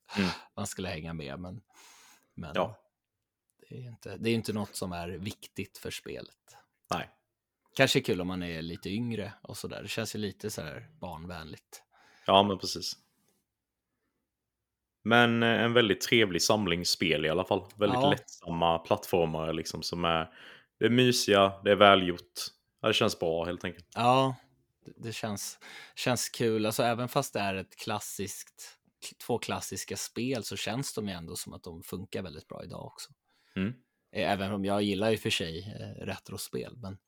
man 0.56 0.66
skulle 0.66 0.88
hänga 0.88 1.12
med. 1.12 1.40
Men, 1.40 1.60
men 2.40 2.52
Ja. 2.54 2.76
det 3.68 3.74
är 3.76 3.88
inte, 3.88 4.16
det 4.16 4.30
är 4.30 4.34
inte 4.34 4.52
något 4.52 4.76
som 4.76 4.92
är 4.92 5.08
viktigt 5.08 5.78
för 5.78 5.90
spelet. 5.90 6.56
Nej. 6.90 7.08
Kanske 7.74 8.00
kul 8.00 8.20
om 8.20 8.26
man 8.28 8.42
är 8.42 8.62
lite 8.62 8.90
yngre 8.90 9.32
och 9.42 9.56
sådär. 9.56 9.82
Det 9.82 9.88
känns 9.88 10.14
ju 10.14 10.18
lite 10.18 10.50
sådär 10.50 10.88
barnvänligt. 11.00 11.82
Ja, 12.26 12.42
men 12.42 12.58
precis. 12.58 12.92
Men 15.02 15.42
eh, 15.42 15.48
en 15.62 15.72
väldigt 15.72 16.00
trevlig 16.00 16.42
samling 16.42 16.86
spel 16.86 17.26
i 17.26 17.28
alla 17.28 17.44
fall. 17.44 17.64
Väldigt 17.76 18.00
Ja. 18.00 18.10
lättsamma 18.10 18.78
plattformar 18.78 19.52
liksom 19.52 19.82
som 19.82 20.04
är... 20.04 20.32
Det 20.78 20.84
är 20.86 20.90
mysiga, 20.90 21.52
det 21.64 21.70
är 21.70 21.76
välgjort. 21.76 22.32
Det 22.82 22.92
känns 22.92 23.18
bra 23.18 23.44
helt 23.44 23.64
enkelt. 23.64 23.86
Ja, 23.94 24.36
det, 24.84 24.92
det 24.96 25.12
känns, 25.12 25.58
känns 25.94 26.28
kul. 26.28 26.66
Alltså 26.66 26.82
även 26.82 27.08
fast 27.08 27.32
det 27.32 27.40
är 27.40 27.54
ett 27.54 27.76
klassiskt, 27.76 28.78
två 29.26 29.38
klassiska 29.38 29.96
spel 29.96 30.44
så 30.44 30.56
känns 30.56 30.94
de 30.94 31.08
ju 31.08 31.14
ändå 31.14 31.36
som 31.36 31.52
att 31.52 31.62
de 31.62 31.82
funkar 31.82 32.22
väldigt 32.22 32.48
bra 32.48 32.64
idag 32.64 32.84
också. 32.86 33.10
Mm. 33.56 33.68
Eh, 34.12 34.30
Även 34.32 34.52
om 34.52 34.64
jag 34.64 34.82
gillar 34.82 35.10
ju 35.10 35.16
för 35.18 35.30
sig 35.30 35.76
eh, 35.80 36.04
retrospel. 36.06 36.76
Men, 36.76 36.98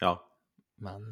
Ja. 0.00 0.30
men 0.76 1.02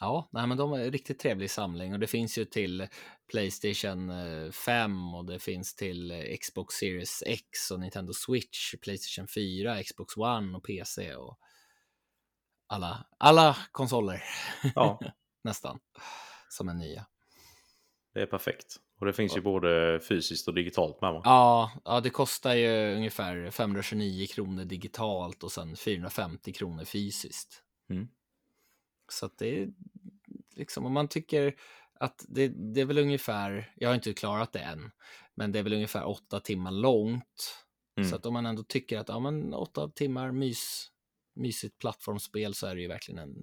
ja, 0.00 0.28
nej, 0.32 0.46
men 0.46 0.56
de 0.58 0.72
är 0.72 0.78
en 0.78 0.92
riktigt 0.92 1.18
trevlig 1.18 1.50
samling 1.50 1.92
och 1.92 2.00
det 2.00 2.06
finns 2.06 2.38
ju 2.38 2.44
till 2.44 2.88
Playstation 3.30 4.10
eh, 4.10 4.50
5 4.50 5.14
och 5.14 5.24
det 5.24 5.38
finns 5.38 5.74
till 5.74 6.10
eh, 6.10 6.36
Xbox 6.40 6.74
Series 6.74 7.22
X 7.26 7.70
och 7.70 7.80
Nintendo 7.80 8.12
Switch, 8.12 8.74
Playstation 8.82 9.28
4, 9.28 9.82
Xbox 9.82 10.16
One 10.16 10.56
och 10.56 10.64
PC 10.64 11.14
och 11.14 11.38
alla, 12.66 13.06
alla 13.18 13.56
konsoler 13.72 14.22
ja, 14.74 15.00
nästan 15.44 15.80
som 16.48 16.68
är 16.68 16.74
nya. 16.74 17.06
det 18.14 18.20
är 18.22 18.26
perfekt. 18.26 18.76
Och 19.04 19.06
det 19.06 19.16
finns 19.16 19.36
ju 19.36 19.40
både 19.40 20.00
fysiskt 20.00 20.48
och 20.48 20.54
digitalt 20.54 21.00
med 21.00 21.12
va? 21.12 21.20
Ja, 21.24 21.70
ja, 21.84 22.00
det 22.00 22.10
kostar 22.10 22.54
ju 22.54 22.94
ungefär 22.94 23.50
529 23.50 24.26
kronor 24.26 24.64
digitalt 24.64 25.42
och 25.42 25.52
sen 25.52 25.76
450 25.76 26.52
kronor 26.52 26.84
fysiskt. 26.84 27.62
Mm. 27.90 28.08
Så 29.08 29.26
att 29.26 29.38
det 29.38 29.62
är 29.62 29.68
liksom 30.56 30.86
om 30.86 30.92
man 30.92 31.08
tycker 31.08 31.54
att 32.00 32.24
det, 32.28 32.48
det 32.48 32.80
är 32.80 32.84
väl 32.84 32.98
ungefär, 32.98 33.72
jag 33.76 33.88
har 33.88 33.94
inte 33.94 34.12
klarat 34.12 34.52
det 34.52 34.60
än, 34.60 34.90
men 35.34 35.52
det 35.52 35.58
är 35.58 35.62
väl 35.62 35.72
ungefär 35.72 36.08
åtta 36.08 36.40
timmar 36.40 36.70
långt. 36.70 37.64
Mm. 37.96 38.10
Så 38.10 38.16
att 38.16 38.26
om 38.26 38.32
man 38.32 38.46
ändå 38.46 38.62
tycker 38.62 38.98
att 38.98 39.08
ja, 39.08 39.20
men 39.20 39.54
åtta 39.54 39.88
timmar 39.88 40.32
mys, 40.32 40.90
mysigt 41.34 41.78
plattformsspel 41.78 42.54
så 42.54 42.66
är 42.66 42.74
det 42.74 42.80
ju 42.80 42.88
verkligen 42.88 43.18
en 43.18 43.34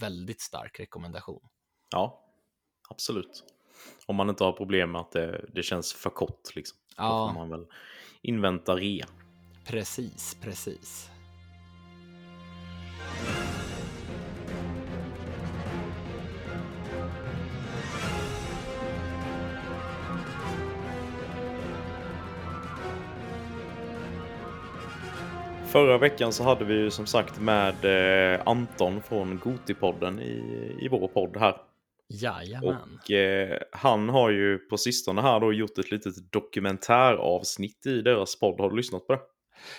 väldigt 0.00 0.40
stark 0.40 0.80
rekommendation. 0.80 1.48
Ja, 1.90 2.24
absolut. 2.88 3.55
Om 4.06 4.16
man 4.16 4.28
inte 4.28 4.44
har 4.44 4.52
problem 4.52 4.92
med 4.92 5.00
att 5.00 5.12
det, 5.12 5.44
det 5.54 5.62
känns 5.62 5.92
för 5.92 6.10
kort 6.10 6.54
liksom. 6.56 6.78
Då 6.96 7.02
får 7.02 7.06
Ja, 7.06 7.32
man 7.32 7.50
väl 7.50 7.66
invänta 8.22 8.76
rea. 8.76 9.06
precis, 9.66 10.36
precis. 10.42 11.10
Förra 25.66 25.98
veckan 25.98 26.32
så 26.32 26.44
hade 26.44 26.64
vi 26.64 26.74
ju 26.74 26.90
som 26.90 27.06
sagt 27.06 27.40
med 27.40 27.74
eh, 28.34 28.40
Anton 28.46 29.02
från 29.02 29.38
Gotipodden 29.38 30.20
i, 30.20 30.76
i 30.80 30.88
vår 30.88 31.08
podd 31.08 31.36
här. 31.36 31.56
Jajamän. 32.08 32.98
Och 33.04 33.10
eh, 33.10 33.58
han 33.72 34.08
har 34.08 34.30
ju 34.30 34.58
på 34.58 34.76
sistone 34.78 35.20
här 35.22 35.40
då 35.40 35.52
gjort 35.52 35.78
ett 35.78 35.90
litet 35.90 36.32
dokumentäravsnitt 36.32 37.86
i 37.86 38.02
deras 38.02 38.38
podd. 38.38 38.60
Har 38.60 38.70
du 38.70 38.76
lyssnat 38.76 39.06
på 39.06 39.12
det? 39.12 39.20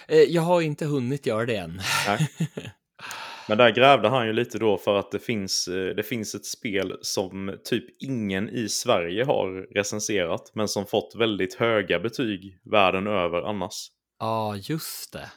Eh, 0.07 0.23
Jag 0.23 0.41
har 0.41 0.61
inte 0.61 0.85
hunnit 0.85 1.25
göra 1.25 1.45
det 1.45 1.55
än. 1.55 1.79
Men 3.49 3.57
där 3.57 3.71
grävde 3.71 4.09
han 4.09 4.27
ju 4.27 4.33
lite 4.33 4.57
då 4.57 4.77
för 4.77 4.99
att 4.99 5.11
det 5.11 5.19
finns, 5.19 5.67
eh, 5.67 5.95
det 5.95 6.03
finns 6.03 6.35
ett 6.35 6.45
spel 6.45 6.97
som 7.01 7.57
typ 7.63 8.03
ingen 8.03 8.49
i 8.49 8.69
Sverige 8.69 9.23
har 9.25 9.73
recenserat. 9.75 10.51
Men 10.53 10.67
som 10.67 10.85
fått 10.85 11.15
väldigt 11.17 11.55
höga 11.55 11.99
betyg 11.99 12.59
världen 12.71 13.07
över 13.07 13.41
annars. 13.41 13.87
Ja, 14.19 14.55
just 14.55 15.13
det. 15.13 15.31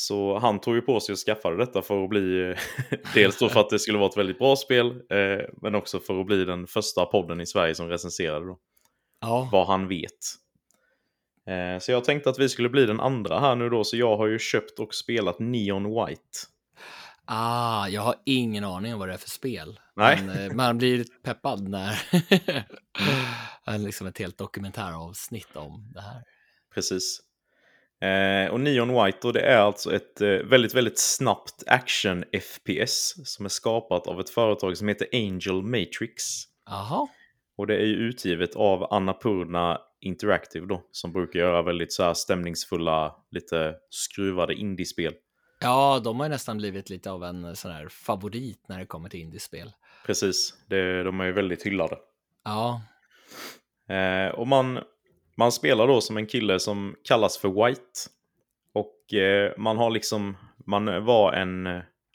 Så 0.00 0.38
han 0.38 0.60
tog 0.60 0.74
ju 0.74 0.80
på 0.80 1.00
sig 1.00 1.12
att 1.12 1.18
skaffa 1.18 1.50
detta 1.50 1.82
för 1.82 2.04
att 2.04 2.08
bli, 2.08 2.54
dels 3.14 3.38
då 3.38 3.48
för 3.48 3.60
att 3.60 3.70
det 3.70 3.78
skulle 3.78 3.98
vara 3.98 4.08
ett 4.08 4.16
väldigt 4.16 4.38
bra 4.38 4.56
spel, 4.56 4.86
eh, 4.90 5.46
men 5.62 5.74
också 5.74 6.00
för 6.00 6.20
att 6.20 6.26
bli 6.26 6.44
den 6.44 6.66
första 6.66 7.04
podden 7.04 7.40
i 7.40 7.46
Sverige 7.46 7.74
som 7.74 7.88
recenserade 7.88 8.46
då, 8.46 8.58
Ja, 9.20 9.48
vad 9.52 9.66
han 9.66 9.88
vet. 9.88 10.10
Eh, 11.46 11.78
så 11.80 11.92
jag 11.92 12.04
tänkte 12.04 12.30
att 12.30 12.38
vi 12.38 12.48
skulle 12.48 12.68
bli 12.68 12.86
den 12.86 13.00
andra 13.00 13.40
här 13.40 13.56
nu 13.56 13.68
då, 13.68 13.84
så 13.84 13.96
jag 13.96 14.16
har 14.16 14.26
ju 14.26 14.38
köpt 14.38 14.78
och 14.78 14.94
spelat 14.94 15.38
Neon 15.38 15.84
White. 15.84 16.38
ah, 17.24 17.88
jag 17.88 18.02
har 18.02 18.14
ingen 18.26 18.64
aning 18.64 18.92
om 18.92 18.98
vad 18.98 19.08
det 19.08 19.14
är 19.14 19.18
för 19.18 19.30
spel. 19.30 19.80
Nej. 19.96 20.22
Men 20.22 20.50
eh, 20.50 20.54
man 20.54 20.78
blir 20.78 21.04
peppad 21.22 21.68
när 21.68 21.98
liksom 23.78 24.06
ett 24.06 24.18
helt 24.18 24.38
dokumentäravsnitt 24.38 25.56
om 25.56 25.92
det 25.94 26.00
här. 26.00 26.22
Precis. 26.74 27.20
Eh, 28.00 28.52
och 28.52 28.60
Neon 28.60 29.04
White 29.04 29.18
då, 29.22 29.32
det 29.32 29.40
är 29.40 29.58
alltså 29.58 29.94
ett 29.94 30.20
eh, 30.20 30.28
väldigt, 30.28 30.74
väldigt 30.74 30.98
snabbt 30.98 31.64
action-FPS 31.66 33.14
som 33.24 33.44
är 33.44 33.48
skapat 33.48 34.06
av 34.06 34.20
ett 34.20 34.30
företag 34.30 34.76
som 34.76 34.88
heter 34.88 35.06
Angel 35.12 35.62
Matrix. 35.62 36.24
Jaha, 36.66 37.08
Och 37.56 37.66
det 37.66 37.74
är 37.76 37.86
ju 37.86 37.94
utgivet 37.94 38.56
av 38.56 38.92
Annapurna 38.92 39.80
Interactive 40.00 40.66
då, 40.66 40.82
som 40.92 41.12
brukar 41.12 41.40
göra 41.40 41.62
väldigt 41.62 41.92
så 41.92 42.02
här 42.02 42.14
stämningsfulla, 42.14 43.14
lite 43.30 43.74
skruvade 43.90 44.54
indiespel. 44.54 45.14
ja, 45.60 46.00
de 46.04 46.20
har 46.20 46.26
ju 46.26 46.30
nästan 46.30 46.56
blivit 46.58 46.90
lite 46.90 47.10
av 47.10 47.24
en 47.24 47.56
sån 47.56 47.70
här 47.70 47.88
favorit 47.88 48.64
när 48.68 48.78
det 48.78 48.86
kommer 48.86 49.08
till 49.08 49.20
indiespel. 49.20 49.72
Precis, 50.06 50.54
det, 50.66 51.02
de 51.02 51.20
är 51.20 51.24
ju 51.24 51.32
väldigt 51.32 51.66
hyllade. 51.66 51.96
Ja, 52.44 52.80
Eh, 53.90 54.28
och 54.34 54.48
man, 54.48 54.78
man 55.34 55.52
spelar 55.52 55.86
då 55.86 56.00
som 56.00 56.16
en 56.16 56.26
kille 56.26 56.60
som 56.60 56.96
kallas 57.02 57.38
för 57.38 57.66
White. 57.66 58.00
Och 58.72 59.14
eh, 59.14 59.52
man 59.58 59.76
har 59.78 59.90
liksom, 59.90 60.36
man 60.66 61.04
var 61.04 61.32
en, 61.32 61.62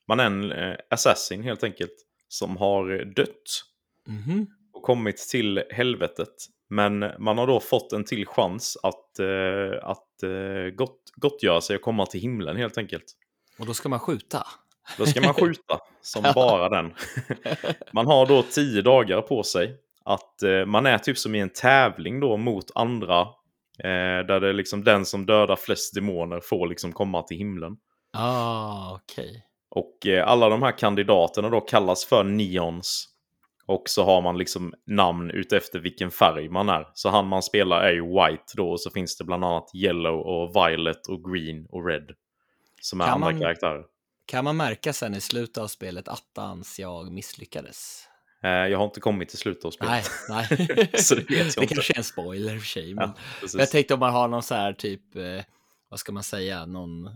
man 0.07 0.19
är 0.19 0.25
en 0.25 0.51
eh, 0.51 0.75
assassin 0.89 1.43
helt 1.43 1.63
enkelt. 1.63 1.95
Som 2.27 2.57
har 2.57 3.05
dött 3.15 3.63
mhm, 4.07 4.47
och 4.73 4.83
kommit 4.83 5.17
till 5.17 5.63
helvetet. 5.69 6.33
Men 6.69 6.99
man 7.19 7.37
har 7.37 7.47
då 7.47 7.59
fått 7.59 7.93
en 7.93 8.03
till 8.03 8.25
chans 8.25 8.77
att, 8.83 9.19
eh, 9.19 9.89
att 9.89 10.23
eh, 10.23 10.75
gott, 10.75 11.01
gottgöra 11.15 11.61
sig 11.61 11.75
och 11.75 11.81
komma 11.81 12.05
till 12.05 12.21
himlen 12.21 12.57
helt 12.57 12.77
enkelt. 12.77 13.05
och 13.59 13.65
då 13.65 13.73
ska 13.73 13.89
man 13.89 13.99
skjuta. 13.99 14.47
Då 14.97 15.05
ska 15.05 15.21
man 15.21 15.33
skjuta 15.33 15.79
som 16.01 16.23
bara 16.35 16.69
den. 16.69 16.93
Man 17.91 18.05
har 18.05 18.25
då 18.25 18.43
tio 18.43 18.81
dagar 18.81 19.21
på 19.21 19.43
sig. 19.43 19.77
Att 20.06 20.44
eh, 20.44 20.65
man 20.65 20.86
är 20.86 20.98
typ 20.98 21.18
som 21.18 21.36
i 21.36 21.40
en 21.40 21.49
tävling 21.49 22.19
då 22.19 22.38
mot 22.38 22.65
andra. 22.76 23.19
Eh, 23.80 24.26
där 24.27 24.40
det 24.40 24.49
är 24.49 24.53
liksom 24.53 24.84
den 24.84 25.06
som 25.06 25.26
dödar 25.26 25.56
flest 25.56 25.95
demoner 25.95 26.40
får 26.40 26.68
liksom 26.68 26.91
komma 26.94 27.23
till 27.23 27.38
himlen. 27.38 27.77
Ah, 28.18 28.95
okej. 28.95 29.45
Och 29.69 30.07
eh, 30.07 30.27
alla 30.27 30.49
de 30.49 30.64
här 30.64 30.77
kandidaterna 30.77 31.49
då 31.49 31.61
kallas 31.61 32.06
för 32.06 32.23
neons. 32.23 33.07
Och 33.68 33.84
så 33.86 34.03
har 34.06 34.22
man 34.22 34.38
liksom 34.38 34.73
namn 34.88 35.32
utefter 35.32 35.80
vilken 35.80 36.11
färg 36.11 36.49
man 36.49 36.69
är. 36.69 36.88
Så 36.94 37.10
han 37.10 37.27
man 37.27 37.44
spelar 37.44 37.82
är 37.82 37.91
ju 37.94 38.02
white 38.02 38.53
då. 38.56 38.69
Och 38.72 38.82
så 38.82 38.90
finns 38.90 39.18
det 39.18 39.23
bland 39.23 39.45
annat 39.45 39.69
yellow 39.76 40.19
och 40.19 40.56
violet 40.56 41.07
och 41.07 41.32
green 41.32 41.65
och 41.69 41.86
red. 41.88 42.11
Som 42.82 43.02
är 43.02 43.06
Kan 43.06 43.14
andra 43.14 43.32
man- 43.32 43.41
karaktärer. 43.41 43.84
Kan 44.26 44.44
man 44.44 44.57
märka 44.57 44.94
sen 44.94 45.15
i 45.15 45.22
slutet 45.22 45.57
av 45.57 45.68
spelet 45.68 46.07
attans 46.07 46.80
jag 46.80 47.11
misslyckades? 47.11 48.07
Eh, 48.44 48.49
jag 48.49 48.78
har 48.78 48.86
inte 48.86 48.99
kommit 48.99 49.30
till 49.30 49.38
slutet 49.38 49.66
av 49.66 49.72
spelet. 49.72 50.06
Nej, 50.30 50.48
nej. 50.49 50.90
Så 50.98 51.16
det 51.16 51.22
vet 51.22 51.30
jag 51.30 51.45
det 51.45 51.62
inte. 51.62 51.74
kanske 51.74 51.94
är 51.94 51.98
en 51.98 52.03
spoiler 52.03 52.53
i 52.56 52.57
och 52.57 52.62
för 52.62 52.68
sig. 52.68 52.94
Men 52.94 53.10
Ja, 53.41 53.48
jag 53.60 53.72
tänkte 53.72 53.94
om 53.94 53.99
man 53.99 54.14
har 54.14 54.28
någon 54.28 54.44
så 54.44 54.56
här 54.56 54.74
typ, 54.74 55.16
eh, 55.16 55.44
vad 55.90 55.99
ska 55.99 56.12
man 56.12 56.24
säga, 56.24 56.66
någon 56.66 57.07
eh, 57.07 57.14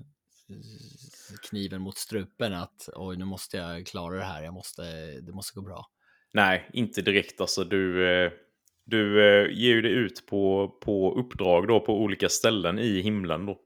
kniven 1.50 1.82
mot 1.82 1.98
strupen 1.98 2.54
att 2.54 2.90
oj, 2.96 3.18
nu 3.18 3.26
måste 3.26 3.58
jag 3.58 3.86
klara 3.88 4.16
det 4.16 4.24
här, 4.24 4.44
jag 4.44 4.54
måste, 4.54 4.82
det 5.22 5.32
måste 5.32 5.56
gå 5.56 5.62
bra. 5.62 5.86
Nej, 6.34 6.70
inte 6.74 7.02
direkt. 7.02 7.42
Alltså, 7.42 7.64
du 7.64 8.06
du 8.86 9.22
ger 9.54 9.70
ju 9.70 9.82
dig 9.82 9.92
ut 9.92 10.26
på, 10.26 10.68
på 10.82 11.20
uppdrag 11.20 11.68
då, 11.68 11.80
på 11.80 12.02
olika 12.02 12.30
ställen 12.30 12.80
i 12.80 13.02
himlen. 13.02 13.46
Då. 13.46 13.58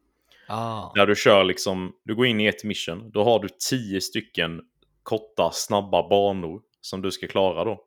Ah, 0.48 0.92
Där 0.96 1.08
du 1.08 1.16
kör 1.16 1.44
liksom, 1.44 1.94
du 2.04 2.16
går 2.16 2.26
in 2.26 2.40
i 2.42 2.46
ett 2.46 2.64
mission. 2.64 3.12
Då 3.12 3.24
har 3.24 3.40
du 3.40 3.50
tio 3.70 4.02
stycken 4.02 4.62
korta, 5.04 5.50
snabba 5.54 6.10
banor 6.10 6.62
som 6.86 7.02
du 7.02 7.12
ska 7.12 7.28
klara 7.28 7.64
då. 7.64 7.84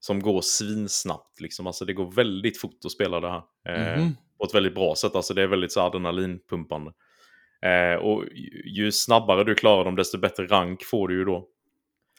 Som 0.00 0.20
går 0.20 0.40
svinsnabbt 0.40 1.40
liksom. 1.40 1.66
Alltså 1.66 1.84
det 1.84 1.92
går 1.92 2.12
väldigt 2.12 2.60
fort 2.60 2.84
att 2.84 2.92
spela 2.92 3.20
det 3.20 3.28
här. 3.30 3.42
Eh, 3.68 3.98
Mhm. 4.00 4.16
På 4.38 4.44
ett 4.44 4.54
väldigt 4.54 4.74
bra 4.74 4.94
sätt. 4.94 5.14
Alltså 5.16 5.34
det 5.34 5.42
är 5.42 5.46
väldigt 5.46 5.72
så 5.72 5.80
adrenalinpumpande. 5.80 6.92
Eh, 7.62 7.94
och 7.94 8.24
ju, 8.34 8.62
ju 8.66 8.92
snabbare 8.92 9.44
du 9.44 9.54
klarar 9.54 9.84
dem, 9.84 9.96
desto 9.96 10.18
bättre 10.18 10.46
rank 10.46 10.84
får 10.84 11.08
du 11.08 11.18
ju 11.18 11.24
då. 11.24 11.48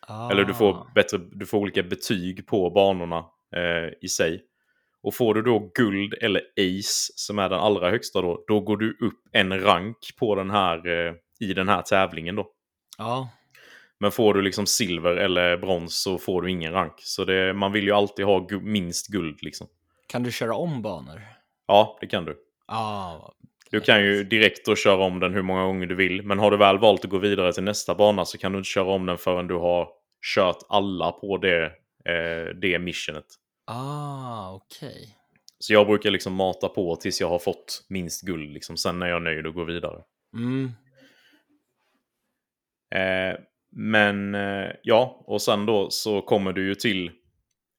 ah. 0.07 0.31
Eller 0.31 0.43
du 0.43 0.53
får, 0.53 0.88
bättre, 0.95 1.17
du 1.31 1.45
får 1.45 1.57
olika 1.57 1.84
betyg 1.84 2.47
på 2.47 2.69
banorna 2.69 3.25
eh, 3.55 3.93
i 4.01 4.07
sig. 4.07 4.43
Och 5.01 5.15
får 5.15 5.34
du 5.34 5.41
då 5.41 5.71
guld 5.75 6.13
eller 6.21 6.41
ace, 6.57 7.13
som 7.15 7.39
är 7.39 7.49
den 7.49 7.59
allra 7.59 7.89
högsta 7.89 8.21
då, 8.21 8.43
då 8.47 8.59
går 8.59 8.77
du 8.77 8.97
upp 9.01 9.19
en 9.31 9.59
rank 9.59 9.97
på 10.19 10.35
den 10.35 10.49
här, 10.51 10.88
eh, 10.88 11.13
i 11.39 11.53
den 11.53 11.69
här 11.69 11.81
tävlingen 11.81 12.35
då. 12.35 12.51
Ja, 12.97 13.30
Men 14.03 14.11
får 14.11 14.34
du 14.34 14.41
liksom 14.41 14.65
silver 14.65 15.15
eller 15.15 15.57
brons 15.57 16.01
så 16.01 16.17
får 16.17 16.41
du 16.41 16.51
ingen 16.51 16.73
rank. 16.73 16.93
Så 16.97 17.25
det, 17.25 17.53
man 17.53 17.71
vill 17.71 17.84
ju 17.84 17.91
alltid 17.91 18.25
ha 18.25 18.39
gu 18.39 18.59
minst 18.61 19.07
guld 19.07 19.43
liksom. 19.43 19.67
kan 20.07 20.23
du 20.23 20.31
köra 20.31 20.55
om 20.55 20.81
banor? 20.81 21.21
Ja, 21.67 21.97
det 22.01 22.07
kan 22.07 22.25
du. 22.25 22.38
Ja, 22.67 23.34
Du 23.71 23.80
kan 23.80 24.03
ju 24.03 24.23
direkt 24.23 24.65
då 24.65 24.75
köra 24.75 25.03
om 25.03 25.19
den 25.19 25.34
hur 25.34 25.41
många 25.41 25.63
gånger 25.63 25.85
du 25.88 25.95
vill. 25.95 26.23
Men 26.23 26.39
har 26.39 26.51
du 26.51 26.57
väl 26.57 26.77
valt 26.80 27.05
att 27.05 27.11
gå 27.11 27.17
vidare 27.17 27.53
till 27.53 27.63
nästa 27.63 27.95
bana 27.95 28.25
så 28.25 28.38
kan 28.38 28.51
du 28.51 28.57
inte 28.57 28.69
köra 28.69 28.85
om 28.91 29.05
den 29.05 29.17
förrän 29.17 29.47
du 29.47 29.55
har 29.55 29.88
kört 30.35 30.57
alla 30.69 31.11
på 31.11 31.38
det, 31.38 31.65
eh, 32.05 32.55
det 32.61 32.80
missionet. 32.80 33.25
ah, 33.65 34.53
okej. 34.53 35.17
Så 35.59 35.73
jag 35.73 35.88
brukar 35.88 36.11
liksom 36.11 36.34
mata 36.34 36.69
på 36.69 36.95
tills 36.95 37.21
jag 37.21 37.30
har 37.30 37.39
fått 37.39 37.85
minst 37.89 38.21
guld. 38.21 38.53
Liksom. 38.53 38.77
Sen 38.77 39.01
är 39.01 39.07
jag 39.07 39.21
nöjd 39.21 39.47
och 39.47 39.53
går 39.53 39.65
vidare. 39.65 40.01
Mm. 40.35 40.71
Eh, 42.95 43.35
men 43.76 44.36
eh, 44.36 44.72
ja, 44.84 45.24
och 45.28 45.41
sen 45.41 45.66
då 45.66 45.90
så 45.90 46.22
kommer 46.22 46.54
du 46.54 46.68
ju 46.68 46.76
till... 46.76 47.12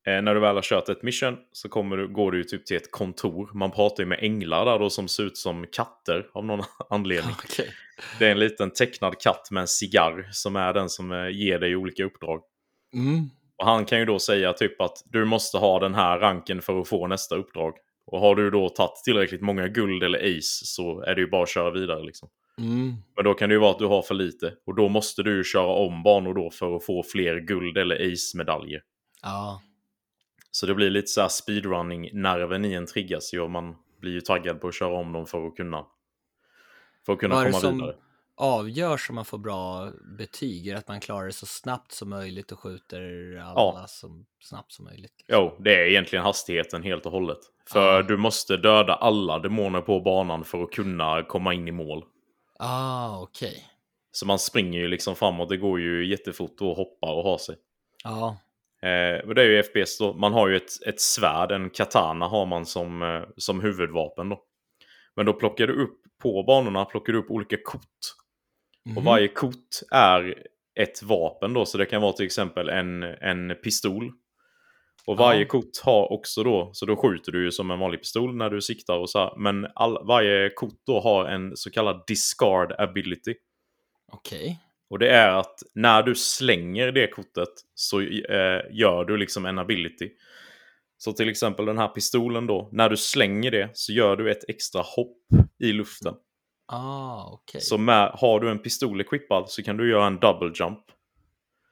Eh, 0.07 0.23
när 0.23 0.35
du 0.35 0.41
väl 0.41 0.55
har 0.55 0.63
kört 0.63 0.89
ett 0.89 1.03
mission 1.03 1.37
så 1.53 1.69
kommer 1.69 1.97
du, 1.97 2.09
går 2.09 2.33
du 2.33 2.39
ju 2.39 2.45
typ 2.45 2.67
till 2.67 2.77
ett 2.77 2.91
kontor. 2.91 3.51
Man 3.55 3.71
pratar 3.71 4.03
ju 4.03 4.09
med 4.09 4.19
änglar 4.23 4.65
där 4.65 4.79
då 4.79 4.91
som 4.91 5.09
ser 5.09 5.23
ut 5.23 5.37
som 5.37 5.67
katter 5.73 6.27
av 6.35 6.45
någon 6.45 6.65
anledning. 6.91 7.35
Okej. 7.45 7.69
Det 8.19 8.27
är 8.27 8.31
en 8.31 8.39
liten 8.39 8.71
tecknad 8.71 9.21
katt 9.21 9.49
med 9.51 9.61
en 9.61 9.69
cigarr 9.69 10.29
som 10.33 10.57
är 10.57 10.73
den 10.73 10.89
som 10.89 11.13
eh, 11.13 11.29
ger 11.29 11.59
dig 11.59 11.77
olika 11.77 12.05
uppdrag. 12.05 12.43
Mm. 12.95 13.31
Och 13.59 13.67
han 13.67 13.85
kan 13.85 13.99
ju 13.99 14.05
då 14.05 14.19
säga 14.19 14.53
typ 14.53 14.81
att 14.81 15.03
du 15.05 15.25
måste 15.25 15.59
ha 15.59 15.81
den 15.81 15.95
här 15.95 16.19
ranken 16.19 16.63
för 16.63 16.81
att 16.81 16.89
få 16.89 17.07
nästa 17.07 17.37
uppdrag. 17.37 17.75
Och 18.07 18.21
har 18.21 18.35
du 18.35 18.51
då 18.51 18.69
tagit 18.69 19.05
tillräckligt 19.05 19.41
många 19.41 19.69
guld 19.69 20.03
eller 20.03 20.19
ace 20.19 20.67
så 20.67 21.01
är 21.03 21.15
det 21.15 21.21
ju 21.21 21.31
bara 21.31 21.43
att 21.43 21.49
köra 21.49 21.71
vidare 21.71 22.03
liksom. 22.05 22.29
Mm. 22.59 22.95
Men 23.17 23.25
då 23.25 23.35
kan 23.35 23.49
det 23.49 23.53
ju 23.53 23.59
vara 23.61 23.71
att 23.71 23.79
du 23.79 23.87
har 23.87 24.03
för 24.03 24.15
lite. 24.15 24.55
Och 24.67 24.75
då 24.75 24.89
måste 24.89 25.23
du 25.23 25.37
ju 25.37 25.45
köra 25.45 25.67
om 25.67 26.03
banor 26.03 26.35
då 26.35 26.51
för 26.51 26.77
att 26.77 26.85
få 26.85 27.03
fler 27.03 27.37
guld 27.41 27.79
eller 27.79 28.13
ace-medaljer. 28.13 28.83
Ja. 29.23 29.63
Så 30.51 30.67
det 30.67 30.75
blir 30.75 30.91
lite 30.91 31.07
så 31.07 31.21
här 31.21 31.29
speedrunning-nerven 31.29 32.65
i 32.65 32.75
en 32.75 32.87
triggas 32.87 33.35
ju 33.35 33.41
och 33.41 33.51
man 33.51 33.77
blir 34.01 34.13
ju 34.13 34.21
taggad 34.21 34.61
på 34.61 34.69
att 34.69 34.75
köra 34.75 34.95
om 34.95 35.13
dem 35.13 35.27
för 35.27 35.47
att 35.47 35.57
kunna, 35.57 35.85
för 37.07 37.13
att 37.13 37.19
kunna 37.19 37.41
det 37.41 37.47
komma 37.51 37.61
som 37.61 37.77
vidare. 37.79 37.97
avgörs 38.37 39.09
om 39.11 39.15
man 39.15 39.25
får 39.25 39.39
bra 39.39 39.91
betyg? 40.19 40.67
Är 40.69 40.77
att 40.77 40.89
man 40.89 41.01
klarar 41.01 41.27
det 41.27 41.33
så 41.33 41.47
snabbt 41.47 41.93
som 41.93 42.11
möjligt 42.11 42.53
och 42.53 42.59
skjuter 42.61 43.01
alla 43.45 43.55
Ja. 43.57 43.85
så 43.89 44.25
snabbt 44.41 44.73
som 44.73 44.85
möjligt? 44.85 45.25
Jo, 45.29 45.57
det 45.59 45.75
är 45.75 45.87
egentligen 45.87 46.25
hastigheten 46.25 46.83
helt 46.83 47.07
och 47.07 47.13
hållet. 47.13 47.39
För 47.73 47.97
Ja. 47.97 48.03
du 48.03 48.17
måste 48.17 48.57
döda 48.57 48.95
alla 48.95 49.39
demoner 49.39 49.81
på 49.81 50.01
banan 50.01 50.45
för 50.45 50.63
att 50.63 50.71
kunna 50.73 51.23
komma 51.23 51.55
in 51.55 51.69
i 51.69 51.73
mål. 51.73 52.05
Ah, 52.59 53.21
okej. 53.23 53.65
Så 54.13 54.27
man 54.27 54.39
springer 54.39 54.81
ju 54.81 54.89
liksom 54.89 55.17
framåt, 55.17 55.49
det 55.49 55.57
går 55.57 55.81
ju 55.81 56.07
jättefort 56.07 56.61
och 56.61 56.77
hoppar 56.77 57.13
och 57.13 57.23
har 57.25 57.39
sig. 57.39 57.57
Ja. 58.05 58.37
Eh, 58.89 59.19
och 59.27 59.35
det 59.35 59.43
är 59.43 59.47
ju 59.49 59.63
FPS 59.63 59.99
då. 59.99 60.13
Man 60.13 60.33
har 60.33 60.49
ju 60.49 60.57
ett, 60.57 60.83
ett 60.87 61.01
svärd, 61.01 61.53
en 61.53 61.71
katana 61.71 62.27
har 62.29 62.47
man 62.47 62.67
som, 62.67 63.03
eh, 63.03 63.23
som 63.37 63.61
huvudvapen 63.61 64.29
då. 64.29 64.43
Men 65.17 65.27
då 65.27 65.33
plockar 65.33 65.67
du 65.67 65.73
upp 65.83 66.01
på 66.23 66.43
banorna, 66.43 66.85
plockar 66.85 67.13
du 67.13 67.19
upp 67.19 67.31
olika 67.31 67.57
kort. 67.65 67.83
Och 68.85 68.91
Mhm. 68.91 69.05
varje 69.05 69.29
kort 69.29 69.69
är 69.91 70.35
ett 70.81 71.03
vapen 71.03 71.53
då, 71.53 71.67
så 71.67 71.79
det 71.79 71.87
kan 71.87 72.03
vara 72.03 72.13
till 72.13 72.27
exempel 72.27 72.69
en, 72.69 73.03
en 73.03 73.55
pistol. 73.65 74.13
Och 75.07 75.17
varje 75.17 75.41
Ja. 75.41 75.47
kort 75.49 75.79
har 75.85 76.13
också 76.13 76.43
då, 76.43 76.71
så 76.73 76.87
då 76.87 76.97
skjuter 76.97 77.33
du 77.33 77.45
ju 77.45 77.53
som 77.53 77.71
en 77.71 77.79
vanlig 77.79 78.01
pistol 78.01 78.37
när 78.37 78.51
du 78.51 78.61
siktar 78.61 78.99
och 78.99 79.11
så 79.11 79.19
här. 79.19 79.33
Men 79.37 79.67
all, 79.75 80.07
varje 80.07 80.51
kort 80.51 80.81
då 80.87 81.01
har 81.01 81.25
en 81.25 81.57
så 81.57 81.71
kallad 81.71 82.05
discard 82.07 82.73
ability. 82.79 83.35
Okej. 84.13 84.61
Och 84.91 84.99
det 84.99 85.11
är 85.11 85.29
att 85.29 85.63
när 85.75 86.03
du 86.03 86.15
slänger 86.15 86.93
det 86.93 87.07
kortet 87.07 87.49
så 87.75 88.01
eh, 88.01 88.61
gör 88.71 89.05
du 89.05 89.17
liksom 89.17 89.47
en 89.47 89.59
ability. 89.59 90.11
Så 90.97 91.13
till 91.13 91.29
exempel 91.29 91.67
den 91.67 91.79
här 91.79 91.89
pistolen 91.89 92.47
då, 92.47 92.69
när 92.73 92.89
du 92.89 92.97
slänger 92.97 93.51
det 93.51 93.71
så 93.75 93.93
gör 93.93 94.17
du 94.17 94.31
ett 94.31 94.49
extra 94.49 94.83
hopp 94.83 95.19
i 95.59 95.73
luften. 95.73 96.15
Ah, 96.67 97.31
okej. 97.33 97.61
Så 97.61 97.79
med, 97.79 98.11
har 98.15 98.41
du 98.41 98.51
en 98.51 98.59
pistol 98.59 99.01
equippad 99.01 99.51
så 99.51 99.63
kan 99.63 99.77
du 99.77 99.91
göra 99.91 100.07
en 100.07 100.19
double 100.19 100.53
jump. 100.55 100.81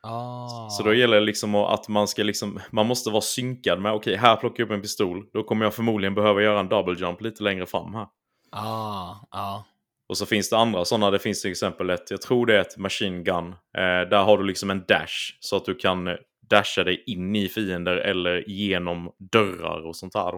Ah. 0.03 0.69
Så 0.71 0.83
då 0.83 0.95
gäller 0.95 1.21
det 1.21 1.27
liksom 1.27 1.55
att 1.55 1.89
man 1.89 2.09
ska 2.09 2.23
liksom, 2.23 2.61
man 2.71 2.87
måste 2.87 3.11
vara 3.11 3.21
synkad 3.21 3.81
med, 3.81 3.93
okej 3.93 4.17
här 4.17 4.37
plockar 4.37 4.63
jag 4.63 4.67
upp 4.67 4.75
en 4.75 4.83
pistol, 4.83 5.25
då 5.33 5.43
kommer 5.43 5.65
jag 5.67 5.75
förmodligen 5.75 6.15
behöva 6.15 6.43
göra 6.43 6.61
en 6.61 6.69
double 6.69 6.95
jump 7.01 7.21
lite 7.21 7.43
längre 7.43 7.67
fram 7.67 7.95
här. 7.95 8.07
Ah, 8.51 9.15
ja. 9.31 9.65
Och 10.09 10.19
så 10.19 10.27
finns 10.27 10.51
det 10.51 10.57
andra 10.59 10.85
sådana, 10.85 11.11
det 11.11 11.19
finns 11.19 11.43
till 11.43 11.51
exempel 11.51 11.91
ett, 11.91 12.11
jag 12.11 12.21
tror 12.23 12.47
det 12.47 12.57
är 12.57 12.61
ett 12.61 12.77
machine 12.77 13.25
gun. 13.25 13.49
Eh, 13.49 14.09
där 14.11 14.23
har 14.25 14.39
du 14.39 14.45
liksom 14.45 14.71
en 14.71 14.85
dash 14.89 15.37
så 15.41 15.57
att 15.57 15.65
du 15.65 15.75
kan 15.75 16.09
eh, 16.09 16.15
dasha 16.51 16.85
dig 16.85 17.05
in 17.07 17.37
i 17.37 17.49
fiender 17.49 17.97
eller 17.97 18.45
genom 18.51 19.13
dörrar 19.33 19.87
och 19.87 19.97
sånt 19.97 20.15
här. 20.15 20.33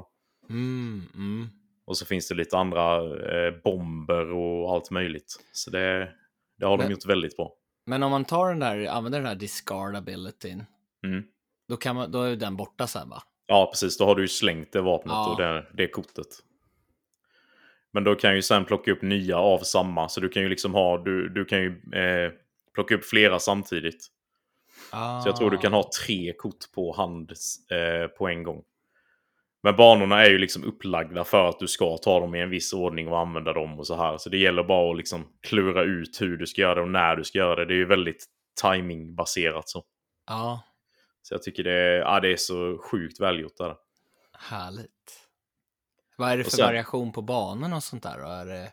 Mm, 0.51 1.03
mm. 1.15 1.49
Och 1.87 1.97
så 1.97 2.07
finns 2.07 2.29
det 2.29 2.35
lite 2.35 2.59
andra 2.59 2.97
eh, 2.97 3.55
bomber 3.65 4.33
och 4.33 4.75
allt 4.75 4.91
möjligt. 4.91 5.37
Så 5.53 5.71
det, 5.71 6.09
det 6.59 6.67
har 6.67 6.77
de 6.79 6.83
Men- 6.85 6.91
gjort 6.93 7.07
väldigt 7.07 7.37
bra. 7.37 7.53
Men 7.87 8.03
om 8.03 8.11
man 8.11 8.25
tar 8.25 8.49
den 8.49 8.59
där, 8.59 8.87
använder 8.87 9.19
den 9.19 9.29
här 9.29 9.35
discard 9.35 9.97
abilityn, 9.97 10.65
Mm. 11.05 11.25
då, 11.69 11.77
kan 11.77 11.97
man, 11.97 12.11
då 12.11 12.23
är 12.23 12.37
den 12.37 12.57
borta 12.57 12.87
sen 12.87 13.09
va? 13.09 13.23
Ja, 13.47 13.69
precis. 13.73 13.99
Då 13.99 14.05
har 14.05 14.15
du 14.15 14.23
ju 14.23 14.29
slängt 14.29 14.73
det 14.73 14.81
vapnet 14.81 15.13
Ja. 15.13 15.31
och 15.33 15.41
det, 15.41 15.67
det 15.75 15.89
kortet. 15.89 16.27
Men 17.93 18.05
då 18.05 18.15
kan 18.15 18.35
ju 18.35 18.43
sen 18.43 18.65
plocka 18.65 18.93
upp 18.93 19.03
nya 19.03 19.39
av 19.39 19.59
samma. 19.59 20.09
Så 20.09 20.21
du 20.21 20.29
kan 20.29 20.43
ju 20.43 20.49
liksom 20.49 20.75
ha, 20.75 20.99
du, 20.99 21.29
du 21.29 21.45
kan 21.45 21.59
ju 21.63 21.69
eh, 21.93 22.33
plocka 22.75 22.95
upp 22.95 23.05
flera 23.05 23.39
samtidigt. 23.39 24.07
Ah. 24.91 25.21
Så 25.21 25.29
jag 25.29 25.37
tror 25.37 25.51
du 25.51 25.59
kan 25.59 25.73
ha 25.73 25.91
tre 26.07 26.33
kort 26.33 26.73
på 26.75 26.93
hand 26.97 27.33
eh, 27.71 28.07
på 28.09 28.29
en 28.29 28.43
gång. 28.43 28.63
Men 29.65 29.77
banorna 29.77 30.25
är 30.25 30.31
ju 30.31 30.39
liksom 30.39 30.65
upplagda 30.65 31.25
för 31.25 31.49
att 31.49 31.59
du 31.59 31.67
ska 31.69 31.97
ta 31.97 32.21
dem 32.21 32.35
i 32.35 32.41
en 32.41 32.51
viss 32.51 32.73
ordning 32.73 33.09
och 33.09 33.19
använda 33.19 33.53
dem 33.53 33.79
och 33.79 33.87
så 33.87 33.97
här. 33.97 34.19
Så 34.19 34.29
det 34.29 34.39
gäller 34.39 34.63
bara 34.65 34.91
att 34.91 34.97
liksom 34.97 35.27
klura 35.43 35.83
ut 35.83 36.21
hur 36.21 36.37
du 36.37 36.47
ska 36.47 36.61
göra 36.63 36.75
det 36.75 36.81
och 36.81 36.89
när 36.91 37.17
du 37.17 37.25
ska 37.25 37.39
göra 37.39 37.57
det. 37.57 37.65
Det 37.65 37.75
är 37.75 37.79
ju 37.79 37.87
väldigt 37.87 38.25
timingbaserat 38.63 39.69
så. 39.69 39.85
Ja, 40.27 40.63
Så 41.23 41.35
jag 41.35 41.43
tycker 41.43 41.65
det 41.65 41.73
är, 41.73 41.99
ja, 41.99 42.21
det 42.21 42.33
är 42.33 42.37
så 42.37 42.79
sjukt 42.91 43.21
välgjort 43.21 43.57
där. 43.57 43.75
härligt. 44.39 44.91
Vad 46.17 46.33
är 46.33 46.37
det 46.39 46.45
för 46.45 46.51
sen- 46.51 46.67
variation 46.67 47.13
på 47.13 47.23
banorna 47.23 47.77
och 47.77 47.83
sånt 47.83 48.03
där? 48.03 48.19
då? 48.19 48.27
Är 48.29 48.47
det, 48.47 48.73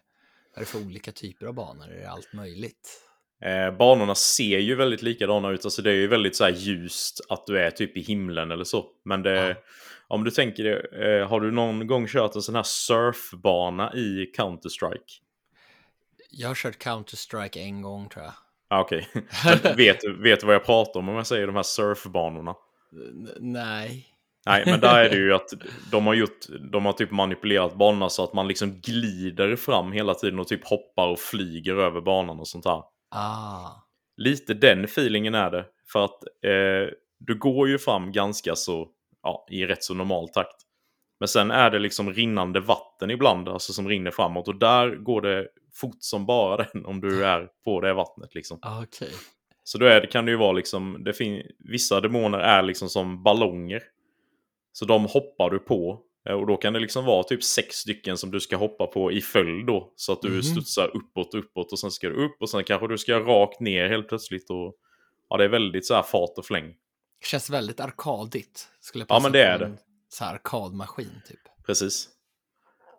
är 0.55 0.59
det 0.59 0.65
för 0.65 0.79
olika 0.85 1.11
typer 1.11 1.45
av 1.45 1.53
banor? 1.53 1.87
Är 1.91 1.99
det 2.01 2.09
allt 2.09 2.33
möjligt? 2.33 3.01
Eh, 3.43 3.77
banorna 3.77 4.15
ser 4.15 4.59
ju 4.59 4.75
väldigt 4.75 5.01
likadana 5.01 5.49
ut. 5.49 5.65
Alltså 5.65 5.81
det 5.81 5.89
är 5.91 5.95
ju 5.95 6.07
väldigt 6.07 6.35
så 6.35 6.43
här 6.43 6.51
ljust 6.51 7.21
att 7.29 7.47
du 7.47 7.59
är 7.59 7.71
typ 7.71 7.97
i 7.97 8.01
himlen 8.01 8.51
eller 8.51 8.63
så. 8.63 8.85
Men 9.05 9.23
det, 9.23 9.47
Ja. 9.47 9.55
Om 10.11 10.23
du 10.23 10.31
tänker 10.31 10.63
det, 10.63 11.19
eh, 11.19 11.27
har 11.27 11.39
du 11.39 11.51
någon 11.51 11.87
gång 11.87 12.07
kört 12.07 12.35
en 12.35 12.41
sån 12.41 12.55
här 12.55 12.63
surfbana 12.63 13.93
i 13.93 14.31
Counter-Strike? 14.37 15.19
Jag 16.31 16.47
har 16.47 16.55
kört 16.55 16.83
Counter-Strike 16.83 17.57
en 17.57 17.81
gång 17.81 18.09
tror 18.09 18.25
jag. 18.25 18.33
Ah, 18.67 18.81
Okej, 18.81 19.07
Men 19.45 19.75
vet, 19.77 19.99
vet 20.19 20.39
du 20.39 20.45
vad 20.45 20.55
jag 20.55 20.65
pratar 20.65 20.99
om 20.99 21.09
om 21.09 21.15
jag 21.15 21.27
säger 21.27 21.47
de 21.47 21.55
här 21.55 21.63
surfbanorna? 21.63 22.55
Nej. 23.39 24.07
Nej, 24.45 24.63
men 24.65 24.79
där 24.79 25.03
är 25.03 25.09
det 25.09 25.15
ju 25.15 25.33
att 25.33 25.49
de 25.91 26.07
har 26.07 26.13
gjort, 26.13 26.45
de 26.71 26.85
har 26.85 26.93
typ 26.93 27.11
manipulerat 27.11 27.75
banorna 27.75 28.09
så 28.09 28.23
att 28.23 28.33
man 28.33 28.47
liksom 28.47 28.79
glider 28.81 29.55
fram 29.55 29.91
hela 29.91 30.13
tiden 30.13 30.39
och 30.39 30.47
typ 30.47 30.67
hoppar 30.67 31.07
och 31.07 31.19
flyger 31.19 31.75
över 31.75 32.01
banan 32.01 32.39
och 32.39 32.47
sånt 32.47 32.65
här. 32.65 32.83
Ah, 33.11 33.69
lite 34.17 34.53
den 34.53 34.83
feelingen 34.83 35.35
är 35.35 35.51
det. 35.51 35.65
För 35.91 36.05
att 36.05 36.23
eh, 36.45 36.93
du 37.19 37.37
går 37.39 37.69
ju 37.69 37.77
fram 37.77 38.11
ganska 38.11 38.55
så, 38.55 38.87
ja, 39.23 39.45
i 39.49 39.65
rätt 39.65 39.83
så 39.83 39.93
normal 39.93 40.29
takt. 40.29 40.55
Men 41.19 41.27
sen 41.27 41.51
är 41.51 41.69
det 41.69 41.79
liksom 41.79 42.13
rinnande 42.13 42.59
vatten 42.59 43.11
ibland, 43.11 43.49
alltså 43.49 43.73
som 43.73 43.89
rinner 43.89 44.11
framåt. 44.11 44.47
Och 44.47 44.55
där 44.55 44.95
går 44.95 45.21
det 45.21 45.47
fort 45.73 45.97
som 45.99 46.25
bara 46.25 46.65
den 46.73 46.85
om 46.85 47.01
du 47.01 47.25
är 47.25 47.49
på 47.65 47.81
det 47.81 47.93
vattnet 47.93 48.35
liksom. 48.35 48.59
ah, 48.61 48.83
okej. 48.83 49.09
Så 49.63 49.77
då 49.77 49.85
är 49.85 50.05
kan 50.05 50.25
det 50.25 50.31
ju 50.31 50.37
vara 50.37 50.51
liksom, 50.51 51.03
det 51.03 51.13
fin- 51.13 51.51
vissa 51.59 52.01
demoner 52.01 52.39
är 52.39 52.61
liksom 52.63 52.89
som 52.89 53.23
ballonger. 53.23 53.83
Så 54.73 54.85
de 54.85 55.05
hoppar 55.05 55.49
du 55.49 55.59
på. 55.59 56.01
eh, 56.29 56.33
Och 56.33 56.47
då 56.47 56.57
kan 56.57 56.73
det 56.73 56.79
liksom 56.79 57.05
vara 57.05 57.23
typ 57.23 57.43
sex 57.43 57.75
stycken 57.75 58.17
som 58.17 58.31
du 58.31 58.39
ska 58.39 58.55
hoppa 58.57 58.87
på 58.87 59.11
i 59.11 59.21
följd 59.21 59.65
då. 59.65 59.93
Så 59.95 60.13
att 60.13 60.21
du 60.21 60.29
Mhm. 60.29 60.43
studsar 60.43 60.91
uppåt, 60.97 61.33
uppåt 61.33 61.71
och 61.71 61.79
sen 61.79 61.91
ska 61.91 62.09
du 62.09 62.25
upp 62.25 62.35
och 62.41 62.49
sen 62.49 62.63
kanske 62.63 62.87
du 62.87 62.97
ska 62.97 63.19
rakt 63.19 63.59
ner 63.59 63.89
helt 63.89 64.07
plötsligt. 64.07 64.49
Och, 64.49 64.75
ja, 65.29 65.37
det 65.37 65.43
är 65.43 65.49
väldigt 65.49 65.85
så 65.85 65.93
här 65.93 66.03
fart 66.03 66.37
och 66.37 66.45
fläng. 66.45 66.73
Känns 67.23 67.49
väldigt 67.49 67.79
arkadigt. 67.79 68.67
Skulle 68.79 69.01
Ja, 69.01 69.05
passa 69.07 69.23
men 69.23 69.31
det 69.31 69.43
är 69.43 69.59
det. 69.59 69.65
en 69.65 69.77
Så 70.09 70.23
här 70.23 70.33
arkadmaskin 70.33 71.21
typ. 71.27 71.39
Precis. 71.65 72.09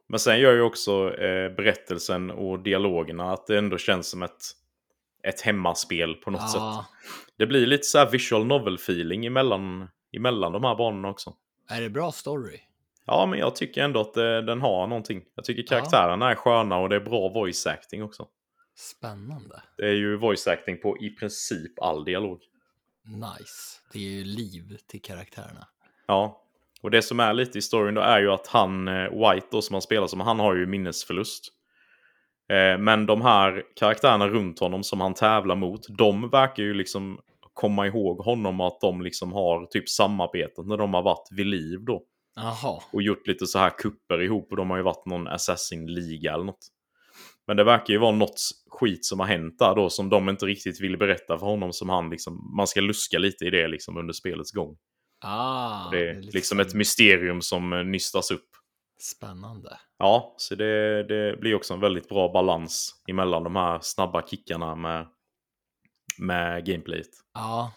Men 0.09 0.19
sen 0.21 0.41
gör 0.41 0.53
ju 0.53 0.61
också 0.63 1.15
eh, 1.15 1.55
berättelsen 1.55 2.31
och 2.31 2.59
dialogerna 2.63 3.33
att 3.33 3.47
det 3.47 3.59
ändå 3.59 3.79
känns 3.79 4.09
som 4.11 4.23
ett, 4.23 4.43
ett 5.23 5.41
hemmaspel 5.41 6.15
på 6.15 6.31
något 6.31 6.51
sätt. 6.51 6.61
Ja, 6.61 6.87
Det 7.39 7.47
blir 7.47 7.67
lite 7.67 7.85
så 7.85 7.99
här 7.99 8.11
visual 8.11 8.45
novel-feeling 8.47 9.27
emellan, 9.27 9.89
emellan 10.17 10.53
de 10.53 10.65
här 10.65 10.75
banorna 10.75 11.09
också. 11.09 11.35
är 11.71 11.81
det 11.81 11.91
bra 11.91 12.13
story? 12.13 12.61
Ja, 13.07 13.27
men 13.27 13.39
jag 13.39 13.57
tycker 13.57 13.83
ändå 13.85 14.01
att 14.01 14.15
det, 14.15 14.43
den 14.43 14.61
har 14.61 14.87
någonting. 14.87 15.23
Jag 15.35 15.45
tycker 15.45 15.63
karaktärerna 15.67 16.31
är 16.31 16.35
sköna 16.35 16.77
och 16.79 16.89
det 16.89 16.97
är 16.97 17.01
bra 17.01 17.29
voice 17.29 17.67
acting 17.67 18.03
också. 18.03 18.27
Spännande. 18.75 19.63
Det 19.77 19.87
är 19.89 19.93
ju 19.95 20.17
voice 20.17 20.47
acting 20.47 20.81
på 20.81 20.99
i 20.99 21.11
princip 21.11 21.79
all 21.83 22.05
dialog. 22.05 22.41
Nice. 23.05 23.81
Det 23.93 23.99
är 23.99 24.11
ju 24.11 24.25
liv 24.25 24.77
till 24.87 25.03
karaktärerna. 25.03 25.67
Ja, 26.07 26.43
och 26.83 26.91
det 26.91 27.03
som 27.03 27.21
är 27.21 27.35
lite 27.35 27.59
i 27.59 27.63
storyn 27.63 27.95
då 27.95 28.01
är 28.01 28.21
ju 28.21 28.31
att 28.33 28.47
han, 28.47 28.89
eh, 28.89 29.11
White 29.11 29.47
då 29.51 29.63
som 29.63 29.75
han 29.75 29.83
spelar 29.83 30.07
som, 30.07 30.21
han 30.21 30.41
har 30.41 30.55
ju 30.55 30.67
minnesförlust. 30.67 31.45
Eh, 32.49 32.79
Men 32.79 33.07
de 33.07 33.23
här 33.23 33.63
karaktärerna 33.77 34.29
runt 34.29 34.59
honom 34.61 34.83
som 34.83 35.01
han 35.01 35.15
tävlar 35.15 35.57
mot, 35.57 35.81
de 35.99 36.29
verkar 36.29 36.63
ju 36.63 36.75
liksom 36.75 37.19
komma 37.55 37.87
ihåg 37.87 38.19
honom 38.19 38.61
och 38.61 38.67
att 38.67 38.81
de 38.81 39.03
liksom 39.03 39.33
har 39.33 39.67
typ 39.67 39.89
samarbetat 39.89 40.67
när 40.67 40.77
de 40.77 40.95
har 40.95 41.03
varit 41.03 41.29
vid 41.31 41.47
liv 41.47 41.85
då. 41.85 42.03
Jaha. 42.37 42.83
Och 42.93 43.03
gjort 43.03 43.27
lite 43.27 43.47
så 43.47 43.59
här 43.59 43.71
kupper 43.71 44.23
ihop 44.23 44.51
och 44.51 44.57
de 44.57 44.71
har 44.71 44.77
ju 44.77 44.83
varit 44.83 45.07
någon 45.07 45.29
Assassin-liga 45.29 46.35
eller 46.35 46.45
något. 46.45 46.69
Men 47.47 47.57
det 47.57 47.65
verkar 47.65 47.95
ju 47.95 47.99
vara 47.99 48.13
något 48.13 48.41
skit 48.71 49.05
som 49.05 49.21
har 49.21 49.27
hänt 49.27 49.59
där 49.59 49.75
då 49.75 49.91
som 49.91 50.09
de 50.09 50.29
inte 50.29 50.47
riktigt 50.47 50.81
vill 50.81 50.99
berätta 50.99 51.39
för 51.39 51.47
honom 51.47 51.73
som 51.73 51.89
han 51.89 52.11
liksom, 52.11 52.57
man 52.57 52.67
ska 52.67 52.81
luska 52.81 53.19
lite 53.19 53.45
i 53.45 53.51
det 53.51 53.69
liksom 53.69 53.97
under 53.97 54.13
spelets 54.13 54.53
gång. 54.53 54.77
Ah, 55.25 55.91
det 55.91 56.09
är 56.09 56.15
liksom 56.23 56.61
ett 56.61 56.75
mysterium 56.75 57.41
som 57.43 57.73
eh, 57.73 57.85
nystas 57.85 58.31
upp. 58.31 58.49
Spännande. 59.01 59.79
Ja, 59.99 60.35
så 60.39 60.55
det, 60.55 61.03
det 61.03 61.37
blir 61.41 61.55
också 61.55 61.75
en 61.75 61.81
väldigt 61.81 62.09
bra 62.09 62.33
balans 62.33 62.95
emellan 63.09 63.45
de 63.45 63.57
här 63.57 63.79
snabba 63.83 64.27
kickarna 64.27 64.75
med, 64.75 65.07
med 66.19 66.67
gameplayet. 66.67 67.09
Ja, 67.35 67.73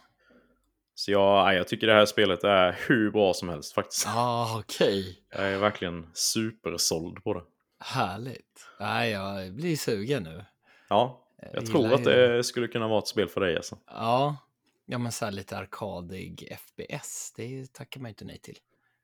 Så 0.95 1.11
jag, 1.11 1.55
jag 1.55 1.67
tycker 1.67 1.87
det 1.87 1.93
här 1.93 2.05
spelet 2.05 2.43
är 2.43 2.79
hur 2.87 3.11
bra 3.11 3.33
som 3.33 3.49
helst 3.49 3.73
faktiskt. 3.73 4.07
ah, 4.07 4.59
okej. 4.59 5.19
Jag 5.31 5.45
är 5.53 5.57
verkligen 5.57 6.07
supersåld 6.13 7.23
på 7.23 7.33
det. 7.33 7.41
Härligt. 7.80 8.68
Nej, 8.80 9.11
jag 9.11 9.53
blir 9.53 9.76
sugen 9.76 10.23
nu. 10.23 10.45
Ja, 10.89 11.27
jag 11.41 11.49
Jag 11.56 11.65
tror 11.65 11.93
att 11.93 11.99
ju- 11.99 12.03
det 12.03 12.43
skulle 12.43 12.68
kunna 12.68 12.88
vara 12.88 12.99
ett 12.99 13.07
spel 13.07 13.27
för 13.27 13.41
dig 13.41 13.56
alltså. 13.56 13.77
Ja, 13.88 14.38
ja 14.85 14.97
men 14.97 15.11
så 15.11 15.26
här 15.26 15.31
lite 15.31 15.57
arkadig 15.57 16.57
FPS, 16.60 17.34
det 17.35 17.73
tackar 17.73 18.02
man 18.02 18.10
inte 18.10 18.26
nej 18.26 18.39
till. 18.39 18.57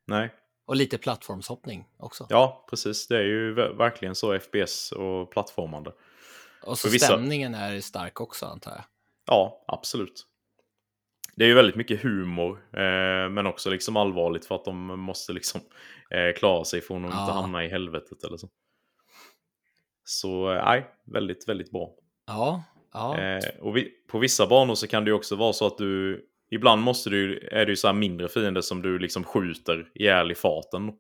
Nej, 0.07 0.34
Och 0.65 0.76
lite 0.76 0.98
plattformshoppning 0.98 1.88
också. 1.98 2.27
ja 2.30 2.65
precis. 2.69 3.07
Det 3.07 3.18
är 3.18 3.23
ju 3.23 3.53
ver- 3.53 3.77
verkligen 3.77 4.15
så 4.15 4.39
FPS 4.39 4.91
och 4.91 5.31
plattformande. 5.31 5.91
och 6.64 6.77
så 6.80 6.89
vissa- 6.89 7.06
stämningen 7.06 7.56
är 7.56 7.81
stark 7.81 8.22
också 8.22 8.45
antar 8.45 8.72
jag. 8.72 8.84
Ja, 9.26 9.64
absolut. 9.68 10.27
Det 11.35 11.43
är 11.43 11.48
ju 11.48 11.53
väldigt 11.56 11.76
mycket 11.76 12.02
humor, 12.03 12.52
eh, 12.73 13.30
men 13.30 13.48
också 13.48 13.69
liksom 13.69 13.98
allvarligt 13.98 14.45
för 14.45 14.56
att 14.56 14.65
de 14.65 14.77
måste 14.99 15.34
liksom 15.34 15.61
eh, 16.11 16.34
klara 16.38 16.65
sig 16.65 16.81
från 16.81 17.06
att 17.06 17.11
Ja. 17.14 17.22
inte 17.22 17.34
hamna 17.34 17.65
i 17.65 17.69
helvetet 17.69 18.23
eller 18.23 18.38
så. 18.38 18.49
Så 20.03 20.53
nej, 20.53 20.86
väldigt, 21.14 21.49
väldigt 21.49 21.72
bra. 21.72 21.90
Ja, 22.28 22.64
ja. 22.94 23.18
Eh, 23.19 23.40
och 23.61 23.78
vi, 23.78 23.90
på 24.11 24.19
vissa 24.19 24.48
banor 24.48 24.76
så 24.76 24.88
kan 24.88 25.06
det 25.06 25.10
ju 25.10 25.15
också 25.15 25.36
vara 25.36 25.53
så 25.53 25.68
att 25.68 25.78
du, 25.78 26.22
ibland 26.52 26.82
måste 26.82 27.10
du, 27.10 27.49
är 27.52 27.65
det 27.65 27.72
ju 27.72 27.76
så 27.76 27.88
här 27.88 27.94
mindre 27.94 28.30
fiender 28.30 28.61
som 28.61 28.82
du 28.82 28.99
liksom 28.99 29.23
skjuter 29.23 29.91
ihjäl 29.95 30.32
i 30.32 30.36
farten. 30.36 30.91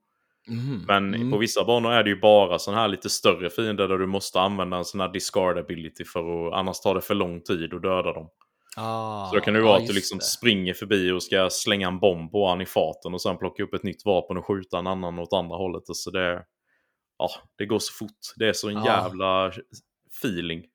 Mhm, 0.47 0.83
Men 0.87 1.13
mm. 1.15 1.31
på 1.31 1.37
vissa 1.37 1.63
banor 1.65 1.91
är 1.91 2.03
det 2.03 2.09
ju 2.09 2.19
bara 2.19 2.59
sådana 2.59 2.81
här 2.81 2.87
lite 2.87 3.09
större 3.09 3.49
fiender 3.49 3.87
där 3.87 3.97
du 3.97 4.05
måste 4.07 4.39
använda 4.39 4.77
en 4.77 4.85
sån 4.85 4.99
här 5.01 5.09
discard 5.13 5.57
ability 5.57 6.05
för 6.05 6.47
att 6.47 6.53
annars 6.53 6.79
tar 6.79 6.95
det 6.95 7.01
för 7.01 7.15
lång 7.15 7.41
tid 7.41 7.73
att 7.73 7.81
döda 7.81 8.13
dem. 8.13 8.29
ah, 8.77 9.25
Så 9.29 9.35
då 9.35 9.41
kan 9.41 9.53
det 9.53 9.59
ju 9.59 9.65
vara 9.65 9.77
att 9.77 9.87
du 9.87 9.93
liksom 9.93 10.17
det. 10.17 10.23
springer 10.23 10.73
förbi 10.73 11.11
och 11.11 11.23
ska 11.23 11.47
slänga 11.51 11.87
en 11.87 11.99
bomb 11.99 12.31
på 12.31 12.47
han 12.47 12.61
i 12.61 12.65
farten 12.65 13.13
och 13.13 13.21
sen 13.21 13.37
plocka 13.37 13.63
upp 13.63 13.73
ett 13.73 13.83
nytt 13.83 14.05
vapen 14.05 14.37
och 14.37 14.45
skjuta 14.45 14.79
en 14.79 14.87
annan 14.87 15.19
åt 15.19 15.33
andra 15.33 15.55
hållet. 15.55 15.83
Så 15.85 16.11
det, 16.11 16.43
ja, 17.21 17.29
det 17.55 17.65
går 17.65 17.79
så 17.79 17.93
fort. 17.93 18.19
Det 18.35 18.47
är 18.49 18.53
så 18.53 18.69
en 18.69 18.75
Ja. 18.75 18.85
jävla 18.85 19.51
feeling. 20.21 20.65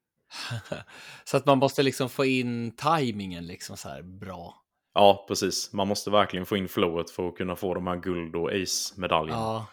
så 1.24 1.36
att 1.36 1.46
man 1.46 1.58
måste 1.58 1.82
liksom 1.82 2.08
få 2.08 2.24
in 2.24 2.76
tajmingen 2.76 3.46
liksom 3.46 3.76
så 3.76 3.88
här 3.88 4.02
bra. 4.02 4.62
Ja, 4.94 5.24
precis. 5.28 5.72
Man 5.72 5.88
måste 5.88 6.10
verkligen 6.10 6.46
få 6.46 6.56
in 6.56 6.68
flowet 6.68 7.10
för 7.10 7.28
att 7.28 7.36
kunna 7.36 7.56
få 7.56 7.74
de 7.74 7.86
här 7.86 7.96
guld 7.96 8.36
och 8.36 8.50
ace-medaljerna. 8.52 9.40
Ja, 9.40 9.66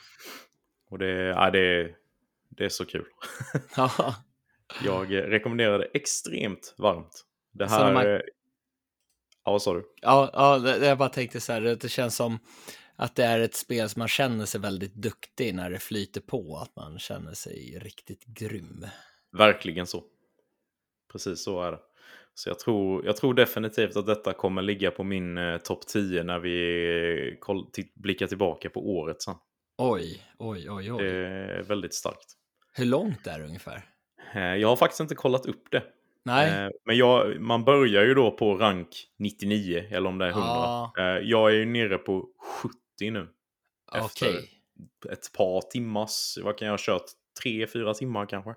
Och 0.89 0.99
det, 0.99 1.11
ja, 1.11 1.49
det, 1.51 1.59
är, 1.59 1.95
det 2.49 2.65
är 2.65 2.69
så 2.69 2.85
kul. 2.85 3.05
ja. 3.77 4.15
Jag 4.83 5.13
rekommenderar 5.13 5.79
det 5.79 5.85
extremt 5.93 6.75
varmt. 6.77 7.25
Det 7.51 7.69
här... 7.69 7.93
man- 7.93 8.21
Ja, 9.45 9.51
vad 9.51 9.61
sa 9.61 9.73
du? 9.73 9.85
Ja, 10.01 10.29
ja 10.33 10.69
jag 10.77 10.97
bara 10.97 11.09
tänkte 11.09 11.41
så 11.41 11.53
här, 11.53 11.61
det 11.61 11.89
känns 11.89 12.15
som 12.15 12.39
att 12.95 13.15
det 13.15 13.23
är 13.23 13.39
ett 13.39 13.55
spel 13.55 13.89
som 13.89 13.99
man 13.99 14.07
känner 14.07 14.45
sig 14.45 14.61
väldigt 14.61 14.93
duktig 14.93 15.55
när 15.55 15.69
det 15.69 15.79
flyter 15.79 16.21
på, 16.21 16.57
att 16.57 16.75
man 16.75 16.99
känner 16.99 17.33
sig 17.33 17.79
riktigt 17.81 18.25
grym. 18.25 18.85
Verkligen 19.37 19.87
så. 19.87 20.03
Precis 21.11 21.43
så 21.43 21.61
är 21.61 21.71
det. 21.71 21.79
Så 22.33 22.49
jag 22.49 22.59
tror, 22.59 23.05
jag 23.05 23.17
tror 23.17 23.33
definitivt 23.33 23.95
att 23.95 24.05
detta 24.05 24.33
kommer 24.33 24.61
ligga 24.61 24.91
på 24.91 25.03
min 25.03 25.37
eh, 25.37 25.57
topp 25.57 25.87
10 25.87 26.23
när 26.23 26.39
vi 26.39 27.37
koll, 27.39 27.65
blickar 27.95 28.27
tillbaka 28.27 28.69
på 28.69 28.89
året 28.89 29.21
sen. 29.21 29.35
Oj, 29.77 30.23
oj, 30.37 30.69
oj, 30.69 30.91
oj. 30.91 31.03
Det 31.03 31.27
är 31.27 31.63
väldigt 31.63 31.93
starkt. 31.93 32.33
Hur 32.73 32.85
långt 32.85 33.27
är 33.27 33.39
det 33.39 33.45
ungefär? 33.45 33.85
Eh, 34.35 34.41
jag 34.41 34.67
har 34.67 34.75
faktiskt 34.75 34.99
inte 34.99 35.15
kollat 35.15 35.45
upp 35.45 35.71
det. 35.71 35.83
Nej, 36.25 36.65
Eh, 36.65 36.69
men 36.85 36.97
jag, 36.97 37.41
man 37.41 37.63
börjar 37.63 38.03
ju 38.03 38.13
då 38.13 38.31
på 38.31 38.55
rank 38.57 38.87
99, 39.19 39.83
eller 39.91 40.09
om 40.09 40.17
det 40.17 40.25
är 40.25 40.29
100. 40.29 40.47
Ja. 40.47 40.93
Eh, 40.97 41.03
jag 41.05 41.51
är 41.51 41.55
ju 41.55 41.65
nere 41.65 41.97
på 41.97 42.25
70 43.09 43.11
nu. 43.11 43.29
efter- 43.93 44.27
okej. 44.27 44.49
Ett 45.11 45.31
par 45.33 45.61
timmars, 45.61 46.37
vad 46.43 46.57
kan 46.57 46.65
jag 46.65 46.73
ha 46.73 46.77
kört? 46.81 47.05
Tre, 47.41 47.67
fyra 47.67 47.93
timmar 47.93 48.25
kanske? 48.25 48.55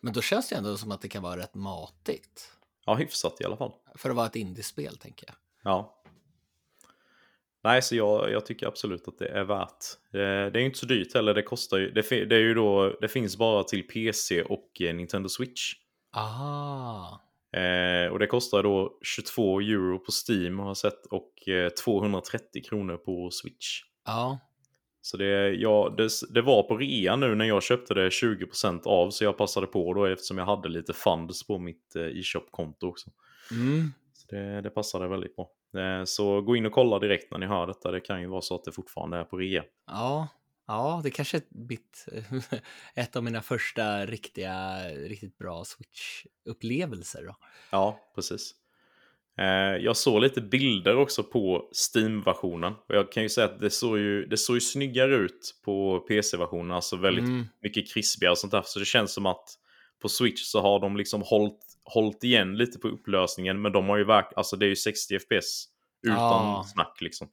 Men 0.00 0.12
då 0.12 0.20
känns 0.22 0.48
det 0.48 0.56
ändå 0.56 0.76
som 0.76 0.92
att 0.92 1.00
det 1.00 1.08
kan 1.08 1.22
vara 1.22 1.36
rätt 1.36 1.54
matigt. 1.54 2.52
Ja, 2.86 2.94
hyfsat 2.94 3.40
i 3.40 3.44
alla 3.44 3.56
fall. 3.56 3.72
För 3.94 4.10
att 4.10 4.16
vara 4.16 4.26
ett 4.26 4.36
indiespel, 4.36 4.96
tänker 4.96 5.26
jag. 5.26 5.36
Ja. 5.62 6.02
Nej, 7.64 7.82
så 7.82 7.96
jag, 7.96 8.30
jag 8.30 8.46
tycker 8.46 8.66
absolut 8.66 9.08
att 9.08 9.18
det 9.18 9.28
är 9.28 9.44
värt. 9.44 9.84
Det, 10.12 10.50
det 10.50 10.58
är 10.58 10.60
ju 10.60 10.66
inte 10.66 10.78
så 10.78 10.86
dyrt 10.86 11.14
heller. 11.14 11.34
Det 11.34 11.42
kostar 11.42 11.78
ju, 11.78 11.90
det, 11.90 12.10
det 12.10 12.36
är 12.36 12.40
ju 12.40 12.54
då, 12.54 12.98
det 13.00 13.08
finns 13.08 13.36
bara 13.36 13.64
till 13.64 13.82
PC 13.86 14.42
och 14.42 14.80
eh, 14.80 14.94
Nintendo 14.94 15.28
Switch. 15.28 15.74
Aha. 16.16 17.22
Eh, 17.56 18.12
och 18.12 18.18
det 18.18 18.26
kostar 18.26 18.62
då 18.62 18.98
22 19.02 19.60
euro 19.60 19.98
på 19.98 20.10
Steam 20.28 20.58
har 20.58 20.66
jag 20.66 20.76
sett 20.76 21.06
och 21.06 21.48
eh, 21.48 21.68
230 21.68 22.62
kronor 22.68 22.96
på 22.96 23.30
Switch. 23.30 23.80
Ja, 24.06 24.38
Så 25.00 25.16
det, 25.16 25.48
ja, 25.54 25.94
det, 25.96 26.08
det 26.34 26.42
var 26.42 26.62
på 26.62 26.76
rea 26.76 27.16
nu 27.16 27.34
när 27.34 27.44
jag 27.44 27.62
köpte 27.62 27.94
det 27.94 28.08
20% 28.08 28.86
av 28.86 29.10
så 29.10 29.24
jag 29.24 29.36
passade 29.36 29.66
på 29.66 29.94
då 29.94 30.04
eftersom 30.04 30.38
jag 30.38 30.46
hade 30.46 30.68
lite 30.68 30.92
funds 30.92 31.46
på 31.46 31.58
mitt 31.58 31.96
eh, 31.96 32.02
e-shop-konto 32.02 32.86
också. 32.88 33.10
mm. 33.50 33.92
Så 34.12 34.26
det, 34.36 34.60
det 34.60 34.70
passade 34.70 35.08
väldigt 35.08 35.36
bra. 35.36 35.50
Eh, 35.82 36.04
Så 36.04 36.40
gå 36.40 36.56
in 36.56 36.66
och 36.66 36.72
kolla 36.72 36.98
direkt 36.98 37.30
när 37.30 37.38
ni 37.38 37.46
hör 37.46 37.66
detta. 37.66 37.90
Det 37.90 38.00
kan 38.00 38.20
ju 38.20 38.26
vara 38.26 38.40
så 38.40 38.54
att 38.54 38.64
det 38.64 38.72
fortfarande 38.72 39.16
är 39.16 39.24
på 39.24 39.36
rea. 39.36 39.64
ja, 39.86 40.28
ja, 40.68 41.00
det 41.04 41.10
kanske 41.10 41.36
är 41.36 41.38
ett, 41.40 41.48
mitt, 41.50 42.06
ett 42.94 43.16
av 43.16 43.24
mina 43.24 43.42
första 43.42 44.06
riktiga, 44.06 44.78
riktigt 44.90 45.38
bra 45.38 45.64
Switch-upplevelser. 45.64 47.22
Då. 47.26 47.36
Ja, 47.70 47.98
precis. 48.14 48.54
Eh, 49.38 49.76
Jag 49.84 49.96
såg 49.96 50.20
lite 50.22 50.40
bilder 50.40 50.96
också 50.96 51.22
på 51.22 51.70
Steam-versionen. 51.94 52.72
Och 52.88 52.94
jag 52.94 53.12
kan 53.12 53.22
ju 53.22 53.28
säga 53.28 53.44
att 53.46 53.60
det 53.60 53.70
såg 53.70 53.98
ju, 53.98 54.26
det 54.26 54.36
såg 54.36 54.56
ju 54.56 54.60
snyggare 54.60 55.14
ut 55.16 55.54
på 55.64 55.98
PC-versionen. 56.08 56.72
Alltså 56.72 56.96
väldigt 56.96 57.24
Mm. 57.24 57.46
mycket 57.62 57.92
krispigare 57.92 58.30
och 58.32 58.38
sånt 58.38 58.50
där. 58.50 58.62
Så 58.66 58.78
det 58.78 58.84
känns 58.84 59.12
som 59.12 59.26
att 59.26 59.48
på 60.02 60.08
Switch 60.08 60.42
så 60.42 60.60
har 60.60 60.80
de 60.80 60.96
liksom 60.96 61.22
hållit, 61.22 61.58
hållit 61.84 62.24
igen 62.24 62.56
lite 62.56 62.78
på 62.78 62.88
upplösningen. 62.88 63.62
Men 63.62 63.72
de 63.72 63.88
har 63.88 63.96
ju 63.96 64.04
verk, 64.04 64.32
alltså 64.36 64.56
det 64.56 64.66
är 64.66 64.68
ju 64.68 64.76
60 64.76 65.18
FPS 65.18 65.64
utan 66.02 66.16
Ja. 66.18 66.64
snack 66.74 66.98
liksom. 67.00 67.28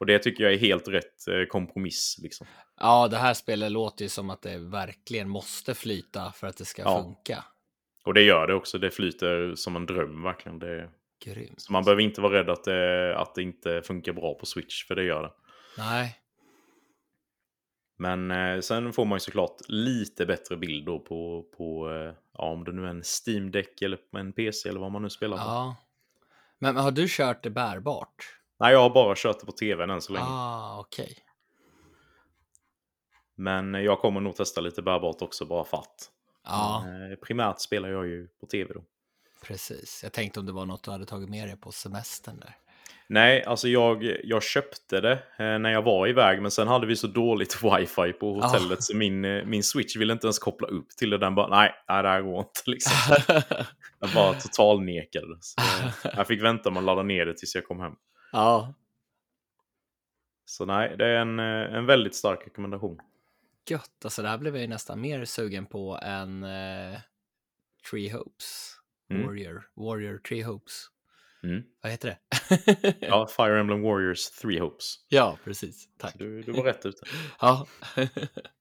Och 0.00 0.06
det 0.06 0.18
tycker 0.18 0.44
jag 0.44 0.52
är 0.52 0.58
helt 0.58 0.88
rätt 0.88 1.28
eh, 1.28 1.44
kompromiss 1.48 2.16
liksom. 2.22 2.46
Ja, 2.80 3.08
det 3.08 3.16
här 3.16 3.34
spelet 3.34 3.72
låter 3.72 4.02
ju 4.04 4.08
som 4.08 4.30
att 4.30 4.42
det 4.42 4.58
verkligen 4.58 5.28
måste 5.28 5.74
flyta 5.74 6.32
för 6.32 6.46
att 6.46 6.56
det 6.56 6.64
ska 6.64 6.82
Ja. 6.82 7.02
funka. 7.02 7.44
Och 8.04 8.14
det 8.14 8.22
gör 8.22 8.46
det 8.46 8.54
också. 8.54 8.78
Det 8.78 8.90
flyter 8.90 9.54
som 9.54 9.76
en 9.76 9.86
dröm 9.86 10.22
verkligen. 10.22 10.58
Det, 10.58 10.90
Grymt. 11.24 11.60
så 11.60 11.72
man 11.72 11.84
behöver 11.84 12.02
inte 12.02 12.20
vara 12.20 12.32
rädd 12.32 12.50
att 12.50 12.64
det, 12.64 13.16
att 13.18 13.34
det 13.34 13.42
inte 13.42 13.82
funkar 13.82 14.12
bra 14.12 14.34
på 14.34 14.46
Switch, 14.46 14.86
för 14.86 14.94
det 14.94 15.04
gör 15.04 15.22
det. 15.22 15.32
Nej, 15.78 16.16
Men 17.98 18.30
eh, 18.30 18.60
sen 18.60 18.92
får 18.92 19.04
man 19.04 19.16
ju 19.16 19.20
såklart 19.20 19.56
lite 19.68 20.26
bättre 20.26 20.56
bild 20.56 20.86
då 20.86 20.98
på, 20.98 21.42
på 21.56 21.90
eh, 21.90 22.14
ja, 22.38 22.44
om 22.52 22.64
det 22.64 22.72
nu 22.72 22.84
är 22.84 22.90
en 22.90 23.02
Steam 23.26 23.50
Deck 23.50 23.82
eller 23.82 23.98
en 24.16 24.32
PC 24.32 24.68
eller 24.68 24.80
vad 24.80 24.92
man 24.92 25.02
nu 25.02 25.10
spelar 25.10 25.36
på. 25.36 25.42
ja. 25.42 25.76
Men, 26.58 26.74
men 26.74 26.84
har 26.84 26.90
du 26.90 27.06
kört 27.08 27.42
det 27.42 27.50
bärbart? 27.50 28.36
Nej, 28.60 28.72
jag 28.72 28.80
har 28.80 28.90
bara 28.90 29.14
kört 29.16 29.40
det 29.40 29.46
på 29.46 29.52
tvn 29.52 29.90
än 29.90 30.00
så 30.00 30.12
länge. 30.12 30.26
Ah, 30.28 30.80
okej. 30.80 31.16
Men 33.36 33.74
jag 33.74 33.98
kommer 33.98 34.20
nog 34.20 34.36
testa 34.36 34.60
lite 34.60 34.82
bärbart 34.82 35.22
också 35.22 35.44
bara 35.44 35.64
för 35.64 35.76
att. 35.76 36.10
Ja, 36.44 36.82
Men, 36.86 37.12
eh, 37.12 37.16
primärt 37.16 37.60
spelar 37.60 37.88
jag 37.88 38.06
ju 38.06 38.28
på 38.40 38.46
tv 38.46 38.74
då. 38.74 38.80
precis. 39.46 40.00
Jag 40.02 40.12
tänkte 40.12 40.40
om 40.40 40.46
det 40.46 40.52
var 40.52 40.66
något 40.66 40.84
du 40.84 40.90
hade 40.90 41.06
tagit 41.06 41.28
med 41.28 41.48
dig 41.48 41.56
på 41.56 41.72
semestern 41.72 42.40
där. 42.40 42.54
Nej, 43.08 43.44
alltså 43.44 43.68
jag, 43.68 44.16
jag 44.24 44.42
köpte 44.42 45.00
det 45.00 45.12
eh, 45.12 45.58
när 45.58 45.70
jag 45.70 45.82
var 45.82 46.06
iväg, 46.08 46.42
men 46.42 46.50
sen 46.50 46.68
hade 46.68 46.86
vi 46.86 46.96
så 46.96 47.06
dåligt 47.06 47.62
wifi 47.62 48.12
på 48.12 48.40
hotellet 48.40 48.82
så 48.82 48.96
min, 48.96 49.24
eh, 49.24 49.44
min 49.44 49.62
switch 49.62 49.96
ville 49.96 50.12
inte 50.12 50.26
ens 50.26 50.38
koppla 50.38 50.68
upp 50.68 50.88
till 50.98 51.10
det. 51.10 51.18
Den 51.18 51.34
bara, 51.34 51.48
nej, 51.48 51.74
nej 51.88 52.02
det 52.02 52.08
här 52.08 52.22
går 52.22 52.38
inte 52.38 52.60
liksom. 52.66 52.92
Jag 54.00 54.10
bara 54.14 54.34
total 54.34 54.82
nekade. 54.82 55.38
Så 55.40 55.60
jag 56.16 56.26
fick 56.26 56.42
vänta 56.42 56.70
med 56.70 56.78
att 56.78 56.84
ladda 56.84 57.02
ner 57.02 57.26
det 57.26 57.34
tills 57.34 57.54
jag 57.54 57.64
kom 57.64 57.80
hem. 57.80 57.92
Ja, 58.32 58.74
Så 60.44 60.64
nej, 60.64 60.96
det 60.96 61.06
är 61.06 61.16
en, 61.16 61.38
eh, 61.38 61.74
en 61.74 61.86
väldigt 61.86 62.14
stark 62.14 62.46
rekommendation. 62.46 63.00
gött. 63.70 64.04
Alltså 64.04 64.22
det 64.22 64.28
här 64.28 64.38
blev 64.38 64.54
jag 64.54 64.62
ju 64.62 64.68
nästan 64.68 65.00
mer 65.00 65.24
sugen 65.24 65.66
på 65.66 65.98
än 66.02 66.44
uh, 66.44 66.98
Tree 67.90 68.12
Hopes. 68.12 68.76
Mm. 69.10 69.26
Warrior. 69.26 69.62
Warrior 69.76 70.18
Tree 70.18 70.42
Hopes. 70.44 70.86
Mm. 71.42 71.62
Vad 71.82 71.92
heter 71.92 72.08
det? 72.08 72.18
ja, 73.00 73.26
Fire 73.36 73.60
Emblem 73.60 73.82
Warriors 73.82 74.30
Three 74.30 74.60
Hopes. 74.60 74.94
Ja, 75.08 75.38
precis. 75.44 75.88
Tack. 75.98 76.14
Du, 76.18 76.42
du 76.42 76.52
var 76.52 76.64
rätt 76.64 76.86
ute. 76.86 77.02
ja. 77.40 77.66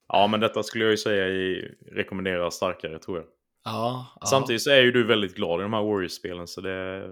ja, 0.07 0.27
men 0.27 0.39
detta 0.39 0.63
skulle 0.63 0.83
jag 0.83 0.91
ju 0.91 0.97
säga 0.97 1.27
i 1.27 1.75
rekommendera 1.91 2.51
starkare 2.51 2.99
tror 2.99 3.17
jag. 3.17 3.25
Ja, 3.63 4.05
ja. 4.19 4.25
Samtidigt 4.25 4.61
så 4.61 4.71
är 4.71 4.81
ju 4.81 4.91
du 4.91 5.03
väldigt 5.05 5.35
glad 5.35 5.59
i 5.59 5.63
de 5.63 5.73
här 5.73 5.83
Warriors-spelen 5.83 6.47
så 6.47 6.61
det... 6.61 7.09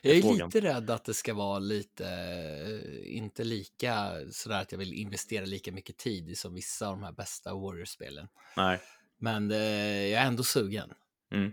Jag 0.00 0.16
är 0.16 0.22
frågan. 0.22 0.48
lite 0.48 0.60
rädd 0.60 0.90
att 0.90 1.04
det 1.04 1.14
ska 1.14 1.34
vara 1.34 1.58
lite, 1.58 2.06
eh, 2.06 3.16
inte 3.16 3.44
lika 3.44 4.10
sådär 4.30 4.60
att 4.60 4.72
jag 4.72 4.78
vill 4.78 4.92
investera 4.92 5.44
lika 5.44 5.72
mycket 5.72 5.96
tid 5.96 6.38
som 6.38 6.54
vissa 6.54 6.88
av 6.88 6.96
de 6.96 7.02
här 7.02 7.12
bästa 7.12 7.54
Warriors-spelen. 7.54 8.28
Nej. 8.56 8.80
Men 9.18 9.50
eh, 9.50 9.58
jag 10.06 10.22
är 10.22 10.26
ändå 10.26 10.42
sugen. 10.42 10.92
Mm. 11.32 11.52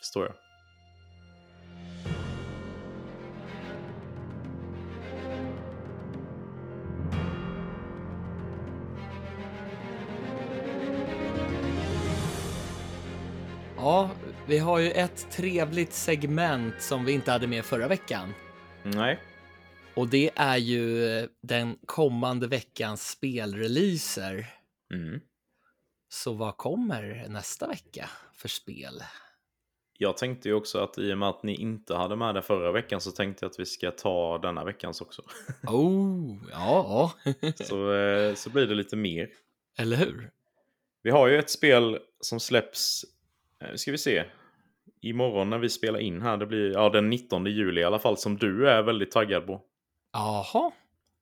Förstår 0.00 0.24
jag. 0.24 0.34
Ja, 13.76 14.10
vi 14.48 14.58
har 14.58 14.78
ju 14.78 14.90
ett 14.90 15.30
trevligt 15.30 15.92
segment 15.92 16.82
som 16.82 17.04
vi 17.04 17.12
inte 17.12 17.30
hade 17.30 17.46
med 17.46 17.64
förra 17.64 17.88
veckan. 17.88 18.34
Nej. 18.82 19.20
Och 19.94 20.08
det 20.08 20.30
är 20.34 20.56
ju 20.56 21.28
den 21.42 21.78
kommande 21.86 22.46
veckans 22.46 23.10
spelreleaser. 23.10 24.46
Mm. 24.92 25.20
Så 26.08 26.32
vad 26.32 26.56
kommer 26.56 27.26
nästa 27.28 27.68
vecka 27.68 28.10
för 28.34 28.48
spel? 28.48 29.02
Jag 29.98 30.16
tänkte 30.16 30.48
ju 30.48 30.54
också 30.54 30.78
att 30.78 30.98
i 30.98 31.12
och 31.12 31.18
med 31.18 31.28
att 31.28 31.42
ni 31.42 31.54
inte 31.54 31.94
hade 31.94 32.16
med 32.16 32.34
det 32.34 32.42
förra 32.42 32.72
veckan 32.72 33.00
så 33.00 33.10
tänkte 33.10 33.44
jag 33.44 33.50
att 33.50 33.60
vi 33.60 33.66
ska 33.66 33.90
ta 33.90 34.38
denna 34.38 34.64
veckans 34.64 35.00
också. 35.00 35.22
Oh, 35.66 36.36
ja. 36.50 37.12
så, 37.54 37.92
eh, 37.92 38.34
så 38.34 38.50
blir 38.50 38.66
det 38.66 38.74
lite 38.74 38.96
mer. 38.96 39.28
Eller 39.78 39.96
hur? 39.96 40.30
Vi 41.02 41.10
har 41.10 41.28
ju 41.28 41.38
ett 41.38 41.50
spel 41.50 41.98
som 42.20 42.40
släpps 42.40 43.04
nu 43.60 43.66
eh, 43.68 43.74
ska 43.74 43.90
vi 43.90 43.98
se. 43.98 44.24
Imorgon 45.00 45.50
när 45.50 45.58
vi 45.58 45.68
spelar 45.68 45.98
in 45.98 46.22
här, 46.22 46.36
det 46.36 46.46
blir 46.46 46.72
ja, 46.72 46.88
den 46.88 47.10
19 47.10 47.46
juli 47.46 47.80
i 47.80 47.84
alla 47.84 47.98
fall, 47.98 48.16
som 48.16 48.36
du 48.36 48.68
är 48.70 48.82
väldigt 48.82 49.10
taggad 49.10 49.46
på. 49.46 49.62
Jaha. 50.12 50.72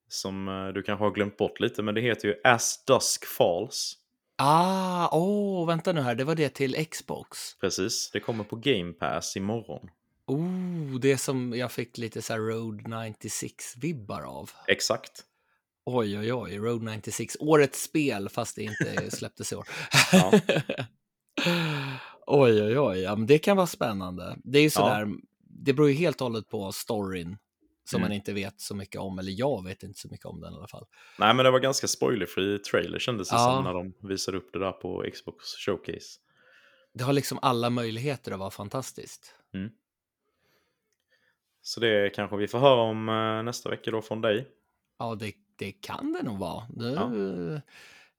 Som 0.09 0.49
uh, 0.49 0.73
du 0.73 0.83
kanske 0.83 1.05
har 1.05 1.11
glömt 1.11 1.37
bort 1.37 1.61
lite, 1.61 1.83
men 1.83 1.95
det 1.95 2.01
heter 2.01 2.29
ju 2.29 2.35
As 2.45 2.85
Dusk 2.85 3.25
Falls. 3.25 3.99
Ah, 4.37 5.09
åh, 5.13 5.63
oh, 5.63 5.67
vänta 5.67 5.93
nu 5.93 6.01
här, 6.01 6.15
det 6.15 6.25
var 6.25 6.35
det 6.35 6.49
till 6.49 6.87
Xbox. 6.87 7.55
Precis, 7.61 8.11
det 8.13 8.21
kommer 8.21 8.45
på 8.45 8.57
Game 8.57 8.93
Pass 8.93 9.37
imorgon. 9.37 9.91
Oh, 10.27 11.01
det 11.01 11.19
som 11.19 11.53
jag 11.57 11.73
fick 11.73 11.99
lite 11.99 12.23
så 12.23 12.33
här 12.33 12.41
Road 12.41 12.81
96-vibbar 12.81 14.23
av. 14.23 14.51
Exakt. 14.69 15.25
Oj, 15.87 16.19
oj, 16.19 16.33
oj, 16.33 16.59
Road 16.59 16.83
96, 16.83 17.37
årets 17.41 17.83
spel 17.83 18.29
fast 18.29 18.57
det 18.57 18.63
inte 18.63 19.11
släpptes 19.17 19.53
i 19.53 19.57
år. 19.57 19.69
Ja. 20.13 20.33
Oj, 22.27 22.63
oj, 22.63 22.79
oj. 22.79 22.99
Ja, 22.99 23.17
men 23.17 23.27
det 23.27 23.39
kan 23.39 23.57
vara 23.57 23.67
spännande. 23.67 24.37
Det 24.45 24.59
är 24.59 24.63
ju 24.63 24.71
sådär, 24.71 25.01
ja. 25.01 25.17
det 25.41 25.73
beror 25.73 25.89
ju 25.89 25.95
helt 25.95 26.21
och 26.21 26.27
hållet 26.27 26.49
på 26.49 26.73
storyn 26.73 27.37
som 27.85 27.99
mm. 27.99 28.09
man 28.09 28.17
inte 28.17 28.33
vet 28.33 28.61
så 28.61 28.75
mycket 28.75 29.01
om, 29.01 29.19
eller 29.19 29.33
jag 29.33 29.65
vet 29.65 29.83
inte 29.83 29.99
så 29.99 30.09
mycket 30.09 30.27
om 30.27 30.41
den 30.41 30.53
i 30.53 30.57
alla 30.57 30.69
fall. 30.69 30.87
Nej, 31.19 31.35
men 31.35 31.45
det 31.45 31.51
var 31.51 31.61
ganska 31.61 31.89
spoilerfri 31.89 32.59
trailer 32.59 32.99
kändes 32.99 33.29
det 33.29 33.37
ja. 33.37 33.55
som 33.55 33.65
när 33.65 33.75
de 33.75 34.09
visade 34.09 34.37
upp 34.37 34.53
det 34.53 34.59
där 34.59 34.73
på 34.73 35.05
Xbox 35.13 35.45
Showcase. 35.67 36.21
Det 36.95 37.05
har 37.05 37.13
liksom 37.13 37.39
alla 37.43 37.71
möjligheter 37.71 38.33
att 38.33 38.39
vara 38.39 38.51
fantastiskt. 38.51 39.35
Mm. 39.55 39.71
Så 41.63 41.81
det 41.81 42.11
kanske 42.15 42.37
vi 42.37 42.49
får 42.49 42.59
höra 42.59 42.81
om 42.81 43.09
eh, 43.09 43.43
nästa 43.43 43.71
vecka 43.71 43.91
då 43.91 44.03
från 44.03 44.21
dig. 44.21 44.49
Ja, 44.99 45.15
det, 45.15 45.33
det 45.57 45.73
kan 45.73 46.13
det 46.13 46.23
nog 46.23 46.39
vara. 46.39 46.67
Nu, 46.69 46.91
ja. 46.91 47.11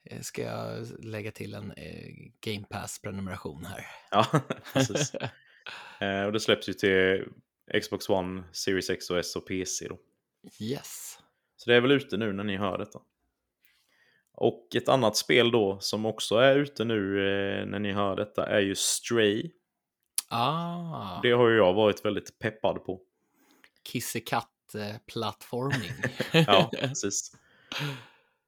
Eh, 0.06 0.22
ska 0.22 0.42
jag 0.42 0.88
lägga 1.00 1.32
till 1.32 1.54
en 1.54 1.72
eh, 1.72 2.14
Game 2.40 2.66
Pass-prenumeration 2.70 3.66
här. 3.66 3.86
Ja, 4.12 4.28
precis. 4.74 5.16
eh, 6.00 6.24
och 6.24 6.32
det 6.32 6.40
släpps 6.40 6.70
ju 6.70 6.74
till 6.74 7.24
Xbox 7.82 8.10
One, 8.10 8.44
Series 8.52 8.90
X 8.90 9.10
och 9.10 9.20
S 9.20 9.36
och 9.36 9.48
PC 9.48 9.88
då. 9.88 9.98
Yes. 10.60 11.20
Så 11.58 11.70
det 11.70 11.76
är 11.76 11.82
väl 11.82 11.92
ute 11.92 12.18
nu 12.18 12.34
när 12.34 12.44
ni 12.44 12.58
hör 12.58 12.78
detta. 12.78 13.00
Och 14.38 14.68
ett 14.76 14.90
annat 14.90 15.18
spel 15.18 15.52
då 15.52 15.80
som 15.80 16.06
också 16.06 16.36
är 16.36 16.56
ute 16.56 16.86
nu 16.86 16.96
när 17.66 17.80
ni 17.80 17.92
hör 17.92 18.16
detta 18.16 18.46
är 18.46 18.60
ju 18.60 18.76
Stray. 18.76 19.52
Ah. 20.30 21.22
Det 21.22 21.32
har 21.32 21.50
ju 21.50 21.58
jag 21.58 21.74
varit 21.74 22.06
väldigt 22.06 22.40
peppad 22.40 22.86
på. 22.86 23.02
Kissekatt-plattforming. 23.84 25.92
ja, 26.48 26.72
precis. 26.80 27.32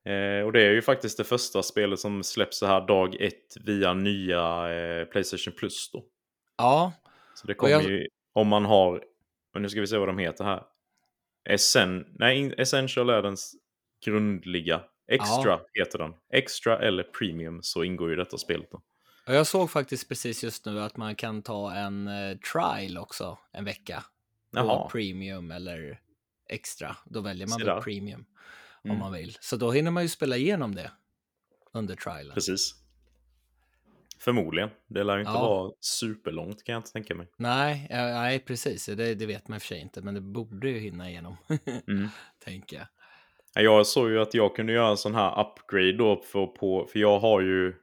Eh, 0.08 0.46
och 0.46 0.54
det 0.54 0.62
är 0.62 0.72
ju 0.72 0.82
faktiskt 0.82 1.18
det 1.18 1.24
första 1.24 1.64
spelet 1.64 2.00
som 2.00 2.24
släpps 2.24 2.58
så 2.58 2.66
här 2.66 2.88
dag 2.88 3.16
ett 3.22 3.58
via 3.66 3.94
nya 3.94 4.74
eh, 4.74 5.06
Playstation 5.06 5.54
Plus 5.58 5.92
då. 5.92 6.06
Ja. 6.58 6.94
Så 7.34 7.48
det 7.48 7.54
kommer 7.54 7.72
jag... 7.72 7.84
ju, 7.84 8.08
om 8.34 8.48
man 8.48 8.66
har, 8.66 9.04
men 9.54 9.62
nu 9.62 9.70
ska 9.70 9.82
vi 9.82 9.88
se 9.88 9.98
vad 9.98 10.10
de 10.10 10.18
heter 10.18 10.44
här. 10.44 10.64
Essen, 11.50 12.06
nej, 12.20 12.54
Essential 12.58 13.10
är 13.10 13.22
den 13.22 13.38
grundliga. 14.06 14.82
Extra 15.12 15.52
ja. 15.52 15.66
heter 15.74 16.00
den. 16.00 16.14
Extra 16.34 16.80
eller 16.80 17.04
Premium 17.04 17.60
så 17.64 17.84
ingår 17.84 18.10
ju 18.10 18.16
detta 18.16 18.38
spelet 18.38 18.72
då. 18.72 18.82
Jag 19.26 19.48
såg 19.48 19.72
faktiskt 19.72 20.10
precis 20.10 20.44
just 20.44 20.66
nu 20.66 20.82
att 20.82 20.98
man 20.98 21.16
kan 21.16 21.42
ta 21.42 21.74
en 21.74 22.08
uh, 22.08 22.38
trial 22.38 22.98
också 22.98 23.38
en 23.52 23.66
vecka. 23.66 24.04
På 24.54 24.90
Premium 24.92 25.52
eller 25.52 26.00
Extra. 26.50 26.96
Då 27.06 27.22
väljer 27.22 27.48
man 27.48 27.60
väl 27.66 27.82
Premium 27.82 28.26
mm. 28.90 29.02
om 29.02 29.12
man 29.12 29.20
vill. 29.20 29.38
Så 29.40 29.56
då 29.56 29.72
hinner 29.72 29.92
man 29.92 30.04
ju 30.04 30.10
spela 30.10 30.38
igenom 30.38 30.76
det 30.76 30.92
under 31.74 31.96
trialen. 31.96 32.34
Precis. 32.34 32.76
Förmodligen. 34.20 34.70
Det 34.88 35.04
lär 35.04 35.14
ju 35.14 35.20
inte 35.20 35.32
ja. 35.32 35.50
vara 35.50 35.72
superlångt 35.80 36.64
kan 36.64 36.74
jag 36.74 36.80
inte 36.80 36.92
tänka 36.92 37.16
mig. 37.16 37.28
Nej, 37.38 37.88
nej 37.90 38.40
precis. 38.40 38.86
Det, 38.86 39.16
det 39.16 39.26
vet 39.26 39.48
man 39.48 39.56
i 39.56 39.58
och 39.58 39.62
för 39.62 39.68
sig 39.68 39.82
inte, 39.82 40.02
men 40.02 40.14
det 40.14 40.22
borde 40.22 40.70
ju 40.70 40.80
hinna 40.80 41.10
igenom. 41.10 41.38
mm. 41.88 42.08
Tänker 42.46 42.78
jag. 42.78 42.88
Jag 43.64 43.88
såg 43.88 44.10
ju 44.10 44.22
att 44.22 44.34
jag 44.34 44.56
kunde 44.56 44.74
göra 44.74 44.90
en 44.90 44.98
sån 44.98 45.16
här 45.16 45.42
upgrade 45.42 45.98
då 45.98 46.22
för, 46.22 46.46
på, 46.46 46.88
för 46.92 47.00
jag 47.00 47.20
har 47.20 47.42
ju 47.42 47.74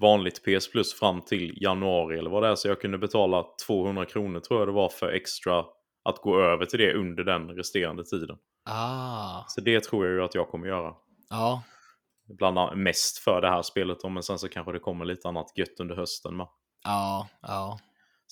vanligt 0.00 0.44
PS 0.44 0.70
Plus 0.70 0.94
fram 0.94 1.20
till 1.20 1.62
januari 1.62 2.18
eller 2.18 2.30
vad 2.30 2.42
det 2.42 2.48
är. 2.48 2.54
Så 2.54 2.68
jag 2.68 2.80
kunde 2.80 2.98
betala 2.98 3.44
200 3.66 4.04
kronor 4.04 4.40
tror 4.40 4.60
jag 4.60 4.68
det 4.68 4.72
var 4.72 4.88
för 4.88 5.08
extra 5.08 5.64
att 6.04 6.16
gå 6.16 6.40
över 6.40 6.64
till 6.64 6.78
det 6.78 6.94
under 6.94 7.24
den 7.24 7.48
resterande 7.48 8.04
tiden. 8.04 8.36
Ah. 8.64 9.44
Så 9.48 9.60
det 9.60 9.84
tror 9.84 10.06
jag 10.06 10.14
ju 10.14 10.22
att 10.22 10.34
jag 10.34 10.48
kommer 10.48 10.66
göra. 10.66 10.94
Ja. 11.30 11.62
Bland 12.28 12.58
annat 12.58 12.78
mest 12.78 13.18
för 13.18 13.40
det 13.40 13.48
här 13.48 13.62
spelet 13.62 14.00
då, 14.00 14.08
men 14.08 14.22
sen 14.22 14.38
så 14.38 14.48
kanske 14.48 14.72
det 14.72 14.78
kommer 14.78 15.04
lite 15.04 15.28
annat 15.28 15.58
gött 15.58 15.80
under 15.80 15.96
hösten 15.96 16.36
med. 16.36 16.46
Ja, 16.84 17.28
ja. 17.42 17.78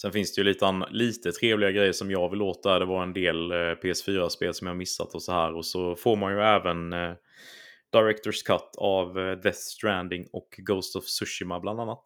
Sen 0.01 0.12
finns 0.12 0.35
det 0.35 0.40
ju 0.40 0.44
lite, 0.44 0.86
lite 0.90 1.32
trevliga 1.32 1.70
grejer 1.70 1.93
som 1.93 2.11
jag 2.11 2.31
vill 2.31 2.43
åt 2.43 2.62
där. 2.62 2.81
Det 2.81 2.86
var 2.86 3.02
en 3.02 3.12
del 3.12 3.51
eh, 3.51 3.55
PS4-spel 3.55 4.55
som 4.55 4.66
jag 4.66 4.77
missat 4.77 5.15
och 5.15 5.23
så 5.23 5.32
här. 5.32 5.55
Och 5.55 5.66
så 5.66 5.97
får 5.97 6.16
man 6.16 6.32
ju 6.32 6.40
även 6.40 6.93
eh, 6.93 7.12
Directors 7.93 8.43
Cut 8.43 8.77
av 8.78 9.19
eh, 9.19 9.39
Death 9.39 9.59
Stranding 9.59 10.27
och 10.32 10.55
Ghost 10.59 10.97
of 10.97 11.05
Tsushima 11.05 11.61
bland 11.61 11.81
annat. 11.81 12.02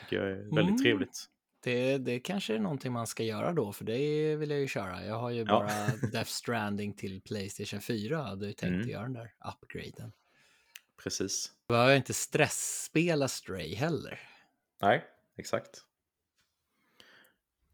Tycker 0.00 0.16
jag 0.16 0.30
är 0.30 0.36
väldigt 0.36 0.58
mm. 0.58 0.82
trevligt. 0.82 1.24
Det, 1.66 1.98
det 1.98 2.20
kanske 2.20 2.54
är 2.54 2.58
någonting 2.58 2.92
man 2.92 3.06
ska 3.06 3.22
göra 3.22 3.52
då, 3.52 3.72
för 3.72 3.84
det 3.84 4.36
vill 4.36 4.50
jag 4.50 4.60
ju 4.60 4.68
köra. 4.68 5.04
Jag 5.04 5.18
har 5.18 5.30
ju 5.30 5.44
bara 5.44 5.70
ja. 5.70 6.08
Death 6.12 6.30
Stranding 6.30 6.94
till 6.94 7.20
Playstation 7.20 7.80
4. 7.80 8.16
Jag 8.16 8.22
hade 8.22 8.46
ju 8.46 8.52
tänkt 8.52 8.74
mm. 8.74 8.88
göra 8.88 9.02
den 9.02 9.12
där 9.12 9.32
upgraden. 9.62 10.12
Precis. 11.02 11.52
Behöver 11.68 11.90
jag 11.90 11.96
inte 11.96 12.14
stressspela 12.14 13.28
Stray 13.28 13.74
heller. 13.74 14.20
Nej, 14.82 15.04
exakt. 15.38 15.70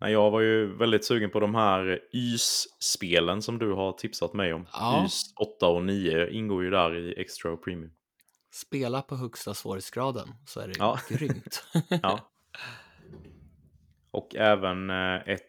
Nej, 0.00 0.12
jag 0.12 0.30
var 0.30 0.40
ju 0.40 0.76
väldigt 0.76 1.04
sugen 1.04 1.30
på 1.30 1.40
de 1.40 1.54
här 1.54 2.00
YS-spelen 2.12 3.42
som 3.42 3.58
du 3.58 3.72
har 3.72 3.92
tipsat 3.92 4.32
mig 4.32 4.52
om. 4.52 4.66
Ja. 4.72 5.04
YS 5.06 5.22
8 5.36 5.66
och 5.66 5.84
9 5.84 6.28
ingår 6.28 6.64
ju 6.64 6.70
där 6.70 6.96
i 6.96 7.20
Extra 7.20 7.52
och 7.52 7.64
Premium. 7.64 7.92
Spela 8.52 9.02
på 9.02 9.16
högsta 9.16 9.54
svårighetsgraden 9.54 10.28
så 10.46 10.60
är 10.60 10.68
det 10.68 10.74
ja. 10.78 10.98
grymt. 11.08 11.64
ja. 12.02 12.31
Och 14.12 14.36
även 14.36 14.90
eh, 14.90 15.28
ett 15.28 15.48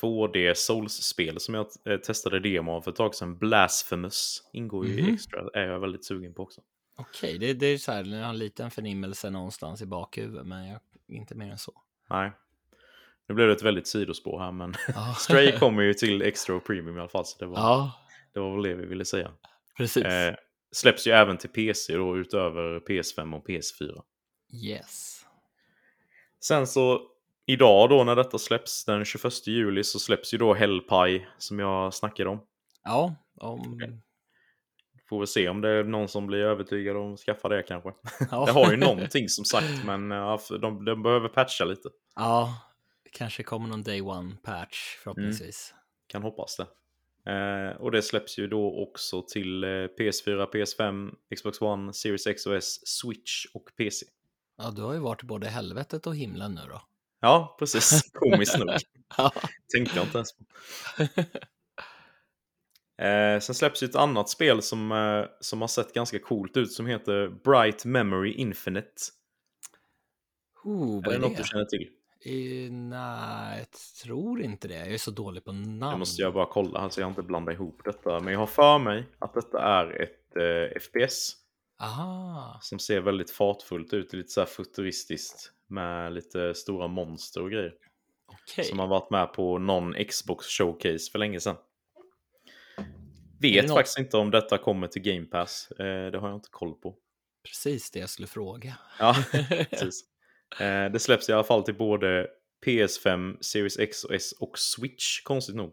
2D 0.00 0.48
eh, 0.48 0.54
Souls-spel 0.54 1.40
som 1.40 1.54
jag 1.54 1.66
eh, 1.84 1.96
testade 1.96 2.40
demo 2.40 2.72
av 2.72 2.80
för 2.80 2.90
ett 2.90 2.96
tag 2.96 3.14
sedan. 3.14 3.38
Blasphemous 3.38 4.48
ingår 4.52 4.86
ju 4.86 4.92
mm. 4.92 5.10
i. 5.10 5.14
Extra. 5.14 5.48
är 5.54 5.66
jag 5.66 5.80
väldigt 5.80 6.04
sugen 6.04 6.34
på 6.34 6.42
också. 6.42 6.60
Okej, 6.96 7.36
okay, 7.36 7.38
det, 7.38 7.54
det, 7.54 7.66
är 7.66 7.78
så 7.78 7.92
här, 7.92 8.04
jag 8.04 8.22
har 8.22 8.30
en 8.30 8.38
liten 8.38 8.70
förnimmelse 8.70 9.30
någonstans 9.30 9.82
i 9.82 9.86
bakhuvudet, 9.86 10.46
men 10.46 10.68
jag, 10.68 10.80
inte 11.08 11.34
mer 11.34 11.50
än 11.50 11.58
så. 11.58 11.82
Nej. 12.10 12.32
Nu 13.28 13.34
blev 13.34 13.46
det 13.46 13.54
ett 13.54 13.62
väldigt 13.62 13.86
sidospår 13.86 14.38
här, 14.38 14.52
men 14.52 14.74
ah. 14.94 15.14
Stray 15.18 15.58
kommer 15.58 15.82
ju 15.82 15.94
till 15.94 16.22
Extra 16.22 16.56
och 16.56 16.64
Premium 16.64 16.96
i 16.96 17.00
alla 17.00 17.08
fall, 17.08 17.26
så 17.26 17.38
det 17.38 17.46
var, 17.46 17.58
ah. 17.58 17.92
det 18.32 18.40
var 18.40 18.52
väl 18.52 18.62
det 18.62 18.74
vi 18.74 18.86
ville 18.86 19.04
säga. 19.04 19.32
Precis. 19.76 20.04
Eh, 20.04 20.34
släpps 20.72 21.06
ju 21.06 21.12
även 21.12 21.38
till 21.38 21.50
PC 21.50 21.96
då, 21.96 22.18
utöver 22.18 22.80
PS5 22.80 23.36
och 23.36 23.48
PS4. 23.48 24.02
Yes. 24.52 25.26
Sen 26.40 26.66
så 26.66 27.09
idag 27.52 27.90
då 27.90 28.04
när 28.04 28.16
detta 28.16 28.38
släpps, 28.38 28.84
den 28.84 29.04
21 29.04 29.46
juli, 29.46 29.84
så 29.84 29.98
släpps 29.98 30.34
ju 30.34 30.38
då 30.38 30.54
Hellpie 30.54 31.26
som 31.38 31.58
jag 31.58 31.94
snackade 31.94 32.30
om. 32.30 32.40
Ja, 32.84 33.14
om... 33.36 33.80
Får 35.08 35.18
väl 35.18 35.26
se 35.26 35.48
om 35.48 35.60
det 35.60 35.68
är 35.68 35.84
någon 35.84 36.08
som 36.08 36.26
blir 36.26 36.38
övertygad 36.38 36.96
om 36.96 37.14
att 37.14 37.20
skaffa 37.20 37.48
det 37.48 37.62
kanske. 37.62 37.92
Ja. 38.30 38.44
Det 38.46 38.52
har 38.52 38.70
ju 38.70 38.76
någonting 38.76 39.28
som 39.28 39.44
sagt, 39.44 39.84
men 39.84 40.10
ja, 40.10 40.38
för 40.38 40.58
de, 40.58 40.84
de 40.84 41.02
behöver 41.02 41.28
patcha 41.28 41.64
lite. 41.64 41.88
Ja, 42.16 42.54
kanske 43.12 43.42
kommer 43.42 43.68
någon 43.68 43.82
day 43.82 44.00
one 44.00 44.36
patch 44.42 44.96
förhoppningsvis. 45.02 45.74
Kan 46.06 46.22
hoppas 46.22 46.56
det. 46.56 46.66
Eh, 47.26 47.76
och 47.76 47.90
det 47.90 48.02
släpps 48.02 48.38
ju 48.38 48.46
då 48.46 48.82
också 48.82 49.22
till 49.22 49.64
eh, 49.64 49.68
PS4, 49.68 50.50
PS5, 50.50 51.14
Xbox 51.36 51.60
One, 51.60 51.92
Series 51.92 52.26
X 52.26 52.46
och 52.46 52.56
S, 52.56 52.88
Switch 52.88 53.46
och 53.54 53.70
PC. 53.76 54.06
Ja, 54.58 54.70
du 54.70 54.82
har 54.82 54.92
ju 54.92 55.00
varit 55.00 55.22
både 55.22 55.48
helvetet 55.48 56.06
och 56.06 56.16
himlen 56.16 56.54
nu 56.54 56.60
då. 56.68 56.82
Ja, 57.20 57.56
precis. 57.58 58.10
Komiskt 58.12 58.58
nog. 58.58 58.68
Ja. 59.16 59.32
Tänkte 59.74 59.96
jag 59.96 60.06
inte 60.06 60.18
ens 60.18 60.32
på. 60.32 60.44
Eh, 63.00 63.40
sen 63.40 63.54
släpps 63.54 63.82
ju 63.82 63.84
ett 63.84 63.96
annat 63.96 64.28
spel 64.28 64.62
som, 64.62 64.92
eh, 64.92 65.24
som 65.40 65.60
har 65.60 65.68
sett 65.68 65.92
ganska 65.94 66.18
coolt 66.18 66.56
ut 66.56 66.72
som 66.72 66.86
heter 66.86 67.28
Bright 67.28 67.84
Memory 67.84 68.32
Infinite. 68.32 68.92
Oh, 70.64 71.06
Är 71.06 71.10
det 71.12 71.18
något 71.18 71.36
du 71.36 71.44
känner 71.44 71.64
till? 71.64 71.88
Eh, 72.24 72.72
nej, 72.72 73.58
jag 73.58 73.70
tror 74.04 74.42
inte 74.42 74.68
det. 74.68 74.74
Jag 74.74 74.94
är 74.94 74.98
så 74.98 75.10
dålig 75.10 75.44
på 75.44 75.52
namn. 75.52 75.92
Nu 75.92 75.98
måste 75.98 76.22
jag 76.22 76.34
bara 76.34 76.46
kolla 76.46 76.80
här 76.80 76.88
så 76.88 77.00
jag 77.00 77.10
inte 77.10 77.22
blandar 77.22 77.52
ihop 77.52 77.80
detta. 77.84 78.20
Men 78.20 78.32
jag 78.32 78.40
har 78.40 78.46
för 78.46 78.78
mig 78.78 79.06
att 79.18 79.34
detta 79.34 79.62
är 79.62 80.02
ett 80.02 80.36
eh, 80.36 80.80
FPS 80.80 81.36
Aha, 81.80 82.58
som 82.62 82.78
ser 82.78 83.00
väldigt 83.00 83.30
fartfullt 83.30 83.92
ut. 83.92 84.12
Lite 84.12 84.28
så 84.30 84.46
futuristiskt 84.46 85.52
med 85.66 86.12
lite 86.12 86.54
stora 86.54 86.88
monster 86.88 87.42
och 87.42 87.50
grejer. 87.50 87.74
okej. 88.26 88.64
Som 88.64 88.78
har 88.78 88.86
varit 88.86 89.10
med 89.10 89.32
på 89.32 89.58
någon 89.58 89.94
Xbox 90.04 90.46
showcase 90.46 91.10
för 91.12 91.18
länge 91.18 91.40
sedan. 91.40 91.56
Vet 93.40 93.64
något- 93.68 93.76
faktiskt 93.76 93.98
inte 93.98 94.16
om 94.16 94.30
detta 94.30 94.58
kommer 94.58 94.86
till 94.86 95.02
Game 95.02 95.26
Pass. 95.26 95.70
Eh, 95.70 96.10
det 96.10 96.18
har 96.18 96.28
jag 96.28 96.36
inte 96.36 96.48
koll 96.52 96.74
på. 96.74 96.96
Precis 97.44 97.90
det 97.90 97.98
jag 98.00 98.10
skulle 98.10 98.28
fråga. 98.28 98.76
Ja, 98.98 99.16
precis. 99.70 100.00
Eh, 100.60 100.84
det 100.92 100.98
släpps 101.02 101.28
i 101.28 101.32
alla 101.32 101.44
fall 101.44 101.62
till 101.62 101.74
både 101.76 102.26
PS5, 102.66 103.36
Series 103.40 103.78
X 103.78 104.04
och 104.04 104.14
S 104.14 104.32
och 104.40 104.58
Switch, 104.58 105.22
konstigt 105.22 105.56
nog. 105.56 105.72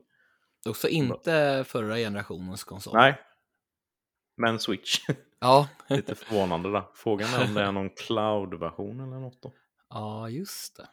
Också 0.69 0.87
inte 0.87 1.63
förra 1.67 1.95
generationens 1.97 2.63
konsol. 2.63 2.93
Nej. 2.95 3.21
Men 4.37 4.59
Switch. 4.59 4.99
Ja, 5.39 5.69
Lite 5.89 6.15
förvånande 6.15 6.71
där. 6.71 6.83
Frågan 6.93 7.29
är 7.33 7.47
om 7.47 7.53
det 7.53 7.61
är 7.61 7.71
någon 7.71 7.89
cloud-version 7.89 8.99
eller 8.99 9.19
något 9.19 9.41
då. 9.41 9.53
ja, 9.89 10.29
just 10.29 10.77
det. 10.77 10.87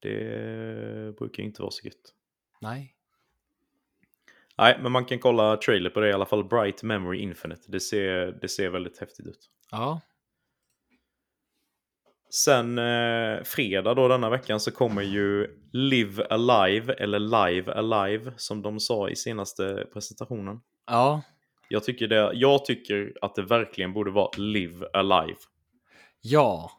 Det 0.00 1.16
brukar 1.18 1.42
inte 1.42 1.62
vara 1.62 1.70
så 1.70 1.86
gött. 1.86 2.14
Nej. 2.60 2.94
Nej, 4.58 4.78
men 4.82 4.92
man 4.92 5.04
kan 5.04 5.18
kolla 5.18 5.56
trailer 5.56 5.90
på 5.90 6.00
det 6.00 6.08
i 6.08 6.12
alla 6.12 6.26
fall. 6.26 6.44
Bright 6.44 6.82
Memory 6.82 7.18
Infinite. 7.18 7.62
Det 7.68 7.80
ser, 7.80 8.38
det 8.40 8.48
ser 8.48 8.68
väldigt 8.68 8.98
häftigt 8.98 9.26
ut. 9.26 9.50
Ja, 9.70 10.00
Sen 12.30 12.78
eh, 12.78 13.42
fredag 13.44 13.94
då 13.94 14.08
denna 14.08 14.30
veckan 14.30 14.60
så 14.60 14.70
kommer 14.70 15.02
ju 15.02 15.46
Live 15.72 16.26
Alive, 16.30 16.92
eller 16.92 17.18
Live 17.18 17.72
Alive 17.72 18.32
som 18.36 18.62
de 18.62 18.80
sa 18.80 19.08
i 19.08 19.16
senaste 19.16 19.86
presentationen. 19.92 20.60
ja, 20.86 21.22
Jag 21.68 21.84
tycker, 21.84 22.08
det, 22.08 22.30
jag 22.34 22.64
tycker 22.64 23.12
att 23.22 23.34
det 23.34 23.42
verkligen 23.42 23.92
borde 23.92 24.10
vara 24.10 24.30
Live 24.36 24.86
Alive. 24.92 25.38
ja, 26.20 26.72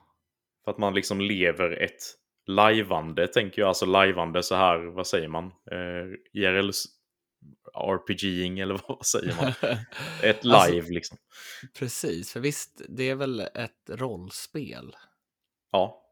För 0.64 0.72
att 0.72 0.78
man 0.78 0.94
liksom 0.94 1.22
lever 1.22 1.72
ett 1.84 2.02
lajvande, 2.46 3.28
tänker 3.28 3.62
jag. 3.62 3.68
Alltså 3.68 3.86
lajvande 3.86 4.44
så 4.44 4.56
här, 4.56 4.78
vad 4.80 5.08
säger 5.08 5.28
man? 5.28 5.46
Eh, 5.46 6.40
IRL 6.42 6.72
RPGing 7.74 8.60
eller 8.60 8.82
vad 8.88 9.06
säger 9.06 9.36
man? 9.42 9.54
Ett 10.24 10.46
Alltså- 10.46 10.72
live 10.72 10.90
liksom. 10.90 11.18
precis. 11.80 12.34
För 12.34 12.40
visst, 12.40 12.82
det 12.90 13.10
är 13.10 13.16
väl 13.16 13.40
ett 13.40 13.90
rollspel 13.90 14.96
Ja, 15.72 16.06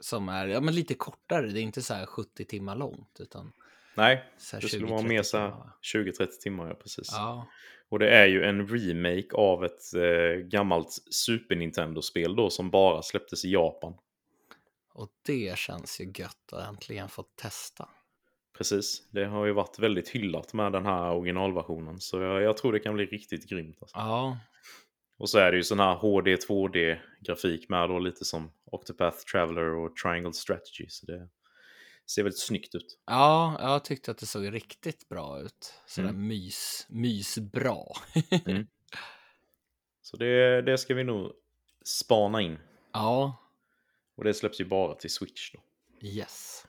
som 0.00 0.28
är 0.28 0.46
ja, 0.46 0.60
men 0.60 0.74
lite 0.74 0.94
kortare. 0.94 1.46
Det 1.46 1.60
är 1.60 1.62
inte 1.62 1.82
så 1.82 1.94
här 1.94 2.06
70 2.06 2.44
timmar 2.44 2.76
långt, 2.76 3.16
utan 3.20 3.52
nej. 3.94 4.24
Det 4.60 4.68
skulle 4.68 4.86
20-30 4.86 4.90
vara 4.90 5.02
mer 5.02 5.22
så 5.22 5.38
här 5.38 5.48
timmar, 5.48 5.58
va? 5.64 5.72
20-30 5.82 6.26
timmar, 6.42 6.68
ja 6.68 6.74
precis. 6.74 7.08
Ja, 7.12 7.48
Och 7.94 8.00
det 8.00 8.10
är 8.10 8.26
ju 8.26 8.44
en 8.44 8.68
remake 8.68 9.36
av 9.36 9.64
ett 9.64 9.94
eh, 9.94 10.46
gammalt 10.46 10.88
Super 11.10 11.56
Nintendo-spel 11.56 12.36
då 12.36 12.50
som 12.50 12.70
bara 12.70 13.02
släpptes 13.02 13.44
i 13.44 13.52
Japan. 13.52 13.94
och 14.94 15.08
det 15.26 15.58
känns 15.58 16.00
ju 16.00 16.04
gött 16.04 16.52
att 16.52 16.68
äntligen 16.68 17.08
få 17.08 17.22
testa. 17.22 17.88
Precis, 18.58 19.08
det 19.10 19.24
har 19.24 19.46
ju 19.46 19.52
varit 19.52 19.78
väldigt 19.78 20.08
hyllat 20.08 20.52
med 20.52 20.72
den 20.72 20.86
här 20.86 21.12
originalversionen. 21.12 22.00
Så 22.00 22.20
jag, 22.20 22.42
jag 22.42 22.56
tror 22.56 22.72
det 22.72 22.78
kan 22.80 22.94
bli 22.94 23.06
riktigt 23.06 23.48
grymt. 23.48 23.78
Alltså. 23.80 23.96
Ja, 23.96 24.38
Och 25.18 25.30
så 25.30 25.38
är 25.38 25.50
det 25.50 25.56
ju 25.56 25.62
sån 25.64 25.80
här 25.80 25.94
HD 25.94 26.36
2D-grafik 26.36 27.68
med 27.68 27.88
då 27.88 27.98
lite 27.98 28.24
som 28.24 28.52
Octopath 28.64 29.18
Traveler 29.32 29.74
och 29.74 29.96
Triangle 29.96 30.32
Strategy. 30.32 30.86
Så 30.88 31.06
det 31.06 31.28
ser 32.10 32.22
väldigt 32.22 32.40
snyggt 32.40 32.74
ut. 32.74 32.98
ja, 33.06 33.56
jag 33.60 33.84
tyckte 33.84 34.10
att 34.10 34.18
det 34.18 34.26
såg 34.26 34.54
riktigt 34.54 35.08
bra 35.08 35.40
ut. 35.40 35.74
Sådär 35.86 36.08
Mm. 36.08 36.26
mys, 36.28 36.86
mysbra. 36.88 37.76
Så 40.02 40.16
det, 40.16 40.62
det 40.62 40.78
ska 40.78 40.94
vi 40.94 41.04
nog 41.04 41.32
spana 41.84 42.40
in. 42.42 42.58
ja, 42.92 43.36
Och 44.16 44.24
det 44.24 44.34
släpps 44.34 44.60
ju 44.60 44.64
bara 44.64 44.94
till 44.94 45.10
Switch 45.10 45.52
då. 45.52 45.60
yes. 46.08 46.66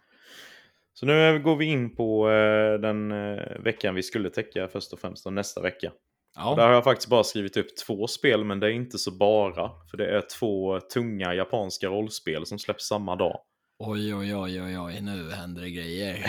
Så 0.94 1.06
nu 1.06 1.40
går 1.44 1.56
vi 1.56 1.66
in 1.66 1.96
på 1.96 2.30
eh, 2.30 2.80
den 2.80 3.12
eh, 3.12 3.60
veckan 3.60 3.96
vi 3.96 4.04
skulle 4.04 4.30
täcka 4.30 4.68
först 4.68 4.94
och 4.94 5.00
främst, 5.00 5.26
och 5.26 5.34
nästa 5.34 5.62
vecka. 5.62 5.88
Och 5.90 6.56
där 6.56 6.64
Ja, 6.64 6.68
har 6.68 6.74
jag 6.74 6.84
faktiskt 6.84 7.10
bara 7.10 7.24
skrivit 7.24 7.58
upp 7.58 7.78
två 7.88 8.08
spel, 8.08 8.44
men 8.44 8.60
det 8.60 8.68
är 8.68 8.72
inte 8.72 8.98
så 8.98 9.12
bara. 9.12 9.72
För 9.92 9.98
det 9.98 10.18
är 10.18 10.22
två 10.40 10.80
tunga 10.80 11.34
japanska 11.34 11.88
rollspel 11.88 12.46
som 12.46 12.60
släpps 12.60 12.88
samma 12.88 13.16
dag. 13.16 13.40
Oj, 13.78 14.16
oj, 14.16 14.36
oj, 14.36 14.62
oj, 14.62 14.80
oj, 14.80 15.02
nu 15.02 15.32
händer 15.32 15.62
det 15.62 15.70
grejer. 15.72 16.26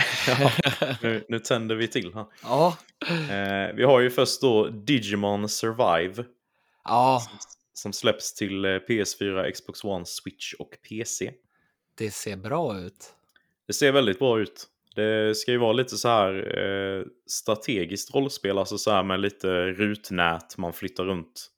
Nu, 1.01 1.25
nu 1.29 1.39
tänder 1.39 1.75
vi 1.75 1.87
till 1.87 2.13
här. 2.13 2.25
ja, 2.43 2.77
Eh, 3.09 3.75
vi 3.75 3.83
har 3.83 3.99
ju 3.99 4.09
först 4.09 4.41
då 4.41 4.67
Digimon 4.67 5.49
Survive. 5.49 6.25
ja, 6.83 7.21
Som 7.73 7.93
släpps 7.93 8.33
till 8.33 8.65
eh, 8.65 8.69
PS4, 8.69 9.51
Xbox 9.51 9.83
One, 9.83 10.05
Switch 10.05 10.53
och 10.53 10.77
PC. 10.89 11.31
det 11.97 12.11
ser 12.11 12.35
bra 12.37 12.79
ut. 12.79 13.13
Det 13.67 13.73
ser 13.73 13.91
väldigt 13.91 14.19
bra 14.19 14.39
ut. 14.39 14.67
Det 14.95 15.37
ska 15.37 15.51
ju 15.51 15.57
vara 15.57 15.73
lite 15.73 15.97
så 15.97 16.07
här 16.07 16.59
eh, 16.59 17.03
strategiskt 17.27 18.15
rollspel, 18.15 18.57
alltså 18.57 18.77
så 18.77 18.91
här 18.91 19.03
med 19.03 19.19
lite 19.19 19.47
rutnät 19.67 20.57
man 20.57 20.73
flyttar 20.73 21.05
runt. 21.05 21.51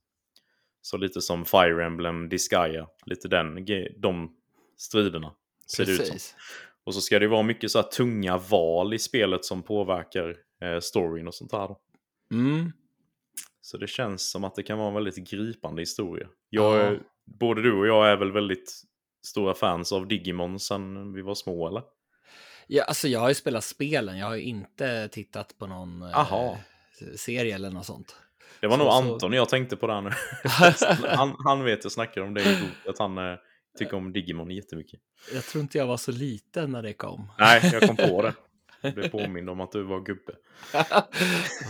Så 0.81 0.97
lite 0.97 1.21
som 1.21 1.45
Fire 1.45 1.85
Emblem, 1.85 2.29
Disgaea, 2.29 2.87
lite 3.05 3.27
den, 3.27 3.65
de 3.97 4.31
striderna 4.77 5.31
ser 5.75 5.85
det 5.85 5.91
ut 5.91 5.97
som. 5.97 6.05
Precis. 6.13 6.35
Och 6.83 6.93
så 6.95 7.01
ska 7.01 7.19
det 7.19 7.27
vara 7.27 7.43
mycket 7.43 7.71
så 7.71 7.79
här 7.81 7.87
tunga 7.89 8.37
val 8.37 8.93
i 8.93 8.99
spelet 8.99 9.45
som 9.45 9.63
påverkar 9.63 10.35
eh, 10.63 10.79
storyn 10.79 11.27
och 11.27 11.35
sånt. 11.35 11.51
Då. 11.51 11.79
Mm. 12.31 12.71
Så 13.61 13.77
det 13.77 13.87
känns 13.87 14.29
som 14.31 14.43
att 14.43 14.55
det 14.55 14.63
kan 14.63 14.77
vara 14.77 14.87
en 14.87 14.93
väldigt 14.93 15.29
gripande 15.29 15.81
historia. 15.81 16.27
Jag, 16.49 16.75
Ja. 16.75 16.81
är- 16.81 16.99
Både 17.39 17.61
du 17.61 17.73
och 17.79 17.87
jag 17.87 18.07
är 18.11 18.15
väl 18.17 18.31
väldigt 18.31 18.81
stora 19.25 19.53
fans 19.53 19.91
av 19.91 20.07
Digimon 20.07 20.59
sen 20.59 21.13
vi 21.13 21.21
var 21.21 21.35
små, 21.35 21.67
eller? 21.67 21.83
Ja, 22.67 22.83
alltså 22.83 23.07
jag 23.07 23.19
har 23.19 23.29
ju 23.29 23.35
spelat 23.35 23.63
spelen, 23.63 24.17
jag 24.17 24.25
har 24.27 24.35
ju 24.35 24.41
inte 24.41 25.07
tittat 25.07 25.55
på 25.57 25.67
någon 25.67 26.01
eh, 26.01 26.57
serie 27.15 27.55
eller 27.55 27.69
något 27.71 27.85
sånt. 27.85 28.15
Det 28.61 28.67
var 28.67 28.77
Så- 28.77 28.83
nog 28.83 28.91
så- 28.93 29.13
Anton 29.13 29.33
jag 29.33 29.49
tänkte 29.49 29.75
på 29.75 29.87
där 29.87 30.01
nu. 30.01 30.09
han, 31.09 31.35
han 31.45 31.63
vet 31.63 31.83
jag 31.83 31.91
snackar 31.91 32.21
om 32.21 32.33
det 32.33 32.41
i 32.43 32.57
att 32.89 32.99
han 32.99 33.17
eh, 33.17 33.35
tycker 33.77 33.95
om 33.95 34.13
Digimon 34.13 34.51
jättemycket. 34.51 34.99
Jag 35.33 35.43
tror 35.43 35.61
inte 35.61 35.77
jag 35.77 35.87
var 35.87 35.97
så 35.97 36.11
liten 36.11 36.71
när 36.71 36.81
det 36.81 36.93
kom. 36.93 37.31
Nej, 37.39 37.69
jag 37.73 37.81
kom 37.87 37.95
på 37.95 38.21
det. 38.21 38.33
Jag 38.81 38.93
blev 38.93 39.09
påmind 39.09 39.49
om 39.49 39.61
att 39.61 39.71
du 39.71 39.83
var 39.83 39.99
gubbe. 39.99 40.33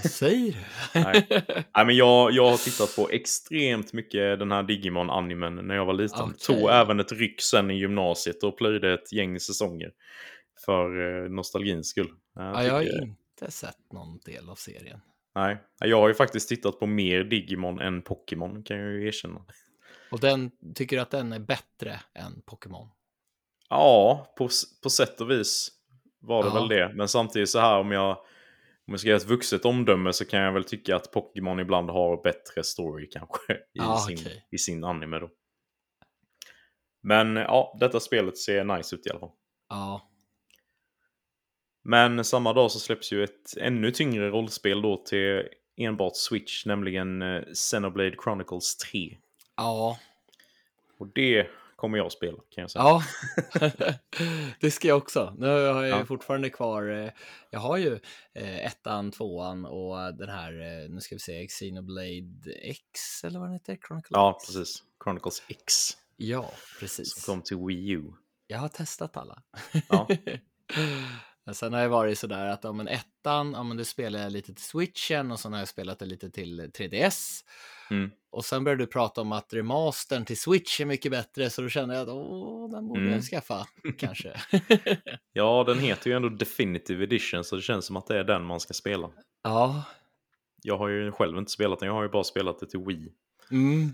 Vad 0.04 0.12
säger 0.12 0.52
du? 0.94 1.00
Nej. 1.00 1.28
Nej, 1.76 1.86
men 1.86 1.96
jag, 1.96 2.32
jag 2.32 2.50
har 2.50 2.58
tittat 2.58 2.96
på 2.96 3.10
extremt 3.10 3.94
mycket 3.94 4.40
den 4.40 4.52
här 4.52 4.64
Digimon-animen 4.64 5.56
när 5.56 5.76
jag 5.76 5.86
var 5.86 5.94
liten. 5.94 6.22
Okej. 6.22 6.38
Tog 6.40 6.70
även 6.70 7.00
ett 7.00 7.12
ryck 7.12 7.42
sen 7.42 7.72
i 7.72 7.80
gymnasiet 7.80 8.44
och 8.44 8.58
plöjde 8.58 8.94
ett 8.94 9.14
gäng 9.14 9.40
säsonger. 9.40 9.92
För 10.66 11.24
eh, 11.26 11.30
nostalgins 11.30 11.88
skull. 11.88 12.12
Jag 12.36 12.46
Ja, 12.46 12.64
jag 12.64 12.74
har 12.74 12.84
tycker- 12.84 13.02
inte 13.04 13.52
sett 13.52 13.92
någon 13.94 14.20
del 14.26 14.50
av 14.50 14.56
serien. 14.56 15.00
Nej, 15.36 15.58
jag 15.80 15.98
har 16.02 16.08
ju 16.08 16.14
faktiskt 16.14 16.50
tittat 16.50 16.80
på 16.80 16.86
mer 16.88 17.24
Digimon 17.24 17.80
än 17.80 18.02
Pokémon 18.02 18.64
kan 18.64 18.78
jag 18.78 18.92
ju 18.92 19.08
erkänna. 19.08 19.46
Och 20.12 20.20
den, 20.20 20.52
tycker 20.76 20.96
du 20.96 21.02
att 21.02 21.12
den 21.12 21.34
är 21.34 21.40
bättre 21.40 22.00
än 22.14 22.42
Pokémon? 22.46 22.88
Ja, 23.70 24.34
på, 24.38 24.50
på 24.84 24.90
sätt 24.90 25.22
och 25.22 25.32
vis 25.32 25.72
var 26.20 26.44
det 26.44 26.50
Ja. 26.50 26.54
väl 26.54 26.68
det. 26.68 26.92
Men 26.96 27.08
samtidigt 27.08 27.50
så 27.50 27.60
här 27.60 27.80
om 27.80 27.92
jag, 27.92 28.12
om 28.88 28.94
jag 28.94 29.00
ska 29.00 29.10
göra 29.10 29.18
ett 29.18 29.26
vuxet 29.28 29.66
omdöme 29.66 30.14
så 30.14 30.26
kan 30.26 30.40
jag 30.40 30.52
väl 30.54 30.64
tycka 30.64 30.96
att 30.96 31.12
Pokémon 31.12 31.60
ibland 31.60 31.90
har 31.90 32.24
bättre 32.24 32.64
story 32.64 33.10
kanske 33.10 33.54
i, 33.54 33.58
Ja, 33.74 33.98
sin, 34.08 34.18
okej. 34.20 34.48
i 34.52 34.58
sin 34.58 34.84
anime 34.84 35.20
då. 35.20 35.30
Men 37.02 37.36
ja, 37.36 37.78
detta 37.80 38.00
spelet 38.00 38.38
ser 38.38 38.64
nice 38.64 38.96
ut 38.96 39.08
i 39.08 39.10
alla 39.10 39.20
fall. 39.20 39.32
Ja, 39.70 40.10
Men 41.84 42.24
samma 42.26 42.54
dag 42.54 42.72
så 42.72 42.80
släpps 42.80 43.12
ju 43.14 43.24
ett 43.24 43.58
ännu 43.58 43.92
tyngre 43.92 44.30
rollspel 44.30 44.82
då 44.82 44.98
till 44.98 45.44
enbart 45.78 46.16
Switch, 46.16 46.66
nämligen 46.66 47.22
eh, 47.22 47.42
Xenoblade 47.54 48.16
Chronicles 48.24 48.78
3. 48.78 49.18
Ja. 49.60 50.00
Och 50.98 51.08
det 51.16 51.48
kommer 51.76 51.98
jag 51.98 52.08
att 52.08 52.14
spela 52.14 52.38
kan 52.50 52.62
jag 52.62 52.72
säga. 52.72 52.84
Ja, 52.84 53.04
det 54.60 54.72
ska 54.72 54.88
jag 54.88 54.98
också. 54.98 55.36
Nu 55.38 55.48
har 55.48 55.84
jag 55.84 56.00
Ja. 56.00 56.06
fortfarande 56.06 56.50
kvar, 56.50 56.90
eh, 56.90 57.12
jag 57.50 57.60
har 57.60 57.78
ju 57.78 58.00
eh, 58.34 58.66
ettan, 58.66 59.12
tvåan 59.12 59.66
och 59.66 60.14
den 60.16 60.30
här, 60.30 60.52
eh, 60.84 60.90
nu 60.90 61.02
ska 61.02 61.16
vi 61.16 61.20
se, 61.20 61.48
Xenoblade 61.48 62.52
X 62.62 63.24
eller 63.24 63.40
vad 63.40 63.48
den 63.48 63.54
heter? 63.54 63.78
Chronicle 63.88 64.18
Ja, 64.18 64.40
precis. 64.46 64.84
Chronicles 65.04 65.44
X 65.48 65.74
Ja, 66.18 66.42
som 66.44 66.80
precis. 66.80 67.26
kom 67.26 67.42
till 67.42 67.58
Wii 67.58 67.90
U. 67.90 68.04
Jag 68.48 68.58
har 68.60 68.70
testat 68.70 69.18
alla. 69.18 69.42
Ja. 69.90 70.08
Men 71.46 71.56
sen 71.56 71.74
har 71.74 71.80
jag 71.82 71.90
varit 71.90 72.20
sådär 72.20 72.46
att 72.48 72.66
om 72.66 72.80
en 72.80 72.88
ettan, 72.88 73.52
ja 73.54 73.64
men 73.64 73.78
det 73.78 73.86
spelar 73.86 74.20
jag 74.20 74.32
lite 74.32 74.54
till 74.54 74.64
switchen 74.64 75.32
och 75.32 75.40
sen 75.40 75.54
har 75.54 75.60
jag 75.60 75.68
spelat 75.68 76.00
det 76.00 76.06
lite 76.06 76.30
till 76.30 76.62
3DS. 76.62 77.44
Mm. 77.92 78.12
Och 78.32 78.46
sen 78.46 78.64
började 78.64 78.84
du 78.84 78.88
prata 78.88 79.22
om 79.22 79.32
att 79.32 79.54
remastern 79.54 80.26
till 80.26 80.38
switch 80.40 80.82
är 80.82 80.86
mycket 80.86 81.12
bättre 81.12 81.50
så 81.50 81.62
då 81.62 81.70
kände 81.70 81.96
jag 81.96 82.02
att 82.02 82.10
åh, 82.16 82.72
den 82.72 82.88
borde 82.88 83.00
Mm. 83.02 83.14
jag 83.14 83.24
skaffa 83.24 83.68
kanske. 83.98 84.34
Ja, 85.34 85.64
den 85.68 85.80
heter 85.80 86.10
ju 86.10 86.16
ändå 86.16 86.30
Definitive 86.30 87.04
Edition 87.04 87.44
så 87.44 87.56
det 87.56 87.62
känns 87.62 87.86
som 87.86 87.96
att 87.98 88.08
det 88.08 88.20
är 88.20 88.24
den 88.24 88.44
man 88.46 88.60
ska 88.60 88.74
spela. 88.74 89.10
ja, 89.44 89.84
Jag 90.64 90.78
har 90.78 90.88
ju 90.88 91.12
själv 91.12 91.38
inte 91.38 91.52
spelat 91.52 91.80
den, 91.80 91.88
jag 91.88 91.94
har 91.94 92.04
ju 92.04 92.10
bara 92.10 92.24
spelat 92.24 92.60
det 92.60 92.66
till 92.70 92.80
Wii. 92.80 93.12
mm. 93.52 93.90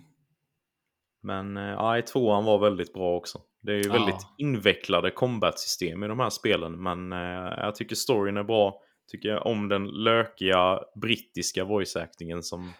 Men 1.21 1.53
nej, 1.53 2.01
tvåan 2.01 2.45
var 2.45 2.59
väldigt 2.59 2.93
bra 2.93 3.15
också. 3.17 3.41
Det 3.61 3.71
är 3.71 3.83
ju 3.83 3.89
väldigt 3.89 4.15
Ja. 4.21 4.35
invecklade 4.37 5.11
combat-system 5.11 6.03
i 6.03 6.07
de 6.07 6.19
här 6.19 6.29
spelen, 6.29 6.83
men 6.83 7.11
eh, 7.13 7.53
jag 7.57 7.75
tycker 7.75 7.95
storyn 7.95 8.37
är 8.37 8.43
bra. 8.43 8.81
Tycker 9.11 9.29
jag 9.29 9.45
om 9.45 9.69
den 9.69 9.87
lökiga 9.87 10.79
brittiska 10.95 11.63
voice-actingen 11.63 12.41
som 12.41 12.73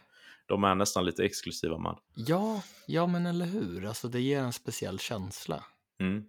de 0.45 0.63
är 0.63 0.76
nästan 0.76 1.05
lite 1.05 1.26
exklusiva 1.26 1.77
med. 1.77 1.97
ja, 2.15 2.61
ja 2.85 3.07
men 3.07 3.26
eller 3.26 3.45
hur, 3.45 3.85
alltså 3.85 4.07
det 4.07 4.22
ger 4.22 4.39
en 4.39 4.53
speciell 4.53 4.99
känsla. 4.99 5.63
Mm. 5.99 6.23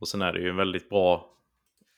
Och 0.00 0.08
sen 0.08 0.22
är 0.22 0.32
det 0.32 0.40
ju 0.40 0.48
en 0.48 0.56
väldigt 0.56 0.88
bra... 0.88 1.36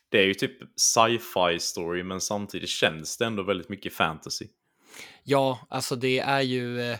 Det 0.08 0.18
är 0.18 0.26
ju 0.26 0.34
typ 0.34 0.58
sci-fi 0.76 1.58
story, 1.58 2.02
men 2.02 2.20
samtidigt 2.20 2.68
känns 2.68 3.16
det 3.18 3.24
ändå 3.24 3.42
väldigt 3.42 3.68
mycket 3.68 3.92
fantasy. 3.92 4.48
Ja, 5.22 5.66
alltså 5.70 5.96
det 5.96 6.18
är 6.18 6.40
ju, 6.40 6.80
eh, 6.80 6.98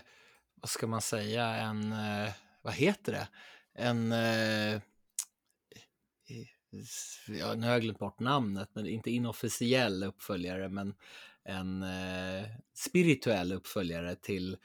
vad 0.55 0.69
ska 0.69 0.87
man 0.87 1.01
säga, 1.01 1.45
en, 1.45 1.91
eh, 1.91 2.31
vad 2.61 2.73
heter 2.73 3.11
det? 3.11 3.27
En, 3.75 4.11
eh, 4.11 4.81
ja, 7.27 7.53
nu 7.55 7.65
har 7.65 7.73
jag 7.73 7.81
glömt 7.81 7.99
bort 7.99 8.19
namnet, 8.19 8.69
men 8.73 8.87
inte 8.87 9.11
inofficiell 9.11 10.03
uppföljare, 10.03 10.69
men 10.69 10.95
en 11.45 11.83
eh, 11.83 12.45
spirituell 12.73 13.53
uppföljare 13.53 14.15
till 14.15 14.57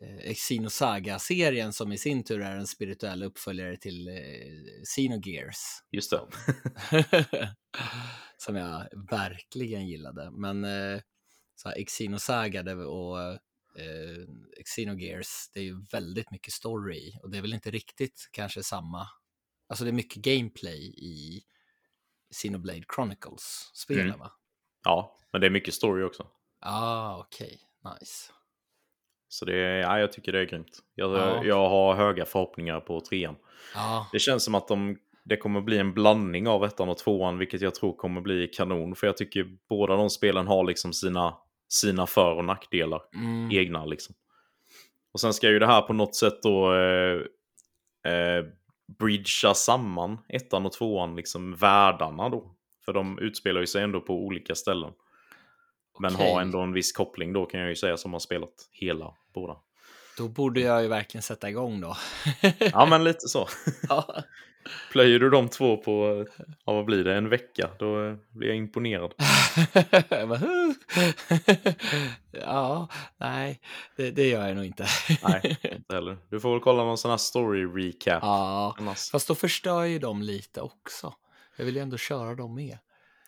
eh, 0.00 0.34
Xenosaga-serien 0.34 1.72
som 1.72 1.92
i 1.92 1.98
sin 1.98 2.24
tur 2.24 2.40
är 2.42 2.56
en 2.56 2.66
spirituell 2.66 3.22
uppföljare 3.22 3.76
till 3.76 4.08
eh, 4.08 4.84
Xenogears. 4.84 5.56
Just 5.90 6.10
det. 6.10 6.20
som 8.36 8.56
jag 8.56 8.88
verkligen 9.10 9.88
gillade. 9.88 10.30
Men 10.30 10.64
eh, 10.64 11.00
så 11.54 11.68
här, 11.68 11.84
Xenosaga 11.84 12.62
det- 12.62 12.74
och 12.84 13.20
eh, 13.22 13.38
Xenogears, 14.64 15.50
det 15.54 15.60
är 15.60 15.64
ju 15.64 15.84
väldigt 15.92 16.30
mycket 16.30 16.52
story 16.52 17.18
och 17.22 17.30
det 17.30 17.38
är 17.38 17.42
väl 17.42 17.54
inte 17.54 17.70
riktigt 17.70 18.28
kanske 18.32 18.62
samma. 18.62 19.08
Alltså 19.68 19.84
det 19.84 19.90
är 19.90 19.92
mycket 19.92 20.22
gameplay 20.22 20.80
i 20.96 21.42
Xenoblade 22.34 22.82
Chronicles-spelen 22.94 24.06
Mm. 24.06 24.18
va? 24.18 24.32
Ja, 24.84 25.16
men 25.32 25.40
det 25.40 25.46
är 25.46 25.50
mycket 25.50 25.74
story 25.74 26.02
också. 26.02 26.26
Ah, 26.60 27.18
okej, 27.18 27.58
nice. 27.84 28.32
Så 29.28 29.44
det 29.44 29.56
är, 29.56 29.76
ja, 29.80 29.98
jag 29.98 30.12
tycker 30.12 30.32
det 30.32 30.40
är 30.40 30.44
grymt. 30.44 30.78
Jag, 30.94 31.10
Ja. 31.10 31.44
jag 31.44 31.68
har 31.68 31.94
höga 31.94 32.24
förhoppningar 32.24 32.80
på 32.80 33.00
trean. 33.00 33.36
Ja, 33.74 34.08
Det 34.12 34.18
känns 34.18 34.44
som 34.44 34.54
att 34.54 34.68
de, 34.68 34.98
det 35.24 35.36
kommer 35.36 35.60
bli 35.60 35.78
en 35.78 35.94
blandning 35.94 36.48
av 36.48 36.64
ettan 36.64 36.88
och 36.88 36.98
tvåan, 36.98 37.38
vilket 37.38 37.60
jag 37.60 37.74
tror 37.74 37.96
kommer 37.96 38.20
bli 38.20 38.46
kanon. 38.48 38.94
För 38.94 39.06
jag 39.06 39.16
tycker 39.16 39.46
båda 39.68 39.96
de 39.96 40.10
spelen 40.10 40.46
har 40.46 40.64
liksom 40.64 40.92
sina, 40.92 41.36
sina 41.68 42.06
för 42.06 42.34
och 42.34 42.44
nackdelar. 42.44 43.02
mm, 43.14 43.50
Egna 43.52 43.84
liksom. 43.84 44.14
Och 45.12 45.20
sen 45.20 45.34
ska 45.34 45.48
ju 45.48 45.58
det 45.58 45.66
här 45.66 45.82
på 45.82 45.92
något 45.92 46.14
sätt 46.16 46.42
då 46.42 46.74
eh, 46.74 47.20
eh, 48.12 48.44
bridgea 48.98 49.54
samman 49.54 50.18
ettan 50.28 50.66
och 50.66 50.72
tvåan, 50.72 51.16
liksom 51.16 51.54
världarna 51.54 52.28
då. 52.28 52.54
För 52.90 52.94
de 52.94 53.18
utspelar 53.18 53.60
ju 53.60 53.66
sig 53.66 53.82
ändå 53.82 54.00
på 54.00 54.14
olika 54.14 54.54
ställen. 54.54 54.92
Men 55.98 56.14
okej. 56.14 56.32
har 56.32 56.40
ändå 56.40 56.60
en 56.60 56.72
viss 56.72 56.92
koppling 56.92 57.32
då 57.32 57.46
kan 57.46 57.60
jag 57.60 57.68
ju 57.68 57.76
säga 57.76 57.96
som 57.96 58.12
har 58.12 58.20
spelat 58.20 58.68
hela 58.72 59.14
båda. 59.34 59.56
Då 60.18 60.28
borde 60.28 60.60
jag 60.60 60.82
ju 60.82 60.88
verkligen 60.88 61.22
sätta 61.22 61.50
igång 61.50 61.80
då. 61.80 61.96
Ja 62.72 62.86
men 62.86 63.04
lite 63.04 63.28
så. 63.28 63.48
ja. 63.88 64.22
Plöjer 64.92 65.18
du 65.18 65.30
de 65.30 65.48
två 65.48 65.76
på, 65.76 66.26
ja 66.64 66.72
vad 66.72 66.84
blir 66.84 67.04
det, 67.04 67.14
en 67.14 67.28
vecka, 67.28 67.70
då 67.78 68.06
eh, 68.06 68.14
blir 68.30 68.48
jag 68.48 68.56
imponerad. 68.56 69.14
Ja, 72.32 72.88
nej, 73.18 73.60
det, 73.96 74.10
det 74.10 74.28
gör 74.28 74.46
jag 74.46 74.56
nog 74.56 74.64
inte. 74.64 74.86
Nej, 75.22 75.58
inte 75.62 75.94
heller. 75.94 76.18
Du 76.30 76.40
får 76.40 76.50
väl 76.50 76.60
kolla 76.60 76.84
någon 76.84 76.98
sån 76.98 77.10
här 77.10 77.18
story 77.18 77.64
recap. 77.64 78.22
ja, 78.22 78.74
Annars. 78.78 79.10
fast 79.10 79.28
då 79.28 79.34
förstör 79.34 79.84
ju 79.84 79.98
de 79.98 80.22
lite 80.22 80.60
också. 80.60 81.14
Jag 81.60 81.64
vill 81.66 81.76
ju 81.76 81.82
ändå 81.82 81.96
köra 81.96 82.34
dem 82.34 82.54
med. 82.54 82.78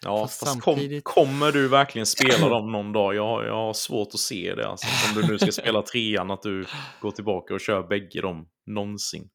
Ja, 0.04 0.18
fast 0.26 0.40
fast 0.40 0.52
kom, 0.52 0.74
samtidigt- 0.74 1.04
kommer 1.04 1.52
du 1.52 1.68
verkligen 1.68 2.06
spela 2.06 2.48
dem 2.48 2.72
någon 2.72 2.92
dag? 2.92 3.14
Jag, 3.14 3.46
jag 3.46 3.54
har 3.54 3.72
svårt 3.72 4.09
att 4.14 4.20
se 4.20 4.54
det. 4.54 4.68
Alltså. 4.68 4.86
Om 5.09 5.22
du 5.22 5.28
nu 5.28 5.38
ska 5.38 5.52
spela 5.52 5.82
trean, 5.82 6.30
att 6.30 6.42
du 6.42 6.66
går 7.00 7.10
tillbaka 7.10 7.54
och 7.54 7.60
kör 7.60 7.82
bägge 7.88 8.20
dem 8.20 8.48
någonsin. 8.66 9.28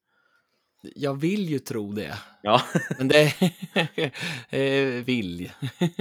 Jag 0.82 1.14
vill 1.20 1.48
ju 1.48 1.58
tro 1.58 1.92
det, 1.92 2.18
Ja, 2.42 2.62
men 2.98 3.08
det 3.08 3.32
eh, 4.50 5.04
vill. 5.04 5.50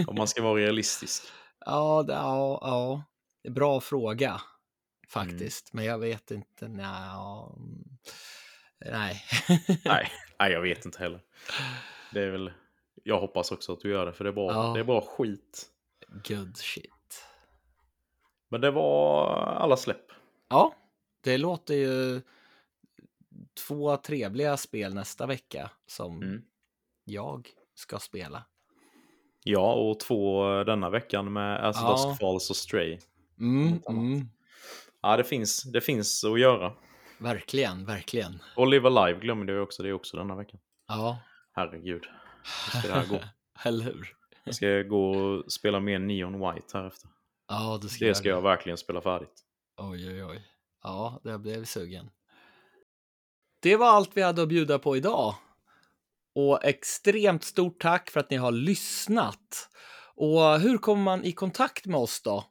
om 0.07 0.15
man 0.15 0.27
ska 0.27 0.41
vara 0.43 0.59
realistisk. 0.59 1.23
Ja, 1.65 2.03
det, 2.07 2.13
ja, 2.13 2.59
ja, 2.61 3.03
är 3.43 3.51
bra 3.51 3.81
fråga 3.81 4.41
faktiskt, 5.09 5.73
men 5.73 5.85
jag 5.85 5.99
vet 5.99 6.31
inte. 6.31 6.67
Nja, 6.67 6.83
ja, 7.07 7.55
mm, 7.57 7.83
nej. 8.85 9.23
Nej, 9.85 10.11
nej, 10.39 10.51
jag 10.51 10.61
vet 10.61 10.85
inte 10.85 10.99
heller. 10.99 11.21
Det 12.13 12.21
är 12.23 12.29
väl... 12.29 12.51
Jag 13.07 13.19
hoppas 13.19 13.51
också 13.51 13.73
att 13.73 13.79
du 13.79 13.89
gör 13.89 14.05
det, 14.05 14.13
för 14.13 14.23
det 14.23 14.29
är 14.29 14.33
bra, 14.33 14.51
Ja. 14.51 14.73
det 14.73 14.79
är 14.79 14.83
skit. 15.01 15.65
Good 16.27 16.57
shit. 16.57 17.23
Men 18.49 18.61
det 18.61 18.71
var 18.71 19.35
alla 19.35 19.77
släpp. 19.77 20.05
Ja, 20.49 20.73
det 21.21 21.37
låter 21.37 21.73
ju 21.73 22.21
två 23.67 23.97
trevliga 23.97 24.57
spel 24.57 24.93
nästa 24.93 25.25
vecka 25.25 25.69
som 25.85 26.21
Mm. 26.23 26.41
jag 27.05 27.49
ska 27.75 27.99
spela. 27.99 28.43
Ja, 29.43 29.73
och 29.73 29.99
två 29.99 30.43
denna 30.63 30.89
veckan 30.89 31.33
med 31.33 31.65
As 31.67 31.77
Ja. 31.81 31.91
Dusk 31.91 32.19
Falls 32.19 32.49
och 32.49 32.55
Stray. 32.55 32.99
Mm, 33.39 33.81
mm, 33.89 34.29
Ja, 35.01 35.17
det 35.17 35.23
finns, 35.23 35.63
det 35.63 35.81
finns 35.81 36.23
att 36.23 36.39
göra. 36.39 36.73
verkligen, 37.19 37.85
verkligen. 37.85 38.39
Och 38.55 38.67
Live 38.67 38.87
Alive 38.87 39.19
glömde 39.19 39.53
jag 39.53 39.63
också, 39.63 39.83
det 39.83 39.89
är 39.89 39.93
också 39.93 40.17
denna 40.17 40.35
veckan. 40.35 40.59
Ja, 40.87 41.19
Herregud, 41.51 42.03
hur 42.73 42.79
ska 42.79 42.99
det 42.99 43.07
gå? 43.07 43.19
eller 43.63 43.85
hur? 43.85 44.13
Jag 44.43 44.55
ska 44.55 44.81
gå 44.81 45.11
och 45.11 45.51
spela 45.51 45.79
mer 45.79 45.99
Neon 45.99 46.33
White 46.33 46.77
här 46.77 46.87
efter. 46.87 47.09
Ja, 47.47 47.79
du 47.81 47.89
ska 47.89 48.05
Det 48.05 48.15
ska 48.15 48.29
jag 48.29 48.41
verkligen 48.41 48.77
spela 48.77 49.01
färdigt. 49.01 49.43
Oj, 49.77 50.09
oj, 50.09 50.23
oj. 50.23 50.41
Ja, 50.83 51.21
det 51.23 51.39
blev 51.39 51.65
sugen. 51.65 52.09
Det 53.59 53.75
var 53.75 53.87
allt 53.87 54.11
vi 54.13 54.21
hade 54.21 54.41
att 54.41 54.49
bjuda 54.49 54.79
på 54.79 54.97
idag. 54.97 55.35
Och 56.35 56.65
extremt 56.65 57.43
stort 57.43 57.81
tack 57.81 58.09
för 58.09 58.19
att 58.19 58.29
ni 58.29 58.37
har 58.37 58.51
lyssnat. 58.51 59.69
Och 60.15 60.59
hur 60.59 60.77
kommer 60.77 61.03
man 61.03 61.23
i 61.23 61.31
kontakt 61.31 61.85
med 61.85 61.99
oss 61.99 62.21
då? 62.21 62.45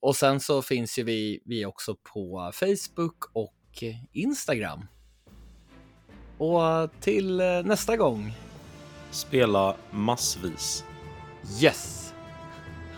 Och 0.00 0.16
sen 0.16 0.40
så 0.40 0.62
finns 0.62 0.98
ju 0.98 1.02
vi, 1.02 1.42
vi 1.44 1.66
också 1.66 1.96
på 2.12 2.50
Facebook 2.54 3.24
och 3.32 3.54
Instagram. 4.12 4.86
Och 6.38 6.90
till 7.00 7.40
eh, 7.40 7.62
nästa 7.62 7.96
gång. 7.96 8.32
Spela 9.10 9.76
massvis. 9.90 10.84
Yes! 11.58 12.12